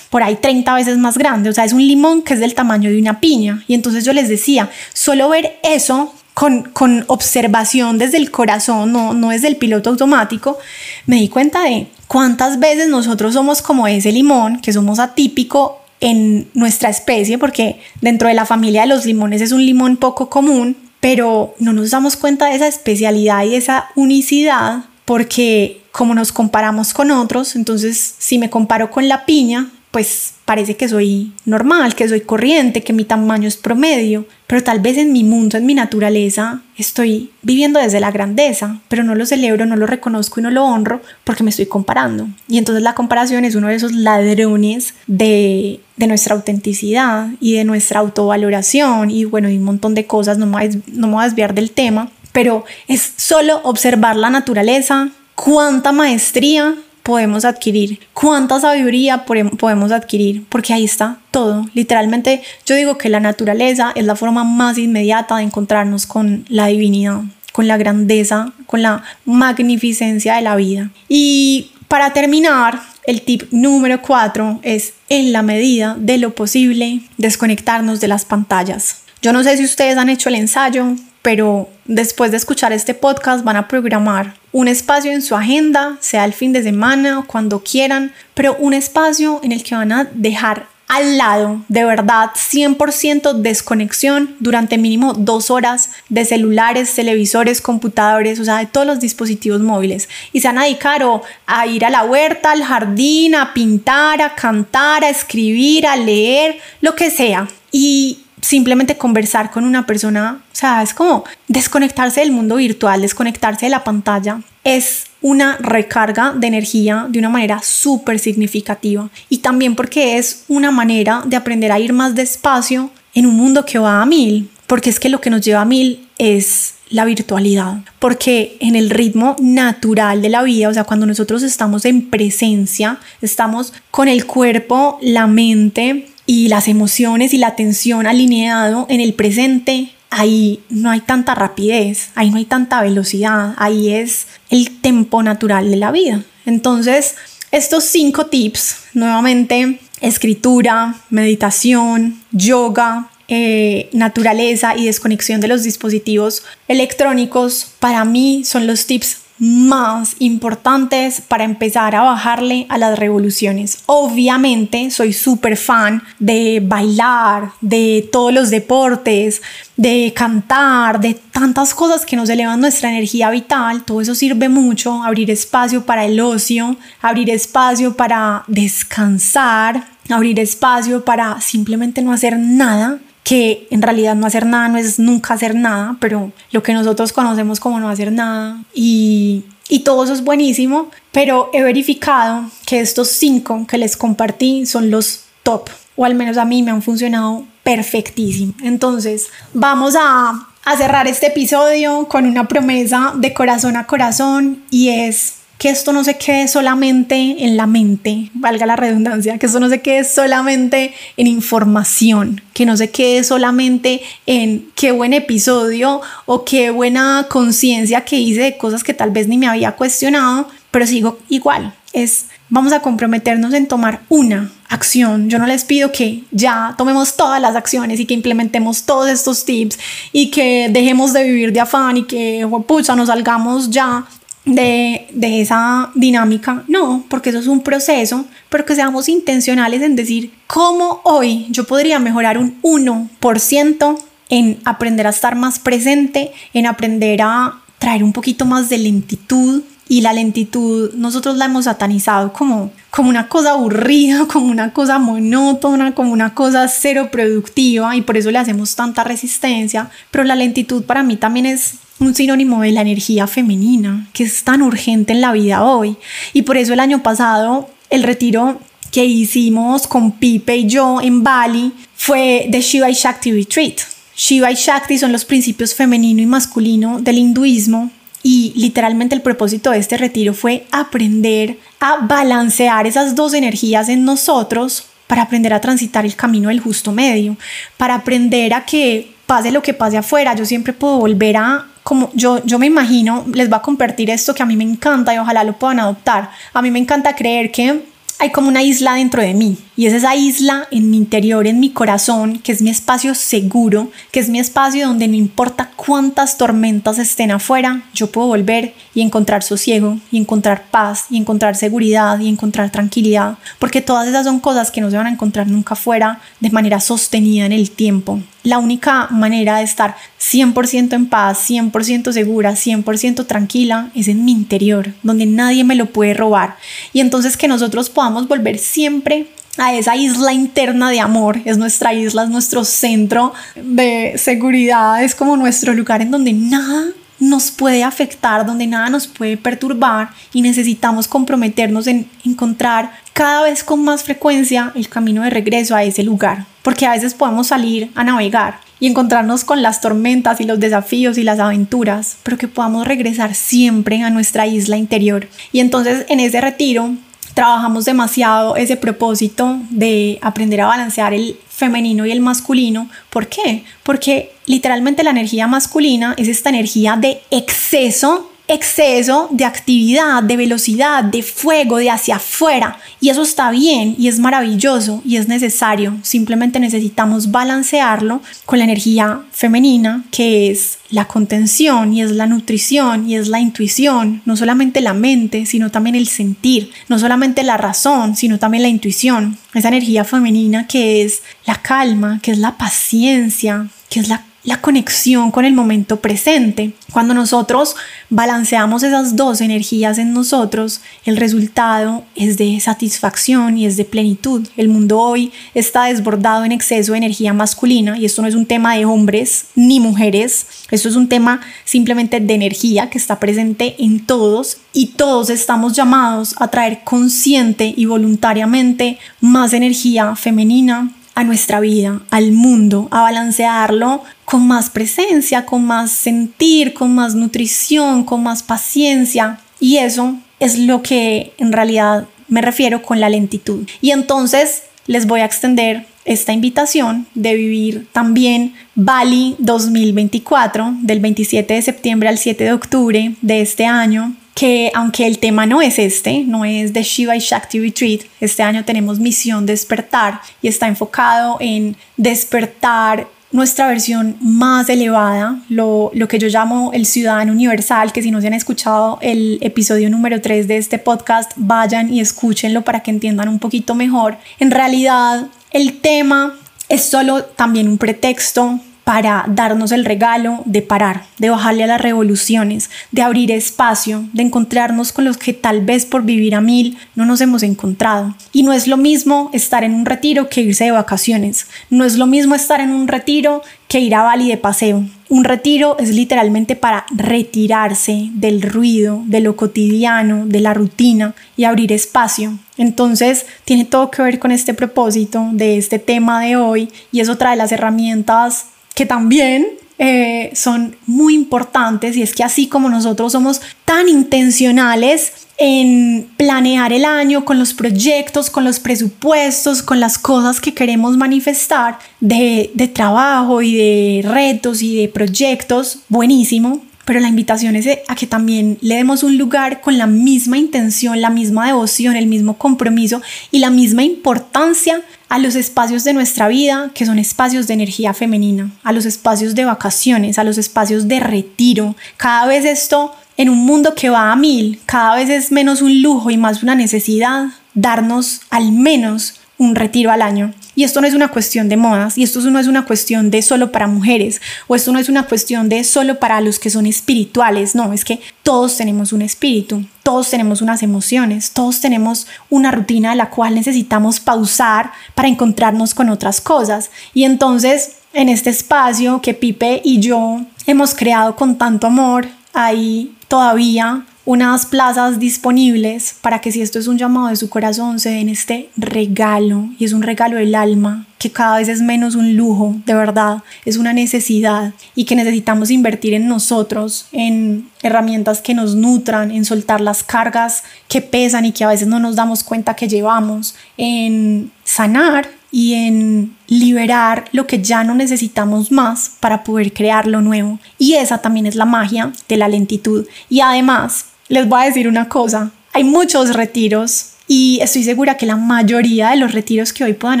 por 0.10 0.22
ahí 0.22 0.36
30 0.36 0.74
veces 0.74 0.98
más 0.98 1.18
grande. 1.18 1.50
O 1.50 1.52
sea, 1.52 1.64
es 1.64 1.72
un 1.72 1.86
limón 1.86 2.22
que 2.22 2.34
es 2.34 2.40
del 2.40 2.54
tamaño 2.54 2.90
de 2.90 2.98
una 2.98 3.20
piña. 3.20 3.64
Y 3.66 3.74
entonces 3.74 4.04
yo 4.04 4.12
les 4.12 4.28
decía, 4.28 4.70
solo 4.92 5.28
ver 5.28 5.58
eso 5.62 6.14
con, 6.34 6.64
con, 6.64 7.04
observación 7.08 7.98
desde 7.98 8.18
el 8.18 8.30
corazón, 8.30 8.92
no, 8.92 9.14
no 9.14 9.30
desde 9.30 9.48
el 9.48 9.56
piloto 9.56 9.90
automático, 9.90 10.58
me 11.06 11.16
di 11.16 11.28
cuenta 11.28 11.62
de 11.62 11.86
cuántas 12.08 12.58
veces 12.58 12.88
nosotros 12.88 13.34
somos 13.34 13.62
como 13.62 13.86
ese 13.86 14.12
limón, 14.12 14.60
que 14.60 14.72
somos 14.72 14.98
atípico 14.98 15.80
en 16.00 16.48
nuestra 16.52 16.90
especie, 16.90 17.38
porque 17.38 17.80
dentro 18.00 18.28
de 18.28 18.34
la 18.34 18.44
familia 18.44 18.82
de 18.82 18.88
los 18.88 19.06
limones 19.06 19.40
es 19.40 19.52
un 19.52 19.64
limón 19.64 19.96
poco 19.96 20.28
común, 20.28 20.76
pero 21.00 21.54
no 21.58 21.72
nos 21.72 21.90
damos 21.90 22.16
cuenta 22.16 22.46
de 22.46 22.56
esa 22.56 22.66
especialidad 22.66 23.44
y 23.44 23.54
esa 23.54 23.88
unicidad 23.94 24.84
porque 25.04 25.80
como 25.96 26.14
nos 26.14 26.30
comparamos 26.30 26.92
con 26.92 27.10
otros, 27.10 27.56
entonces 27.56 28.16
si 28.18 28.38
me 28.38 28.50
comparo 28.50 28.90
con 28.90 29.08
la 29.08 29.24
piña, 29.24 29.70
pues 29.90 30.34
parece 30.44 30.76
que 30.76 30.90
soy 30.90 31.32
normal, 31.46 31.94
que 31.94 32.06
soy 32.06 32.20
corriente, 32.20 32.82
que 32.82 32.92
mi 32.92 33.04
tamaño 33.04 33.48
es 33.48 33.56
promedio, 33.56 34.26
pero 34.46 34.62
tal 34.62 34.80
vez 34.80 34.98
en 34.98 35.10
mi 35.10 35.24
mundo, 35.24 35.56
en 35.56 35.64
mi 35.64 35.72
naturaleza, 35.72 36.60
estoy 36.76 37.30
viviendo 37.40 37.80
desde 37.80 37.98
la 37.98 38.10
grandeza, 38.10 38.78
pero 38.88 39.04
no 39.04 39.14
lo 39.14 39.24
celebro, 39.24 39.64
no 39.64 39.74
lo 39.74 39.86
reconozco 39.86 40.38
y 40.38 40.42
no 40.42 40.50
lo 40.50 40.66
honro 40.66 41.00
porque 41.24 41.42
me 41.42 41.48
estoy 41.48 41.64
comparando. 41.64 42.28
Y 42.46 42.58
entonces 42.58 42.84
la 42.84 42.94
comparación 42.94 43.46
es 43.46 43.54
uno 43.54 43.68
de 43.68 43.76
esos 43.76 43.92
ladrones 43.92 44.92
de, 45.06 45.80
nuestra 45.96 46.34
autenticidad 46.34 47.28
y 47.40 47.54
de 47.54 47.64
nuestra 47.64 48.00
autovaloración 48.00 49.10
y 49.10 49.24
bueno, 49.24 49.48
y 49.48 49.56
un 49.56 49.64
montón 49.64 49.94
de 49.94 50.06
cosas, 50.06 50.36
no 50.36 50.44
me, 50.44 50.68
no 50.88 51.06
me 51.06 51.14
voy 51.14 51.22
a 51.22 51.28
desviar 51.28 51.54
del 51.54 51.70
tema, 51.70 52.10
pero 52.32 52.66
es 52.86 53.14
solo 53.16 53.62
observar 53.62 54.16
la 54.16 54.28
naturaleza, 54.28 55.10
cuánta 55.36 55.92
maestría 55.92 56.74
podemos 57.04 57.44
adquirir, 57.44 58.00
cuánta 58.12 58.58
sabiduría 58.58 59.24
podemos 59.24 59.92
adquirir, 59.92 60.44
porque 60.48 60.72
ahí 60.72 60.84
está 60.84 61.18
todo. 61.30 61.64
Literalmente 61.72 62.42
yo 62.66 62.74
digo 62.74 62.98
que 62.98 63.08
la 63.08 63.20
naturaleza 63.20 63.92
es 63.94 64.04
la 64.04 64.16
forma 64.16 64.42
más 64.42 64.76
inmediata 64.76 65.36
de 65.36 65.44
encontrarnos 65.44 66.04
con 66.04 66.44
la 66.48 66.66
divinidad, 66.66 67.20
con 67.52 67.68
la 67.68 67.76
grandeza, 67.76 68.52
con 68.66 68.82
la 68.82 69.04
magnificencia 69.24 70.34
de 70.34 70.42
la 70.42 70.56
vida. 70.56 70.90
Y 71.08 71.70
para 71.86 72.12
terminar, 72.12 72.80
el 73.06 73.22
tip 73.22 73.44
número 73.52 74.02
cuatro 74.02 74.58
es, 74.64 74.94
en 75.08 75.30
la 75.30 75.42
medida 75.42 75.94
de 75.96 76.18
lo 76.18 76.34
posible, 76.34 77.02
desconectarnos 77.18 78.00
de 78.00 78.08
las 78.08 78.24
pantallas. 78.24 79.02
Yo 79.22 79.32
no 79.32 79.44
sé 79.44 79.56
si 79.56 79.64
ustedes 79.64 79.96
han 79.96 80.08
hecho 80.08 80.28
el 80.28 80.34
ensayo, 80.34 80.96
pero 81.22 81.68
después 81.84 82.32
de 82.32 82.36
escuchar 82.36 82.72
este 82.72 82.94
podcast 82.94 83.44
van 83.44 83.56
a 83.56 83.68
programar 83.68 84.34
un 84.56 84.68
espacio 84.68 85.12
en 85.12 85.20
su 85.20 85.36
agenda, 85.36 85.98
sea 86.00 86.24
el 86.24 86.32
fin 86.32 86.54
de 86.54 86.62
semana 86.62 87.18
o 87.18 87.26
cuando 87.26 87.62
quieran, 87.62 88.14
pero 88.32 88.56
un 88.58 88.72
espacio 88.72 89.38
en 89.42 89.52
el 89.52 89.62
que 89.62 89.74
van 89.74 89.92
a 89.92 90.08
dejar 90.14 90.68
al 90.88 91.18
lado, 91.18 91.60
de 91.68 91.84
verdad, 91.84 92.30
100% 92.34 93.34
desconexión 93.34 94.34
durante 94.40 94.78
mínimo 94.78 95.12
dos 95.12 95.50
horas 95.50 95.90
de 96.08 96.24
celulares, 96.24 96.94
televisores, 96.94 97.60
computadores, 97.60 98.40
o 98.40 98.46
sea, 98.46 98.56
de 98.56 98.66
todos 98.66 98.86
los 98.86 98.98
dispositivos 98.98 99.60
móviles. 99.60 100.08
Y 100.32 100.40
se 100.40 100.48
van 100.48 100.56
a 100.56 100.64
dedicar 100.64 101.04
o 101.04 101.20
a 101.46 101.66
ir 101.66 101.84
a 101.84 101.90
la 101.90 102.04
huerta, 102.04 102.52
al 102.52 102.62
jardín, 102.62 103.34
a 103.34 103.52
pintar, 103.52 104.22
a 104.22 104.34
cantar, 104.34 105.04
a 105.04 105.10
escribir, 105.10 105.86
a 105.86 105.96
leer, 105.96 106.60
lo 106.80 106.94
que 106.94 107.10
sea. 107.10 107.46
Y 107.72 108.20
simplemente 108.40 108.96
conversar 108.96 109.50
con 109.50 109.64
una 109.64 109.86
persona, 109.86 110.42
o 110.52 110.54
sea, 110.54 110.82
es 110.82 110.94
como 110.94 111.24
desconectarse 111.48 112.20
del 112.20 112.32
mundo 112.32 112.56
virtual, 112.56 113.00
desconectarse 113.00 113.66
de 113.66 113.70
la 113.70 113.84
pantalla, 113.84 114.40
es 114.64 115.04
una 115.22 115.56
recarga 115.58 116.32
de 116.32 116.46
energía 116.46 117.06
de 117.08 117.18
una 117.18 117.28
manera 117.28 117.60
súper 117.62 118.18
significativa. 118.18 119.08
Y 119.28 119.38
también 119.38 119.74
porque 119.74 120.18
es 120.18 120.44
una 120.48 120.70
manera 120.70 121.22
de 121.24 121.36
aprender 121.36 121.72
a 121.72 121.80
ir 121.80 121.92
más 121.92 122.14
despacio 122.14 122.90
en 123.14 123.26
un 123.26 123.34
mundo 123.34 123.64
que 123.64 123.78
va 123.78 124.02
a 124.02 124.06
mil, 124.06 124.50
porque 124.66 124.90
es 124.90 125.00
que 125.00 125.08
lo 125.08 125.20
que 125.20 125.30
nos 125.30 125.40
lleva 125.40 125.62
a 125.62 125.64
mil 125.64 126.08
es 126.18 126.74
la 126.90 127.04
virtualidad, 127.04 127.78
porque 127.98 128.56
en 128.60 128.76
el 128.76 128.90
ritmo 128.90 129.34
natural 129.40 130.22
de 130.22 130.28
la 130.28 130.42
vida, 130.42 130.68
o 130.68 130.74
sea, 130.74 130.84
cuando 130.84 131.06
nosotros 131.06 131.42
estamos 131.42 131.84
en 131.84 132.10
presencia, 132.10 132.98
estamos 133.20 133.72
con 133.90 134.06
el 134.06 134.26
cuerpo, 134.26 134.98
la 135.02 135.26
mente, 135.26 136.08
y 136.26 136.48
las 136.48 136.68
emociones 136.68 137.32
y 137.32 137.38
la 137.38 137.48
atención 137.48 138.06
alineado 138.06 138.86
en 138.88 139.00
el 139.00 139.14
presente, 139.14 139.90
ahí 140.10 140.60
no 140.68 140.90
hay 140.90 141.00
tanta 141.00 141.34
rapidez, 141.34 142.10
ahí 142.14 142.30
no 142.30 142.38
hay 142.38 142.44
tanta 142.44 142.82
velocidad, 142.82 143.54
ahí 143.56 143.92
es 143.92 144.26
el 144.50 144.80
tempo 144.80 145.22
natural 145.22 145.70
de 145.70 145.76
la 145.76 145.92
vida. 145.92 146.22
Entonces, 146.44 147.14
estos 147.52 147.84
cinco 147.84 148.26
tips, 148.26 148.76
nuevamente, 148.92 149.80
escritura, 150.00 150.96
meditación, 151.10 152.20
yoga, 152.32 153.10
eh, 153.28 153.88
naturaleza 153.92 154.76
y 154.76 154.86
desconexión 154.86 155.40
de 155.40 155.48
los 155.48 155.62
dispositivos 155.62 156.44
electrónicos, 156.68 157.72
para 157.80 158.04
mí 158.04 158.44
son 158.44 158.66
los 158.66 158.86
tips 158.86 159.18
más 159.38 160.16
importantes 160.18 161.20
para 161.20 161.44
empezar 161.44 161.94
a 161.94 162.02
bajarle 162.02 162.66
a 162.68 162.78
las 162.78 162.98
revoluciones. 162.98 163.82
Obviamente 163.86 164.90
soy 164.90 165.12
súper 165.12 165.56
fan 165.56 166.02
de 166.18 166.62
bailar, 166.64 167.52
de 167.60 168.08
todos 168.10 168.32
los 168.32 168.50
deportes, 168.50 169.42
de 169.76 170.12
cantar, 170.16 171.00
de 171.00 171.14
tantas 171.14 171.74
cosas 171.74 172.06
que 172.06 172.16
nos 172.16 172.28
elevan 172.30 172.60
nuestra 172.60 172.90
energía 172.90 173.30
vital. 173.30 173.84
Todo 173.84 174.00
eso 174.00 174.14
sirve 174.14 174.48
mucho, 174.48 175.02
abrir 175.02 175.30
espacio 175.30 175.84
para 175.84 176.04
el 176.06 176.18
ocio, 176.20 176.76
abrir 177.02 177.30
espacio 177.30 177.94
para 177.94 178.44
descansar, 178.46 179.86
abrir 180.08 180.40
espacio 180.40 181.04
para 181.04 181.40
simplemente 181.40 182.02
no 182.02 182.12
hacer 182.12 182.38
nada 182.38 183.00
que 183.26 183.66
en 183.72 183.82
realidad 183.82 184.14
no 184.14 184.24
hacer 184.24 184.46
nada 184.46 184.68
no 184.68 184.78
es 184.78 185.00
nunca 185.00 185.34
hacer 185.34 185.56
nada, 185.56 185.96
pero 185.98 186.30
lo 186.52 186.62
que 186.62 186.72
nosotros 186.72 187.12
conocemos 187.12 187.58
como 187.58 187.80
no 187.80 187.88
hacer 187.88 188.12
nada 188.12 188.62
y, 188.72 189.42
y 189.68 189.80
todo 189.80 190.04
eso 190.04 190.12
es 190.12 190.22
buenísimo, 190.22 190.92
pero 191.10 191.50
he 191.52 191.64
verificado 191.64 192.44
que 192.66 192.78
estos 192.78 193.08
cinco 193.08 193.66
que 193.66 193.78
les 193.78 193.96
compartí 193.96 194.64
son 194.64 194.92
los 194.92 195.24
top, 195.42 195.68
o 195.96 196.04
al 196.04 196.14
menos 196.14 196.36
a 196.36 196.44
mí 196.44 196.62
me 196.62 196.70
han 196.70 196.82
funcionado 196.82 197.44
perfectísimo. 197.64 198.54
Entonces, 198.62 199.26
vamos 199.52 199.96
a, 199.98 200.46
a 200.64 200.76
cerrar 200.76 201.08
este 201.08 201.26
episodio 201.26 202.06
con 202.06 202.26
una 202.26 202.46
promesa 202.46 203.12
de 203.16 203.34
corazón 203.34 203.76
a 203.76 203.88
corazón 203.88 204.62
y 204.70 204.90
es 204.90 205.38
que 205.58 205.70
esto 205.70 205.92
no 205.92 206.04
se 206.04 206.16
quede 206.16 206.48
solamente 206.48 207.44
en 207.44 207.56
la 207.56 207.66
mente, 207.66 208.30
valga 208.34 208.66
la 208.66 208.76
redundancia, 208.76 209.38
que 209.38 209.46
esto 209.46 209.60
no 209.60 209.68
se 209.68 209.80
quede 209.80 210.04
solamente 210.04 210.92
en 211.16 211.26
información, 211.26 212.40
que 212.52 212.66
no 212.66 212.76
se 212.76 212.90
quede 212.90 213.24
solamente 213.24 214.02
en 214.26 214.68
qué 214.74 214.92
buen 214.92 215.12
episodio 215.12 216.00
o 216.26 216.44
qué 216.44 216.70
buena 216.70 217.26
conciencia 217.30 218.04
que 218.04 218.16
hice 218.16 218.42
de 218.42 218.56
cosas 218.56 218.84
que 218.84 218.94
tal 218.94 219.10
vez 219.10 219.28
ni 219.28 219.38
me 219.38 219.46
había 219.46 219.72
cuestionado, 219.72 220.48
pero 220.70 220.86
sigo 220.86 221.18
igual. 221.28 221.74
Es 221.92 222.26
vamos 222.48 222.72
a 222.72 222.80
comprometernos 222.80 223.52
en 223.54 223.66
tomar 223.66 224.02
una 224.08 224.50
acción. 224.68 225.28
Yo 225.28 225.38
no 225.38 225.46
les 225.46 225.64
pido 225.64 225.92
que 225.92 226.24
ya 226.30 226.74
tomemos 226.76 227.16
todas 227.16 227.40
las 227.40 227.56
acciones 227.56 228.00
y 228.00 228.06
que 228.06 228.14
implementemos 228.14 228.84
todos 228.84 229.08
estos 229.08 229.44
tips 229.44 229.78
y 230.12 230.30
que 230.30 230.68
dejemos 230.70 231.12
de 231.12 231.24
vivir 231.24 231.52
de 231.52 231.60
afán 231.60 231.96
y 231.96 232.04
que 232.04 232.46
pucha, 232.66 232.94
nos 232.94 233.08
salgamos 233.08 233.70
ya 233.70 234.04
de, 234.46 235.08
de, 235.12 235.40
esa 235.42 235.90
dinámica, 235.94 236.64
no, 236.68 237.04
porque 237.08 237.30
eso 237.30 237.40
es 237.40 237.48
un 237.48 237.62
proceso, 237.62 238.24
pero 238.48 238.64
que 238.64 238.74
seamos 238.74 239.08
intencionales 239.08 239.82
en 239.82 239.96
decir 239.96 240.32
cómo 240.46 241.00
hoy 241.04 241.46
yo 241.50 241.64
podría 241.64 241.98
mejorar 241.98 242.38
un 242.38 242.60
1% 242.62 243.98
en 244.28 244.58
aprender 244.64 245.06
a 245.06 245.10
estar 245.10 245.36
más 245.36 245.58
presente, 245.58 246.32
en 246.54 246.66
aprender 246.66 247.20
a 247.22 247.60
traer 247.78 248.02
un 248.02 248.12
poquito 248.12 248.44
más 248.44 248.68
de 248.68 248.78
lentitud 248.78 249.62
y 249.88 250.00
la 250.00 250.12
lentitud 250.12 250.92
nosotros 250.94 251.36
la 251.36 251.44
hemos 251.44 251.66
satanizado 251.66 252.32
como, 252.32 252.72
como 252.90 253.08
una 253.08 253.28
cosa 253.28 253.52
aburrida, 253.52 254.26
como 254.32 254.46
una 254.46 254.72
cosa 254.72 254.98
monótona, 254.98 255.94
como 255.94 256.12
una 256.12 256.34
cosa 256.34 256.68
cero 256.68 257.08
productiva 257.10 257.96
y 257.96 258.02
por 258.02 258.16
eso 258.16 258.30
le 258.30 258.38
hacemos 258.38 258.74
tanta 258.76 259.04
resistencia, 259.04 259.90
pero 260.10 260.24
la 260.24 260.34
lentitud 260.34 260.84
para 260.84 261.02
mí 261.02 261.16
también 261.16 261.46
es 261.46 261.74
un 261.98 262.14
sinónimo 262.14 262.62
de 262.62 262.72
la 262.72 262.82
energía 262.82 263.26
femenina, 263.26 264.08
que 264.12 264.24
es 264.24 264.44
tan 264.44 264.62
urgente 264.62 265.12
en 265.12 265.20
la 265.20 265.32
vida 265.32 265.64
hoy. 265.64 265.96
Y 266.32 266.42
por 266.42 266.56
eso 266.56 266.72
el 266.72 266.80
año 266.80 267.02
pasado 267.02 267.70
el 267.90 268.02
retiro 268.02 268.60
que 268.90 269.04
hicimos 269.04 269.86
con 269.86 270.12
Pipe 270.12 270.56
y 270.56 270.66
yo 270.66 271.00
en 271.00 271.22
Bali 271.22 271.72
fue 271.94 272.46
de 272.48 272.60
Shiva 272.60 272.90
y 272.90 272.94
Shakti 272.94 273.32
Retreat. 273.32 273.80
Shiva 274.16 274.50
y 274.50 274.54
Shakti 274.54 274.98
son 274.98 275.12
los 275.12 275.24
principios 275.24 275.74
femenino 275.74 276.22
y 276.22 276.26
masculino 276.26 277.00
del 277.00 277.18
hinduismo 277.18 277.90
y 278.22 278.52
literalmente 278.56 279.14
el 279.14 279.22
propósito 279.22 279.70
de 279.70 279.78
este 279.78 279.96
retiro 279.96 280.34
fue 280.34 280.66
aprender 280.72 281.58
a 281.80 281.98
balancear 282.06 282.86
esas 282.86 283.14
dos 283.14 283.34
energías 283.34 283.88
en 283.88 284.04
nosotros 284.04 284.86
para 285.06 285.22
aprender 285.22 285.52
a 285.52 285.60
transitar 285.60 286.04
el 286.04 286.16
camino 286.16 286.48
del 286.48 286.60
justo 286.60 286.90
medio, 286.90 287.36
para 287.76 287.94
aprender 287.94 288.54
a 288.54 288.64
que 288.64 289.12
pase 289.26 289.52
lo 289.52 289.62
que 289.62 289.74
pase 289.74 289.96
afuera, 289.96 290.34
yo 290.34 290.44
siempre 290.44 290.72
puedo 290.72 290.98
volver 290.98 291.36
a 291.36 291.66
como 291.86 292.10
yo, 292.14 292.44
yo 292.44 292.58
me 292.58 292.66
imagino, 292.66 293.24
les 293.32 293.48
va 293.48 293.58
a 293.58 293.62
compartir 293.62 294.10
esto 294.10 294.34
que 294.34 294.42
a 294.42 294.46
mí 294.46 294.56
me 294.56 294.64
encanta 294.64 295.14
y 295.14 295.18
ojalá 295.18 295.44
lo 295.44 295.52
puedan 295.52 295.78
adoptar. 295.78 296.30
A 296.52 296.60
mí 296.60 296.72
me 296.72 296.80
encanta 296.80 297.14
creer 297.14 297.52
que 297.52 297.84
hay 298.18 298.32
como 298.32 298.48
una 298.48 298.60
isla 298.64 298.94
dentro 298.94 299.22
de 299.22 299.34
mí 299.34 299.56
y 299.76 299.86
es 299.86 299.92
esa 299.92 300.16
isla 300.16 300.66
en 300.70 300.90
mi 300.90 300.96
interior, 300.96 301.46
en 301.46 301.60
mi 301.60 301.70
corazón, 301.70 302.38
que 302.38 302.52
es 302.52 302.62
mi 302.62 302.70
espacio 302.70 303.14
seguro, 303.14 303.90
que 304.10 304.20
es 304.20 304.28
mi 304.28 304.38
espacio 304.38 304.86
donde 304.86 305.06
no 305.06 305.14
importa 305.14 305.70
cuántas 305.76 306.38
tormentas 306.38 306.98
estén 306.98 307.30
afuera, 307.30 307.82
yo 307.94 308.10
puedo 308.10 308.28
volver 308.28 308.74
y 308.94 309.02
encontrar 309.02 309.42
sosiego 309.42 309.98
y 310.10 310.16
encontrar 310.16 310.64
paz 310.70 311.06
y 311.10 311.18
encontrar 311.18 311.56
seguridad 311.56 312.18
y 312.18 312.28
encontrar 312.28 312.70
tranquilidad, 312.70 313.36
porque 313.58 313.82
todas 313.82 314.08
esas 314.08 314.24
son 314.24 314.40
cosas 314.40 314.70
que 314.70 314.80
no 314.80 314.90
se 314.90 314.96
van 314.96 315.06
a 315.06 315.10
encontrar 315.10 315.46
nunca 315.48 315.74
afuera 315.74 316.20
de 316.40 316.50
manera 316.50 316.80
sostenida 316.80 317.44
en 317.44 317.52
el 317.52 317.70
tiempo. 317.70 318.20
La 318.42 318.58
única 318.58 319.08
manera 319.10 319.58
de 319.58 319.64
estar 319.64 319.96
100% 320.20 320.92
en 320.92 321.08
paz, 321.08 321.50
100% 321.50 322.12
segura, 322.12 322.52
100% 322.52 323.26
tranquila 323.26 323.90
es 323.94 324.08
en 324.08 324.24
mi 324.24 324.32
interior, 324.32 324.94
donde 325.02 325.26
nadie 325.26 325.64
me 325.64 325.74
lo 325.74 325.86
puede 325.86 326.14
robar. 326.14 326.56
Y 326.92 327.00
entonces 327.00 327.36
que 327.36 327.48
nosotros 327.48 327.90
podamos 327.90 328.28
volver 328.28 328.58
siempre 328.58 329.26
a 329.58 329.74
esa 329.74 329.96
isla 329.96 330.32
interna 330.32 330.90
de 330.90 331.00
amor, 331.00 331.40
es 331.44 331.58
nuestra 331.58 331.94
isla, 331.94 332.24
es 332.24 332.30
nuestro 332.30 332.64
centro 332.64 333.32
de 333.54 334.14
seguridad, 334.16 335.02
es 335.02 335.14
como 335.14 335.36
nuestro 335.36 335.72
lugar 335.74 336.02
en 336.02 336.10
donde 336.10 336.32
nada 336.32 336.86
nos 337.18 337.50
puede 337.50 337.82
afectar, 337.82 338.44
donde 338.44 338.66
nada 338.66 338.90
nos 338.90 339.06
puede 339.06 339.36
perturbar 339.36 340.10
y 340.32 340.42
necesitamos 340.42 341.08
comprometernos 341.08 341.86
en 341.86 342.08
encontrar 342.24 342.92
cada 343.12 343.42
vez 343.44 343.64
con 343.64 343.82
más 343.82 344.04
frecuencia 344.04 344.72
el 344.74 344.88
camino 344.88 345.22
de 345.22 345.30
regreso 345.30 345.74
a 345.74 345.82
ese 345.82 346.02
lugar, 346.02 346.44
porque 346.62 346.86
a 346.86 346.92
veces 346.92 347.14
podemos 347.14 347.46
salir 347.46 347.90
a 347.94 348.04
navegar 348.04 348.60
y 348.78 348.86
encontrarnos 348.86 349.44
con 349.44 349.62
las 349.62 349.80
tormentas 349.80 350.40
y 350.40 350.44
los 350.44 350.60
desafíos 350.60 351.16
y 351.16 351.22
las 351.22 351.38
aventuras, 351.38 352.18
pero 352.22 352.36
que 352.36 352.48
podamos 352.48 352.86
regresar 352.86 353.34
siempre 353.34 354.02
a 354.02 354.10
nuestra 354.10 354.46
isla 354.46 354.76
interior. 354.76 355.28
Y 355.52 355.60
entonces 355.60 356.04
en 356.10 356.20
ese 356.20 356.42
retiro 356.42 356.94
trabajamos 357.36 357.84
demasiado 357.84 358.56
ese 358.56 358.78
propósito 358.78 359.58
de 359.68 360.18
aprender 360.22 360.62
a 360.62 360.68
balancear 360.68 361.12
el 361.12 361.36
femenino 361.50 362.06
y 362.06 362.10
el 362.10 362.20
masculino. 362.20 362.88
¿Por 363.10 363.26
qué? 363.26 363.62
Porque 363.82 364.32
literalmente 364.46 365.04
la 365.04 365.10
energía 365.10 365.46
masculina 365.46 366.14
es 366.16 366.28
esta 366.28 366.48
energía 366.48 366.96
de 366.96 367.20
exceso 367.30 368.32
exceso 368.48 369.28
de 369.30 369.44
actividad, 369.44 370.22
de 370.22 370.36
velocidad, 370.36 371.02
de 371.04 371.22
fuego, 371.22 371.78
de 371.78 371.90
hacia 371.90 372.16
afuera. 372.16 372.78
Y 373.00 373.08
eso 373.08 373.22
está 373.22 373.50
bien 373.50 373.94
y 373.98 374.08
es 374.08 374.18
maravilloso 374.18 375.02
y 375.04 375.16
es 375.16 375.28
necesario. 375.28 375.96
Simplemente 376.02 376.60
necesitamos 376.60 377.30
balancearlo 377.30 378.22
con 378.44 378.58
la 378.58 378.64
energía 378.64 379.22
femenina, 379.32 380.04
que 380.10 380.50
es 380.50 380.78
la 380.90 381.06
contención 381.06 381.92
y 381.92 382.02
es 382.02 382.12
la 382.12 382.26
nutrición 382.26 383.08
y 383.08 383.16
es 383.16 383.28
la 383.28 383.40
intuición. 383.40 384.22
No 384.24 384.36
solamente 384.36 384.80
la 384.80 384.94
mente, 384.94 385.46
sino 385.46 385.70
también 385.70 385.96
el 385.96 386.06
sentir. 386.06 386.70
No 386.88 386.98
solamente 386.98 387.42
la 387.42 387.56
razón, 387.56 388.16
sino 388.16 388.38
también 388.38 388.62
la 388.62 388.68
intuición. 388.68 389.38
Esa 389.54 389.68
energía 389.68 390.04
femenina 390.04 390.66
que 390.66 391.02
es 391.02 391.22
la 391.46 391.60
calma, 391.60 392.20
que 392.22 392.30
es 392.30 392.38
la 392.38 392.56
paciencia, 392.56 393.68
que 393.88 394.00
es 394.00 394.08
la 394.08 394.24
la 394.46 394.60
conexión 394.60 395.30
con 395.32 395.44
el 395.44 395.52
momento 395.52 396.00
presente. 396.00 396.72
Cuando 396.92 397.12
nosotros 397.12 397.74
balanceamos 398.08 398.84
esas 398.84 399.16
dos 399.16 399.40
energías 399.40 399.98
en 399.98 400.14
nosotros, 400.14 400.80
el 401.04 401.16
resultado 401.16 402.04
es 402.14 402.38
de 402.38 402.58
satisfacción 402.60 403.58
y 403.58 403.66
es 403.66 403.76
de 403.76 403.84
plenitud. 403.84 404.46
El 404.56 404.68
mundo 404.68 405.00
hoy 405.00 405.32
está 405.52 405.86
desbordado 405.86 406.44
en 406.44 406.52
exceso 406.52 406.92
de 406.92 406.98
energía 406.98 407.34
masculina 407.34 407.98
y 407.98 408.04
esto 408.04 408.22
no 408.22 408.28
es 408.28 408.36
un 408.36 408.46
tema 408.46 408.76
de 408.76 408.84
hombres 408.84 409.46
ni 409.56 409.80
mujeres, 409.80 410.46
esto 410.70 410.88
es 410.88 410.94
un 410.96 411.08
tema 411.08 411.40
simplemente 411.64 412.20
de 412.20 412.34
energía 412.34 412.88
que 412.88 412.98
está 412.98 413.18
presente 413.18 413.74
en 413.80 414.06
todos 414.06 414.58
y 414.72 414.86
todos 414.88 415.28
estamos 415.28 415.72
llamados 415.72 416.36
a 416.38 416.48
traer 416.48 416.82
consciente 416.84 417.74
y 417.76 417.86
voluntariamente 417.86 418.98
más 419.20 419.52
energía 419.52 420.14
femenina 420.14 420.92
a 421.16 421.24
nuestra 421.24 421.60
vida, 421.60 422.02
al 422.10 422.30
mundo, 422.30 422.88
a 422.90 423.00
balancearlo 423.00 424.04
con 424.26 424.46
más 424.46 424.68
presencia, 424.68 425.46
con 425.46 425.64
más 425.64 425.90
sentir, 425.90 426.74
con 426.74 426.94
más 426.94 427.14
nutrición, 427.14 428.04
con 428.04 428.22
más 428.22 428.42
paciencia. 428.42 429.40
Y 429.58 429.78
eso 429.78 430.16
es 430.40 430.58
lo 430.58 430.82
que 430.82 431.32
en 431.38 431.52
realidad 431.52 432.06
me 432.28 432.42
refiero 432.42 432.82
con 432.82 433.00
la 433.00 433.08
lentitud. 433.08 433.66
Y 433.80 433.92
entonces 433.92 434.64
les 434.86 435.06
voy 435.06 435.20
a 435.20 435.24
extender 435.24 435.86
esta 436.04 436.34
invitación 436.34 437.06
de 437.14 437.34
vivir 437.34 437.88
también 437.92 438.52
Bali 438.74 439.36
2024 439.38 440.74
del 440.82 441.00
27 441.00 441.54
de 441.54 441.62
septiembre 441.62 442.10
al 442.10 442.18
7 442.18 442.44
de 442.44 442.52
octubre 442.52 443.14
de 443.22 443.40
este 443.40 443.64
año 443.64 444.14
que 444.36 444.70
aunque 444.74 445.06
el 445.06 445.18
tema 445.18 445.46
no 445.46 445.62
es 445.62 445.78
este, 445.78 446.22
no 446.24 446.44
es 446.44 446.74
de 446.74 446.82
Shiva 446.82 447.16
y 447.16 447.20
Shakti 447.20 447.58
Retreat, 447.58 448.02
este 448.20 448.42
año 448.42 448.66
tenemos 448.66 449.00
misión 449.00 449.46
despertar 449.46 450.20
y 450.42 450.48
está 450.48 450.68
enfocado 450.68 451.38
en 451.40 451.74
despertar 451.96 453.08
nuestra 453.32 453.66
versión 453.66 454.16
más 454.20 454.68
elevada, 454.68 455.40
lo, 455.48 455.90
lo, 455.94 456.06
que 456.06 456.18
yo 456.18 456.28
llamo 456.28 456.70
el 456.74 456.84
ciudadano 456.84 457.32
universal, 457.32 457.92
que 457.92 458.02
si 458.02 458.10
no 458.10 458.20
se 458.20 458.26
han 458.26 458.34
escuchado 458.34 458.98
el 459.00 459.38
episodio 459.40 459.88
número 459.88 460.20
3 460.20 460.46
de 460.46 460.58
este 460.58 460.78
podcast, 460.78 461.32
vayan 461.36 461.92
y 461.92 462.00
escúchenlo 462.00 462.60
para 462.60 462.80
que 462.80 462.90
entiendan 462.90 463.30
un 463.30 463.38
poquito 463.38 463.74
mejor. 463.74 464.18
En 464.38 464.50
realidad, 464.50 465.28
el 465.50 465.80
tema 465.80 466.34
es 466.68 466.84
solo 466.84 467.24
también 467.24 467.68
un 467.68 467.78
pretexto 467.78 468.60
para 468.86 469.24
darnos 469.26 469.72
el 469.72 469.84
regalo 469.84 470.42
de 470.44 470.62
parar, 470.62 471.06
de 471.18 471.28
bajarle 471.28 471.64
a 471.64 471.66
las 471.66 471.80
revoluciones, 471.80 472.70
de 472.92 473.02
abrir 473.02 473.32
espacio, 473.32 474.04
de 474.12 474.22
encontrarnos 474.22 474.92
con 474.92 475.04
los 475.04 475.16
que 475.16 475.32
tal 475.32 475.62
vez 475.62 475.84
por 475.84 476.04
vivir 476.04 476.36
a 476.36 476.40
mil 476.40 476.78
no 476.94 477.04
nos 477.04 477.20
hemos 477.20 477.42
encontrado. 477.42 478.14
Y 478.32 478.44
no 478.44 478.52
es 478.52 478.68
lo 478.68 478.76
mismo 478.76 479.28
estar 479.32 479.64
en 479.64 479.74
un 479.74 479.86
retiro 479.86 480.28
que 480.28 480.42
irse 480.42 480.66
de 480.66 480.70
vacaciones. 480.70 481.48
No 481.68 481.84
es 481.84 481.96
lo 481.96 482.06
mismo 482.06 482.36
estar 482.36 482.60
en 482.60 482.70
un 482.70 482.86
retiro 482.86 483.42
que 483.66 483.80
ir 483.80 483.92
a 483.92 484.04
Bali 484.04 484.28
de 484.28 484.36
paseo. 484.36 484.84
Un 485.08 485.24
retiro 485.24 485.76
es 485.80 485.90
literalmente 485.90 486.54
para 486.54 486.86
retirarse 486.94 488.10
del 488.12 488.40
ruido, 488.40 489.02
de 489.06 489.18
lo 489.18 489.34
cotidiano, 489.34 490.26
de 490.26 490.38
la 490.38 490.54
rutina 490.54 491.16
y 491.36 491.42
abrir 491.42 491.72
espacio. 491.72 492.38
Entonces 492.56 493.26
tiene 493.44 493.64
todo 493.64 493.90
que 493.90 494.02
ver 494.02 494.20
con 494.20 494.30
este 494.30 494.54
propósito 494.54 495.26
de 495.32 495.58
este 495.58 495.80
tema 495.80 496.20
de 496.20 496.36
hoy 496.36 496.68
y 496.92 497.00
es 497.00 497.08
otra 497.08 497.30
de 497.30 497.36
las 497.36 497.50
herramientas 497.50 498.46
que 498.76 498.84
también 498.84 499.48
eh, 499.78 500.30
son 500.34 500.76
muy 500.86 501.14
importantes 501.14 501.96
y 501.96 502.02
es 502.02 502.14
que 502.14 502.22
así 502.22 502.46
como 502.46 502.68
nosotros 502.68 503.12
somos 503.12 503.40
tan 503.64 503.88
intencionales 503.88 505.26
en 505.38 506.08
planear 506.18 506.74
el 506.74 506.84
año 506.84 507.24
con 507.24 507.38
los 507.38 507.54
proyectos, 507.54 508.28
con 508.28 508.44
los 508.44 508.60
presupuestos, 508.60 509.62
con 509.62 509.80
las 509.80 509.96
cosas 509.96 510.40
que 510.40 510.52
queremos 510.52 510.98
manifestar 510.98 511.78
de, 512.00 512.50
de 512.52 512.68
trabajo 512.68 513.40
y 513.40 513.56
de 513.56 514.02
retos 514.06 514.62
y 514.62 514.76
de 514.76 514.88
proyectos, 514.88 515.78
buenísimo, 515.88 516.62
pero 516.86 517.00
la 517.00 517.08
invitación 517.08 517.56
es 517.56 517.68
a 517.88 517.94
que 517.96 518.06
también 518.06 518.58
le 518.62 518.76
demos 518.76 519.02
un 519.02 519.18
lugar 519.18 519.60
con 519.60 519.76
la 519.76 519.86
misma 519.86 520.38
intención, 520.38 521.00
la 521.02 521.10
misma 521.10 521.48
devoción, 521.48 521.96
el 521.96 522.06
mismo 522.06 522.38
compromiso 522.38 523.02
y 523.32 523.40
la 523.40 523.50
misma 523.50 523.82
importancia 523.82 524.80
a 525.08 525.18
los 525.18 525.34
espacios 525.34 525.82
de 525.82 525.92
nuestra 525.92 526.28
vida 526.28 526.70
que 526.74 526.86
son 526.86 526.98
espacios 526.98 527.48
de 527.48 527.54
energía 527.54 527.92
femenina, 527.92 528.52
a 528.62 528.72
los 528.72 528.86
espacios 528.86 529.34
de 529.34 529.44
vacaciones, 529.44 530.18
a 530.18 530.24
los 530.24 530.38
espacios 530.38 530.86
de 530.86 531.00
retiro. 531.00 531.74
Cada 531.96 532.26
vez 532.26 532.44
esto 532.44 532.94
en 533.16 533.30
un 533.30 533.38
mundo 533.38 533.74
que 533.74 533.90
va 533.90 534.12
a 534.12 534.16
mil, 534.16 534.60
cada 534.64 534.94
vez 534.94 535.10
es 535.10 535.32
menos 535.32 535.62
un 535.62 535.82
lujo 535.82 536.10
y 536.10 536.16
más 536.16 536.44
una 536.44 536.54
necesidad 536.54 537.26
darnos 537.54 538.20
al 538.30 538.52
menos 538.52 539.14
un 539.38 539.56
retiro 539.56 539.90
al 539.90 540.02
año. 540.02 540.32
Y 540.56 540.64
esto 540.64 540.80
no 540.80 540.88
es 540.88 540.94
una 540.94 541.08
cuestión 541.08 541.48
de 541.48 541.56
modas, 541.56 541.96
y 541.96 542.02
esto 542.02 542.20
no 542.22 542.40
es 542.40 542.48
una 542.48 542.64
cuestión 542.64 543.10
de 543.10 543.22
solo 543.22 543.52
para 543.52 543.68
mujeres, 543.68 544.20
o 544.48 544.56
esto 544.56 544.72
no 544.72 544.80
es 544.80 544.88
una 544.88 545.06
cuestión 545.06 545.48
de 545.48 545.62
solo 545.62 546.00
para 546.00 546.20
los 546.20 546.40
que 546.40 546.50
son 546.50 546.66
espirituales, 546.66 547.54
no, 547.54 547.72
es 547.72 547.84
que 547.84 548.00
todos 548.22 548.56
tenemos 548.56 548.92
un 548.92 549.02
espíritu, 549.02 549.64
todos 549.82 550.10
tenemos 550.10 550.42
unas 550.42 550.62
emociones, 550.62 551.30
todos 551.30 551.60
tenemos 551.60 552.06
una 552.30 552.50
rutina 552.50 552.90
de 552.90 552.96
la 552.96 553.10
cual 553.10 553.34
necesitamos 553.34 554.00
pausar 554.00 554.72
para 554.94 555.08
encontrarnos 555.08 555.74
con 555.74 555.90
otras 555.90 556.20
cosas. 556.20 556.70
Y 556.92 557.04
entonces, 557.04 557.76
en 557.92 558.08
este 558.08 558.30
espacio 558.30 559.00
que 559.00 559.14
Pipe 559.14 559.60
y 559.62 559.78
yo 559.78 560.22
hemos 560.46 560.74
creado 560.74 561.14
con 561.16 561.38
tanto 561.38 561.66
amor, 561.66 562.08
hay 562.32 562.96
todavía 563.08 563.84
unas 564.06 564.46
plazas 564.46 565.00
disponibles 565.00 565.96
para 566.00 566.20
que 566.20 566.30
si 566.32 566.40
esto 566.40 566.60
es 566.60 566.68
un 566.68 566.78
llamado 566.78 567.08
de 567.08 567.16
su 567.16 567.28
corazón 567.28 567.80
se 567.80 567.90
den 567.90 568.08
este 568.08 568.48
regalo 568.56 569.50
y 569.58 569.64
es 569.64 569.72
un 569.72 569.82
regalo 569.82 570.16
del 570.16 570.36
alma 570.36 570.86
que 570.98 571.10
cada 571.10 571.38
vez 571.38 571.48
es 571.48 571.60
menos 571.60 571.94
un 571.94 572.16
lujo, 572.16 572.54
de 572.64 572.74
verdad, 572.74 573.22
es 573.44 573.56
una 573.56 573.72
necesidad 573.72 574.54
y 574.74 574.84
que 574.84 574.96
necesitamos 574.96 575.50
invertir 575.50 575.92
en 575.92 576.08
nosotros, 576.08 576.86
en 576.92 577.50
herramientas 577.62 578.22
que 578.22 578.32
nos 578.32 578.54
nutran, 578.54 579.10
en 579.10 579.24
soltar 579.24 579.60
las 579.60 579.82
cargas 579.82 580.44
que 580.68 580.80
pesan 580.80 581.24
y 581.24 581.32
que 581.32 581.44
a 581.44 581.48
veces 581.48 581.68
no 581.68 581.80
nos 581.80 581.96
damos 581.96 582.22
cuenta 582.24 582.54
que 582.54 582.68
llevamos, 582.68 583.34
en 583.58 584.30
sanar 584.44 585.10
y 585.30 585.54
en 585.54 586.16
liberar 586.28 587.06
lo 587.12 587.26
que 587.26 587.42
ya 587.42 587.62
no 587.62 587.74
necesitamos 587.74 588.50
más 588.50 588.92
para 589.00 589.22
poder 589.22 589.52
crear 589.52 589.86
lo 589.86 590.00
nuevo. 590.00 590.38
Y 590.58 590.74
esa 590.74 590.98
también 590.98 591.26
es 591.26 591.34
la 591.34 591.44
magia 591.44 591.92
de 592.08 592.16
la 592.16 592.28
lentitud. 592.28 592.86
Y 593.10 593.20
además, 593.20 593.86
les 594.08 594.28
voy 594.28 594.42
a 594.42 594.44
decir 594.46 594.68
una 594.68 594.88
cosa, 594.88 595.32
hay 595.52 595.64
muchos 595.64 596.14
retiros 596.14 596.92
y 597.08 597.38
estoy 597.40 597.62
segura 597.62 597.96
que 597.96 598.06
la 598.06 598.16
mayoría 598.16 598.90
de 598.90 598.96
los 598.96 599.12
retiros 599.12 599.52
que 599.52 599.64
hoy 599.64 599.72
puedan 599.72 600.00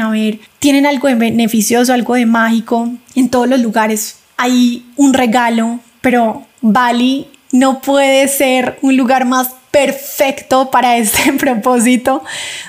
haber 0.00 0.38
tienen 0.58 0.86
algo 0.86 1.08
de 1.08 1.14
beneficioso, 1.14 1.92
algo 1.92 2.14
de 2.14 2.26
mágico. 2.26 2.90
En 3.14 3.28
todos 3.28 3.48
los 3.48 3.60
lugares 3.60 4.16
hay 4.36 4.84
un 4.96 5.14
regalo, 5.14 5.80
pero 6.00 6.44
Bali 6.60 7.28
no 7.52 7.80
puede 7.80 8.26
ser 8.28 8.78
un 8.82 8.96
lugar 8.96 9.24
más 9.24 9.50
perfecto 9.70 10.70
para 10.70 10.96
este 10.96 11.32
propósito 11.38 12.24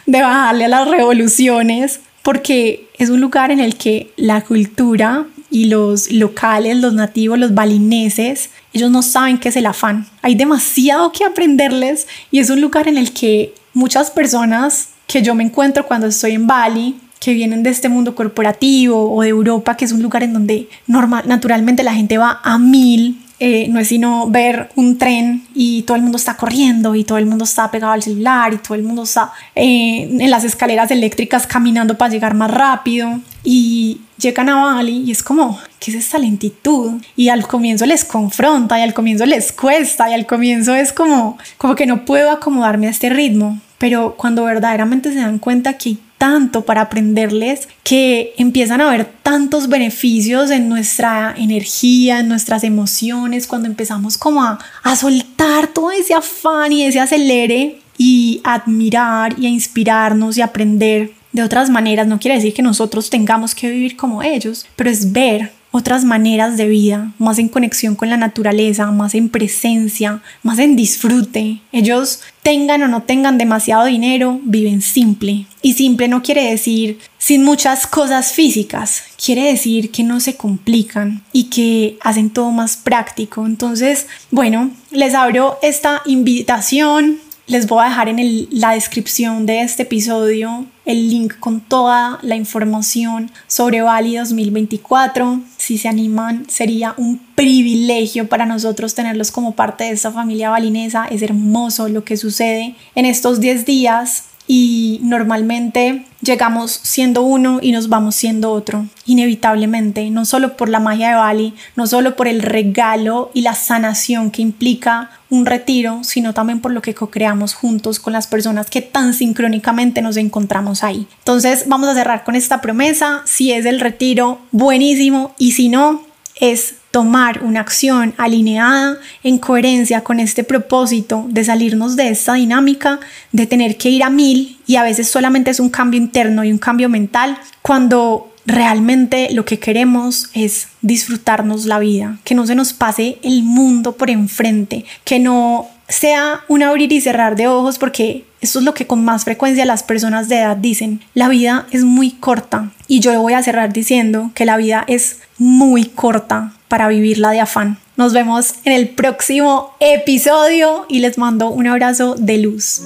de 0.06 0.22
bajarle 0.22 0.66
a 0.66 0.70
las 0.70 0.88
revoluciones, 0.88 2.00
porque 2.22 2.88
es 2.98 3.10
un 3.10 3.22
lugar 3.22 3.52
en 3.52 3.60
el 3.60 3.76
que 3.76 4.12
la 4.18 4.42
cultura 4.42 5.26
y 5.50 5.66
los 5.66 6.12
locales, 6.12 6.78
los 6.78 6.94
nativos, 6.94 7.40
los 7.40 7.54
balineses, 7.54 8.50
ellos 8.78 8.92
no 8.92 9.02
saben 9.02 9.38
qué 9.38 9.50
es 9.50 9.56
el 9.56 9.66
afán. 9.66 10.06
Hay 10.22 10.36
demasiado 10.36 11.12
que 11.12 11.26
aprenderles 11.26 12.08
y 12.32 12.40
es 12.40 12.50
un 12.50 12.62
lugar 12.62 12.88
en 12.88 12.98
el 12.98 13.12
que 13.12 13.54
muchas 13.74 14.12
personas 14.12 14.90
que 15.08 15.22
yo 15.22 15.36
me 15.36 15.44
encuentro 15.44 15.86
cuando 15.86 16.08
estoy 16.08 16.34
en 16.34 16.48
Bali, 16.48 17.00
que 17.20 17.34
vienen 17.34 17.64
de 17.64 17.72
este 17.72 17.90
mundo 17.90 18.16
corporativo 18.16 19.14
o 19.14 19.22
de 19.22 19.30
Europa, 19.30 19.76
que 19.76 19.86
es 19.86 19.92
un 19.92 20.04
lugar 20.04 20.24
en 20.24 20.34
donde 20.34 20.70
normal, 20.86 21.24
naturalmente 21.28 21.84
la 21.84 21.94
gente 21.94 22.18
va 22.18 22.40
a 22.44 22.60
mil, 22.60 23.20
eh, 23.40 23.68
no 23.70 23.80
es 23.80 23.88
sino 23.88 24.30
ver 24.30 24.70
un 24.76 24.98
tren 24.98 25.47
y 25.60 25.82
todo 25.82 25.98
el 25.98 26.04
mundo 26.04 26.18
está 26.18 26.38
corriendo 26.38 26.94
y 26.94 27.04
todo 27.04 27.18
el 27.18 27.26
mundo 27.26 27.44
está 27.44 27.72
pegado 27.72 27.94
al 27.94 28.04
celular 28.04 28.54
y 28.54 28.58
todo 28.58 28.76
el 28.76 28.84
mundo 28.84 29.04
está 29.04 29.32
eh, 29.56 30.08
en 30.20 30.30
las 30.30 30.44
escaleras 30.44 30.92
eléctricas 30.92 31.48
caminando 31.48 31.98
para 31.98 32.12
llegar 32.12 32.36
más 32.36 32.52
rápido 32.52 33.20
y 33.44 34.02
llegan 34.20 34.50
a 34.50 34.64
Bali 34.64 35.04
y 35.06 35.12
es 35.12 35.24
como, 35.24 35.60
¿qué 35.80 35.90
es 35.90 35.98
esta 35.98 36.20
lentitud? 36.20 37.02
Y 37.16 37.30
al 37.30 37.48
comienzo 37.48 37.88
les 37.88 38.06
confronta 38.06 38.78
y 38.78 38.84
al 38.84 38.94
comienzo 38.94 39.26
les 39.26 39.52
cuesta 39.52 40.08
y 40.12 40.14
al 40.14 40.28
comienzo 40.28 40.76
es 40.76 40.94
como, 40.94 41.40
como 41.58 41.74
que 41.74 41.88
no 41.88 42.06
puedo 42.06 42.30
acomodarme 42.30 42.86
a 42.86 42.92
este 42.92 43.10
ritmo. 43.10 43.60
Pero 43.80 44.16
cuando 44.16 44.44
verdaderamente 44.44 45.12
se 45.12 45.20
dan 45.20 45.40
cuenta 45.40 45.78
que 45.78 45.90
hay 45.90 46.00
tanto 46.18 46.66
para 46.66 46.82
aprenderles 46.82 47.68
que 47.84 48.34
empiezan 48.38 48.82
a 48.82 48.90
ver 48.90 49.06
tantos 49.24 49.70
beneficios 49.70 50.50
en 50.50 50.68
nuestra 50.68 51.34
energía, 51.38 52.20
en 52.20 52.28
nuestras 52.28 52.64
emociones, 52.64 53.48
cuando 53.48 53.68
empezamos 53.68 54.18
como 54.18 54.44
a, 54.44 54.58
a 54.84 54.96
soltar 54.96 55.47
todo 55.74 55.92
ese 55.92 56.14
afán 56.14 56.72
y 56.72 56.84
ese 56.84 57.00
acelere 57.00 57.80
y 57.98 58.42
admirar 58.44 59.36
y 59.40 59.48
inspirarnos 59.48 60.38
y 60.38 60.42
aprender 60.42 61.12
de 61.32 61.44
otras 61.44 61.70
maneras. 61.70 62.08
No 62.08 62.20
quiere 62.20 62.36
decir 62.36 62.54
que 62.54 62.62
nosotros 62.62 63.10
tengamos 63.10 63.56
que 63.56 63.70
vivir 63.70 63.96
como 63.96 64.24
ellos, 64.24 64.66
pero 64.76 64.90
es 64.90 65.12
ver 65.12 65.52
otras 65.78 66.04
maneras 66.04 66.58
de 66.58 66.68
vida, 66.68 67.14
más 67.20 67.40
en 67.40 67.48
conexión 67.48 67.96
con 67.96 68.10
la 68.10 68.18
naturaleza, 68.18 68.92
más 68.92 69.16
en 69.16 69.30
presencia, 69.30 70.22
más 70.44 70.60
en 70.60 70.76
disfrute. 70.76 71.62
Ellos 71.72 72.22
tengan 72.44 72.84
o 72.84 72.88
no 72.88 73.04
tengan 73.04 73.38
demasiado 73.38 73.86
dinero, 73.86 74.42
viven 74.44 74.82
simple. 74.82 75.46
Y 75.62 75.74
simple 75.74 76.08
no 76.08 76.22
quiere 76.22 76.50
decir 76.50 77.00
sin 77.18 77.44
muchas 77.44 77.88
cosas 77.88 78.32
físicas, 78.32 79.04
quiere 79.24 79.44
decir 79.44 79.92
que 79.92 80.04
no 80.04 80.20
se 80.20 80.36
complican 80.36 81.24
y 81.34 81.46
que 81.46 81.98
hacen 82.02 82.30
todo 82.30 82.52
más 82.52 82.78
práctico. 82.78 83.46
Entonces, 83.46 84.08
bueno, 84.32 84.72
les 84.92 85.14
abro 85.14 85.58
esta 85.62 86.02
invitación 86.06 87.20
les 87.48 87.66
voy 87.66 87.82
a 87.82 87.90
dejar 87.90 88.10
en 88.10 88.48
la 88.52 88.72
descripción 88.72 89.46
de 89.46 89.62
este 89.62 89.84
episodio 89.84 90.66
el 90.88 91.10
link 91.10 91.38
con 91.40 91.60
toda 91.60 92.18
la 92.24 92.36
información 92.36 93.30
sobre 93.46 93.82
Bali 93.82 94.16
2024. 94.16 95.42
Si 95.58 95.78
se 95.78 95.90
animan, 95.90 96.46
sería 96.50 96.96
un 96.98 97.20
privilegio 97.36 98.30
para 98.30 98.46
nosotros 98.46 98.96
tenerlos 98.96 99.30
como 99.30 99.54
parte 99.54 99.84
de 99.84 99.92
esta 99.92 100.12
familia 100.12 100.50
balinesa. 100.50 101.06
Es 101.06 101.22
hermoso 101.22 101.90
lo 101.90 102.06
que 102.06 102.16
sucede 102.16 102.76
en 102.96 103.06
estos 103.06 103.42
10 103.42 103.66
días 103.66 104.24
y 104.48 105.00
normalmente 105.04 106.06
llegamos 106.22 106.80
siendo 106.82 107.22
uno 107.22 107.60
y 107.62 107.74
nos 107.74 107.90
vamos 107.90 108.16
siendo 108.16 108.52
otro, 108.52 108.88
inevitablemente, 109.06 110.10
no 110.10 110.26
solo 110.26 110.56
por 110.56 110.70
la 110.70 110.80
magia 110.80 111.10
de 111.10 111.16
Bali, 111.16 111.54
no 111.76 111.86
solo 111.86 112.16
por 112.16 112.28
el 112.28 112.42
regalo 112.42 113.30
y 113.34 113.42
la 113.42 113.54
sanación 113.54 114.32
que 114.32 114.42
implica 114.42 115.12
un 115.30 115.46
retiro, 115.46 116.04
sino 116.04 116.34
también 116.34 116.62
por 116.62 116.72
lo 116.72 116.82
que 116.82 116.96
co-creamos 116.96 117.54
juntos 117.54 118.00
con 118.00 118.14
las 118.14 118.28
personas 118.28 118.70
que 118.70 118.82
tan 118.82 119.14
sincrónicamente 119.14 120.02
nos 120.02 120.16
encontramos 120.16 120.84
ahí. 120.84 121.08
Entonces 121.20 121.66
vamos 121.68 121.90
a 121.90 121.94
cerrar 121.94 122.24
con 122.24 122.36
esta 122.36 122.62
promesa, 122.62 123.22
si 123.26 123.52
es 123.52 123.66
el 123.66 123.82
retiro, 123.82 124.40
buenísimo, 124.52 125.36
y 125.38 125.52
si 125.52 125.68
no, 125.68 126.07
es 126.40 126.76
tomar 126.92 127.44
una 127.44 127.62
acción 127.62 128.14
alineada 128.18 128.98
en 129.24 129.38
coherencia 129.38 130.04
con 130.04 130.20
este 130.20 130.44
propósito 130.44 131.26
de 131.30 131.44
salirnos 131.44 131.96
de 131.96 132.10
esta 132.10 132.34
dinámica 132.34 133.00
de 133.32 133.46
tener 133.46 133.78
que 133.78 133.90
ir 133.90 134.04
a 134.04 134.10
mil 134.10 134.60
y 134.66 134.78
a 134.78 134.84
veces 134.84 135.10
solamente 135.10 135.52
es 135.52 135.60
un 135.60 135.70
cambio 135.70 136.00
interno 136.00 136.44
y 136.44 136.52
un 136.52 136.58
cambio 136.58 136.90
mental 136.90 137.38
cuando 137.62 138.34
realmente 138.46 139.30
lo 139.34 139.44
que 139.44 139.60
queremos 139.60 140.30
es 140.34 140.70
disfrutarnos 140.82 141.66
la 141.66 141.80
vida, 141.80 142.18
que 142.24 142.34
no 142.34 142.48
se 142.48 142.56
nos 142.56 142.74
pase 142.74 143.20
el 143.22 143.44
mundo 143.44 143.98
por 143.98 144.10
enfrente, 144.10 144.86
que 145.04 145.20
no 145.20 145.68
sea 145.90 146.42
un 146.48 146.64
abrir 146.64 146.92
y 146.92 147.02
cerrar 147.02 147.36
de 147.36 147.48
ojos 147.48 147.78
porque 147.78 148.26
eso 148.42 148.60
es 148.60 148.66
lo 148.66 148.74
que 148.74 148.88
con 148.88 149.04
más 149.04 149.24
frecuencia 149.24 149.66
las 149.66 149.84
personas 149.84 150.30
de 150.30 150.40
edad 150.40 150.58
dicen. 150.58 151.02
La 151.14 151.30
vida 151.30 151.68
es 151.72 151.84
muy 151.84 152.12
corta 152.12 152.72
y 152.88 153.00
yo 153.00 153.20
voy 153.22 153.34
a 153.34 153.44
cerrar 153.44 153.74
diciendo 153.74 154.32
que 154.34 154.46
la 154.46 154.58
vida 154.58 154.84
es 154.88 155.20
muy 155.38 155.86
corta 155.86 156.54
para 156.68 156.88
vivirla 156.88 157.32
de 157.32 157.40
afán. 157.40 157.78
Nos 157.96 158.14
vemos 158.14 158.56
en 158.64 158.74
el 158.74 158.90
próximo 158.90 159.72
episodio 159.80 160.86
y 160.88 161.00
les 161.00 161.18
mando 161.18 161.50
un 161.50 161.68
abrazo 161.68 162.16
de 162.16 162.38
luz. 162.38 162.82